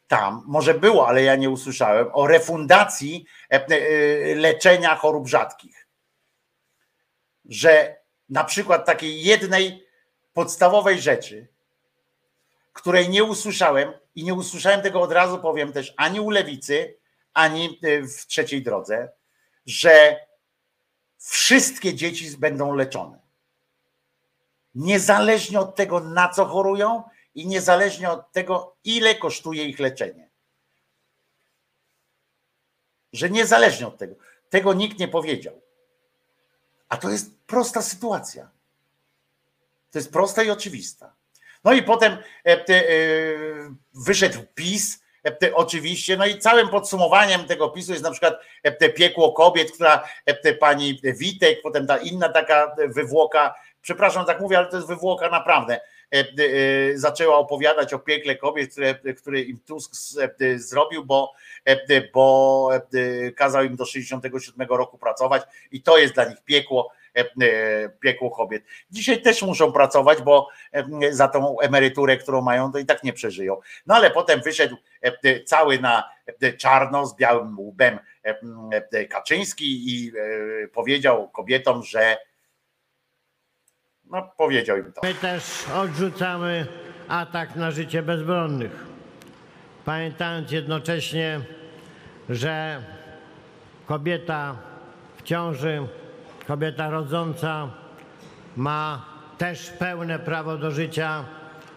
tam, 0.08 0.44
może 0.46 0.74
było, 0.74 1.08
ale 1.08 1.24
ja 1.24 1.36
nie 1.36 1.50
usłyszałem, 1.50 2.08
o 2.14 2.28
refundacji 2.28 3.26
e, 3.50 4.36
leczenia 4.36 4.96
chorób 4.96 5.28
rzadkich. 5.28 5.88
Że 7.46 7.98
na 8.30 8.44
przykład 8.44 8.86
takiej 8.86 9.24
jednej 9.24 9.88
podstawowej 10.34 11.02
rzeczy, 11.02 11.48
której 12.76 13.10
nie 13.10 13.24
usłyszałem 13.24 13.94
i 14.16 14.24
nie 14.24 14.34
usłyszałem 14.34 14.82
tego 14.82 15.02
od 15.02 15.12
razu, 15.12 15.40
powiem 15.40 15.74
też, 15.74 15.94
ani 15.98 16.20
u 16.20 16.30
lewicy, 16.30 16.98
ani 17.34 17.80
w 18.18 18.28
trzeciej 18.28 18.64
drodze, 18.64 19.12
że 19.66 20.20
wszystkie 21.18 21.94
dzieci 21.94 22.38
będą 22.38 22.76
leczone. 22.76 23.20
Niezależnie 24.76 25.60
od 25.60 25.76
tego, 25.76 26.00
na 26.00 26.30
co 26.30 26.46
chorują 26.46 27.04
i 27.36 27.48
niezależnie 27.48 28.10
od 28.10 28.32
tego, 28.32 28.76
ile 28.84 29.16
kosztuje 29.16 29.66
ich 29.66 29.80
leczenie. 29.80 30.30
Że 33.14 33.30
niezależnie 33.30 33.88
od 33.88 33.98
tego. 33.98 34.16
Tego 34.50 34.74
nikt 34.74 35.00
nie 35.00 35.08
powiedział. 35.08 35.62
A 36.90 36.98
to 36.98 37.10
jest 37.10 37.40
prosta 37.48 37.82
sytuacja. 37.82 38.50
To 39.92 40.00
jest 40.00 40.12
prosta 40.12 40.44
i 40.44 40.50
oczywista. 40.50 41.15
No 41.66 41.74
i 41.74 41.84
potem 41.84 42.18
e, 42.46 42.52
e, 42.52 42.84
wyszedł 43.94 44.40
PiS 44.56 45.06
E, 45.26 45.54
oczywiście. 45.54 46.18
No 46.18 46.26
i 46.26 46.40
całym 46.40 46.70
podsumowaniem 46.70 47.46
tego 47.46 47.70
pisu 47.70 47.92
jest 47.92 48.04
na 48.04 48.12
przykład 48.12 48.40
piekło 48.96 49.32
kobiet, 49.34 49.72
która 49.72 50.04
pani 50.60 51.02
Witek, 51.04 51.62
potem 51.62 51.88
ta 51.88 51.98
inna 51.98 52.30
taka 52.30 52.76
wywłoka, 52.88 53.56
przepraszam, 53.82 54.26
tak 54.26 54.42
mówię, 54.42 54.58
ale 54.58 54.68
to 54.68 54.76
jest 54.76 54.88
wywłoka 54.88 55.30
naprawdę. 55.30 55.80
Zaczęła 56.96 57.38
opowiadać 57.38 57.94
o 57.94 58.00
piekle 58.00 58.36
kobiet, 58.36 58.72
które, 58.72 58.96
które 59.14 59.42
im 59.42 59.60
Tusk 59.60 59.92
zrobił, 60.56 61.06
bo, 61.06 61.34
bo 62.14 62.70
kazał 63.36 63.64
im 63.64 63.76
do 63.76 63.86
67 63.86 64.68
roku 64.70 64.98
pracować 64.98 65.44
i 65.72 65.82
to 65.82 65.98
jest 65.98 66.14
dla 66.14 66.26
nich 66.26 66.44
piekło 66.46 66.92
piekło 68.00 68.32
kobiet. 68.32 68.64
Dzisiaj 68.92 69.22
też 69.22 69.42
muszą 69.42 69.72
pracować, 69.72 70.22
bo 70.22 70.50
za 71.12 71.28
tą 71.28 71.60
emeryturę, 71.60 72.18
którą 72.18 72.42
mają, 72.42 72.72
to 72.72 72.78
i 72.78 72.86
tak 72.86 73.04
nie 73.04 73.14
przeżyją. 73.14 73.58
No 73.86 73.96
ale 73.96 74.12
potem 74.12 74.42
wyszedł 74.42 74.76
cały 75.46 75.80
na 75.80 76.04
czarno 76.58 77.06
z 77.06 77.16
białym 77.16 77.60
łbem 77.60 78.00
Kaczyński 79.10 79.90
i 79.90 80.10
e, 80.10 80.68
powiedział 80.68 81.30
kobietom, 81.30 81.84
że 81.84 82.18
no 84.06 84.34
powiedział 84.38 84.78
im 84.78 84.94
to. 84.94 85.02
My 85.04 85.14
też 85.14 85.44
odrzucamy 85.76 86.68
atak 87.08 87.56
na 87.56 87.72
życie 87.72 88.02
bezbronnych, 88.02 88.86
pamiętając 89.86 90.52
jednocześnie, 90.52 91.42
że 92.30 92.84
kobieta 93.86 94.58
w 95.18 95.24
ciąży 95.24 95.88
kobieta 96.48 96.90
rodząca 96.90 97.70
ma 98.56 99.06
też 99.38 99.70
pełne 99.70 100.20
prawo 100.20 100.58
do 100.58 100.72
życia, 100.72 101.26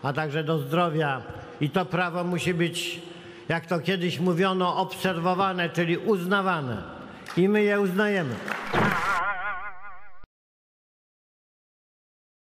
a 0.02 0.12
także 0.12 0.44
do 0.44 0.58
zdrowia. 0.58 1.22
I 1.60 1.70
to 1.70 1.84
prawo 1.84 2.24
musi 2.24 2.54
być, 2.54 3.02
jak 3.48 3.66
to 3.66 3.80
kiedyś 3.80 4.20
mówiono, 4.20 4.76
obserwowane, 4.76 5.70
czyli 5.70 5.98
uznawane. 5.98 6.82
I 7.36 7.48
my 7.48 7.62
je 7.62 7.80
uznajemy. 7.80 8.34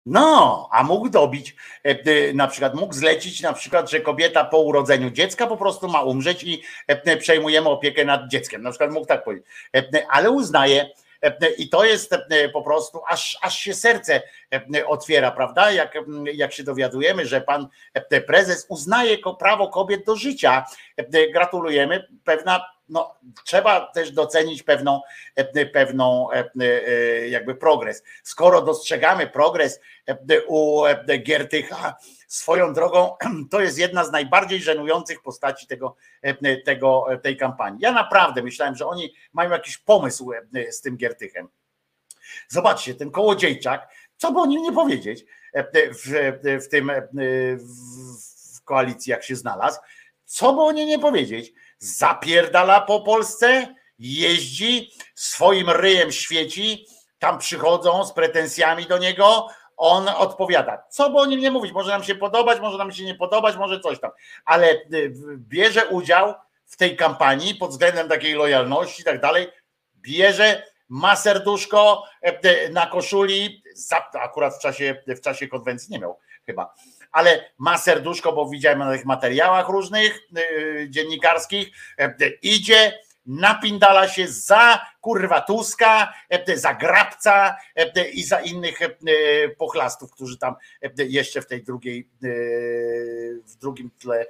No, 0.06 0.68
a 0.72 0.82
mógł 0.82 1.08
dobić, 1.08 1.56
e, 1.84 1.88
e, 1.88 2.32
na 2.34 2.48
przykład 2.48 2.74
mógł 2.74 2.94
zlecić 2.94 3.42
na 3.42 3.52
przykład, 3.52 3.90
że 3.90 4.00
kobieta 4.00 4.44
po 4.44 4.58
urodzeniu 4.58 5.10
dziecka 5.10 5.46
po 5.46 5.56
prostu 5.56 5.88
ma 5.88 6.02
umrzeć 6.02 6.44
i 6.44 6.62
e, 6.86 7.16
przejmujemy 7.16 7.68
opiekę 7.68 8.04
nad 8.04 8.28
dzieckiem. 8.28 8.62
Na 8.62 8.70
przykład 8.70 8.90
mógł 8.90 9.06
tak 9.06 9.24
powiedzieć. 9.24 9.46
Ale 10.08 10.30
uznaje, 10.30 10.90
i 11.58 11.68
to 11.68 11.84
jest 11.84 12.14
po 12.52 12.62
prostu, 12.62 13.00
aż, 13.08 13.38
aż 13.42 13.58
się 13.58 13.74
serce 13.74 14.22
otwiera, 14.86 15.30
prawda? 15.30 15.70
Jak, 15.70 15.94
jak 16.34 16.52
się 16.52 16.62
dowiadujemy, 16.62 17.26
że 17.26 17.40
pan 17.40 17.68
prezes 18.26 18.66
uznaje 18.68 19.18
prawo 19.38 19.68
kobiet 19.68 20.04
do 20.06 20.16
życia. 20.16 20.64
Gratulujemy. 21.32 22.08
Pewna 22.24 22.73
no, 22.88 23.14
trzeba 23.44 23.80
też 23.80 24.10
docenić 24.10 24.62
pewną, 24.62 25.00
e, 25.36 25.66
pewną 25.66 26.32
e, 26.32 26.50
e, 26.60 27.28
jakby 27.28 27.54
progres. 27.54 28.02
Skoro 28.22 28.62
dostrzegamy 28.62 29.26
progres 29.26 29.80
e, 30.06 30.42
u 30.46 30.84
e, 30.86 31.18
Giertycha, 31.18 31.96
swoją 32.28 32.72
drogą 32.72 33.16
to 33.50 33.60
jest 33.60 33.78
jedna 33.78 34.04
z 34.04 34.12
najbardziej 34.12 34.60
żenujących 34.60 35.22
postaci 35.22 35.66
tego, 35.66 35.96
e, 36.22 36.56
tego, 36.56 37.06
tej 37.22 37.36
kampanii. 37.36 37.80
Ja 37.80 37.92
naprawdę 37.92 38.42
myślałem, 38.42 38.76
że 38.76 38.86
oni 38.86 39.14
mają 39.32 39.50
jakiś 39.50 39.78
pomysł 39.78 40.32
e, 40.32 40.72
z 40.72 40.80
tym 40.80 40.96
Giertychem. 40.96 41.48
Zobaczcie, 42.48 42.94
ten 42.94 43.10
kołodziejczak, 43.10 43.88
co 44.16 44.32
by 44.32 44.40
o 44.40 44.46
nim 44.46 44.62
nie 44.62 44.72
powiedzieć 44.72 45.24
e, 45.52 45.64
w, 45.94 46.02
w 46.64 46.68
tym 46.68 46.90
e, 46.90 47.08
w 48.56 48.64
koalicji, 48.64 49.10
jak 49.10 49.24
się 49.24 49.36
znalazł, 49.36 49.80
co 50.24 50.52
by 50.52 50.60
o 50.60 50.72
nim 50.72 50.88
nie 50.88 50.98
powiedzieć, 50.98 51.52
zapierdala 51.84 52.80
po 52.80 53.00
Polsce, 53.00 53.74
jeździ, 53.98 54.90
swoim 55.14 55.70
ryjem 55.70 56.12
świeci, 56.12 56.86
tam 57.18 57.38
przychodzą 57.38 58.04
z 58.04 58.12
pretensjami 58.12 58.86
do 58.86 58.98
niego, 58.98 59.48
on 59.76 60.08
odpowiada. 60.08 60.82
Co 60.90 61.10
by 61.10 61.18
o 61.18 61.26
nim 61.26 61.40
nie 61.40 61.50
mówić, 61.50 61.72
może 61.72 61.90
nam 61.90 62.04
się 62.04 62.14
podobać, 62.14 62.60
może 62.60 62.78
nam 62.78 62.92
się 62.92 63.04
nie 63.04 63.14
podobać, 63.14 63.56
może 63.56 63.80
coś 63.80 64.00
tam, 64.00 64.10
ale 64.44 64.72
y, 64.72 65.12
bierze 65.38 65.86
udział 65.86 66.34
w 66.66 66.76
tej 66.76 66.96
kampanii 66.96 67.54
pod 67.54 67.70
względem 67.70 68.08
takiej 68.08 68.34
lojalności 68.34 69.02
i 69.02 69.04
tak 69.04 69.20
dalej, 69.20 69.46
bierze, 69.96 70.62
ma 70.88 71.16
serduszko 71.16 72.04
e, 72.22 72.68
na 72.68 72.86
koszuli, 72.86 73.62
akurat 74.12 74.54
w 74.54 74.58
czasie, 74.58 75.02
w 75.06 75.20
czasie 75.20 75.48
konwencji 75.48 75.92
nie 75.92 75.98
miał 75.98 76.18
chyba, 76.46 76.74
ale 77.12 77.50
ma 77.58 77.78
serduszko, 77.78 78.32
bo 78.32 78.48
widziałem 78.48 78.78
na 78.78 78.92
tych 78.92 79.04
materiałach 79.04 79.68
różnych 79.68 80.20
yy, 80.32 80.86
dziennikarskich, 80.90 81.68
e, 81.98 82.14
idzie, 82.42 82.98
napindala 83.26 84.08
się 84.08 84.28
za 84.28 84.86
kurwa 85.00 85.40
Tuska, 85.40 86.14
e, 86.30 86.56
za 86.56 86.74
Grabca 86.74 87.56
e, 87.76 88.08
i 88.08 88.22
za 88.24 88.40
innych 88.40 88.78
pochlastów, 89.58 90.10
którzy 90.10 90.38
tam 90.38 90.54
jeszcze 90.96 91.42
w 91.42 91.46
tej 91.46 91.62
drugiej, 91.62 92.08
w 93.46 93.56
drugim 93.60 93.90
tle 93.98 94.26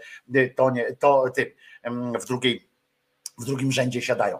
tonie, 0.56 0.96
to, 0.98 1.24
tym, 1.34 1.50
w 2.20 2.24
drugiej 2.24 2.68
w 3.38 3.44
drugim 3.44 3.72
rzędzie 3.72 4.02
siadają. 4.02 4.38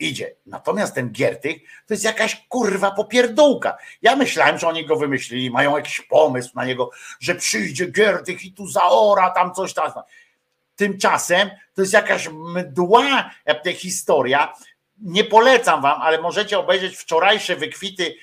Idzie. 0.00 0.36
Natomiast 0.46 0.94
ten 0.94 1.10
Giertych 1.10 1.56
to 1.86 1.94
jest 1.94 2.04
jakaś 2.04 2.46
kurwa 2.48 2.90
popierdółka. 2.90 3.76
Ja 4.02 4.16
myślałem, 4.16 4.58
że 4.58 4.68
oni 4.68 4.86
go 4.86 4.96
wymyślili, 4.96 5.50
mają 5.50 5.76
jakiś 5.76 6.00
pomysł 6.00 6.50
na 6.54 6.64
niego, 6.64 6.90
że 7.20 7.34
przyjdzie 7.34 7.86
Giertych 7.86 8.44
i 8.44 8.52
tu 8.52 8.66
zaora 8.66 9.30
tam 9.30 9.54
coś 9.54 9.74
tam. 9.74 9.92
Tymczasem 10.76 11.50
to 11.74 11.82
jest 11.82 11.92
jakaś 11.92 12.28
mdła 12.28 13.30
e, 13.46 13.72
historia. 13.72 14.54
Nie 14.98 15.24
polecam 15.24 15.82
wam, 15.82 16.02
ale 16.02 16.20
możecie 16.20 16.58
obejrzeć 16.58 16.96
wczorajsze 16.96 17.56
wykwity 17.56 18.14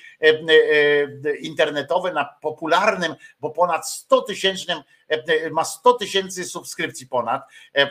internetowe 1.40 2.12
na 2.12 2.24
popularnym, 2.24 3.14
bo 3.40 3.50
ponad 3.50 3.88
100 3.88 4.22
tysięcznym, 4.22 4.82
e, 5.10 5.14
e, 5.14 5.50
ma 5.50 5.64
100 5.64 5.92
tysięcy 5.92 6.44
subskrypcji 6.44 7.06
ponad, 7.06 7.42
e, 7.74 7.82
e, 7.82 7.90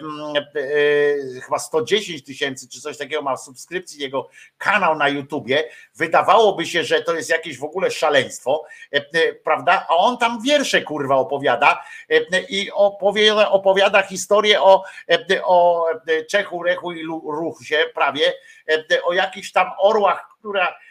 chyba 1.42 1.60
110 1.60 2.24
tysięcy 2.24 2.70
czy 2.70 2.82
coś 2.82 2.98
takiego 2.98 3.22
ma 3.22 3.38
subskrypcji 3.38 4.02
jego 4.02 4.30
kanał 4.58 4.98
na 4.98 5.10
YouTubie. 5.10 5.70
Wydawałoby 5.96 6.66
się, 6.66 6.84
że 6.84 7.02
to 7.02 7.16
jest 7.16 7.30
jakieś 7.30 7.58
w 7.58 7.64
ogóle 7.64 7.92
szaleństwo, 7.92 8.66
e, 8.94 8.98
e, 8.98 9.34
prawda? 9.34 9.86
A 9.90 9.96
on 9.96 10.18
tam 10.18 10.42
wiersze 10.42 10.82
kurwa 10.82 11.16
opowiada 11.16 11.84
e, 12.10 12.42
i 12.42 12.72
opowiada, 12.72 13.50
opowiada 13.50 14.02
historię 14.02 14.62
o, 14.62 14.84
e, 15.10 15.44
o 15.44 15.88
e, 15.92 16.26
Czechu, 16.26 16.64
Rechu 16.64 16.92
i 16.92 17.04
Ruchsie 17.06 17.76
prawie, 17.94 18.34
e, 18.70 19.04
o 19.04 19.14
jakichś 19.14 19.52
tam 19.52 19.72
orłach, 19.78 20.28
która 20.40 20.68
e, 20.68 20.87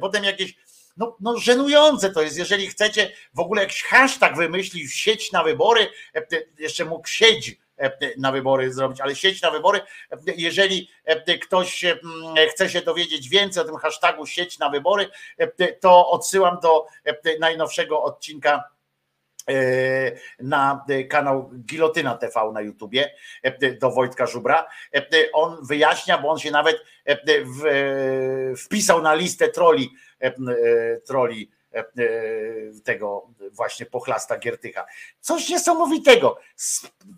potem 0.00 0.24
jakieś 0.24 0.54
no, 0.96 1.16
no 1.20 1.36
żenujące 1.36 2.10
to 2.10 2.22
jest, 2.22 2.38
jeżeli 2.38 2.66
chcecie 2.66 3.10
w 3.34 3.40
ogóle 3.40 3.62
jakiś 3.62 3.82
hashtag 3.82 4.36
wymyślić, 4.36 4.94
sieć 4.94 5.32
na 5.32 5.44
wybory, 5.44 5.88
e, 6.14 6.26
jeszcze 6.58 6.84
mógł 6.84 7.08
sieć 7.08 7.56
e, 7.78 7.90
na 8.16 8.32
wybory 8.32 8.72
zrobić, 8.72 9.00
ale 9.00 9.16
sieć 9.16 9.42
na 9.42 9.50
wybory, 9.50 9.80
e, 10.10 10.16
jeżeli 10.36 10.90
e, 11.04 11.38
ktoś 11.38 11.84
e, 11.84 11.98
chce 12.50 12.70
się 12.70 12.82
dowiedzieć 12.82 13.28
więcej 13.28 13.62
o 13.62 13.66
tym 13.66 13.76
hashtagu 13.76 14.26
sieć 14.26 14.58
na 14.58 14.68
wybory, 14.68 15.10
e, 15.38 15.72
to 15.72 16.10
odsyłam 16.10 16.58
do 16.62 16.86
e, 17.04 17.38
najnowszego 17.38 18.02
odcinka 18.02 18.54
e, 18.56 18.79
na 20.40 20.84
e, 20.88 21.04
kanał 21.04 21.50
Gilotyna 21.54 22.14
TV 22.14 22.50
na 22.52 22.60
YouTubie 22.60 23.10
e, 23.42 23.72
do 23.72 23.90
Wojtka 23.90 24.26
Żubra. 24.26 24.66
E, 24.94 25.06
On 25.32 25.58
wyjaśnia, 25.66 26.18
bo 26.18 26.28
on 26.28 26.38
się 26.38 26.50
nawet 26.50 26.76
wpisał 28.64 29.02
na 29.02 29.14
listę 29.14 29.48
troli 29.48 29.90
troli 31.06 31.50
tego 32.84 33.26
właśnie 33.52 33.86
pochlasta 33.86 34.38
Giertycha. 34.38 34.86
Coś 35.20 35.48
niesamowitego. 35.48 36.38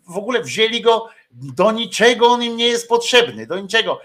W 0.09 0.17
ogóle 0.17 0.43
wzięli 0.43 0.81
go, 0.81 1.09
do 1.31 1.73
niczego 1.73 2.27
on 2.27 2.43
im 2.43 2.57
nie 2.57 2.67
jest 2.67 2.89
potrzebny, 2.89 3.47
do 3.47 3.61
niczego. 3.61 4.01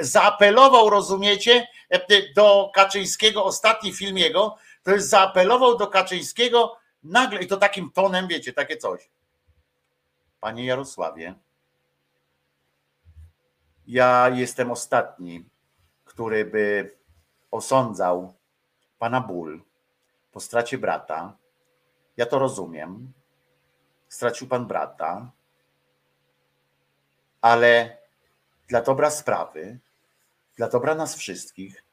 Zaapelował, 0.00 0.90
rozumiecie, 0.90 1.66
do 2.36 2.70
Kaczyńskiego, 2.74 3.44
ostatni 3.44 3.92
film 3.92 4.18
jego, 4.18 4.56
to 4.82 4.90
jest 4.90 5.08
zaapelował 5.08 5.76
do 5.76 5.86
Kaczyńskiego 5.86 6.76
nagle 7.08 7.42
i 7.42 7.46
to 7.46 7.56
takim 7.56 7.90
tonem, 7.90 8.28
wiecie, 8.28 8.52
takie 8.52 8.76
coś. 8.76 9.10
Panie 10.40 10.66
Jarosławie, 10.66 11.34
ja 13.86 14.28
jestem 14.28 14.70
ostatni, 14.70 15.48
który 16.04 16.44
by 16.44 16.96
osądzał 17.50 18.34
pana 18.98 19.20
ból 19.20 19.62
po 20.32 20.40
stracie 20.40 20.78
brata. 20.78 21.36
Ja 22.16 22.26
to 22.26 22.38
rozumiem. 22.38 23.12
Stracił 24.08 24.48
pan 24.48 24.66
brata, 24.66 25.30
ale 27.40 27.98
dla 28.68 28.82
dobra 28.82 29.10
sprawy, 29.10 29.78
dla 30.56 30.68
dobra 30.68 30.94
nas 30.94 31.16
wszystkich, 31.16 31.84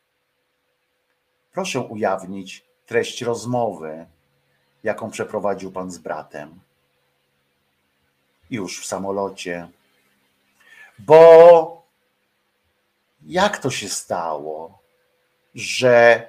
proszę 1.52 1.80
ujawnić 1.80 2.66
treść 2.86 3.22
rozmowy, 3.22 4.06
jaką 4.84 5.12
przeprowadził 5.12 5.72
pan 5.72 5.92
z 5.92 5.98
bratem. 5.98 6.60
Już 8.50 8.82
w 8.82 8.86
samolocie. 8.86 9.68
Bo 11.00 11.84
jak 13.26 13.58
to 13.58 13.72
się 13.72 13.90
stało, 13.90 14.80
że 15.56 16.28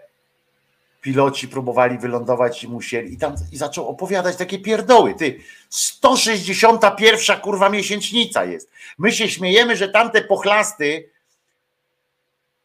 piloci 1.00 1.48
próbowali 1.48 1.98
wylądować 1.98 2.64
i 2.64 2.68
musieli 2.68 3.14
i 3.14 3.18
tam 3.18 3.34
i 3.52 3.56
zaczął 3.56 3.88
opowiadać 3.88 4.36
takie 4.36 4.58
pierdoły. 4.58 5.14
Ty, 5.14 5.40
161 5.68 7.40
kurwa 7.40 7.68
miesięcznica 7.68 8.44
jest. 8.44 8.70
My 8.98 9.12
się 9.12 9.28
śmiejemy, 9.28 9.76
że 9.76 9.88
tamte 9.88 10.22
pochlasty 10.22 11.10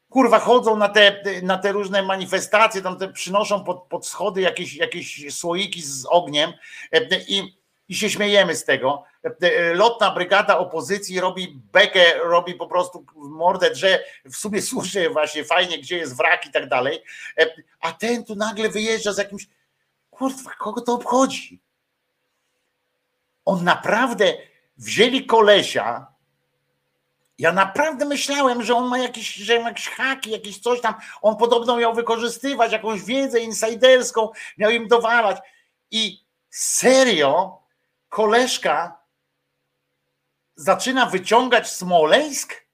kurwa 0.10 0.40
chodzą 0.40 0.76
na 0.76 0.90
te, 0.90 1.22
na 1.44 1.58
te 1.58 1.72
różne 1.72 2.04
manifestacje, 2.04 2.82
tam 2.82 2.98
te 2.98 3.14
przynoszą 3.14 3.64
pod, 3.64 3.84
pod 3.84 4.08
schody 4.08 4.42
jakieś, 4.42 4.76
jakieś 4.76 5.36
słoiki 5.36 5.82
z 5.82 6.06
ogniem 6.06 6.54
e, 6.92 7.20
i, 7.28 7.60
i 7.90 7.96
się 7.96 8.10
śmiejemy 8.10 8.56
z 8.56 8.66
tego. 8.66 9.04
E, 9.42 9.74
Lotna 9.74 10.12
brygada 10.12 10.58
opozycji 10.58 11.20
robi 11.20 11.62
bekę, 11.74 12.20
robi 12.24 12.54
po 12.54 12.68
prostu 12.68 13.06
mordę, 13.16 13.76
że 13.76 14.04
w 14.26 14.36
sumie 14.36 14.62
służy 14.62 15.10
właśnie 15.10 15.44
fajnie, 15.44 15.80
gdzie 15.80 15.98
jest 15.98 16.18
wrak 16.18 16.46
i 16.46 16.52
tak 16.52 16.70
dalej, 16.70 17.04
E, 17.38 17.46
a 17.80 17.92
ten 17.92 18.26
tu 18.26 18.36
nagle 18.36 18.70
wyjeżdża 18.70 19.14
z 19.14 19.18
jakimś, 19.18 19.48
kurwa, 20.10 20.52
kogo 20.52 20.82
to 20.82 20.94
obchodzi? 20.94 21.62
On 23.46 23.64
naprawdę 23.64 24.34
wzięli 24.78 25.26
kolesia, 25.26 26.08
ja 27.40 27.54
naprawdę 27.54 28.06
myślałem, 28.06 28.64
że 28.64 28.76
on 28.76 28.88
ma 28.88 28.98
jakieś, 28.98 29.34
że 29.34 29.60
ma 29.60 29.70
jakieś 29.70 29.90
haki, 29.90 30.32
jakieś 30.32 30.60
coś 30.60 30.82
tam. 30.82 30.94
On 31.22 31.38
podobno 31.38 31.78
miał 31.78 31.94
wykorzystywać 31.94 32.72
jakąś 32.72 33.04
wiedzę 33.04 33.40
insajderską, 33.40 34.30
miał 34.58 34.72
im 34.72 34.88
dowalać. 34.88 35.38
I 35.92 36.26
serio, 36.50 37.62
koleżka 38.10 39.00
zaczyna 40.56 41.06
wyciągać 41.06 41.72
Smoleńsk? 41.72 42.66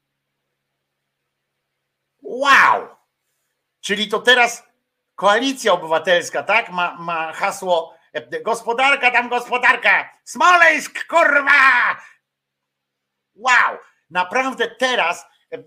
Wow! 2.22 2.88
Czyli 3.82 4.08
to 4.08 4.20
teraz 4.20 4.64
koalicja 5.16 5.74
obywatelska, 5.74 6.44
tak? 6.44 6.70
Ma, 6.70 6.96
ma 7.00 7.34
hasło 7.34 7.96
e, 8.14 8.42
gospodarka 8.42 9.12
tam 9.12 9.30
gospodarka, 9.30 10.10
Smoleńsk, 10.24 11.08
kurwa! 11.08 11.52
Wow! 13.36 13.78
Naprawdę 14.16 14.68
teraz 14.68 15.26
e, 15.54 15.58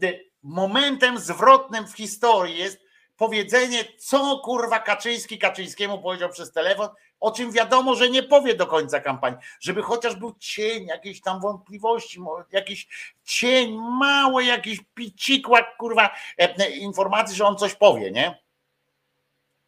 momentem 0.43 1.19
zwrotnym 1.19 1.87
w 1.87 1.97
historii 1.97 2.59
jest 2.59 2.81
powiedzenie, 3.17 3.85
co 3.99 4.41
kurwa 4.45 4.81
Kaczyński 4.81 5.39
Kaczyńskiemu 5.39 6.03
powiedział 6.03 6.29
przez 6.29 6.53
telefon, 6.53 6.89
o 7.21 7.31
czym 7.31 7.53
wiadomo, 7.53 7.95
że 7.95 8.11
nie 8.11 8.23
powie 8.23 8.55
do 8.55 8.67
końca 8.67 9.01
kampanii, 9.01 9.39
żeby 9.61 9.83
chociaż 9.83 10.17
był 10.17 10.35
cień 10.39 10.87
jakiejś 10.87 11.21
tam 11.21 11.41
wątpliwości, 11.41 12.21
jakiś 12.53 12.89
cień, 13.25 13.79
mały 13.99 14.45
jakiś 14.45 14.81
picikłak, 14.95 15.77
kurwa, 15.77 16.11
e, 16.39 16.57
e, 16.59 16.71
informacji, 16.71 17.37
że 17.37 17.47
on 17.47 17.57
coś 17.57 17.75
powie, 17.75 18.11
nie? 18.11 18.43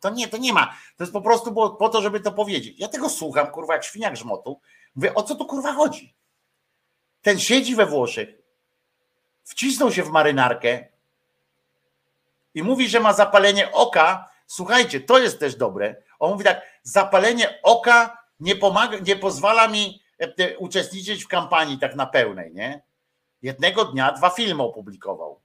To 0.00 0.10
nie, 0.10 0.28
to 0.28 0.36
nie 0.36 0.52
ma. 0.52 0.66
To 0.96 1.04
jest 1.04 1.12
po 1.12 1.22
prostu 1.22 1.52
było 1.52 1.70
po 1.70 1.88
to, 1.88 2.02
żeby 2.02 2.20
to 2.20 2.32
powiedzieć. 2.32 2.78
Ja 2.78 2.88
tego 2.88 3.08
słucham, 3.08 3.46
kurwa, 3.46 3.74
jak 3.74 3.84
świniak 3.84 4.16
żmotu. 4.16 4.60
Mówię, 4.94 5.14
o 5.14 5.22
co 5.22 5.34
tu 5.34 5.46
kurwa 5.46 5.72
chodzi? 5.72 6.14
Ten 7.22 7.38
siedzi 7.38 7.74
we 7.76 7.86
Włoszech, 7.86 8.39
wcisnął 9.44 9.92
się 9.92 10.02
w 10.02 10.10
marynarkę 10.10 10.84
i 12.54 12.62
mówi, 12.62 12.88
że 12.88 13.00
ma 13.00 13.12
zapalenie 13.12 13.72
oka. 13.72 14.30
Słuchajcie, 14.46 15.00
to 15.00 15.18
jest 15.18 15.40
też 15.40 15.56
dobre. 15.56 16.02
On 16.18 16.32
mówi 16.32 16.44
tak, 16.44 16.62
zapalenie 16.82 17.62
oka 17.62 18.18
nie 18.40 18.56
pomaga, 18.56 18.98
nie 18.98 19.16
pozwala 19.16 19.68
mi 19.68 20.02
e, 20.20 20.32
e, 20.38 20.58
uczestniczyć 20.58 21.24
w 21.24 21.28
kampanii 21.28 21.78
tak 21.78 21.96
na 21.96 22.06
pełnej, 22.06 22.54
nie? 22.54 22.82
Jednego 23.42 23.84
dnia 23.84 24.12
dwa 24.12 24.30
filmy 24.30 24.62
opublikował. 24.62 25.40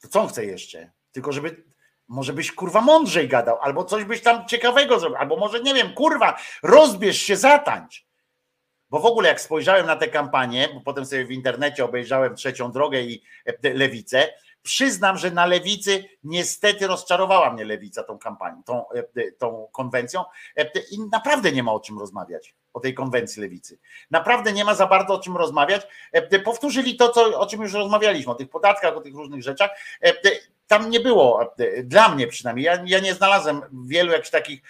To 0.00 0.08
co 0.08 0.20
on 0.20 0.28
chce 0.28 0.44
jeszcze? 0.44 0.90
Tylko 1.12 1.32
żeby 1.32 1.64
może 2.08 2.32
byś 2.32 2.52
kurwa 2.52 2.80
mądrzej 2.80 3.28
gadał, 3.28 3.58
albo 3.60 3.84
coś 3.84 4.04
byś 4.04 4.22
tam 4.22 4.48
ciekawego 4.48 5.00
zrobił, 5.00 5.18
albo 5.18 5.36
może 5.36 5.60
nie 5.60 5.74
wiem, 5.74 5.94
kurwa, 5.94 6.38
rozbierz 6.62 7.18
się, 7.18 7.36
zatańcz. 7.36 8.06
Bo 8.94 9.00
w 9.00 9.06
ogóle 9.06 9.28
jak 9.28 9.40
spojrzałem 9.40 9.86
na 9.86 9.96
tę 9.96 10.08
kampanię, 10.08 10.68
bo 10.74 10.80
potem 10.80 11.06
sobie 11.06 11.24
w 11.24 11.30
internecie 11.30 11.84
obejrzałem 11.84 12.34
trzecią 12.34 12.72
drogę 12.72 13.00
i 13.00 13.22
e, 13.46 13.74
lewicę, 13.74 14.28
przyznam, 14.62 15.18
że 15.18 15.30
na 15.30 15.46
lewicy 15.46 16.04
niestety 16.24 16.86
rozczarowała 16.86 17.52
mnie 17.52 17.64
lewica 17.64 18.02
tą 18.02 18.18
kampanią, 18.18 18.62
tą, 18.62 18.90
e, 18.90 18.98
e, 18.98 19.32
tą 19.32 19.68
konwencją 19.72 20.24
i 20.90 21.00
naprawdę 21.12 21.52
nie 21.52 21.62
ma 21.62 21.72
o 21.72 21.80
czym 21.80 21.98
rozmawiać 21.98 22.54
o 22.72 22.80
tej 22.80 22.94
konwencji 22.94 23.42
lewicy. 23.42 23.78
Naprawdę 24.10 24.52
nie 24.52 24.64
ma 24.64 24.74
za 24.74 24.86
bardzo 24.86 25.14
o 25.14 25.18
czym 25.18 25.36
rozmawiać. 25.36 25.86
Powtórzyli 26.44 26.96
to, 26.96 27.08
co, 27.08 27.40
o 27.40 27.46
czym 27.46 27.62
już 27.62 27.72
rozmawialiśmy, 27.72 28.32
o 28.32 28.34
tych 28.34 28.50
podatkach, 28.50 28.96
o 28.96 29.00
tych 29.00 29.14
różnych 29.14 29.42
rzeczach. 29.42 29.70
Tam 30.66 30.90
nie 30.90 31.00
było, 31.00 31.54
e, 31.58 31.82
dla 31.82 32.14
mnie 32.14 32.26
przynajmniej, 32.26 32.66
ja, 32.66 32.82
ja 32.86 33.00
nie 33.00 33.14
znalazłem 33.14 33.62
wielu 33.86 34.12
jakichś 34.12 34.30
takich 34.30 34.62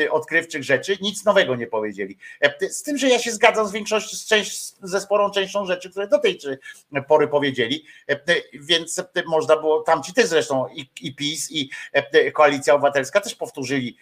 e, 0.00 0.10
odkrywczych 0.10 0.64
rzeczy, 0.64 0.96
nic 1.00 1.24
nowego 1.24 1.56
nie 1.56 1.66
powiedzieli. 1.66 2.18
E, 2.40 2.70
Z 2.70 2.82
tym, 2.82 2.98
że 2.98 3.08
ja 3.08 3.18
się 3.18 3.32
zgadzam 3.32 3.68
z 3.68 3.72
większością, 3.72 4.16
z 4.16 4.26
część, 4.26 4.72
ze 4.82 5.00
sporą 5.00 5.30
częścią 5.30 5.66
rzeczy, 5.66 5.90
które 5.90 6.08
do 6.08 6.18
tej 6.18 6.40
pory 7.08 7.28
powiedzieli, 7.28 7.84
więc 8.52 9.02
można 9.26 9.56
było, 9.56 9.82
tamci 9.82 10.12
też 10.12 10.26
zresztą 10.26 10.68
i, 10.68 10.90
i 11.00 11.14
PiS 11.14 11.52
i 11.52 11.70
Koalicja 12.32 12.74
Obywatelska 12.74 13.20
też 13.20 13.34
powtórzyli 13.34 13.96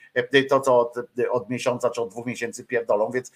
to, 0.48 0.60
co 0.60 0.80
od, 0.80 0.94
od 1.30 1.50
miesiąca 1.50 1.90
czy 1.90 2.02
od 2.02 2.10
dwóch 2.10 2.26
miesięcy 2.26 2.64
pierdolą, 2.64 3.10
więc, 3.10 3.32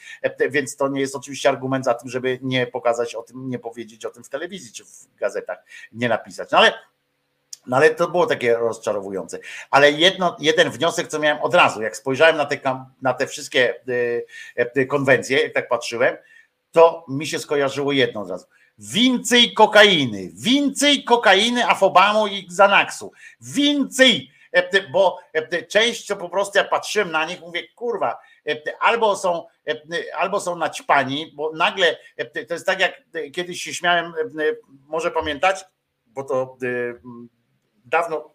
więc 0.50 0.76
to 0.76 0.88
nie 0.88 1.00
jest 1.00 1.16
oczywiście 1.16 1.48
argument 1.48 1.84
za 1.84 1.94
tym, 1.94 2.10
żeby 2.10 2.38
nie 2.42 2.66
pokazać 2.66 3.14
o 3.14 3.22
tym, 3.22 3.50
nie 3.50 3.58
powiedzieć 3.58 4.04
o 4.04 4.10
tym 4.10 4.24
w 4.24 4.28
telewizji 4.28 4.72
czy 4.72 4.84
w 4.84 5.16
gazetach, 5.16 5.58
nie 5.92 6.08
napisać. 6.08 6.50
No 6.50 6.58
ale 6.58 6.72
no 7.66 7.76
ale 7.76 7.90
to 7.90 8.08
było 8.08 8.26
takie 8.26 8.56
rozczarowujące. 8.56 9.38
Ale 9.70 9.92
jedno, 9.92 10.36
jeden 10.40 10.70
wniosek, 10.70 11.08
co 11.08 11.18
miałem 11.18 11.42
od 11.42 11.54
razu, 11.54 11.82
jak 11.82 11.96
spojrzałem 11.96 12.36
na 12.36 12.44
te, 12.44 12.84
na 13.02 13.14
te 13.14 13.26
wszystkie 13.26 13.74
y, 13.88 14.26
y, 14.76 14.86
konwencje, 14.86 15.42
jak 15.42 15.52
tak 15.52 15.68
patrzyłem, 15.68 16.16
to 16.72 17.04
mi 17.08 17.26
się 17.26 17.38
skojarzyło 17.38 17.92
jedno 17.92 18.20
od 18.20 18.30
razu. 18.30 18.46
Więcej 18.78 19.54
kokainy, 19.54 20.30
więcej 20.34 21.04
kokainy, 21.04 21.66
afobamu 21.66 22.26
i 22.26 22.46
Xanaxu. 22.50 23.12
Więcej, 23.40 24.30
E, 24.56 24.88
bo 24.90 25.18
e, 25.32 25.62
część, 25.62 26.06
co 26.06 26.16
po 26.16 26.28
prostu 26.28 26.58
jak 26.58 26.70
patrzyłem 26.70 27.10
na 27.10 27.24
nich, 27.24 27.40
mówię, 27.40 27.68
kurwa, 27.74 28.18
e, 28.48 28.62
albo 28.80 29.16
są, 29.16 29.46
e, 29.68 30.16
albo 30.16 30.40
są 30.40 30.56
naćpani, 30.56 31.32
bo 31.34 31.52
nagle, 31.52 31.96
e, 32.16 32.44
to 32.44 32.54
jest 32.54 32.66
tak 32.66 32.80
jak 32.80 33.02
kiedyś 33.32 33.62
się 33.62 33.74
śmiałem, 33.74 34.06
e, 34.06 34.12
może 34.86 35.10
pamiętać, 35.10 35.64
bo 36.06 36.24
to 36.24 36.56
e, 36.62 36.94
dawno 37.86 38.34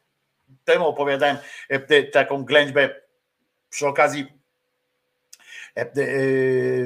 temu 0.63 0.87
opowiadałem 0.87 1.37
e, 1.69 2.03
taką 2.03 2.43
ględźbę 2.43 3.01
przy 3.69 3.87
okazji 3.87 4.25
e, 5.77 5.81
e, 5.81 5.87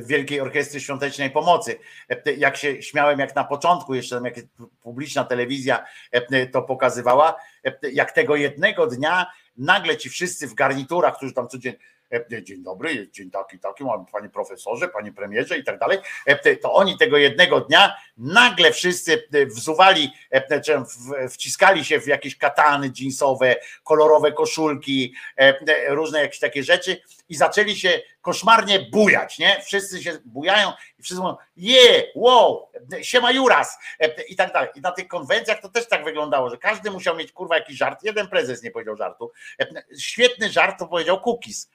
Wielkiej 0.02 0.42
Orkiestry 0.42 0.80
Świątecznej 0.80 1.32
Pomocy. 1.32 1.80
E, 2.10 2.34
Jak 2.34 2.58
się 2.58 2.82
śmiałem, 2.82 3.20
jak 3.20 3.36
na 3.36 3.44
początku, 3.44 3.94
jeszcze 3.94 4.16
tam 4.16 4.26
jak 4.26 4.36
publiczna 4.82 5.24
telewizja 5.24 5.86
e, 6.12 6.48
to 6.48 6.62
pokazywała, 6.62 7.36
e, 7.66 7.92
jak 7.92 8.12
tego 8.12 8.36
jednego 8.36 8.88
dnia 8.88 9.32
nagle 9.58 9.98
ci 9.98 10.10
wszyscy 10.10 10.48
w 10.48 10.54
garniturach, 10.54 11.18
którzy 11.18 11.34
tam 11.34 11.48
codziennie 11.48 11.80
e, 11.80 11.95
Dzień 12.42 12.64
dobry, 12.64 13.10
dzień 13.12 13.32
taki, 13.32 13.60
taki, 13.60 13.84
panie 14.12 14.30
profesorze, 14.30 14.88
panie 14.88 15.12
premierze 15.12 15.58
i 15.58 15.64
tak 15.64 15.80
dalej. 15.80 15.98
E, 16.26 16.56
To 16.56 16.74
oni 16.74 16.98
tego 16.98 17.18
jednego 17.18 17.62
dnia 17.62 17.96
nagle 18.18 18.72
wszyscy 18.72 19.28
e, 19.34 19.46
wzuwali, 19.46 20.12
e, 20.32 21.30
wciskali 21.30 21.86
się 21.86 22.00
w 22.00 22.08
jakieś 22.08 22.38
katany 22.38 22.92
jeansowe, 23.00 23.56
kolorowe 23.84 24.32
koszulki, 24.32 25.14
e, 25.38 25.96
różne 25.96 26.22
jakieś 26.22 26.40
takie 26.40 26.64
rzeczy 26.64 27.02
i 27.30 27.36
zaczęli 27.36 27.76
się 27.76 28.02
koszmarnie 28.22 28.80
bujać, 28.80 29.40
nie? 29.40 29.62
Wszyscy 29.66 30.04
się 30.04 30.18
bujają 30.26 30.72
i 31.00 31.04
wszyscy 31.04 31.22
mówią, 31.22 31.38
je, 31.58 32.12
wow, 32.16 32.70
siema 33.02 33.32
Juras 33.32 33.78
e, 34.00 34.24
i 34.24 34.36
tak 34.36 34.54
dalej. 34.54 34.70
I 34.76 34.82
na 34.82 34.92
tych 34.92 35.08
konwencjach 35.08 35.62
to 35.62 35.70
też 35.70 35.88
tak 35.88 36.04
wyglądało, 36.04 36.50
że 36.50 36.58
każdy 36.58 36.92
musiał 36.92 37.16
mieć 37.16 37.32
kurwa 37.32 37.56
jakiś 37.56 37.78
żart. 37.78 38.04
Jeden 38.04 38.28
prezes 38.28 38.64
nie 38.64 38.72
powiedział 38.72 38.96
żartu. 38.96 39.32
E, 39.60 39.68
Świetny 40.00 40.50
żart 40.50 40.80
to 40.80 40.88
powiedział 40.88 41.22
Kukis 41.22 41.70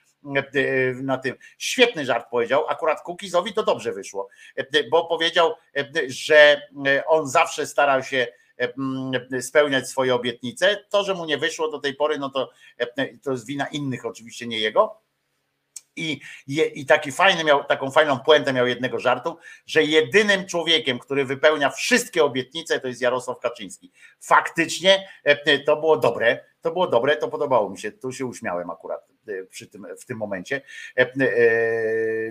na 1.03 1.19
tym. 1.19 1.35
Świetny 1.59 2.05
żart 2.05 2.31
powiedział, 2.31 2.69
akurat 2.69 3.01
Kukizowi 3.01 3.53
to 3.53 3.63
dobrze 3.63 3.93
wyszło, 3.93 4.29
bo 4.91 5.05
powiedział, 5.05 5.55
że 6.09 6.63
on 7.07 7.29
zawsze 7.29 7.67
starał 7.67 8.03
się 8.03 8.27
spełniać 9.41 9.89
swoje 9.89 10.15
obietnice. 10.15 10.85
To, 10.89 11.05
że 11.05 11.15
mu 11.15 11.25
nie 11.25 11.39
wyszło 11.39 11.71
do 11.71 11.79
tej 11.79 11.95
pory, 11.95 12.19
no 12.19 12.31
to, 12.31 12.51
to 13.23 13.31
jest 13.31 13.47
wina 13.47 13.67
innych, 13.67 14.07
oczywiście 14.07 14.47
nie 14.47 14.59
jego. 14.59 15.01
I, 15.97 16.21
I 16.75 16.87
taki 16.87 17.13
fajny 17.13 17.45
miał, 17.45 17.65
taką 17.65 17.91
fajną 17.91 18.19
puentę 18.19 18.53
miał 18.53 18.67
jednego 18.67 18.99
żartu, 18.99 19.37
że 19.67 19.83
jedynym 19.83 20.47
człowiekiem, 20.47 20.99
który 20.99 21.25
wypełnia 21.25 21.71
wszystkie 21.71 22.25
obietnice, 22.25 22.81
to 22.81 22.89
jest 22.89 23.01
Jarosław 23.01 23.39
Kaczyński. 23.39 23.93
Faktycznie 24.21 25.09
e, 25.25 25.59
to 25.59 25.77
było 25.77 25.97
dobre, 25.97 26.45
to 26.61 26.71
było 26.71 26.87
dobre, 26.87 27.17
to 27.17 27.29
podobało 27.29 27.71
mi 27.71 27.79
się, 27.79 27.93
tu 27.93 28.13
się 28.13 28.27
uśmiałem 28.27 28.71
akurat 28.71 29.01
e, 29.10 29.10
przy 29.51 29.67
tym, 29.67 29.87
w 30.01 30.05
tym 30.05 30.19
momencie. 30.19 30.61
E, 30.99 31.01
e, 31.01 31.11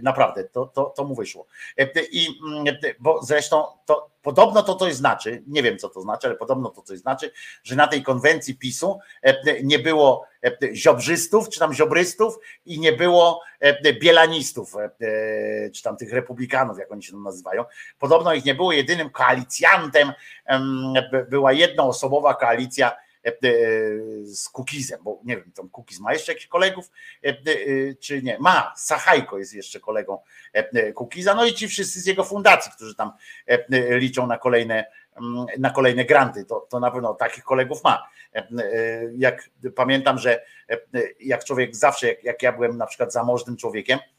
Naprawdę, 0.01 0.43
to, 0.43 0.65
to, 0.65 0.85
to 0.85 1.03
mu 1.03 1.15
wyszło. 1.15 1.45
E, 1.77 1.87
I 2.11 2.27
mm, 2.47 2.67
e, 2.67 2.93
bo 2.99 3.23
zresztą 3.23 3.63
to 3.85 4.09
podobno 4.21 4.63
to 4.63 4.75
coś 4.75 4.93
znaczy, 4.93 5.43
nie 5.47 5.63
wiem 5.63 5.77
co 5.77 5.89
to 5.89 6.01
znaczy, 6.01 6.27
ale 6.27 6.35
podobno 6.35 6.69
to 6.69 6.81
coś 6.81 6.99
znaczy, 6.99 7.31
że 7.63 7.75
na 7.75 7.87
tej 7.87 8.03
konwencji 8.03 8.55
PiSu 8.57 8.99
e, 9.21 9.63
nie 9.63 9.79
było 9.79 10.25
e, 10.43 10.75
ziobrzystów, 10.75 11.49
czy 11.49 11.59
tam 11.59 11.73
ziobrystów 11.73 12.39
i 12.65 12.79
nie 12.79 12.93
było 12.93 13.41
e, 13.59 13.93
bielanistów, 13.93 14.75
e, 14.75 15.69
czy 15.71 15.83
tam 15.83 15.97
tych 15.97 16.13
republikanów, 16.13 16.77
jak 16.79 16.91
oni 16.91 17.03
się 17.03 17.11
tam 17.11 17.23
nazywają. 17.23 17.65
Podobno 17.99 18.33
ich 18.33 18.45
nie 18.45 18.55
było. 18.55 18.71
Jedynym 18.71 19.09
koalicjantem 19.09 20.13
em, 20.45 20.93
by- 21.11 21.25
była 21.29 21.51
jednoosobowa 21.53 22.33
koalicja 22.33 22.91
e, 22.91 22.95
e, 22.95 23.08
z 24.23 24.49
Kukizem, 24.49 24.99
bo 25.03 25.21
nie 25.23 25.37
wiem, 25.37 25.51
tam 25.51 25.69
Kukiz 25.69 25.99
ma 25.99 26.13
jeszcze 26.13 26.31
jakichś 26.31 26.47
kolegów, 26.47 26.91
e, 27.23 27.29
e, 27.29 27.35
czy 27.95 28.21
nie? 28.21 28.37
Ma, 28.39 28.73
Sachajko 28.77 29.37
jest 29.37 29.53
jeszcze 29.53 29.79
kolegą 29.79 30.21
e, 30.55 30.69
e, 30.73 30.93
Kukiza, 30.93 31.35
no 31.35 31.45
i 31.45 31.53
ci 31.53 31.67
wszyscy 31.67 32.01
z 32.01 32.05
jego 32.05 32.23
fundacji, 32.23 32.71
którzy 32.71 32.95
tam 32.95 33.11
e, 33.47 33.65
e, 33.71 33.99
liczą 33.99 34.27
na 34.27 34.37
kolejne 34.37 34.85
mm, 35.17 35.45
na 35.57 35.69
kolejne 35.69 36.05
granty, 36.05 36.45
to, 36.45 36.67
to 36.69 36.79
na 36.79 36.91
pewno 36.91 37.13
takich 37.13 37.43
kolegów 37.43 37.83
ma. 37.83 38.07
E, 38.35 38.37
e, 38.39 39.01
Jak 39.17 39.49
pamiętam, 39.75 40.17
że 40.17 40.41
e, 40.69 40.77
jak 41.19 41.43
człowiek 41.43 41.75
zawsze, 41.75 42.07
jak, 42.07 42.23
jak 42.23 42.43
ja 42.43 42.51
byłem 42.51 42.77
na 42.77 42.85
przykład 42.85 43.13
zamożnym 43.13 43.57
człowiekiem, 43.57 43.99
e, 43.99 44.18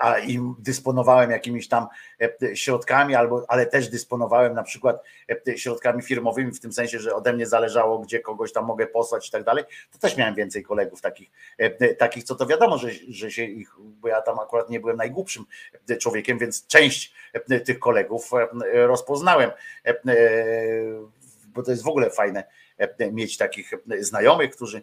a 0.00 0.18
i 0.18 0.40
dysponowałem 0.58 1.30
jakimiś 1.30 1.68
tam 1.68 1.86
e, 2.20 2.56
środkami, 2.56 3.14
albo, 3.14 3.44
ale 3.48 3.66
też 3.66 3.88
dysponowałem 3.88 4.54
na 4.54 4.62
przykład 4.62 5.02
e, 5.48 5.58
środkami 5.58 6.02
firmowymi, 6.02 6.52
w 6.52 6.60
tym 6.60 6.72
sensie, 6.72 6.98
że 6.98 7.14
ode 7.14 7.32
mnie 7.32 7.46
zależało, 7.46 7.98
gdzie 7.98 8.20
kogoś 8.20 8.52
tam 8.52 8.64
mogę 8.64 8.86
posłać 8.86 9.28
i 9.28 9.30
tak 9.30 9.44
dalej, 9.44 9.64
to 9.92 9.98
też 9.98 10.16
miałem 10.16 10.34
więcej 10.34 10.62
kolegów 10.62 11.00
takich, 11.00 11.30
e, 11.58 11.94
takich 11.94 12.24
co 12.24 12.34
to 12.34 12.46
wiadomo, 12.46 12.78
że, 12.78 12.88
że 13.08 13.30
się 13.30 13.44
ich, 13.44 13.74
bo 13.78 14.08
ja 14.08 14.22
tam 14.22 14.38
akurat 14.38 14.70
nie 14.70 14.80
byłem 14.80 14.96
najgłupszym 14.96 15.44
e, 15.90 15.96
człowiekiem, 15.96 16.38
więc 16.38 16.66
część 16.66 17.14
e, 17.32 17.60
tych 17.60 17.78
kolegów 17.78 18.30
e, 18.34 18.86
rozpoznałem, 18.86 19.50
e, 19.86 19.88
e, 19.88 21.20
bo 21.54 21.62
to 21.62 21.70
jest 21.70 21.82
w 21.82 21.88
ogóle 21.88 22.10
fajne 22.10 22.44
e, 22.78 23.12
mieć 23.12 23.36
takich 23.36 23.72
e, 23.72 24.02
znajomych, 24.04 24.50
którzy 24.50 24.82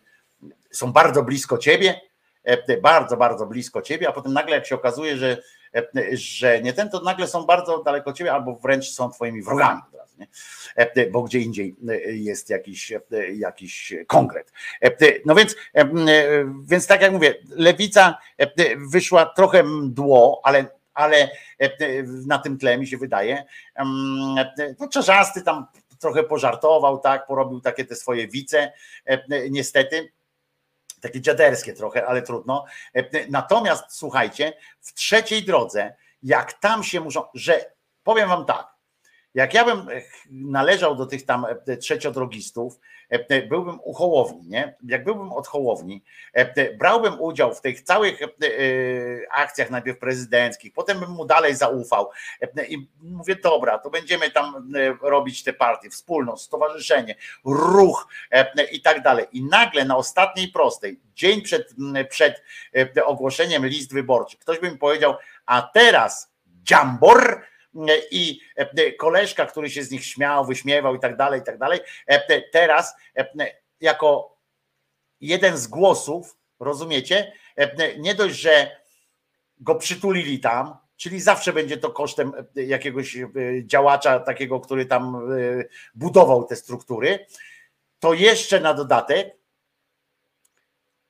są 0.71 0.91
bardzo 0.91 1.23
blisko 1.23 1.57
ciebie, 1.57 1.89
e, 1.89 1.99
bardzo, 2.81 3.17
bardzo 3.17 3.45
blisko 3.45 3.81
ciebie, 3.81 4.09
a 4.09 4.11
potem 4.11 4.33
nagle 4.33 4.55
jak 4.55 4.65
się 4.65 4.75
okazuje, 4.75 5.17
że, 5.17 5.37
e, 5.75 5.83
że 6.13 6.61
nie 6.61 6.73
ten, 6.73 6.89
to 6.89 6.99
nagle 6.99 7.27
są 7.27 7.43
bardzo 7.45 7.83
daleko 7.83 8.13
ciebie, 8.13 8.33
albo 8.33 8.55
wręcz 8.55 8.89
są 8.91 9.11
twoimi 9.11 9.41
wrogami 9.41 9.81
nie? 10.17 10.27
E, 10.75 11.09
bo 11.09 11.23
gdzie 11.23 11.39
indziej 11.39 11.75
e, 11.89 11.95
jest 12.11 12.49
jakiś, 12.49 12.91
e, 12.91 13.01
jakiś 13.33 13.93
konkret. 14.07 14.51
E, 14.81 14.91
No 15.25 15.35
więc, 15.35 15.55
e, 15.75 15.79
e, 15.81 15.87
więc 16.63 16.87
tak 16.87 17.01
jak 17.01 17.11
mówię, 17.11 17.35
lewica 17.49 18.17
e, 18.37 18.47
wyszła 18.77 19.25
trochę 19.25 19.63
mdło, 19.63 20.41
ale 20.43 20.77
ale 20.93 21.29
e, 21.59 21.69
na 22.27 22.39
tym 22.39 22.57
tle 22.57 22.77
mi 22.77 22.87
się 22.87 22.97
wydaje. 22.97 23.43
E, 23.75 23.83
No, 24.79 24.87
Czarzasty 24.87 25.41
tam 25.41 25.65
trochę 25.99 26.23
pożartował, 26.23 26.99
tak, 26.99 27.27
porobił 27.27 27.61
takie 27.61 27.85
te 27.85 27.95
swoje 27.95 28.27
wice, 28.27 28.71
e, 29.05 29.49
niestety 29.49 30.11
takie 31.01 31.21
dziaderskie 31.21 31.73
trochę, 31.73 32.07
ale 32.07 32.21
trudno. 32.21 32.65
E, 32.95 33.27
Natomiast 33.29 33.83
słuchajcie, 33.89 34.53
w 34.79 34.93
trzeciej 34.93 35.43
drodze, 35.43 35.95
jak 36.23 36.53
tam 36.53 36.83
się 36.83 37.01
muszą, 37.01 37.23
że 37.33 37.71
powiem 38.03 38.29
wam 38.29 38.45
tak, 38.45 38.76
jak 39.37 39.53
ja 39.53 39.65
bym 39.65 39.89
e, 39.89 40.01
należał 40.29 40.95
do 40.95 41.05
tych 41.05 41.25
tam 41.25 41.45
e, 41.67 41.77
trzeciodrogistów, 41.77 42.79
e, 43.09 43.41
byłbym 43.47 43.79
u 43.83 43.93
Hołowni, 43.93 44.47
nie? 44.47 44.75
Jak 44.87 45.03
byłbym 45.03 45.31
od 45.31 45.47
Hołowni, 45.47 46.03
brałbym 46.79 47.21
udział 47.21 47.53
w 47.53 47.61
tych 47.61 47.81
całych 47.81 48.19
akcjach 49.31 49.69
najpierw 49.69 49.99
prezydenckich, 49.99 50.73
potem 50.73 50.99
bym 50.99 51.09
mu 51.09 51.25
dalej 51.25 51.55
zaufał 51.55 52.09
i 52.69 52.87
mówię, 53.01 53.35
dobra, 53.35 53.77
to 53.77 53.89
będziemy 53.89 54.31
tam 54.31 54.73
robić 55.01 55.43
te 55.43 55.53
partie, 55.53 55.89
wspólną, 55.89 56.37
stowarzyszenie, 56.37 57.15
ruch 57.45 58.07
i 58.71 58.81
tak 58.81 59.03
dalej. 59.03 59.25
I 59.31 59.43
nagle 59.43 59.85
na 59.85 59.97
ostatniej 59.97 60.47
prostej, 60.47 60.99
dzień 61.15 61.41
przed, 61.41 61.75
przed 62.09 62.41
ogłoszeniem 63.05 63.65
list 63.65 63.93
wyborczych, 63.93 64.39
ktoś 64.39 64.59
by 64.59 64.71
mi 64.71 64.77
powiedział, 64.77 65.15
a 65.45 65.61
teraz 65.61 66.31
Dziambor 66.63 67.41
i 68.11 68.39
e, 68.55 68.91
koleżka, 68.91 69.45
który 69.45 69.69
się 69.69 69.83
z 69.83 69.91
nich 69.91 70.05
śmiał, 70.05 70.45
wyśmiewał 70.45 70.95
i 70.95 70.99
tak 70.99 71.17
dalej, 71.17 71.41
i 71.41 71.43
tak 71.43 71.57
dalej, 71.57 71.79
e, 72.07 72.41
teraz 72.41 72.95
e, 73.17 73.27
jako 73.81 74.37
jeden 75.21 75.57
z 75.57 75.67
głosów, 75.67 76.37
rozumiecie, 76.59 77.31
E, 77.57 77.97
nie 77.97 78.15
dość, 78.15 78.35
że 78.35 78.81
go 79.59 79.75
przytulili 79.75 80.39
tam, 80.39 80.75
czyli 80.97 81.21
zawsze 81.21 81.53
będzie 81.53 81.77
to 81.77 81.91
kosztem 81.91 82.33
e, 82.57 82.63
jakiegoś 82.63 83.17
e, 83.17 83.27
działacza 83.63 84.19
takiego, 84.19 84.59
który 84.59 84.85
tam 84.85 85.15
e, 85.15 85.19
budował 85.95 86.43
te 86.43 86.55
struktury, 86.55 87.25
to 87.99 88.13
jeszcze 88.13 88.59
na 88.59 88.73
dodatek 88.73 89.37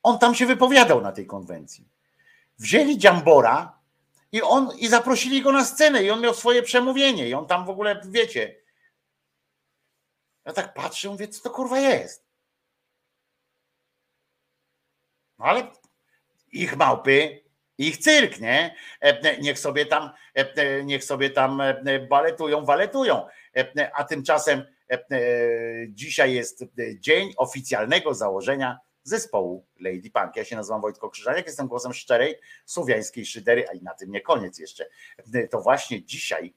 on 0.03 0.19
tam 0.19 0.35
się 0.35 0.45
wypowiadał 0.45 1.01
na 1.01 1.11
tej 1.11 1.25
konwencji. 1.25 1.87
Wzięli 2.59 2.97
Dziambora 2.97 3.76
i 4.31 4.41
on 4.41 4.71
i 4.77 4.87
zaprosili 4.87 5.41
go 5.41 5.51
na 5.51 5.65
scenę 5.65 6.03
i 6.03 6.11
on 6.11 6.21
miał 6.21 6.33
swoje 6.33 6.63
przemówienie 6.63 7.29
i 7.29 7.33
on 7.33 7.47
tam 7.47 7.65
w 7.65 7.69
ogóle, 7.69 8.01
wiecie, 8.05 8.55
ja 10.45 10.53
tak 10.53 10.73
patrzę, 10.73 11.09
mówię, 11.09 11.27
co 11.27 11.43
to 11.43 11.49
kurwa 11.49 11.79
jest? 11.79 12.27
No 15.39 15.45
ale 15.45 15.71
ich 16.51 16.77
małpy, 16.77 17.43
ich 17.77 17.97
cyrk, 17.97 18.39
nie? 18.39 18.75
E, 19.01 19.37
Niech 19.37 19.59
sobie 19.59 19.85
tam, 19.85 20.09
e, 20.33 20.83
niech 20.83 21.03
sobie 21.03 21.29
tam 21.29 21.61
e, 21.61 21.99
baletują, 21.99 22.65
waletują. 22.65 23.27
E, 23.57 23.91
A 23.95 24.03
tymczasem 24.03 24.63
e, 24.91 24.93
e, 24.93 25.19
dzisiaj 25.89 26.33
jest 26.33 26.65
dzień 26.99 27.33
oficjalnego 27.37 28.13
założenia 28.13 28.79
zespołu 29.09 29.65
Lady 29.79 30.09
Punk. 30.13 30.35
Ja 30.35 30.45
się 30.45 30.55
nazywam 30.55 30.81
Wojtko 30.81 31.09
Krzyżaniak, 31.09 31.45
jestem 31.45 31.67
głosem 31.67 31.93
szczerej 31.93 32.35
słowiańskiej 32.65 33.25
szydery, 33.25 33.65
a 33.69 33.73
i 33.73 33.81
na 33.81 33.93
tym 33.93 34.11
nie 34.11 34.21
koniec 34.21 34.59
jeszcze. 34.59 34.85
To 35.51 35.61
właśnie 35.61 36.03
dzisiaj 36.03 36.53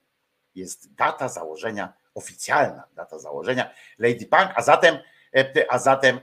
jest 0.55 0.95
data 0.95 1.29
założenia, 1.29 1.93
oficjalna 2.15 2.85
data 2.97 3.19
założenia 3.19 3.70
Lady 3.99 4.27
Punk, 4.27 4.51
a 4.55 4.62
zatem, 4.62 4.99
a 5.69 5.79
zatem 5.79 6.20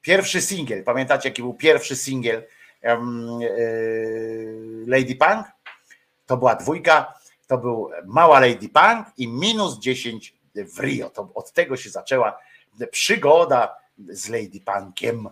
pierwszy 0.00 0.40
singiel, 0.40 0.84
pamiętacie 0.84 1.28
jaki 1.28 1.42
był 1.42 1.54
pierwszy 1.54 1.96
singiel 1.96 2.46
e, 2.82 2.98
Lady 4.86 5.16
Punk? 5.16 5.46
To 6.26 6.36
była 6.36 6.54
dwójka, 6.54 7.14
to 7.46 7.58
był 7.58 7.90
Mała 8.04 8.40
Lady 8.40 8.68
Punk 8.68 9.06
i 9.16 9.28
minus 9.28 9.78
10 9.78 10.34
w 10.54 10.80
Rio. 10.80 11.10
To 11.10 11.30
od 11.34 11.52
tego 11.52 11.76
się 11.76 11.90
zaczęła 11.90 12.38
przygoda 12.90 13.76
z 14.08 14.28
Lady 14.28 14.60
Punkiem. 14.64 15.28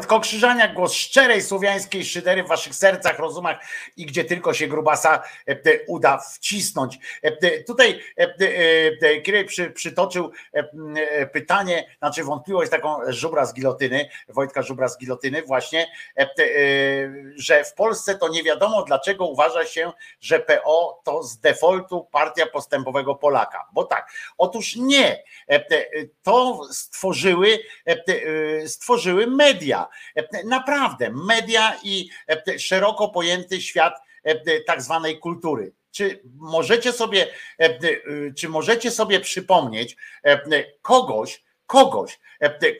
Wojtko 0.00 0.20
Krzyżaniak, 0.20 0.74
głos 0.74 0.92
szczerej 0.92 1.42
słowiańskiej 1.42 2.04
szydery 2.04 2.44
w 2.44 2.48
waszych 2.48 2.74
sercach, 2.74 3.18
rozumach 3.18 3.58
i 3.96 4.06
gdzie 4.06 4.24
tylko 4.24 4.54
się 4.54 4.66
grubasa 4.66 5.22
e, 5.48 5.52
e, 5.52 5.56
uda 5.86 6.18
wcisnąć. 6.50 6.98
E, 7.24 7.28
e, 7.42 7.64
Tutaj 7.64 8.00
e, 8.16 9.20
Kirej 9.20 9.44
przy, 9.44 9.70
przytoczył 9.70 10.30
pytanie, 11.32 11.96
znaczy 11.98 12.24
wątpliwość 12.24 12.70
taką 12.70 12.98
żubra 13.08 13.46
z 13.46 13.54
gilotyny, 13.54 14.08
Wojtka 14.28 14.62
żubra 14.62 14.88
z 14.88 14.98
gilotyny 14.98 15.42
właśnie, 15.42 15.86
że 17.36 17.64
w 17.64 17.74
Polsce 17.74 18.14
to 18.14 18.28
nie 18.28 18.42
wiadomo 18.42 18.82
dlaczego 18.82 19.26
uważa 19.26 19.66
się, 19.66 19.92
że 20.20 20.40
PO 20.40 21.00
to 21.04 21.22
z 21.22 21.40
defaultu 21.40 22.08
partia 22.12 22.46
postępowego 22.46 23.14
Polaka. 23.14 23.68
Bo 23.72 23.84
tak, 23.84 24.12
otóż 24.38 24.76
nie. 24.76 25.22
To 26.22 26.60
stworzyły, 26.70 27.58
stworzyły 28.66 29.26
media. 29.26 29.88
Naprawdę, 30.44 31.10
media 31.10 31.76
i 31.82 32.08
szeroko 32.58 33.08
pojęty 33.08 33.60
świat 33.60 33.94
tak 34.66 34.82
zwanej 34.82 35.18
kultury. 35.18 35.72
Czy 35.90 36.22
możecie 36.36 36.92
sobie, 36.92 37.26
e, 37.60 37.64
e, 37.64 37.78
czy 38.36 38.48
możecie 38.48 38.90
sobie 38.90 39.20
przypomnieć 39.20 39.96
e, 40.24 40.64
kogoś, 40.82 41.42
kogoś, 41.66 42.18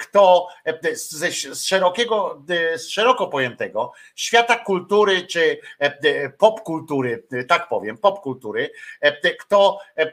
kto 0.01 0.49
e, 0.65 0.97
z 0.97 1.65
szerokiego, 1.65 2.43
e, 2.49 2.79
z 2.79 2.89
szeroko 2.89 3.27
pojętego 3.27 3.93
świata 4.15 4.57
kultury 4.57 5.27
czy 5.27 5.59
e, 5.79 6.31
popkultury, 6.31 7.23
e, 7.33 7.45
tak 7.45 7.69
powiem, 7.69 7.99
popkultury, 7.99 8.71
e, 9.01 9.35
kto 9.35 9.79
e, 9.97 10.13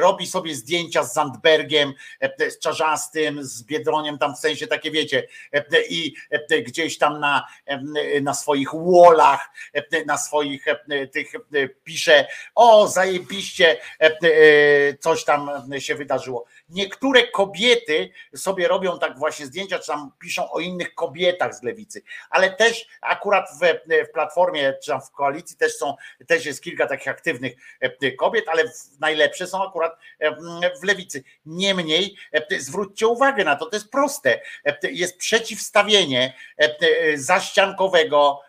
robi 0.00 0.26
sobie 0.26 0.54
zdjęcia 0.54 1.02
z 1.02 1.14
Zandbergiem, 1.14 1.94
e, 2.20 2.50
z 2.50 2.58
Czarzastym, 2.58 3.44
z 3.44 3.62
Biedroniem, 3.62 4.18
tam 4.18 4.34
w 4.34 4.38
sensie 4.38 4.66
takie 4.66 4.90
wiecie, 4.90 5.28
e, 5.52 5.64
i 5.88 6.14
e, 6.30 6.62
gdzieś 6.62 6.98
tam 6.98 7.20
na, 7.20 7.46
e, 7.66 8.20
na 8.20 8.34
swoich 8.34 8.68
wallach, 8.74 9.50
e, 9.72 10.04
na 10.04 10.18
swoich 10.18 10.68
e, 10.68 11.06
tych 11.06 11.34
e, 11.34 11.68
pisze, 11.68 12.26
o 12.54 12.88
zajebiście 12.88 13.76
e, 14.00 14.04
e, 14.22 14.96
coś 15.00 15.24
tam 15.24 15.50
się 15.78 15.94
wydarzyło. 15.94 16.44
Niektóre 16.68 17.28
kobiety 17.28 18.10
sobie 18.36 18.68
robią 18.68 18.98
tak 18.98 19.18
właśnie 19.18 19.46
zdjęcia, 19.46 19.78
czy 19.78 19.86
tam 19.86 20.12
piszą 20.18 20.50
o 20.50 20.60
innych 20.60 20.94
kobietach 20.94 21.54
z 21.54 21.62
lewicy, 21.62 22.02
ale 22.30 22.50
też 22.50 22.86
akurat 23.00 23.48
w, 23.60 23.90
w 24.08 24.12
platformie, 24.12 24.74
czy 24.82 24.90
tam 24.90 25.00
w 25.00 25.10
koalicji 25.10 25.56
też 25.56 25.76
są, 25.76 25.94
też 26.26 26.46
jest 26.46 26.62
kilka 26.62 26.86
takich 26.86 27.08
aktywnych 27.08 27.52
e, 27.80 28.12
kobiet, 28.12 28.48
ale 28.48 28.64
najlepsze 29.00 29.46
są 29.46 29.68
akurat 29.68 29.98
e, 30.18 30.36
w 30.80 30.84
lewicy. 30.84 31.24
Niemniej 31.46 32.16
e, 32.32 32.60
zwróćcie 32.60 33.06
uwagę 33.06 33.44
na 33.44 33.56
to, 33.56 33.66
to 33.66 33.76
jest 33.76 33.90
proste. 33.90 34.40
Jest 34.82 35.16
przeciwstawienie 35.16 36.34
zaściankowego 37.14 38.40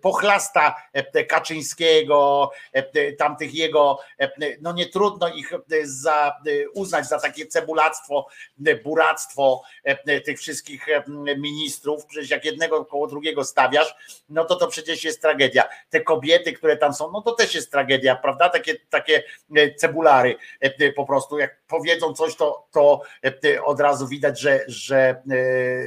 pochlasta 0.00 0.76
e, 0.92 1.24
Kaczyńskiego, 1.24 2.50
e, 2.72 3.12
tamtych 3.12 3.54
jego, 3.54 3.98
e, 4.20 4.30
no 4.60 4.72
nie 4.72 4.86
trudno 4.86 5.28
ich 5.28 5.52
e, 5.52 5.58
za, 5.82 6.36
e, 6.46 6.68
uznać 6.70 7.08
za 7.08 7.20
takie 7.20 7.46
cebulactwo, 7.46 8.26
e, 8.66 8.76
buractwo 8.76 9.62
e, 9.84 10.20
tych 10.20 10.38
wszystkich 10.38 10.88
e, 10.88 11.04
ministrów, 11.38 12.06
przecież 12.06 12.30
jak 12.30 12.44
jednego 12.44 12.84
koło 12.84 13.06
drugiego 13.06 13.44
stawiasz, 13.44 13.94
no 14.28 14.44
to 14.44 14.56
to 14.56 14.66
przecież 14.66 15.04
jest 15.04 15.22
tragedia. 15.22 15.68
Te 15.90 16.00
kobiety, 16.00 16.52
które 16.52 16.76
tam 16.76 16.94
są, 16.94 17.10
no 17.12 17.22
to 17.22 17.32
też 17.32 17.54
jest 17.54 17.70
tragedia, 17.70 18.16
prawda? 18.16 18.48
Takie, 18.48 18.76
takie 18.90 19.22
e, 19.56 19.74
cebulary 19.74 20.36
e, 20.60 20.92
po 20.92 21.06
prostu, 21.06 21.38
jak 21.38 21.62
powiedzą 21.68 22.14
coś, 22.14 22.36
to, 22.36 22.66
to 22.72 23.02
e, 23.44 23.64
od 23.64 23.80
razu 23.80 24.08
widać, 24.08 24.40
że, 24.40 24.60
że 24.66 25.22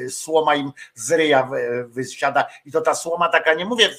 e, 0.06 0.10
słoma 0.10 0.56
im 0.56 0.72
z 0.94 1.12
ryja 1.12 1.50
wysiada 1.86 2.48
i 2.66 2.72
to 2.72 2.82
ta 2.86 2.96
słoma 2.96 3.30
taka, 3.30 3.54
nie 3.54 3.66
mówię 3.66 3.90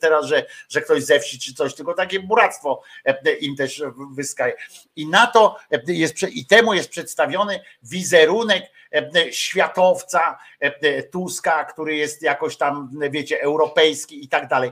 teraz, 0.00 0.26
że, 0.26 0.46
że 0.68 0.80
ktoś 0.80 1.02
ze 1.02 1.20
wsi 1.20 1.38
czy 1.38 1.54
coś, 1.54 1.74
tylko 1.74 1.94
takie 1.94 2.20
buractwo 2.20 2.82
e, 3.04 3.32
im 3.32 3.56
też 3.56 3.82
wyskaje. 4.12 4.54
I 4.96 5.06
na 5.06 5.26
to 5.26 5.56
e, 5.72 5.80
jest, 5.86 6.22
i 6.22 6.46
temu 6.46 6.74
jest 6.74 6.90
przedstawiony 6.90 7.60
wizerunek 7.82 8.64
e, 8.94 9.32
światowca 9.32 10.38
e, 10.60 11.02
Tuska, 11.02 11.64
który 11.64 11.96
jest 11.96 12.22
jakoś 12.22 12.56
tam, 12.56 12.90
wiecie, 13.10 13.42
europejski 13.42 14.24
i 14.24 14.28
tak 14.28 14.48
dalej. 14.48 14.70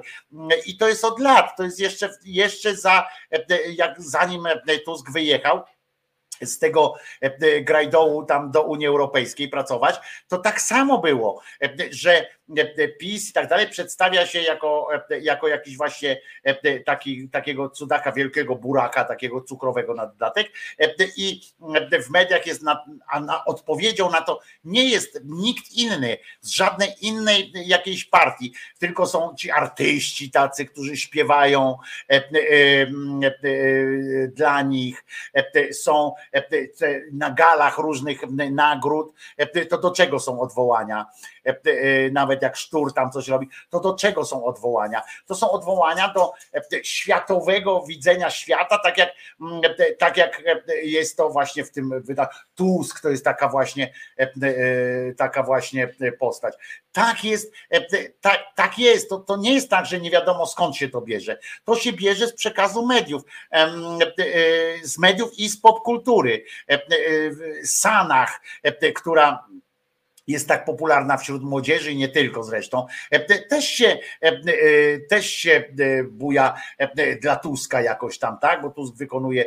I 0.67 0.77
to 0.77 0.89
jest 0.89 1.05
od 1.05 1.21
lat, 1.21 1.57
to 1.57 1.63
jest 1.63 1.81
jeszcze, 1.81 2.11
jeszcze 2.25 2.77
za, 2.77 3.09
e, 3.33 3.73
jak 3.73 4.03
zanim 4.03 4.47
e, 4.47 4.79
Tusk 4.79 5.11
wyjechał, 5.13 5.63
z 6.43 6.59
tego 6.59 6.95
e, 7.21 7.63
grajdołu 7.63 8.25
tam 8.25 8.51
do 8.51 8.63
Unii 8.63 8.87
Europejskiej 8.87 9.49
pracować, 9.49 9.97
to 10.29 10.39
tak 10.39 10.61
samo 10.61 10.99
było, 10.99 11.41
e, 11.63 11.69
że 11.91 12.21
e, 12.21 12.27
PiS 12.99 13.31
i 13.31 13.33
tak 13.33 13.49
dalej 13.49 13.69
przedstawia 13.69 14.27
się 14.27 14.41
jako, 14.41 14.89
e, 15.11 15.21
jako 15.21 15.49
jakiś 15.49 15.77
właśnie 15.77 16.21
e, 16.45 16.81
taki, 16.81 17.29
takiego 17.29 17.71
cudaka, 17.71 18.13
wielkiego 18.13 18.57
buraka, 18.57 19.05
takiego 19.05 19.41
cukrowego 19.41 19.95
na 19.95 20.07
dodatek 20.07 20.53
e, 20.79 20.95
i 21.17 21.41
e, 21.93 22.03
w 22.03 22.11
mediach 22.11 22.47
jest 22.47 22.63
na, 22.63 22.85
a 23.09 23.21
na 23.21 23.45
odpowiedzią 23.45 24.11
na 24.11 24.21
to 24.21 24.41
nie 24.65 24.91
jest 24.91 25.21
nikt 25.25 25.73
inny 25.73 26.19
z 26.41 26.51
żadnej 26.51 26.89
innej 27.01 27.53
jakiejś 27.55 28.05
partii, 28.05 28.53
tylko 28.79 29.07
są 29.07 29.35
ci 29.35 29.51
artyści 29.51 30.31
tacy, 30.31 30.65
którzy 30.65 30.97
śpiewają 30.97 31.79
e, 32.11 32.15
e, 32.15 32.23
e, 32.23 32.87
e, 33.27 34.29
dla 34.29 34.63
nich, 34.63 35.05
e, 35.35 35.73
są 35.73 36.13
e, 36.35 36.43
na 37.13 37.31
galach 37.31 37.79
różnych 37.79 38.21
nagród, 38.51 39.13
e, 39.37 39.67
to 39.67 39.79
do 39.79 39.91
czego 39.91 40.21
są 40.21 40.41
odwołania? 40.41 41.07
E, 41.47 41.51
e, 41.51 42.11
Nawet 42.39 42.43
jak 42.43 42.57
Sztur 42.57 42.95
tam 42.95 43.11
coś 43.11 43.29
robi, 43.29 43.49
to 43.71 43.81
do 43.81 43.95
czego 43.95 44.25
są 44.25 44.45
odwołania? 44.45 45.03
To 45.27 45.35
są 45.35 45.51
odwołania 45.51 46.13
do 46.15 46.33
e, 46.55 46.85
światowego 46.85 47.83
widzenia 47.83 48.31
świata, 48.31 48.79
tak 48.79 48.99
jak, 48.99 49.11
mm, 49.41 49.61
e, 49.79 49.93
tak 49.93 50.17
jak 50.17 50.43
e, 50.47 50.75
jest 50.83 51.17
to 51.17 51.31
właśnie 51.31 51.65
w 51.65 51.71
tym 51.71 52.03
wydaniu. 52.03 52.29
Tusk 52.55 53.01
to 53.01 53.09
jest 53.09 53.25
taka 53.25 53.49
właśnie 53.49 53.93
e, 54.19 54.23
e, 54.23 55.15
taka 55.15 55.43
właśnie 55.43 55.95
postać. 56.19 56.55
Tak 56.93 57.25
jest, 57.25 57.53
e, 57.71 57.81
tak, 58.21 58.41
tak 58.55 58.79
jest. 58.79 59.09
To, 59.09 59.19
to 59.19 59.37
nie 59.37 59.55
jest 59.55 59.71
tak, 59.71 59.87
że 59.87 60.01
nie 60.01 60.11
wiadomo 60.11 60.47
skąd 60.47 60.77
się 60.77 60.89
to 60.89 61.01
bierze. 61.01 61.39
To 61.65 61.77
się 61.77 61.93
bierze 61.93 62.27
z 62.27 62.35
przekazu 62.35 62.87
mediów, 62.87 63.23
e, 63.53 63.69
z 64.83 64.99
mediów 64.99 65.39
i 65.39 65.49
z 65.49 65.61
popkultury. 65.61 66.45
E, 66.71 66.75
e, 66.75 66.81
Sanach, 67.65 68.41
e, 68.63 68.93
która 68.93 69.45
jest 70.29 70.49
tak 70.49 70.65
popularna 70.65 71.17
wśród 71.17 71.43
młodzieży 71.43 71.93
i 71.93 71.97
nie 71.97 72.09
tylko 72.09 72.43
zresztą, 72.43 72.87
e, 73.11 73.21
te- 73.21 73.39
też 73.39 73.65
się, 73.65 73.99
e, 74.23 74.27
e, 74.27 74.39
też 74.99 75.31
się 75.31 75.65
buja 76.11 76.55
dla 77.23 77.37
Tuska 77.37 77.83
jakoś 77.83 78.19
tam, 78.19 78.39
tak? 78.39 78.63
Bo 78.63 78.71
Tusk 78.71 78.97
wykonuje 78.97 79.45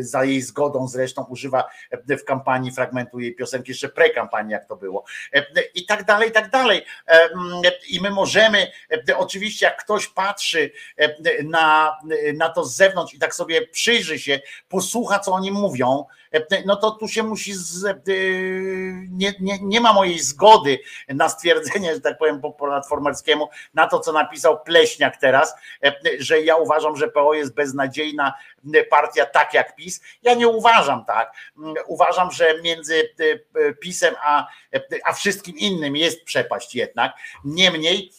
za 0.00 0.24
jej 0.24 0.42
zgodą 0.42 0.88
zresztą, 0.88 1.24
używa 1.24 1.64
w 2.08 2.24
kampanii 2.24 2.72
fragmentu 2.72 3.20
jej 3.20 3.34
piosenki, 3.34 3.70
jeszcze 3.70 3.88
pre-kampanii 3.88 4.50
jak 4.50 4.68
to 4.68 4.76
było 4.76 5.04
i 5.74 5.86
tak 5.86 6.04
dalej, 6.04 6.28
i 6.28 6.32
tak 6.32 6.50
dalej. 6.50 6.84
Mm, 7.06 7.62
I 7.88 8.00
my 8.00 8.10
możemy, 8.10 8.66
oczywiście 9.16 9.66
jak 9.66 9.84
ktoś 9.84 10.08
patrzy 10.08 10.70
na, 11.44 11.96
na 12.34 12.48
to 12.48 12.64
z 12.64 12.76
zewnątrz 12.76 13.14
i 13.14 13.18
tak 13.18 13.34
sobie 13.34 13.66
przyjrzy 13.66 14.18
się, 14.18 14.40
posłucha 14.68 15.18
co 15.18 15.32
oni 15.32 15.50
mówią, 15.50 16.06
no 16.66 16.76
to 16.76 16.90
tu 16.90 17.08
się 17.08 17.22
musi, 17.22 17.54
z, 17.54 17.84
e, 17.84 17.94
nie, 19.10 19.34
nie, 19.40 19.58
nie 19.62 19.80
ma 19.80 19.92
mojej 19.92 20.18
zgody 20.18 20.78
na 21.08 21.28
stwierdzenie, 21.28 21.94
że 21.94 22.00
tak 22.00 22.18
powiem 22.18 22.40
po 22.40 22.52
platformerskiemu, 22.52 23.48
na 23.74 23.86
to 23.86 24.00
co 24.00 24.12
napisał 24.12 24.62
Pleśniak 24.62 25.16
teraz, 25.16 25.54
e, 25.84 25.92
że 26.18 26.40
ja 26.40 26.56
uważam, 26.56 26.96
że 26.96 27.08
PO 27.08 27.34
jest 27.34 27.54
beznadziejna 27.54 28.34
partia 28.90 29.26
tak 29.26 29.54
jak 29.54 29.76
PiS. 29.76 30.00
Ja 30.22 30.34
nie 30.34 30.48
uważam 30.48 31.04
tak. 31.04 31.32
Uważam, 31.86 32.30
że 32.30 32.62
między 32.62 33.14
e, 33.54 33.74
PiSem 33.74 34.14
a, 34.22 34.46
a 35.04 35.12
wszystkim 35.12 35.58
innym 35.58 35.96
jest 35.96 36.24
przepaść 36.24 36.74
jednak. 36.74 37.12
Niemniej 37.44 38.12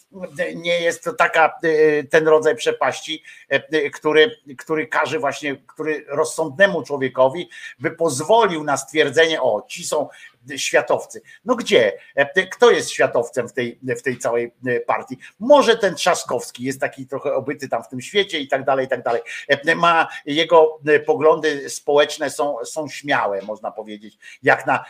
nie 0.54 0.80
jest 0.80 1.04
to 1.04 1.12
taka 1.12 1.58
e, 1.62 2.04
ten 2.04 2.28
rodzaj 2.28 2.56
przepaści, 2.56 3.22
e, 3.48 3.90
który, 3.90 4.36
który 4.58 4.86
każe 4.86 5.18
właśnie, 5.18 5.56
który 5.56 6.04
rozsądnemu 6.08 6.82
człowiekowi 6.82 7.48
by 7.78 7.90
pozwolił 8.04 8.64
na 8.64 8.76
stwierdzenie, 8.76 9.42
o, 9.42 9.66
ci 9.68 9.84
są 9.84 10.08
światowcy. 10.56 11.22
No 11.44 11.56
gdzie? 11.56 11.92
E, 12.14 12.46
Kto 12.46 12.70
jest 12.70 12.90
światowcem 12.90 13.48
w 13.48 13.52
tej, 13.52 13.78
w 13.82 14.02
tej 14.02 14.18
całej 14.18 14.52
e, 14.66 14.80
partii? 14.80 15.18
Może 15.40 15.76
ten 15.76 15.94
Trzaskowski 15.94 16.64
jest 16.64 16.80
taki 16.80 17.06
trochę 17.06 17.34
obyty 17.34 17.68
tam 17.68 17.82
w 17.82 17.88
tym 17.88 18.00
świecie 18.00 18.38
i 18.38 18.48
tak 18.48 18.64
dalej, 18.64 18.86
i 18.86 18.88
tak 18.88 19.02
dalej. 19.02 19.22
E, 19.48 19.74
Ma 19.74 20.08
jego 20.26 20.80
poglądy 21.06 21.70
społeczne 21.70 22.30
są, 22.30 22.56
są 22.64 22.88
śmiałe, 22.88 23.42
można 23.42 23.70
powiedzieć, 23.70 24.18
jak 24.42 24.66
na, 24.66 24.84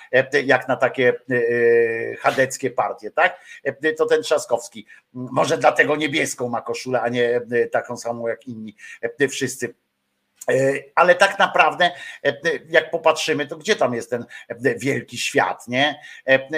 jak 0.44 0.68
na 0.68 0.76
takie 0.76 1.12
chadeckie 2.20 2.70
partie, 2.70 3.10
tak? 3.10 3.40
To 3.96 4.06
ten 4.06 4.22
Trzaskowski. 4.22 4.86
Może 5.12 5.58
dlatego 5.58 5.96
niebieską 5.96 6.48
ma 6.48 6.60
koszulę, 6.60 7.00
a 7.00 7.08
nie 7.08 7.40
taką 7.72 7.96
samą 7.96 8.26
jak 8.26 8.46
inni 8.46 8.76
wszyscy. 9.30 9.74
E, 10.50 10.54
Ale 10.94 11.14
tak 11.14 11.38
naprawdę, 11.38 11.90
e, 12.24 12.34
jak 12.68 12.90
popatrzymy, 12.90 13.46
to 13.46 13.56
gdzie 13.56 13.76
tam 13.76 13.94
jest 13.94 14.10
ten 14.10 14.24
e, 14.48 14.78
wielki 14.78 15.18
świat, 15.18 15.68
nie? 15.68 16.00
E, 16.28 16.32
e, 16.32 16.48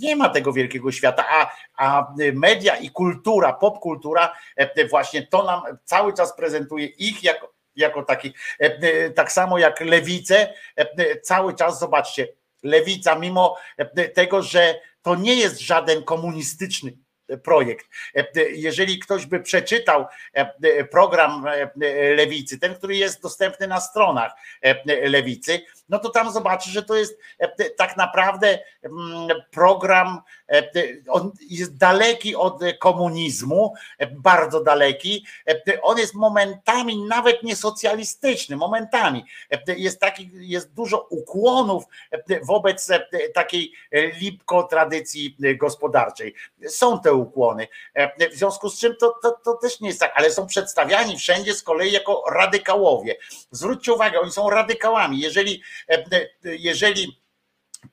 Nie 0.00 0.16
ma 0.16 0.28
tego 0.28 0.52
wielkiego 0.52 0.92
świata, 0.92 1.24
a, 1.28 1.50
a 1.76 2.14
media 2.32 2.76
i 2.76 2.90
kultura, 2.90 3.52
popkultura, 3.52 4.32
e, 4.56 4.88
właśnie 4.88 5.26
to 5.26 5.42
nam 5.42 5.62
cały 5.84 6.14
czas 6.14 6.36
prezentuje 6.36 6.86
ich 6.86 7.24
jako, 7.24 7.52
jako 7.76 8.02
taki, 8.02 8.34
e, 8.60 8.64
e, 8.64 9.10
tak 9.10 9.32
samo 9.32 9.58
jak 9.58 9.80
lewice, 9.80 10.54
e, 10.76 11.20
cały 11.20 11.54
czas, 11.54 11.78
zobaczcie, 11.78 12.28
lewica, 12.62 13.14
mimo 13.14 13.56
e, 13.76 14.08
tego, 14.08 14.42
że 14.42 14.80
to 15.02 15.14
nie 15.14 15.34
jest 15.34 15.60
żaden 15.60 16.04
komunistyczny 16.04 16.92
projekt. 17.36 17.86
E, 18.14 18.26
Jeżeli 18.50 18.98
ktoś 18.98 19.26
by 19.26 19.40
przeczytał 19.40 20.06
e, 20.32 20.84
program 20.84 21.46
e, 21.46 21.70
lewicy, 22.14 22.58
ten, 22.58 22.74
który 22.74 22.96
jest 22.96 23.22
dostępny 23.22 23.66
na 23.66 23.80
stronach 23.80 24.32
e, 24.62 25.08
lewicy, 25.08 25.60
no 25.88 25.98
to 25.98 26.08
tam 26.08 26.32
zobaczy, 26.32 26.70
że 26.70 26.82
to 26.82 26.96
jest 26.96 27.18
e, 27.38 27.70
tak 27.70 27.96
naprawdę 27.96 28.58
mm, 28.82 29.28
program, 29.50 30.20
e, 30.48 30.70
on 31.08 31.32
jest 31.50 31.76
daleki 31.76 32.36
od 32.36 32.60
komunizmu, 32.78 33.74
e, 33.98 34.06
bardzo 34.06 34.64
daleki. 34.64 35.26
E, 35.48 35.82
On 35.82 35.98
jest 35.98 36.14
momentami 36.14 37.04
nawet 37.04 37.42
niesocjalistyczny, 37.42 38.56
momentami. 38.56 39.24
E, 39.50 39.58
Jest, 39.76 40.00
taki, 40.00 40.30
jest 40.34 40.72
dużo 40.74 41.06
ukłonów 41.10 41.84
e, 42.10 42.40
wobec 42.44 42.90
e, 42.90 43.00
takiej 43.34 43.72
lipko 44.20 44.62
tradycji 44.62 45.36
e, 45.44 45.54
gospodarczej. 45.54 46.34
Są 46.68 47.00
te 47.00 47.12
ukłony. 47.18 47.68
E, 47.94 48.30
W 48.30 48.34
związku 48.34 48.70
z 48.70 48.80
czym 48.80 48.96
to, 48.96 49.14
to, 49.22 49.38
to 49.44 49.54
też 49.54 49.80
nie 49.80 49.88
jest 49.88 50.00
tak, 50.00 50.12
ale 50.14 50.30
są 50.30 50.46
przedstawiani 50.46 51.18
wszędzie 51.18 51.54
z 51.54 51.62
kolei 51.62 51.92
jako 51.92 52.24
radykałowie. 52.30 53.16
Zwróćcie 53.50 53.92
uwagę, 53.92 54.20
oni 54.20 54.32
są 54.32 54.50
radykałami. 54.50 55.20
Jeżeli, 55.20 55.62
e, 55.88 56.04
jeżeli 56.44 57.18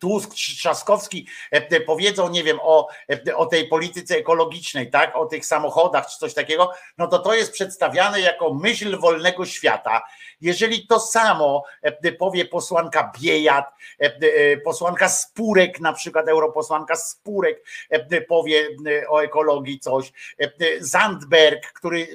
Tusk 0.05 0.33
Trzaskowski 0.33 1.27
e, 1.51 1.81
powiedzą, 1.81 2.29
nie 2.29 2.43
wiem, 2.43 2.59
o, 2.61 2.87
e, 3.27 3.35
o 3.35 3.45
tej 3.45 3.67
polityce 3.67 4.17
ekologicznej, 4.17 4.91
tak, 4.91 5.15
o 5.15 5.25
tych 5.25 5.45
samochodach 5.45 6.07
czy 6.07 6.17
coś 6.17 6.33
takiego, 6.33 6.71
no 6.97 7.07
to 7.07 7.19
to 7.19 7.33
jest 7.33 7.51
przedstawiane 7.51 8.21
jako 8.21 8.53
myśl 8.53 8.97
wolnego 8.99 9.45
świata. 9.45 10.01
Jeżeli 10.41 10.87
to 10.87 10.99
samo 10.99 11.63
e, 11.81 12.11
powie 12.11 12.45
posłanka 12.45 13.11
Biejat, 13.21 13.65
e, 14.01 14.05
e, 14.05 14.57
posłanka 14.57 15.09
Spurek, 15.09 15.79
na 15.79 15.93
przykład 15.93 16.27
europosłanka 16.27 16.95
Spurek 16.95 17.63
e, 17.89 18.21
powie 18.21 18.67
e, 18.87 19.09
o 19.09 19.23
ekologii 19.23 19.79
coś, 19.79 20.11
e, 20.39 20.51
Zandberg, 20.79 21.73
który 21.73 22.07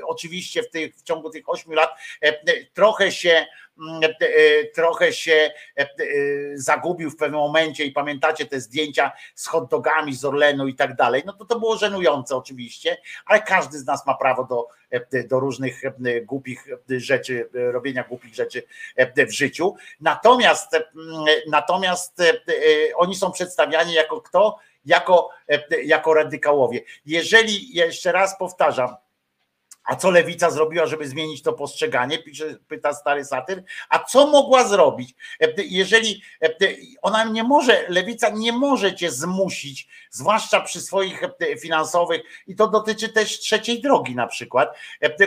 e, 0.00 0.06
oczywiście 0.06 0.62
w, 0.62 0.70
tych, 0.70 0.96
w 0.96 1.02
ciągu 1.02 1.30
tych 1.30 1.48
ośmiu 1.48 1.74
lat 1.74 1.90
e, 2.20 2.64
trochę 2.64 3.12
się 3.12 3.30
e, 3.30 3.46
trochę 4.74 5.12
się 5.12 5.50
e, 5.78 5.82
e, 5.82 5.86
zagubił 6.54 7.10
w 7.10 7.16
pewnym 7.16 7.40
momencie 7.40 7.84
i 7.84 7.92
pamiętacie 7.92 8.46
te 8.46 8.60
zdjęcia 8.60 9.12
z 9.34 9.46
hot 9.46 9.70
dogami 9.70 10.14
z 10.14 10.24
Orlenu 10.24 10.68
i 10.68 10.74
tak 10.74 10.96
dalej, 10.96 11.22
no 11.26 11.32
to 11.32 11.44
to 11.44 11.60
było 11.60 11.76
żenujące 11.76 12.36
oczywiście, 12.36 12.96
ale 13.26 13.42
każdy 13.42 13.78
z 13.78 13.86
nas 13.86 14.06
ma 14.06 14.14
prawo 14.14 14.44
do, 14.44 14.68
e, 14.90 15.24
do 15.24 15.40
różnych 15.40 15.84
e, 15.84 16.20
głupich 16.20 16.66
rzeczy, 16.88 17.48
e, 17.54 17.72
robienia 17.72 18.04
głupich 18.04 18.34
rzeczy 18.34 18.62
e, 18.96 19.26
w 19.26 19.32
życiu. 19.32 19.74
Natomiast, 20.00 20.74
e, 20.74 20.76
mm, 20.76 21.24
natomiast 21.50 22.20
e, 22.20 22.30
e, 22.30 22.32
oni 22.96 23.14
są 23.14 23.32
przedstawiani 23.32 23.92
jako 23.92 24.20
kto? 24.20 24.58
Jako, 24.86 25.30
e, 25.48 25.82
jako 25.82 26.14
radykałowie. 26.14 26.80
Jeżeli, 27.06 27.76
jeszcze 27.76 28.12
raz 28.12 28.38
powtarzam, 28.38 28.96
a 29.86 29.96
co 29.96 30.10
lewica 30.10 30.50
zrobiła, 30.50 30.86
żeby 30.86 31.08
zmienić 31.08 31.42
to 31.42 31.52
postrzeganie? 31.52 32.18
Pisze, 32.18 32.56
pyta 32.68 32.94
stary 32.94 33.24
satyr. 33.24 33.62
A 33.88 33.98
co 33.98 34.26
mogła 34.26 34.68
zrobić? 34.68 35.14
E, 35.40 35.48
Jeżeli 35.56 36.22
e, 36.42 36.48
ona 37.02 37.24
nie 37.24 37.44
może, 37.44 37.84
lewica 37.88 38.28
nie 38.28 38.52
może 38.52 38.94
cię 38.94 39.10
zmusić, 39.10 39.88
zwłaszcza 40.10 40.60
przy 40.60 40.80
swoich 40.80 41.22
e, 41.22 41.56
finansowych, 41.56 42.22
i 42.46 42.56
to 42.56 42.68
dotyczy 42.68 43.08
też 43.08 43.38
trzeciej 43.38 43.80
drogi 43.82 44.14
na 44.14 44.26
przykład, 44.26 44.76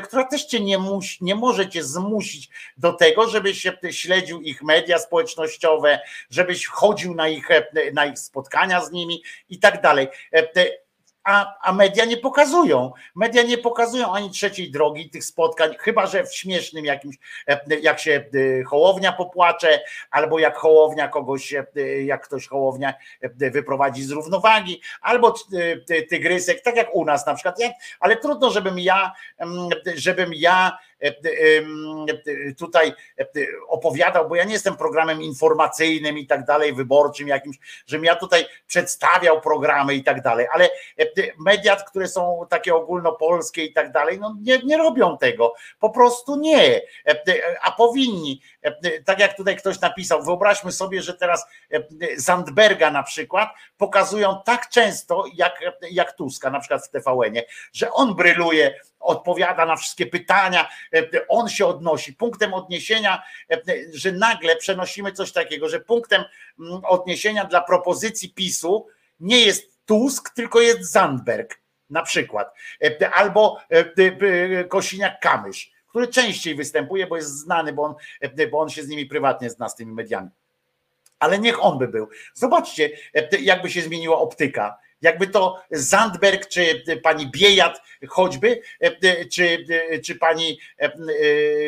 która 0.03 0.23
też 0.23 0.45
cię 0.45 0.59
nie, 0.59 0.77
musi, 0.77 1.23
nie 1.23 1.35
może 1.35 1.69
cię 1.69 1.83
zmusić 1.83 2.49
do 2.77 2.93
tego, 2.93 3.29
żebyś 3.29 3.67
śledził 3.91 4.41
ich 4.41 4.63
media 4.63 4.99
społecznościowe, 4.99 5.99
żebyś 6.29 6.65
chodził 6.65 7.15
na 7.15 7.27
ich, 7.27 7.47
na 7.93 8.05
ich 8.05 8.19
spotkania 8.19 8.81
z 8.81 8.91
nimi 8.91 9.23
i 9.49 9.59
tak 9.59 9.81
dalej. 9.81 10.07
A, 11.23 11.57
a 11.61 11.73
media 11.73 12.06
nie 12.06 12.17
pokazują. 12.17 12.91
Media 13.15 13.43
nie 13.43 13.57
pokazują 13.57 14.14
ani 14.14 14.30
trzeciej 14.30 14.72
drogi 14.72 15.09
tych 15.09 15.23
spotkań, 15.25 15.75
chyba 15.80 16.07
że 16.07 16.23
w 16.23 16.35
śmiesznym 16.35 16.85
jakimś, 16.85 17.15
e, 17.48 17.59
jak 17.81 17.99
się 17.99 18.25
e, 18.59 18.64
Hołownia 18.64 19.11
popłacze, 19.11 19.81
albo 20.11 20.39
jak 20.39 20.57
Hołownia 20.57 21.07
kogoś, 21.07 21.53
e, 21.53 21.65
jak 22.06 22.25
ktoś 22.25 22.48
Hołownia 22.48 22.93
wyprowadzi 23.33 24.03
z 24.03 24.11
równowagi, 24.11 24.81
albo 25.01 25.31
ty- 25.88 26.06
Tygrysek, 26.09 26.61
tak 26.61 26.75
jak 26.75 26.95
u 26.95 27.06
nas 27.06 27.25
na 27.25 27.33
przykład. 27.33 27.56
Ale 27.99 28.17
trudno, 28.17 28.49
żebym 28.51 28.80
ja, 28.80 29.11
em, 29.38 29.69
żebym 29.95 30.31
ja 30.33 30.77
tutaj 32.57 32.93
e, 33.19 33.25
opowiadał, 33.67 34.29
bo 34.29 34.35
ja 34.35 34.43
nie 34.43 34.53
jestem 34.53 34.77
programem 34.77 35.21
informacyjnym 35.21 36.17
i 36.17 36.27
tak 36.27 36.45
dalej, 36.45 36.73
wyborczym 36.73 37.27
jakimś, 37.27 37.57
żebym 37.87 38.05
ja 38.05 38.15
tutaj 38.15 38.45
przedstawiał 38.67 39.41
programy 39.41 39.95
i 39.95 40.03
tak 40.03 40.21
dalej, 40.21 40.47
ale 40.53 40.65
e, 40.99 41.05
media, 41.39 41.75
które 41.75 42.07
są 42.07 42.45
takie 42.49 42.75
ogólnopolskie 42.75 43.65
i 43.65 43.73
tak 43.73 43.91
dalej, 43.91 44.19
no 44.19 44.35
nie, 44.41 44.59
nie 44.59 44.77
robią 44.77 45.17
tego, 45.17 45.53
po 45.79 45.89
prostu 45.89 46.35
nie, 46.35 46.81
E, 47.09 47.57
a 47.61 47.71
powinni, 47.71 48.41
E, 48.61 49.01
tak 49.03 49.19
jak 49.19 49.37
tutaj 49.37 49.57
ktoś 49.57 49.81
napisał, 49.81 50.23
wyobraźmy 50.23 50.71
sobie, 50.71 51.01
że 51.01 51.13
teraz 51.13 51.45
e, 51.71 51.79
Zandberga 52.15 52.91
na 52.91 53.03
przykład 53.03 53.49
pokazują 53.77 54.41
tak 54.45 54.69
często 54.69 55.23
jak, 55.33 55.63
jak 55.91 56.13
Tuska, 56.13 56.49
na 56.49 56.59
przykład 56.59 56.87
w 56.87 56.89
TVN-ie, 56.89 57.43
że 57.73 57.91
on 57.91 58.15
bryluje, 58.15 58.79
odpowiada 58.99 59.65
na 59.65 59.75
wszystkie 59.75 60.05
pytania, 60.05 60.69
e, 60.88 60.88
on 61.27 61.49
się 61.49 61.65
odnosi. 61.65 62.13
Punktem 62.13 62.53
odniesienia, 62.53 63.23
e, 63.51 63.61
że 63.93 64.11
nagle 64.11 64.55
przenosimy 64.55 65.11
coś 65.11 65.31
takiego, 65.31 65.69
że 65.69 65.79
punktem 65.79 66.23
mm, 66.59 66.81
odniesienia 66.85 67.45
dla 67.45 67.61
propozycji 67.61 68.33
PiSu 68.33 68.87
nie 69.19 69.39
jest 69.39 69.79
Tusk, 69.85 70.29
tylko 70.29 70.61
jest 70.61 70.91
Zandberg 70.91 71.59
na 71.89 72.03
przykład. 72.03 72.53
E, 72.83 73.09
Albo 73.09 73.57
e, 73.71 73.77
e, 73.77 74.63
Kosiniak-Kamysz, 74.63 75.71
który 75.87 76.07
częściej 76.07 76.55
występuje, 76.55 77.07
bo 77.07 77.15
jest 77.15 77.37
znany, 77.37 77.73
bo 77.73 77.83
on, 77.83 77.95
e, 78.21 78.47
bo 78.47 78.59
on 78.59 78.69
się 78.69 78.83
z 78.83 78.87
nimi 78.87 79.05
prywatnie 79.05 79.49
zna, 79.49 79.69
z 79.69 79.75
tymi 79.75 79.93
mediami. 79.93 80.29
Ale 81.19 81.39
niech 81.39 81.65
on 81.65 81.77
by 81.77 81.87
był. 81.87 82.09
Zobaczcie, 82.33 82.89
e, 83.13 83.39
jakby 83.41 83.69
się 83.69 83.81
zmieniła 83.81 84.19
optyka. 84.19 84.77
Jakby 85.01 85.27
to 85.27 85.63
Zandberg, 85.71 86.47
czy 86.47 86.83
pani 87.03 87.27
Biejat 87.27 87.81
choćby, 88.07 88.61
e, 88.79 89.25
czy, 89.25 89.65
czy 90.05 90.15
pani 90.15 90.59
e, 90.79 90.85
e, 90.85 90.93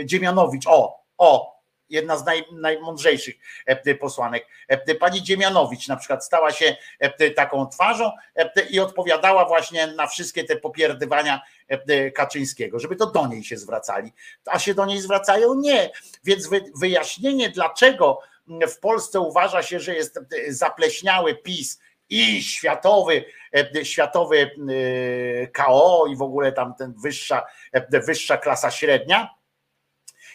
Dziemianowicz, 0.05 0.67
o, 0.67 1.03
o, 1.17 1.61
jedna 1.91 2.17
z 2.17 2.25
naj, 2.25 2.43
najmądrzejszych 2.51 3.35
e, 3.65 3.95
posłanek. 3.95 4.47
E, 4.67 4.95
Pani 4.95 5.23
Dziemianowicz 5.23 5.87
na 5.87 5.95
przykład 5.95 6.25
stała 6.25 6.51
się 6.51 6.75
e, 6.99 7.31
taką 7.31 7.67
twarzą 7.67 8.11
e, 8.35 8.51
i 8.69 8.79
odpowiadała 8.79 9.45
właśnie 9.45 9.87
na 9.87 10.07
wszystkie 10.07 10.43
te 10.43 10.55
popierdywania 10.55 11.41
e, 11.67 12.11
Kaczyńskiego, 12.11 12.79
żeby 12.79 12.95
to 12.95 13.05
do 13.05 13.27
niej 13.27 13.43
się 13.43 13.57
zwracali. 13.57 14.13
A 14.45 14.59
się 14.59 14.73
do 14.73 14.85
niej 14.85 15.01
zwracają? 15.01 15.53
Nie. 15.55 15.91
Więc 16.23 16.47
wy, 16.47 16.61
wyjaśnienie, 16.79 17.49
dlaczego 17.49 18.19
w 18.47 18.79
Polsce 18.79 19.19
uważa 19.19 19.63
się, 19.63 19.79
że 19.79 19.95
jest 19.95 20.19
zapleśniały 20.49 21.35
PiS 21.35 21.79
i 22.11 22.43
światowy, 22.43 23.25
e, 23.55 23.85
światowy 23.85 24.37
e, 24.41 25.47
KO 25.47 26.05
i 26.09 26.15
w 26.15 26.21
ogóle 26.21 26.51
tam 26.51 26.73
ten 26.75 26.93
wyższa, 27.03 27.45
e, 27.73 28.01
wyższa 28.01 28.37
klasa 28.37 28.71
średnia, 28.71 29.29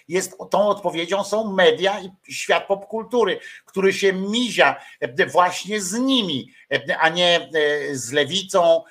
jest 0.09 0.39
tą 0.51 0.68
odpowiedzią 0.68 1.25
są 1.25 1.52
media 1.52 2.01
i 2.01 2.33
świat 2.33 2.67
popkultury, 2.67 3.39
który 3.65 3.93
się 3.93 4.12
mizia 4.12 4.76
e, 5.01 5.26
właśnie 5.26 5.81
z 5.81 5.93
nimi, 5.93 6.52
e, 6.73 6.99
a 6.99 7.09
nie 7.09 7.51
e, 7.55 7.94
z 7.94 8.12
lewicą, 8.12 8.83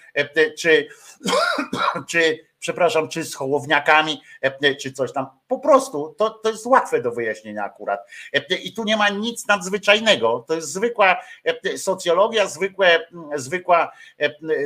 czy, 0.58 0.88
czy 2.10 2.46
przepraszam, 2.60 3.10
czy 3.10 3.24
z 3.24 3.36
hołowniakami, 3.36 4.22
czy 4.82 4.92
coś 4.92 5.14
tam. 5.14 5.28
Po 5.48 5.60
prostu 5.60 6.16
to, 6.18 6.30
to 6.30 6.50
jest 6.50 6.66
łatwe 6.66 7.02
do 7.02 7.12
wyjaśnienia 7.12 7.64
akurat. 7.64 8.00
I 8.64 8.74
tu 8.74 8.84
nie 8.84 8.98
ma 8.98 9.10
nic 9.10 9.48
nadzwyczajnego. 9.48 10.46
To 10.48 10.54
jest 10.54 10.74
zwykła 10.74 11.22
socjologia, 11.78 12.48
zwykłe, 12.48 13.08
zwykła 13.36 13.92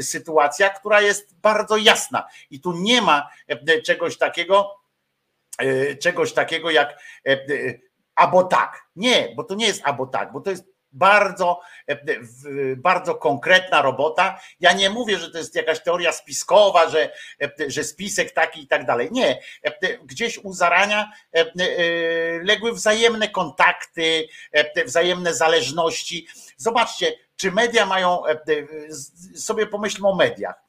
sytuacja, 0.02 0.69
która 0.69 1.02
jest 1.02 1.40
bardzo 1.42 1.78
jasna. 1.78 2.28
I 2.52 2.61
tu 2.61 2.72
nie 2.72 3.02
ma 3.02 3.30
czegoś 3.86 4.18
takiego, 4.18 4.78
czegoś 6.00 6.34
takiego 6.34 6.72
jak 6.72 6.90
e, 7.28 7.32
e, 7.32 7.38
albo 8.16 8.44
tak. 8.44 8.86
Nie, 8.96 9.34
bo 9.36 9.44
to 9.44 9.56
nie 9.56 9.68
jest 9.68 9.82
albo 9.84 10.08
tak, 10.08 10.32
bo 10.32 10.42
to 10.42 10.50
jest 10.50 10.66
bardzo, 10.92 11.62
e, 11.88 11.98
bardzo 12.76 13.16
konkretna 13.16 13.82
robota. 13.82 14.40
Ja 14.60 14.74
nie 14.74 14.90
mówię, 14.90 15.20
że 15.20 15.32
to 15.32 15.38
jest 15.38 15.56
jakaś 15.56 15.84
teoria 15.84 16.12
spiskowa, 16.12 16.90
że, 16.90 17.12
e, 17.42 17.50
że 17.68 17.84
spisek 17.84 18.32
taki 18.32 18.62
i 18.62 18.68
tak 18.68 18.86
dalej. 18.86 19.10
Nie. 19.12 19.40
E, 19.64 19.98
Gdzieś 19.98 20.38
u 20.38 20.54
zarania 20.54 21.12
e, 21.36 21.40
e, 21.40 21.46
legły 22.44 22.74
wzajemne 22.74 23.30
kontakty, 23.30 24.28
e, 24.52 24.86
wzajemne 24.86 25.34
zależności. 25.34 26.28
Zobaczcie, 26.58 27.14
czy 27.36 27.52
media 27.52 27.86
mają, 27.86 28.26
e, 28.26 28.38
sobie 29.36 29.68
pomyślmy 29.68 30.08
o 30.08 30.16
mediach 30.16 30.69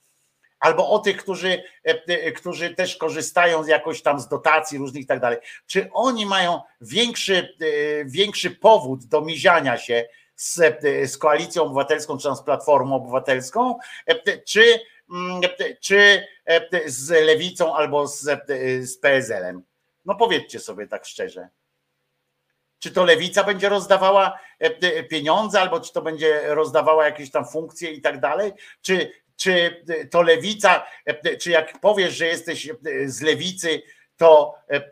albo 0.60 0.90
o 0.90 0.98
tych, 0.98 1.16
którzy, 1.16 1.62
e, 1.84 2.32
którzy 2.32 2.74
też 2.74 2.96
korzystają 2.96 3.66
jakoś 3.66 4.02
tam 4.02 4.20
z 4.20 4.28
dotacji 4.28 4.78
różnych 4.78 5.02
i 5.02 5.06
tak 5.06 5.20
dalej. 5.20 5.38
Czy 5.66 5.90
oni 5.92 6.26
mają 6.26 6.60
większy, 6.80 7.56
e, 7.60 8.04
większy 8.04 8.50
powód 8.50 9.04
do 9.04 9.20
miziania 9.20 9.78
się 9.78 10.08
z, 10.36 10.60
e, 10.60 11.06
z 11.06 11.18
koalicją 11.18 11.62
obywatelską, 11.62 12.18
czy 12.18 12.24
tam 12.24 12.36
z 12.36 12.42
platformą 12.42 12.96
obywatelską, 12.96 13.78
czy, 14.46 14.80
mm, 15.10 15.40
czy 15.80 16.26
z 16.86 17.10
lewicą 17.10 17.76
albo 17.76 18.06
z, 18.06 18.20
z 18.80 18.98
PSL-em? 18.98 19.62
No 20.04 20.14
powiedzcie 20.14 20.60
sobie 20.60 20.86
tak 20.86 21.06
szczerze. 21.06 21.48
Czy 22.78 22.90
to 22.90 23.04
lewica 23.04 23.44
będzie 23.44 23.68
rozdawała 23.68 24.38
pieniądze, 25.10 25.60
albo 25.60 25.80
czy 25.80 25.92
to 25.92 26.02
będzie 26.02 26.54
rozdawała 26.54 27.04
jakieś 27.04 27.30
tam 27.30 27.46
funkcje 27.46 27.90
i 27.90 28.00
tak 28.00 28.20
dalej? 28.20 28.52
Czy, 28.82 29.12
czy 29.40 29.84
to 30.10 30.22
lewica, 30.22 30.86
e, 31.06 31.36
czy 31.36 31.50
jak 31.50 31.80
powiesz, 31.80 32.16
że 32.16 32.26
jesteś 32.26 32.68
e, 32.68 32.74
z 33.08 33.20
lewicy, 33.20 33.82
to, 34.16 34.54
e, 34.70 34.76
e, 34.76 34.82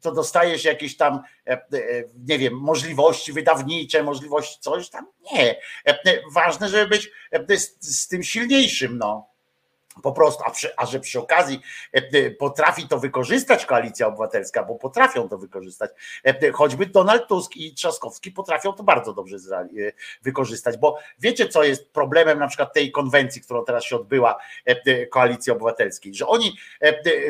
to 0.00 0.12
dostajesz 0.12 0.64
jakieś 0.64 0.96
tam, 0.96 1.20
e, 1.46 1.52
e, 1.52 1.60
nie 2.28 2.38
wiem, 2.38 2.54
możliwości 2.54 3.32
wydawnicze, 3.32 4.02
możliwości 4.02 4.60
coś 4.60 4.88
tam? 4.88 5.06
Nie. 5.32 5.50
E, 5.86 5.98
e, 6.06 6.20
Ważne, 6.32 6.68
żeby 6.68 6.86
być 6.86 7.10
e, 7.32 7.58
z, 7.58 7.98
z 7.98 8.08
tym 8.08 8.22
silniejszym, 8.22 8.98
no. 8.98 9.33
Po 10.02 10.12
prostu, 10.12 10.42
a, 10.46 10.50
przy, 10.50 10.76
a 10.76 10.86
że 10.86 11.00
przy 11.00 11.20
okazji 11.20 11.60
e, 11.94 11.98
e, 11.98 12.30
potrafi 12.30 12.88
to 12.88 12.98
wykorzystać 12.98 13.66
koalicja 13.66 14.06
obywatelska, 14.06 14.64
bo 14.64 14.74
potrafią 14.74 15.28
to 15.28 15.38
wykorzystać, 15.38 15.90
e, 16.24 16.52
choćby 16.52 16.86
Donald 16.86 17.28
Tusk 17.28 17.56
i 17.56 17.74
Trzaskowski 17.74 18.32
potrafią 18.32 18.72
to 18.72 18.82
bardzo 18.82 19.12
dobrze 19.12 19.36
wykorzystać, 20.22 20.76
bo 20.76 20.98
wiecie, 21.18 21.48
co 21.48 21.64
jest 21.64 21.92
problemem 21.92 22.38
na 22.38 22.48
przykład 22.48 22.72
tej 22.72 22.92
konwencji, 22.92 23.42
którą 23.42 23.64
teraz 23.64 23.84
się 23.84 23.96
odbyła 23.96 24.38
koalicji 25.10 25.52
obywatelskiej, 25.52 26.14
że 26.14 26.26
oni 26.26 26.56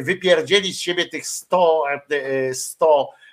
wypierdzieli 0.01 0.75
z 0.75 0.81
siebie 0.81 1.09
tych 1.09 1.27
100, 1.27 1.85
e, 1.89 2.17
e, 2.17 2.55
100 2.55 3.11
e, 3.11 3.15
e, 3.15 3.24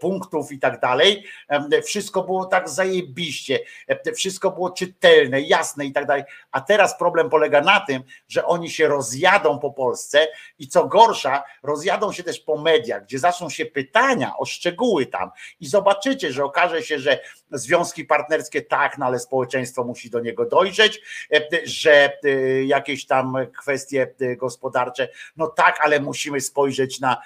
punktów 0.00 0.52
i 0.52 0.58
tak 0.58 0.80
dalej. 0.80 1.24
E, 1.48 1.82
Wszystko 1.82 2.22
było 2.22 2.44
tak 2.44 2.68
zajebiście, 2.68 3.58
e, 3.88 4.12
wszystko 4.12 4.50
było 4.50 4.70
czytelne, 4.70 5.40
jasne 5.40 5.86
i 5.86 5.92
tak 5.92 6.06
dalej. 6.06 6.22
A 6.50 6.60
teraz 6.60 6.98
problem 6.98 7.30
polega 7.30 7.60
na 7.60 7.80
tym, 7.80 8.02
że 8.28 8.46
oni 8.46 8.70
się 8.70 8.88
rozjadą 8.88 9.58
po 9.58 9.70
Polsce 9.70 10.28
i 10.58 10.68
co 10.68 10.86
gorsza, 10.86 11.42
rozjadą 11.62 12.12
się 12.12 12.22
też 12.22 12.40
po 12.40 12.58
mediach, 12.58 13.04
gdzie 13.04 13.18
zaczną 13.18 13.50
się 13.50 13.66
pytania 13.66 14.32
o 14.38 14.44
szczegóły 14.44 15.06
tam 15.06 15.30
i 15.60 15.66
zobaczycie, 15.66 16.32
że 16.32 16.44
okaże 16.44 16.82
się, 16.82 16.98
że 16.98 17.20
związki 17.52 18.04
partnerskie 18.04 18.62
tak, 18.62 18.98
no 18.98 19.06
ale 19.06 19.18
społeczeństwo 19.18 19.84
musi 19.84 20.10
do 20.10 20.20
niego 20.20 20.44
dojrzeć, 20.44 21.00
e, 21.32 21.40
że 21.64 22.12
e, 22.24 22.28
jakieś 22.64 23.06
tam 23.06 23.36
kwestie 23.58 24.14
e, 24.20 24.36
gospodarcze, 24.36 25.08
no 25.36 25.46
tak, 25.46 25.80
ale 25.82 26.00
musimy 26.00 26.40
spojrzeć 26.40 27.00
na, 27.00 27.22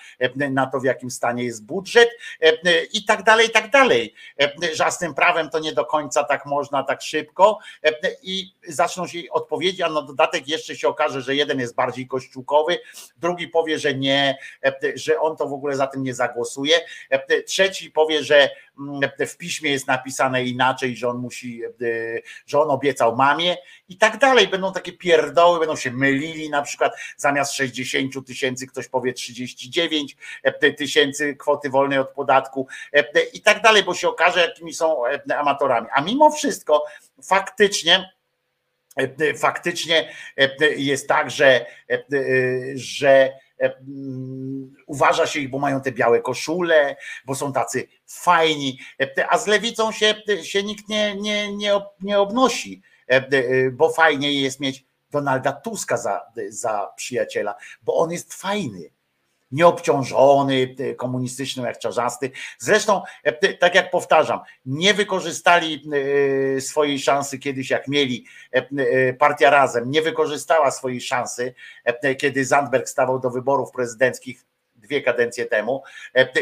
na 0.51 0.67
to, 0.67 0.81
w 0.81 0.85
jakim 0.85 1.11
stanie 1.11 1.45
jest 1.45 1.65
budżet 1.65 2.11
i 2.93 3.05
tak 3.05 3.23
dalej, 3.23 3.47
i 3.47 3.51
tak 3.51 3.71
dalej. 3.71 4.15
Że 4.75 4.91
z 4.91 4.99
tym 4.99 5.15
prawem 5.15 5.51
to 5.51 5.59
nie 5.59 5.73
do 5.73 5.85
końca 5.85 6.25
tak 6.25 6.47
można, 6.47 6.83
tak 6.83 7.03
szybko 7.03 7.59
i 8.23 8.53
zaczną 8.69 9.07
się 9.07 9.19
odpowiedzi, 9.31 9.83
a 9.83 9.89
na 9.89 10.03
dodatek 10.03 10.49
jeszcze 10.49 10.77
się 10.77 10.89
okaże, 10.89 11.23
że 11.23 11.37
jeden 11.37 11.61
jest 11.61 11.75
bardziej 11.75 12.07
kościółkowy, 12.07 12.79
drugi 13.17 13.49
powie, 13.49 13.79
że 13.79 13.95
nie, 13.95 14.39
że 14.95 15.21
on 15.21 15.37
to 15.37 15.49
w 15.49 15.53
ogóle 15.53 15.77
za 15.77 15.87
tym 15.87 16.03
nie 16.03 16.15
zagłosuje, 16.15 16.81
trzeci 17.47 17.91
powie, 17.91 18.25
że 18.25 18.51
w 19.29 19.37
piśmie 19.37 19.71
jest 19.71 19.87
napisane 19.87 20.45
inaczej, 20.45 20.97
że 20.97 21.09
on 21.09 21.19
musi, 21.19 21.65
e, 21.65 21.71
że 22.47 22.61
on 22.61 22.71
obiecał 22.71 23.17
mamie 23.17 23.57
i 23.89 23.97
tak 23.99 24.19
dalej. 24.19 24.49
Będą 24.49 24.73
takie 24.73 24.93
pierdoły, 24.93 25.59
będą 25.59 25.77
się 25.77 25.91
mylili, 25.91 26.51
na 26.51 26.63
przykład 26.63 26.93
zamiast 27.17 27.53
60 27.53 28.27
tysięcy 28.27 28.67
ktoś 28.67 28.89
powie 28.89 29.13
39 29.13 30.17
tysięcy 30.77 31.37
kwoty 31.37 31.71
wolnej 31.71 31.99
od 31.99 32.11
podatku 32.11 32.67
e, 32.93 33.05
i 33.33 33.41
tak 33.41 33.63
dalej, 33.63 33.83
bo 33.83 33.95
się 33.95 34.09
okaże, 34.09 34.41
jakimi 34.41 34.75
są 34.75 35.07
e, 35.07 35.39
amatorami. 35.39 35.87
A 35.93 36.01
mimo 36.01 36.31
wszystko 36.31 36.85
faktycznie 37.23 38.11
e, 38.97 39.35
faktycznie 39.35 40.13
jest 40.77 41.09
tak, 41.09 41.31
że, 41.31 41.67
że 42.75 43.33
uważa 44.87 45.27
się 45.27 45.41
ich, 45.41 45.51
bo 45.51 45.59
mają 45.59 45.81
te 45.81 45.93
białe 45.93 46.21
koszule, 46.21 46.97
bo 47.27 47.35
są 47.35 47.53
tacy 47.53 47.89
fajni, 48.07 48.79
a 49.29 49.39
z 49.39 49.47
lewicą 49.47 49.93
się, 49.93 50.15
się 50.43 50.63
nikt 50.63 50.89
nie, 50.89 51.17
nie, 51.17 51.57
nie, 51.57 51.81
nie 52.01 52.19
obnosi, 52.21 52.83
bo 53.73 53.89
fajniej 53.89 54.43
jest 54.43 54.61
mieć 54.61 54.85
Donalda 55.11 55.53
Tuska 55.53 55.97
za, 55.97 56.21
za 56.49 56.93
przyjaciela, 56.97 57.55
bo 57.83 57.97
on 57.97 58.13
jest 58.13 58.35
fajny 58.35 58.96
nieobciążony 59.51 60.75
e, 60.79 60.95
komunistycznym 60.95 61.67
jak 61.67 61.79
czarzasty. 61.79 62.31
Zresztą, 62.59 63.03
e, 63.25 63.55
tak 63.55 63.75
jak 63.75 63.91
powtarzam, 63.91 64.41
nie 64.67 64.95
wykorzystali 64.95 65.83
e, 66.57 66.61
swojej 66.61 66.99
szansy 66.99 67.39
kiedyś, 67.39 67.71
jak 67.71 67.89
mieli 67.89 68.27
partia 69.19 69.51
razem, 69.51 69.91
nie 69.91 70.03
wykorzystała 70.03 70.71
swojej 70.71 71.01
szansy, 71.01 71.55
kiedy 72.19 72.45
Zandberg 72.45 72.89
stawał 72.89 73.21
do 73.21 73.31
wyborów 73.31 73.71
prezydenckich 73.71 74.45
dwie 74.87 75.03
kadencje 75.03 75.47
temu 75.47 75.83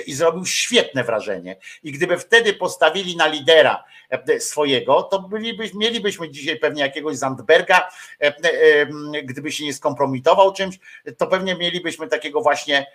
i 0.06 0.14
zrobił 0.14 0.47
świetne 0.47 1.05
wrażenie. 1.05 1.56
I 1.82 1.92
gdyby 1.92 2.18
wtedy 2.18 2.52
postawili 2.52 3.16
na 3.16 3.26
lidera 3.26 3.84
swojego, 4.39 5.02
to 5.02 5.18
bylibyśmy, 5.18 5.78
mielibyśmy 5.78 6.31
dzisiaj 6.31 6.56
pewnie 6.56 6.82
jakiegoś 6.82 7.16
Zandberga, 7.16 7.90
gdyby 9.24 9.52
się 9.52 9.64
nie 9.64 9.74
skompromitował 9.74 10.52
czymś, 10.52 10.78
to 11.18 11.26
pewnie 11.26 11.55
mielibyśmy 11.55 12.08
takiego 12.08 12.40
właśnie 12.40 12.86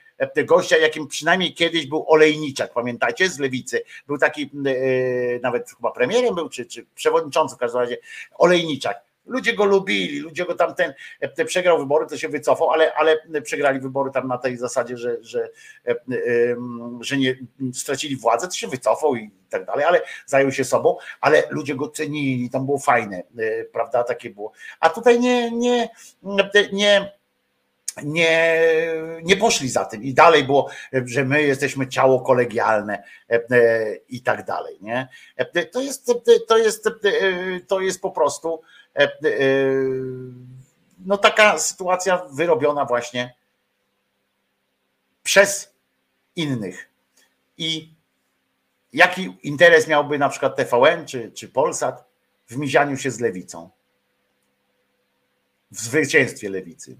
gościa, 0.46 0.78
jakim 0.78 1.08
przynajmniej 1.08 1.54
kiedyś 1.54 1.88
był 1.88 2.06
Olejniczak, 2.08 2.74
pamiętacie, 2.74 3.30
z 3.30 3.40
Lewicy. 3.40 3.84
Był 4.08 4.18
taki, 4.18 4.52
e, 4.66 5.40
nawet 5.40 5.70
chyba 5.78 5.92
premierem 5.92 6.36
był, 6.36 6.50
czy, 6.50 6.66
czy 6.66 6.86
przewodniczący 6.96 7.56
w 7.56 7.58
każdym 7.58 7.82
razie, 7.82 7.98
Olejniczak. 8.38 9.09
Ludzie 9.30 9.54
go 9.54 9.66
lubili, 9.66 10.20
ludzie 10.20 10.46
go 10.46 10.56
tamten 10.56 10.94
e, 11.20 11.46
przegrał 11.46 11.80
wybory, 11.80 12.08
to 12.08 12.18
się 12.18 12.30
wycofał, 12.30 12.72
ale, 12.72 12.94
ale 12.94 13.18
przegrali 13.44 13.80
wybory 13.80 14.12
tam 14.12 14.28
na 14.28 14.38
tej 14.38 14.58
zasadzie, 14.58 14.98
że, 14.98 15.18
że, 15.22 15.50
e, 15.88 15.92
e, 15.92 15.96
że 17.02 17.18
nie 17.18 17.36
stracili 17.74 18.16
władzę, 18.16 18.48
to 18.48 18.54
się 18.54 18.68
wycofał 18.68 19.16
i 19.16 19.32
tak 19.50 19.66
dalej, 19.66 19.86
ale 19.86 20.02
zajął 20.26 20.52
się 20.52 20.64
sobą, 20.64 20.98
ale 21.22 21.44
ludzie 21.50 21.76
go 21.76 21.90
cenili, 21.90 22.50
tam 22.50 22.66
było 22.66 22.80
fajne, 22.80 23.24
prawda, 23.72 24.04
takie 24.04 24.30
było. 24.30 24.52
A 24.80 24.90
tutaj 24.90 25.20
nie, 25.20 25.52
nie, 25.52 25.90
nie, 26.72 27.12
nie, 28.04 28.64
nie 29.24 29.38
poszli 29.38 29.70
za 29.70 29.86
tym 29.86 30.04
i 30.04 30.14
dalej 30.14 30.44
było, 30.44 30.70
że 31.06 31.26
my 31.26 31.44
jesteśmy 31.44 31.88
ciało 31.88 32.22
kolegialne 32.22 33.04
i 34.10 34.22
tak 34.22 34.46
dalej, 34.46 34.78
nie? 34.82 35.08
To 35.72 35.82
jest, 35.82 36.14
to 36.48 36.58
jest, 36.58 36.90
to 37.68 37.80
jest 37.80 38.02
po 38.02 38.12
prostu 38.12 38.62
no 41.06 41.18
taka 41.18 41.58
sytuacja 41.58 42.26
wyrobiona 42.32 42.86
właśnie 42.86 43.36
przez 45.24 45.74
innych. 46.36 46.90
I 47.58 47.94
jaki 48.94 49.38
interes 49.44 49.88
miałby 49.88 50.18
na 50.20 50.30
przykład 50.30 50.56
TVN 50.56 51.06
czy, 51.06 51.32
czy 51.32 51.48
Polsat 51.48 52.10
w 52.48 52.58
mizianiu 52.58 52.98
się 52.98 53.12
z 53.12 53.20
lewicą? 53.20 53.70
W 55.72 55.80
zwycięstwie 55.80 56.50
lewicy. 56.50 56.98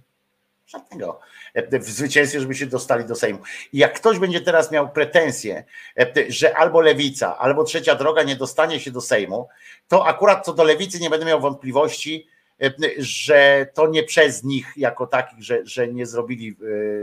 Żadnego. 0.70 1.20
E, 1.54 1.80
W 1.80 1.84
zwycięstwie, 1.84 2.40
żeby 2.40 2.56
się 2.56 2.66
dostali 2.66 3.06
do 3.06 3.16
Sejmu. 3.16 3.40
I 3.74 3.78
jak 3.78 3.94
ktoś 3.94 4.20
będzie 4.20 4.42
teraz 4.42 4.72
miał 4.72 4.90
pretensje, 4.90 5.64
e, 6.00 6.14
że 6.28 6.58
albo 6.58 6.82
lewica, 6.82 7.38
albo 7.38 7.64
trzecia 7.64 7.96
droga 7.96 8.24
nie 8.24 8.36
dostanie 8.36 8.80
się 8.80 8.92
do 8.92 9.02
Sejmu, 9.02 9.48
to 9.88 10.08
akurat 10.08 10.46
co 10.46 10.54
do 10.54 10.64
lewicy 10.64 11.00
nie 11.00 11.10
będę 11.10 11.26
miał 11.26 11.42
wątpliwości, 11.42 12.28
e, 12.62 12.72
że 12.98 13.68
to 13.74 13.88
nie 13.88 14.04
przez 14.04 14.44
nich 14.44 14.74
jako 14.78 15.08
takich, 15.08 15.44
że, 15.44 15.60
że 15.66 15.88
nie 15.88 16.06
zrobili 16.06 16.56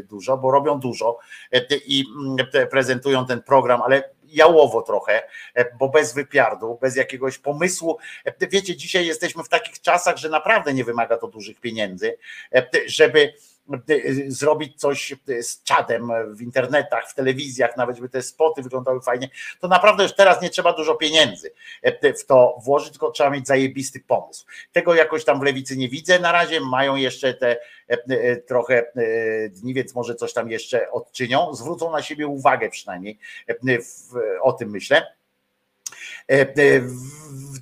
dużo, 0.08 0.36
bo 0.36 0.50
robią 0.50 0.80
dużo 0.80 1.18
i 1.86 2.04
mm, 2.18 2.68
prezentują 2.70 3.26
ten 3.26 3.42
program, 3.42 3.82
ale 3.82 4.10
jałowo 4.32 4.82
trochę, 4.82 5.22
bo 5.78 5.88
bez 5.88 6.14
wypiardu, 6.14 6.78
bez 6.80 6.96
jakiegoś 6.96 7.38
pomysłu. 7.38 7.98
Wiecie, 8.40 8.76
dzisiaj 8.76 9.06
jesteśmy 9.06 9.44
w 9.44 9.48
takich 9.48 9.80
czasach, 9.80 10.16
że 10.16 10.28
naprawdę 10.28 10.74
nie 10.74 10.84
wymaga 10.84 11.16
to 11.16 11.26
dużych 11.26 11.60
pieniędzy, 11.60 12.16
żeby 12.86 13.32
zrobić 14.28 14.80
coś 14.80 15.14
z 15.40 15.62
czadem 15.62 16.08
w 16.36 16.42
internetach, 16.42 17.10
w 17.10 17.14
telewizjach, 17.14 17.76
nawet 17.76 17.96
żeby 17.96 18.08
te 18.08 18.22
spoty 18.22 18.62
wyglądały 18.62 19.00
fajnie, 19.00 19.28
to 19.60 19.68
naprawdę 19.68 20.02
już 20.02 20.12
teraz 20.12 20.42
nie 20.42 20.50
trzeba 20.50 20.72
dużo 20.72 20.94
pieniędzy 20.94 21.50
e, 21.82 22.14
w 22.14 22.26
to 22.26 22.58
włożyć, 22.64 22.90
tylko 22.90 23.10
trzeba 23.10 23.30
mieć 23.30 23.46
zajebisty 23.46 24.00
pomysł. 24.00 24.46
Tego 24.72 24.94
jakoś 24.94 25.24
tam 25.24 25.40
w 25.40 25.42
lewicy 25.42 25.76
nie 25.76 25.88
widzę. 25.88 26.18
Na 26.18 26.32
razie 26.32 26.60
mają 26.60 26.96
jeszcze 26.96 27.34
te 27.34 27.50
e, 27.50 27.96
e, 28.08 28.36
trochę 28.36 28.92
dni, 29.50 29.74
więc 29.74 29.94
może 29.94 30.14
coś 30.14 30.32
tam 30.32 30.50
jeszcze 30.50 30.90
odczynią. 30.90 31.54
Zwrócą 31.54 31.92
na 31.92 32.02
siebie 32.02 32.26
uwagę 32.26 32.70
przynajmniej. 32.70 33.18
O 34.42 34.52
tym 34.52 34.70
myślę. 34.70 35.15
E, 36.30 36.40
e, 36.40 36.80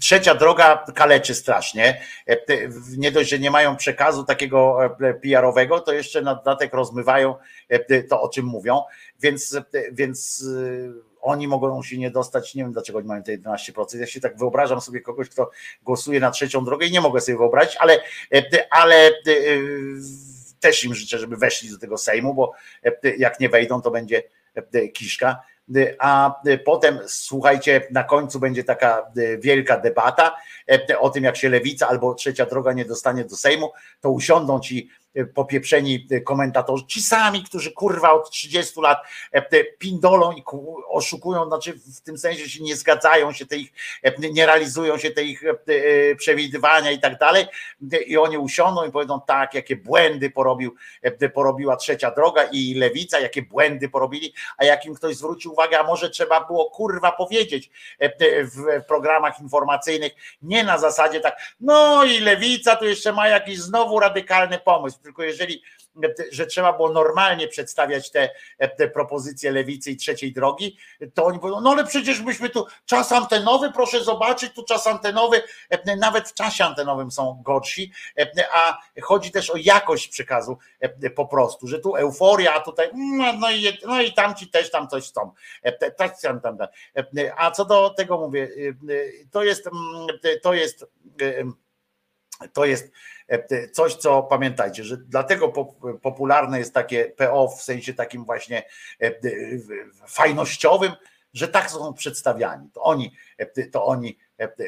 Trzecia 0.01 0.35
droga 0.35 0.85
kaleczy 0.95 1.35
strasznie. 1.35 2.01
E, 2.29 2.37
Nie 2.97 3.13
dość, 3.13 3.31
że 3.31 3.39
nie 3.39 3.51
mają 3.51 3.77
przekazu 3.77 4.25
takiego 4.25 4.79
PR-owego, 5.23 5.81
to 5.81 5.93
jeszcze 5.93 6.23
na 6.23 6.35
dodatek 6.35 6.75
rozmywają 6.75 7.35
to, 8.11 8.23
o 8.23 8.29
czym 8.29 8.47
mówią, 8.47 8.83
więc, 9.21 9.59
więc 9.93 10.45
oni 11.21 11.49
mogą 11.49 11.83
się 11.83 11.99
nie 11.99 12.11
dostać, 12.11 12.55
nie 12.55 12.63
wiem 12.63 12.73
dlaczego 12.73 12.99
oni 12.99 13.09
mają 13.09 13.23
te 13.23 13.39
11%. 13.39 13.99
Ja 13.99 14.07
się 14.07 14.21
tak 14.21 14.39
wyobrażam 14.39 14.81
sobie 14.81 15.01
kogoś, 15.01 15.29
kto 15.29 15.51
głosuje 15.83 16.21
na 16.21 16.31
trzecią 16.31 16.65
drogę 16.65 16.87
i 16.87 16.93
nie 16.93 17.01
mogę 17.01 17.21
sobie 17.21 17.39
wyobrazić, 17.39 17.77
ale, 17.77 18.01
ale 18.71 19.11
też 20.61 20.85
im 20.85 20.95
życzę, 20.95 21.19
żeby 21.19 21.37
weszli 21.37 21.71
do 21.71 21.79
tego 21.79 21.99
Sejmu, 21.99 22.35
bo 22.35 22.53
jak 23.19 23.41
nie 23.41 23.49
wejdą, 23.49 23.83
to 23.83 23.91
będzie 23.91 24.23
kiszka. 24.93 25.43
A 25.99 26.41
potem, 26.65 26.99
słuchajcie, 27.07 27.87
na 27.91 28.05
końcu 28.05 28.41
będzie 28.41 28.65
taka 28.65 28.99
e, 28.99 29.39
wielka 29.39 29.79
debata 29.79 30.37
e, 30.71 30.99
o 30.99 31.11
tym, 31.11 31.25
jak 31.25 31.37
się 31.37 31.49
lewica 31.49 31.89
albo 31.89 32.15
trzecia 32.15 32.47
droga 32.47 32.73
nie 32.73 32.85
dostanie 32.85 33.25
do 33.25 33.37
Sejmu, 33.37 33.73
to 34.01 34.11
usiądą 34.11 34.61
ci 34.61 34.89
popieprzeni 35.35 36.07
e, 36.11 36.21
komentatorzy, 36.21 36.87
ci 36.87 37.03
sami, 37.03 37.45
którzy 37.45 37.73
kurwa 37.73 38.13
od 38.13 38.31
30 38.31 38.81
lat 38.81 38.99
e, 39.33 39.65
pindolą 39.65 40.33
i 40.33 40.43
ku- 40.43 40.83
oszukują, 40.89 41.47
znaczy 41.47 41.73
w 41.97 42.01
tym 42.01 42.19
sensie 42.19 42.49
się 42.49 42.63
nie 42.65 42.77
zgadzają 42.77 43.33
się 43.33 43.47
te 43.47 43.57
ich, 43.57 43.73
e, 44.03 44.29
nie 44.31 44.47
realizują 44.47 44.99
się 44.99 45.11
te 45.11 45.25
ich 45.25 45.45
e, 45.45 45.51
e, 45.51 46.15
przewidywania 46.17 46.91
i 46.91 46.99
tak 46.99 47.19
dalej. 47.19 47.47
E, 47.93 47.97
i 47.97 48.17
oni 48.17 48.39
usiądą 48.39 48.85
i 48.85 48.91
powiedzą 48.93 49.21
tak, 49.27 49.55
jakie 49.55 49.77
błędy 49.77 50.31
porobił, 50.31 50.75
e, 51.03 51.29
porobiła 51.29 51.77
trzecia 51.77 52.11
droga 52.11 52.45
i 52.53 52.75
lewica, 52.75 53.21
jakie 53.21 53.43
błędy 53.43 53.89
porobili, 53.89 54.35
a 54.57 54.65
jak 54.65 54.87
im 54.87 54.95
ktoś 54.95 55.17
zwróci 55.17 55.49
uwagę, 55.49 55.81
a 55.81 55.83
może 55.83 56.11
trzeba 56.11 56.45
było 56.45 56.71
kurwa 56.71 57.13
powiedzieć 57.13 57.71
e, 58.01 58.05
e, 58.05 58.45
w 58.45 58.85
programach 58.89 59.41
informacyjnych, 59.41 60.13
nie 60.43 60.65
na 60.65 60.79
zasadzie 60.79 61.21
tak, 61.21 61.37
no 61.61 62.05
i 62.05 62.21
lewica 62.21 62.77
tu 62.77 62.85
jeszcze 62.85 63.13
ma 63.13 63.29
jakiś 63.29 63.59
znowu 63.59 64.01
radykalny 64.01 64.59
pomysł. 64.59 64.99
Tylko 65.05 65.23
jeżeli, 65.23 65.63
że 66.31 66.47
trzeba 66.47 66.73
było 66.73 66.93
normalnie 66.93 67.49
przedstawiać 67.49 68.11
te, 68.11 68.31
te 68.77 68.89
propozycje 68.89 69.53
lewicy 69.53 69.91
i 69.91 69.97
trzeciej 69.97 70.33
drogi, 70.33 70.79
to 71.15 71.25
oni 71.25 71.39
mówią, 71.43 71.61
no 71.61 71.71
ale 71.71 71.85
przecież 71.85 72.21
myśmy 72.21 72.51
tu 72.51 72.67
czas 72.87 73.13
antenowy, 73.13 73.73
proszę 73.73 74.05
zobaczyć, 74.05 74.53
tu 74.53 74.65
czas 74.65 74.87
antenowy, 74.87 75.43
nawet 75.97 76.29
w 76.29 76.35
czasie 76.35 76.65
antenowym 76.65 77.11
są 77.11 77.43
gorsi, 77.45 77.93
a 78.53 78.79
chodzi 79.03 79.31
też 79.31 79.51
o 79.51 79.57
jakość 79.57 80.09
przekazu 80.09 80.59
po 81.17 81.27
prostu, 81.27 81.67
że 81.67 81.79
tu 81.79 81.97
euforia, 81.97 82.55
a 82.55 82.61
tutaj 82.61 82.91
no, 82.95 83.33
no, 83.33 83.51
i, 83.51 83.79
no 83.87 84.03
i 84.03 84.13
tamci 84.13 84.49
też 84.49 84.71
tam 84.71 84.89
coś 84.89 85.09
chcą. 85.09 85.33
A 87.37 87.51
co 87.51 87.65
do 87.65 87.91
tego 87.91 88.19
mówię, 88.19 88.49
to 89.31 89.45
jest, 89.45 89.69
to 90.43 90.55
jest 90.55 90.87
to 92.53 92.65
jest 92.65 92.93
coś, 93.73 93.95
co 93.95 94.23
pamiętajcie, 94.23 94.85
że 94.85 94.97
dlatego 94.97 95.53
popularne 96.03 96.59
jest 96.59 96.75
takie 96.75 97.05
PO 97.05 97.49
w 97.49 97.63
sensie 97.63 97.95
takim 97.95 98.25
właśnie 98.25 98.63
fajnościowym, 100.09 100.93
że 101.35 101.49
tak 101.49 101.71
są 101.71 101.95
przedstawiani. 101.95 102.71
To 102.73 102.83
oni, 102.83 103.13
to 103.73 103.85
oni 103.85 104.19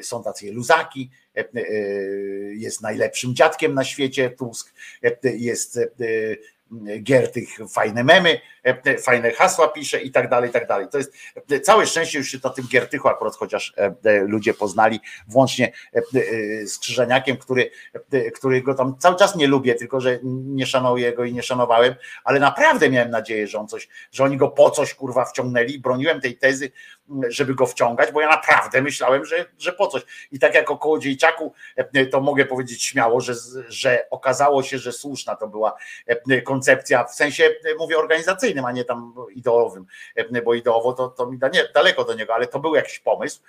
są 0.03 0.23
tacy 0.23 0.53
luzaki, 0.53 1.11
jest 2.53 2.81
najlepszym 2.81 3.35
dziadkiem 3.35 3.75
na 3.75 3.85
świecie 3.85 4.31
Tusk, 4.31 4.75
jest 5.23 5.81
Giertych 7.03 7.49
fajne 7.75 8.05
memy, 8.05 8.41
fajne 9.03 9.31
hasła 9.31 9.69
pisze 9.69 10.01
i 10.01 10.11
tak 10.11 10.29
dalej, 10.29 10.51
i 10.51 10.53
tak 10.53 10.67
dalej. 10.67 10.87
To 10.93 10.99
jest 10.99 11.13
całe 11.63 11.87
szczęście 11.87 12.19
już 12.19 12.29
się 12.29 12.39
na 12.45 12.51
tym 12.51 12.67
Giertychu 12.69 13.09
akurat 13.09 13.37
chociaż 13.37 13.75
ludzie 14.27 14.55
poznali, 14.55 15.01
włącznie 15.29 15.73
z 16.67 16.79
Krzyżaniakiem, 16.79 17.37
który, 17.37 17.71
który 18.35 18.63
go 18.63 18.75
tam 18.75 18.99
cały 18.99 19.17
czas 19.17 19.37
nie 19.37 19.47
lubię, 19.47 19.75
tylko 19.75 20.01
że 20.01 20.19
nie 20.23 20.67
szanuję 20.67 21.13
go 21.13 21.25
i 21.25 21.33
nie 21.33 21.43
szanowałem, 21.43 21.95
ale 22.25 22.41
naprawdę 22.41 22.91
miałem 22.91 23.11
nadzieję, 23.11 23.47
że 23.47 23.59
on 23.59 23.69
coś, 23.69 23.89
że 24.13 24.25
oni 24.25 24.37
go 24.37 24.49
po 24.49 24.71
coś 24.71 24.95
kurwa 24.95 25.25
wciągnęli. 25.25 25.79
Broniłem 25.79 26.21
tej 26.21 26.39
tezy, 26.39 26.71
żeby 27.29 27.55
go 27.55 27.67
wciągać, 27.67 28.13
bo 28.13 28.21
ja 28.21 28.29
naprawdę 28.29 28.83
myślałem, 28.83 29.25
że, 29.25 29.45
że 29.59 29.73
po 29.73 29.87
coś. 29.87 30.03
I 30.33 30.39
tak 30.39 30.55
jak 30.55 30.71
o 30.71 30.79
Kołodziejczaku, 30.79 31.53
to 32.11 32.21
mogę 32.21 32.45
powiedzieć 32.45 32.85
śmiało, 32.85 33.21
że, 33.21 33.35
że 33.69 34.07
okazało 34.11 34.63
się, 34.63 34.79
że 34.79 34.93
słuszna 34.93 35.37
to 35.37 35.49
była 35.49 35.77
koncepcja, 36.45 36.56
w 37.09 37.15
sensie 37.15 37.51
mówię 37.79 37.99
organizacyjnym, 37.99 38.65
a 38.65 38.73
nie 38.73 38.85
tam 38.85 39.15
ideowym, 39.35 39.87
bo 40.45 40.55
ideowo 40.55 40.93
to, 40.93 41.09
to 41.09 41.27
mi 41.27 41.39
da, 41.39 41.49
nie, 41.49 41.65
daleko 41.75 42.05
do 42.05 42.15
niego, 42.15 42.35
ale 42.35 42.47
to 42.47 42.61
był 42.61 42.75
jakiś 42.75 42.99
pomysł, 42.99 43.41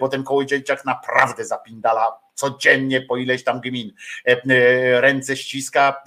bo 0.00 0.08
ten 0.08 0.24
Kołodziejczak 0.24 0.84
naprawdę 0.84 1.44
zapindala 1.44 2.18
codziennie 2.34 3.00
po 3.00 3.16
ileś 3.16 3.44
tam 3.44 3.60
gmin, 3.60 3.92
ręce 5.00 5.36
ściska, 5.36 6.02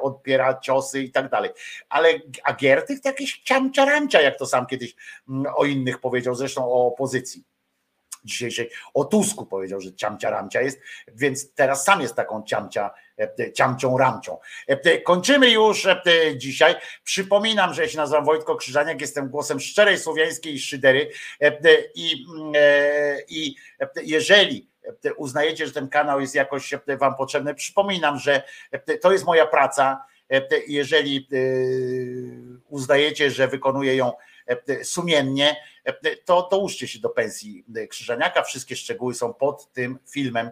odbiera 0.00 0.60
ciosy 0.60 1.02
i 1.02 1.10
tak 1.10 1.30
dalej. 1.30 1.50
Ale 1.88 2.08
a 2.44 2.52
Giertych 2.52 3.00
to 3.00 3.08
jakieś 3.08 3.42
ciamciarancia, 3.44 4.20
jak 4.20 4.38
to 4.38 4.46
sam 4.46 4.66
kiedyś 4.66 4.94
o 5.56 5.64
innych 5.64 6.00
powiedział, 6.00 6.34
zresztą 6.34 6.72
o 6.72 6.86
opozycji 6.86 7.44
dzisiejszej, 8.24 8.70
o 8.94 9.04
Tusku 9.04 9.46
powiedział, 9.46 9.80
że 9.80 9.94
ciamcia 9.94 10.30
ramcia 10.30 10.62
jest, 10.62 10.80
więc 11.08 11.54
teraz 11.54 11.84
sam 11.84 12.00
jest 12.00 12.14
taką 12.14 12.42
ciamcia, 12.42 12.90
ciamcią 13.54 13.98
ramcią. 13.98 14.38
Kończymy 15.04 15.50
już 15.50 15.86
dzisiaj. 16.36 16.74
Przypominam, 17.04 17.74
że 17.74 17.82
ja 17.82 17.88
się 17.88 17.96
nazywam 17.96 18.24
Wojtko 18.24 18.56
Krzyżaniak, 18.56 19.00
jestem 19.00 19.28
głosem 19.28 19.60
szczerej 19.60 19.98
słowiańskiej 19.98 20.58
szydery 20.58 21.10
i, 21.94 22.26
i 23.28 23.56
jeżeli 24.02 24.68
uznajecie, 25.16 25.66
że 25.66 25.72
ten 25.72 25.88
kanał 25.88 26.20
jest 26.20 26.34
jakoś 26.34 26.74
wam 26.98 27.14
potrzebny, 27.14 27.54
przypominam, 27.54 28.18
że 28.18 28.42
to 29.00 29.12
jest 29.12 29.24
moja 29.24 29.46
praca. 29.46 30.04
Jeżeli 30.68 31.28
uznajecie, 32.68 33.30
że 33.30 33.48
wykonuję 33.48 33.96
ją 33.96 34.12
sumiennie, 34.82 35.56
to 36.24 36.48
dołóżcie 36.50 36.88
się 36.88 36.98
do 36.98 37.08
pensji 37.08 37.64
Krzyżaniaka. 37.88 38.42
Wszystkie 38.42 38.76
szczegóły 38.76 39.14
są 39.14 39.34
pod 39.34 39.72
tym 39.72 39.98
filmem, 40.10 40.50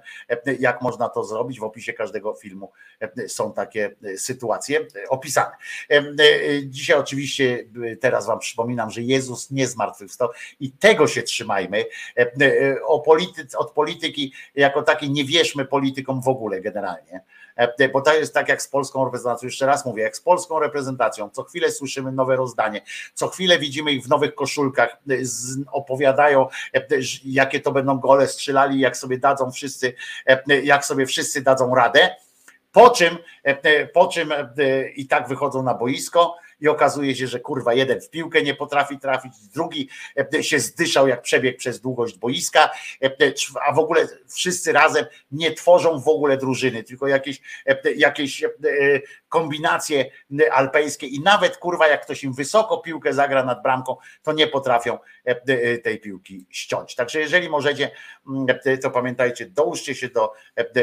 jak 0.59 0.83
można 0.83 1.09
to 1.09 1.25
zrobić. 1.25 1.61
W 1.61 1.65
opisie 1.65 1.93
każdego 1.93 2.35
filmu 2.35 2.73
są 3.29 3.53
takie 3.53 3.95
sytuacje 4.17 4.87
opisane. 5.09 5.57
Dzisiaj 6.65 6.99
oczywiście 6.99 7.65
teraz 8.01 8.27
wam 8.27 8.39
przypominam, 8.39 8.91
że 8.91 9.03
Jezus 9.03 9.51
nie 9.51 9.67
zmartwychwstał 9.67 10.29
i 10.61 10.73
tego 10.73 11.07
się 11.07 11.23
trzymajmy. 11.23 11.85
O 12.87 13.01
polityce, 13.01 13.59
od 13.59 13.73
polityki 13.73 14.33
jako 14.55 14.83
takiej 14.83 15.11
nie 15.11 15.25
wierzmy 15.25 15.65
politykom 15.65 16.23
w 16.23 16.29
ogóle 16.29 16.61
generalnie 16.61 17.21
bo 17.93 18.01
to 18.01 18.15
jest 18.15 18.35
tak 18.35 18.49
jak 18.49 18.63
z 18.63 18.69
polską 18.69 19.05
reprezentacją, 19.05 19.47
jeszcze 19.47 19.67
raz 19.67 19.87
mówię, 19.87 20.03
jak 20.03 20.17
z 20.17 20.21
polską 20.21 20.59
reprezentacją, 20.59 21.31
co 21.31 21.43
chwilę 21.43 21.71
słyszymy 21.71 22.13
nowe 22.13 22.37
rozdanie, 22.37 22.81
co 23.15 23.29
chwilę 23.29 23.59
widzimy 23.59 23.93
ich 23.93 24.05
w 24.05 24.09
nowych 24.09 24.35
koszulkach, 24.35 24.97
opowiadają, 25.73 26.47
jakie 27.25 27.61
to 27.61 27.73
będą 27.73 27.99
gole 27.99 28.27
strzelali, 28.29 28.81
jak 28.81 28.97
sobie 28.97 29.19
dadzą 29.19 29.51
wszyscy, 29.51 29.95
jak 30.63 30.85
sobie 30.85 31.07
wszyscy 31.07 31.43
dadzą 31.43 31.75
radę, 31.75 32.17
po 32.73 32.91
czym, 32.91 33.19
po 33.93 34.07
czym 34.07 34.33
i 34.97 35.07
tak 35.07 35.29
wychodzą 35.29 35.63
na 35.63 35.75
boisko, 35.75 36.37
i 36.63 36.69
okazuje 36.69 37.17
się, 37.17 37.27
że 37.27 37.41
kurwa 37.41 37.75
jeden 37.75 38.01
w 38.01 38.11
piłkę 38.11 38.43
nie 38.43 38.55
potrafi 38.55 38.99
trafić, 38.99 39.33
drugi 39.55 39.89
się 40.41 40.59
zdyszał 40.59 41.09
jak 41.09 41.23
przebieg 41.23 41.57
przez 41.57 41.81
długość 41.81 42.19
boiska, 42.19 42.71
a 43.69 43.73
w 43.73 43.79
ogóle 43.79 44.09
wszyscy 44.29 44.73
razem 44.73 45.07
nie 45.33 45.53
tworzą 45.55 46.01
w 46.01 46.09
ogóle 46.09 46.37
drużyny, 46.37 46.83
tylko 46.83 47.07
jakieś, 47.07 47.41
jakieś 47.97 48.45
kombinacje 49.29 50.11
alpejskie 50.53 51.07
i 51.07 51.21
nawet 51.21 51.57
kurwa 51.57 51.89
jak 51.89 52.03
ktoś 52.03 52.25
im 52.25 52.33
wysoko 52.33 52.79
piłkę 52.79 53.13
zagra 53.13 53.45
nad 53.45 53.63
bramką, 53.63 53.97
to 54.23 54.33
nie 54.33 54.47
potrafią 54.47 54.99
tej 55.83 56.01
piłki 56.01 56.47
ściąć. 56.51 56.95
Także 56.95 57.21
jeżeli 57.21 57.49
możecie, 57.49 57.91
to 58.83 58.91
pamiętajcie, 58.91 59.47
dołóżcie 59.47 59.95
się 59.95 60.09
do 60.09 60.33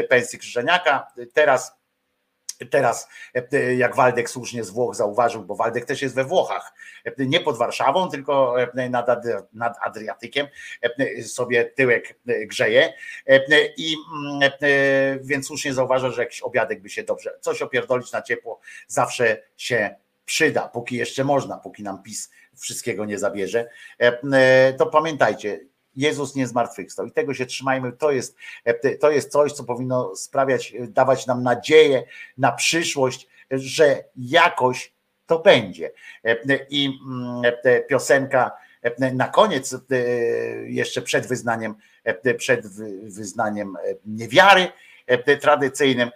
pensji 0.08 0.38
Krzyżeniaka. 0.38 1.06
Teraz 1.32 1.79
Teraz, 2.70 3.08
jak 3.76 3.96
Waldek 3.96 4.30
słusznie 4.30 4.64
z 4.64 4.70
Włoch 4.70 4.94
zauważył, 4.94 5.44
bo 5.44 5.54
Waldek 5.54 5.84
też 5.84 6.02
jest 6.02 6.14
we 6.14 6.24
Włochach, 6.24 6.72
nie 7.18 7.40
pod 7.40 7.58
Warszawą, 7.58 8.08
tylko 8.08 8.54
nad, 8.90 9.06
nad 9.52 9.76
Adriatykiem, 9.82 10.46
sobie 11.22 11.64
tyłek 11.64 12.18
grzeje. 12.26 12.92
I 13.76 13.96
więc 15.22 15.46
słusznie 15.46 15.74
zauważa, 15.74 16.10
że 16.10 16.22
jakiś 16.22 16.42
obiadek 16.42 16.82
by 16.82 16.90
się 16.90 17.02
dobrze, 17.02 17.38
coś 17.40 17.62
opierdolić 17.62 18.12
na 18.12 18.22
ciepło 18.22 18.60
zawsze 18.86 19.42
się 19.56 19.96
przyda, 20.24 20.68
póki 20.68 20.96
jeszcze 20.96 21.24
można, 21.24 21.58
póki 21.58 21.82
nam 21.82 22.02
PiS 22.02 22.30
wszystkiego 22.56 23.04
nie 23.04 23.18
zabierze. 23.18 23.70
To 24.78 24.86
pamiętajcie, 24.86 25.60
Jezus 26.00 26.34
nie 26.34 26.46
zmartwychwstał 26.46 27.06
i 27.06 27.12
tego 27.12 27.34
się 27.34 27.46
trzymajmy. 27.46 27.92
To 27.92 28.10
jest, 28.10 28.36
to 29.00 29.10
jest 29.10 29.32
coś, 29.32 29.52
co 29.52 29.64
powinno 29.64 30.16
sprawiać, 30.16 30.74
dawać 30.80 31.26
nam 31.26 31.42
nadzieję 31.42 32.02
na 32.38 32.52
przyszłość, 32.52 33.28
że 33.50 34.04
jakoś 34.16 34.92
to 35.26 35.38
będzie. 35.38 35.92
I 36.70 36.98
piosenka 37.88 38.50
na 39.12 39.28
koniec, 39.28 39.76
jeszcze 40.64 41.02
przed 41.02 41.26
wyznaniem, 41.26 41.74
przed 42.38 42.66
wyznaniem 43.02 43.76
niewiary 44.06 44.68
tradycyjnym 45.40 46.10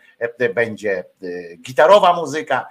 będzie 0.55 1.05
gitarowa 1.62 2.12
muzyka. 2.12 2.66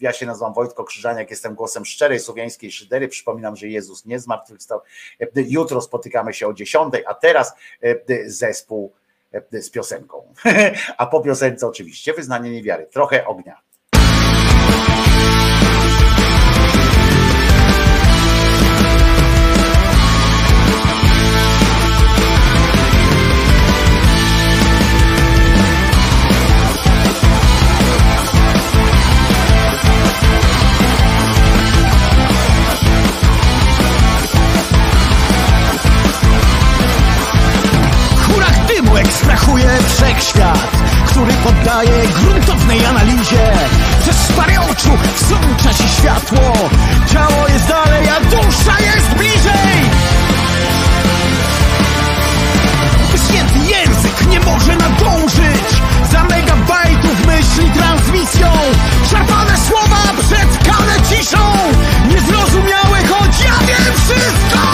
Ja 0.00 0.12
się 0.12 0.26
nazywam 0.26 0.54
Wojtko 0.54 0.84
Krzyżaniak, 0.84 1.30
jestem 1.30 1.54
głosem 1.54 1.84
szczerej 1.84 2.20
słowiańskiej 2.20 2.72
szydery. 2.72 3.08
Przypominam, 3.08 3.56
że 3.56 3.68
Jezus 3.68 4.06
nie 4.06 4.20
zmartwychwstał. 4.20 4.80
Jutro 5.34 5.80
spotykamy 5.80 6.34
się 6.34 6.48
o 6.48 6.52
10, 6.52 6.94
a 7.06 7.14
teraz 7.14 7.54
zespół 8.26 8.92
z 9.52 9.70
piosenką. 9.70 10.34
A 10.98 11.06
po 11.06 11.20
piosence 11.20 11.66
oczywiście 11.66 12.14
wyznanie 12.14 12.50
niewiary. 12.50 12.86
Trochę 12.86 13.26
ognia. 13.26 13.60
poddaję 41.44 42.08
gruntownej 42.22 42.86
analizie. 42.86 43.52
Przez 44.00 44.32
parę 44.36 44.60
oczu 44.60 44.90
wsącza 45.14 45.72
się 45.72 45.88
światło. 45.88 46.68
Ciało 47.12 47.48
jest 47.48 47.66
dalej, 47.68 48.08
a 48.08 48.20
dusza 48.20 48.80
jest 48.80 49.08
bliżej. 49.16 49.90
Wyśnięty 53.12 53.58
język 53.58 54.26
nie 54.30 54.40
może 54.40 54.76
nadążyć. 54.76 55.68
Za 56.12 56.24
megabajtów 56.24 57.26
myśli 57.26 57.70
transmisją. 57.70 58.52
Szarpane 59.10 59.56
słowa 59.68 60.02
przetkane 60.18 60.94
ciszą. 61.08 61.52
Niezrozumiałe, 62.08 62.98
choć 63.08 63.44
ja 63.44 63.66
wiem 63.66 63.94
wszystko. 63.96 64.69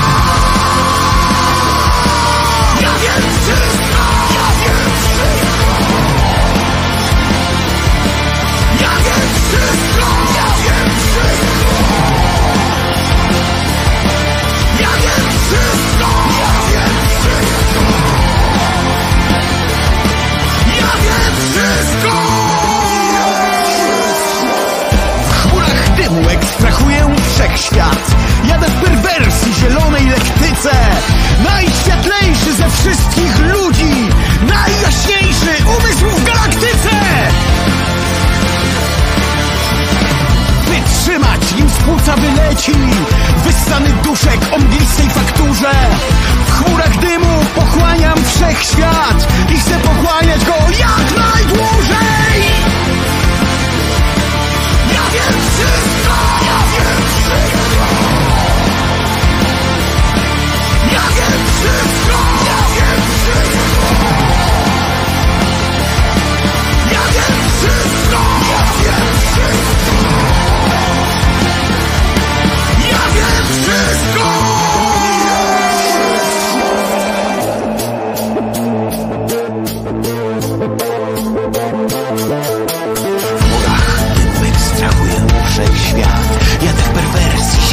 wszechświat 27.56 28.16
Jadę 28.48 28.66
w 28.66 28.84
perwersji 28.84 29.54
zielonej 29.54 30.06
lektyce. 30.06 30.70
Najświetlejszy 31.44 32.54
ze 32.54 32.70
wszystkich 32.70 33.38
ludzi. 33.38 34.10
Najjaśniejszy 34.42 35.64
umysł 35.78 36.20
w 36.20 36.24
galaktyce. 36.24 36.90
Wytrzymać 40.64 41.54
nim 41.56 41.68
z 41.68 41.76
płuca 41.76 42.16
wyleci 42.16 42.72
Wyssany 43.44 43.90
duszek 44.04 44.40
o 44.52 44.58
mglistej 44.58 45.10
fakturze. 45.10 45.72
W 46.46 46.52
chmurach 46.52 46.98
dymu 46.98 47.44
pochłaniam 47.54 48.18
wszechświat 48.24 49.28
I 49.54 49.58
chcę 49.58 49.78
pochłaniać 49.78 50.44
go 50.44 50.54
jak 50.78 51.24
najdłużej 51.24 53.15
wszystko! 55.22 56.14
Ja 60.92 61.00
wiem 61.12 61.46
wszystko! 61.56 62.35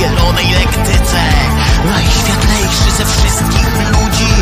zielonej 0.03 0.51
lektyce. 0.51 1.21
Najświetlejszy 1.85 2.91
ze 2.97 3.05
wszystkich 3.05 3.67
ludzi 3.91 4.33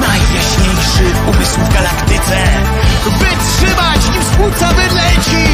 Najjaśniejszy 0.00 1.06
umysł 1.26 1.60
w 1.60 1.74
galaktyce. 1.74 2.38
By 3.18 3.30
trzymać, 3.46 4.10
nim 4.12 4.22
z 4.22 4.30
płuca 4.36 4.68
wyleci 4.72 5.44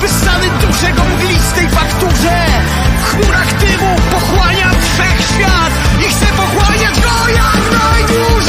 Wyssany 0.00 0.46
dużego 0.50 1.02
mglistej 1.04 1.68
fakturze. 1.68 2.46
W 3.02 3.04
chmurach 3.04 3.58
dymu 3.58 3.96
pochłaniam 4.10 4.74
wszechświat 4.80 5.72
I 6.00 6.10
chcę 6.10 6.26
pochłaniać 6.26 7.00
go 7.00 7.28
jak 7.28 7.80
najdłużej. 7.80 8.39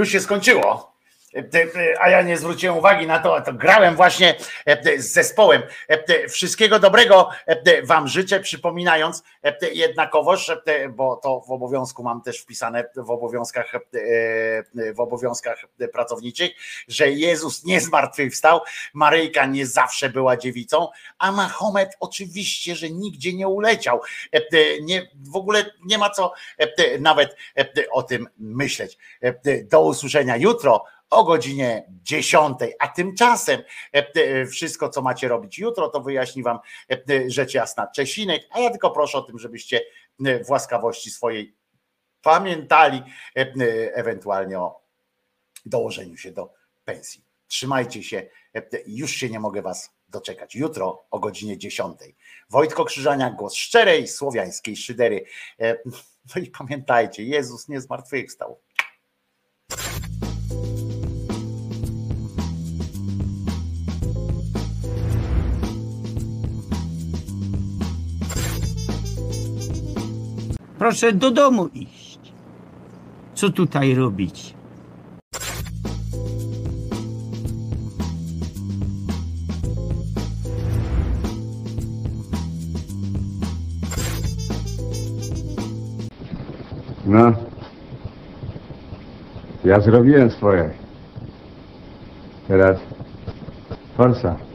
Już 0.00 0.08
się 0.08 0.20
skończyło. 0.20 0.90
A 2.00 2.08
ja 2.08 2.22
nie 2.22 2.36
zwróciłem 2.36 2.78
uwagi 2.78 3.06
na 3.06 3.18
to, 3.18 3.36
a 3.36 3.40
to 3.40 3.52
grałem 3.52 3.96
właśnie 3.96 4.34
z 4.98 5.12
zespołem. 5.12 5.62
Wszystkiego 6.28 6.78
dobrego 6.78 7.30
Wam 7.84 8.08
życzę, 8.08 8.40
przypominając 8.40 9.22
jednakowoż, 9.72 10.52
bo 10.90 11.16
to 11.16 11.40
w 11.40 11.50
obowiązku 11.50 12.02
mam 12.02 12.22
też 12.22 12.40
wpisane 12.40 12.84
w 12.96 13.10
obowiązkach, 13.10 13.72
w 14.94 15.00
obowiązkach 15.00 15.64
pracowniczych, 15.92 16.50
że 16.88 17.10
Jezus 17.10 17.64
nie 17.64 17.80
zmartwychwstał, 17.80 18.60
Maryjka 18.94 19.46
nie 19.46 19.66
zawsze 19.66 20.08
była 20.08 20.36
dziewicą, 20.36 20.88
a 21.18 21.32
Mahomet 21.32 21.96
oczywiście, 22.00 22.76
że 22.76 22.90
nigdzie 22.90 23.32
nie 23.32 23.48
uleciał. 23.48 24.00
Nie, 24.82 25.10
w 25.14 25.36
ogóle 25.36 25.64
nie 25.84 25.98
ma 25.98 26.10
co 26.10 26.32
nawet 27.00 27.36
o 27.90 28.02
tym 28.02 28.28
myśleć. 28.38 28.98
Do 29.64 29.80
usłyszenia 29.80 30.36
jutro 30.36 30.84
o 31.10 31.24
godzinie 31.24 31.84
10, 32.02 32.58
a 32.78 32.88
tymczasem 32.88 33.62
e, 33.92 34.46
wszystko, 34.46 34.88
co 34.88 35.02
macie 35.02 35.28
robić 35.28 35.58
jutro, 35.58 35.88
to 35.88 36.00
wyjaśni 36.00 36.42
wam 36.42 36.58
e, 36.90 37.30
rzecz 37.30 37.54
jasna 37.54 37.86
Czesinek, 37.86 38.42
a 38.50 38.60
ja 38.60 38.70
tylko 38.70 38.90
proszę 38.90 39.18
o 39.18 39.22
tym, 39.22 39.38
żebyście 39.38 39.80
e, 40.24 40.44
w 40.44 40.50
łaskawości 40.50 41.10
swojej 41.10 41.56
pamiętali 42.22 43.02
ewentualnie 43.94 44.58
o 44.58 44.80
dołożeniu 45.66 46.16
się 46.16 46.32
do 46.32 46.52
pensji. 46.84 47.24
Trzymajcie 47.46 48.02
się, 48.02 48.26
już 48.86 49.10
się 49.10 49.30
nie 49.30 49.40
mogę 49.40 49.62
was 49.62 49.90
doczekać. 50.08 50.54
Jutro 50.54 51.04
o 51.10 51.18
godzinie 51.18 51.58
10. 51.58 51.98
Wojtko 52.50 52.84
Krzyżania, 52.84 53.30
głos 53.30 53.54
szczerej 53.54 54.08
słowiańskiej 54.08 54.76
szydery. 54.76 55.24
No 56.36 56.42
i 56.42 56.46
pamiętajcie, 56.46 57.22
Jezus 57.24 57.68
nie 57.68 57.80
zmartwychwstał. 57.80 58.60
Proszę 70.80 71.12
do 71.12 71.30
domu 71.30 71.68
iść. 71.74 72.18
Co 73.34 73.50
tutaj 73.50 73.94
robić? 73.94 74.54
No. 87.06 87.32
Ja 89.64 89.80
zrobiłem 89.80 90.30
swoje. 90.30 90.70
Teraz 92.48 92.78
forsa. 93.96 94.49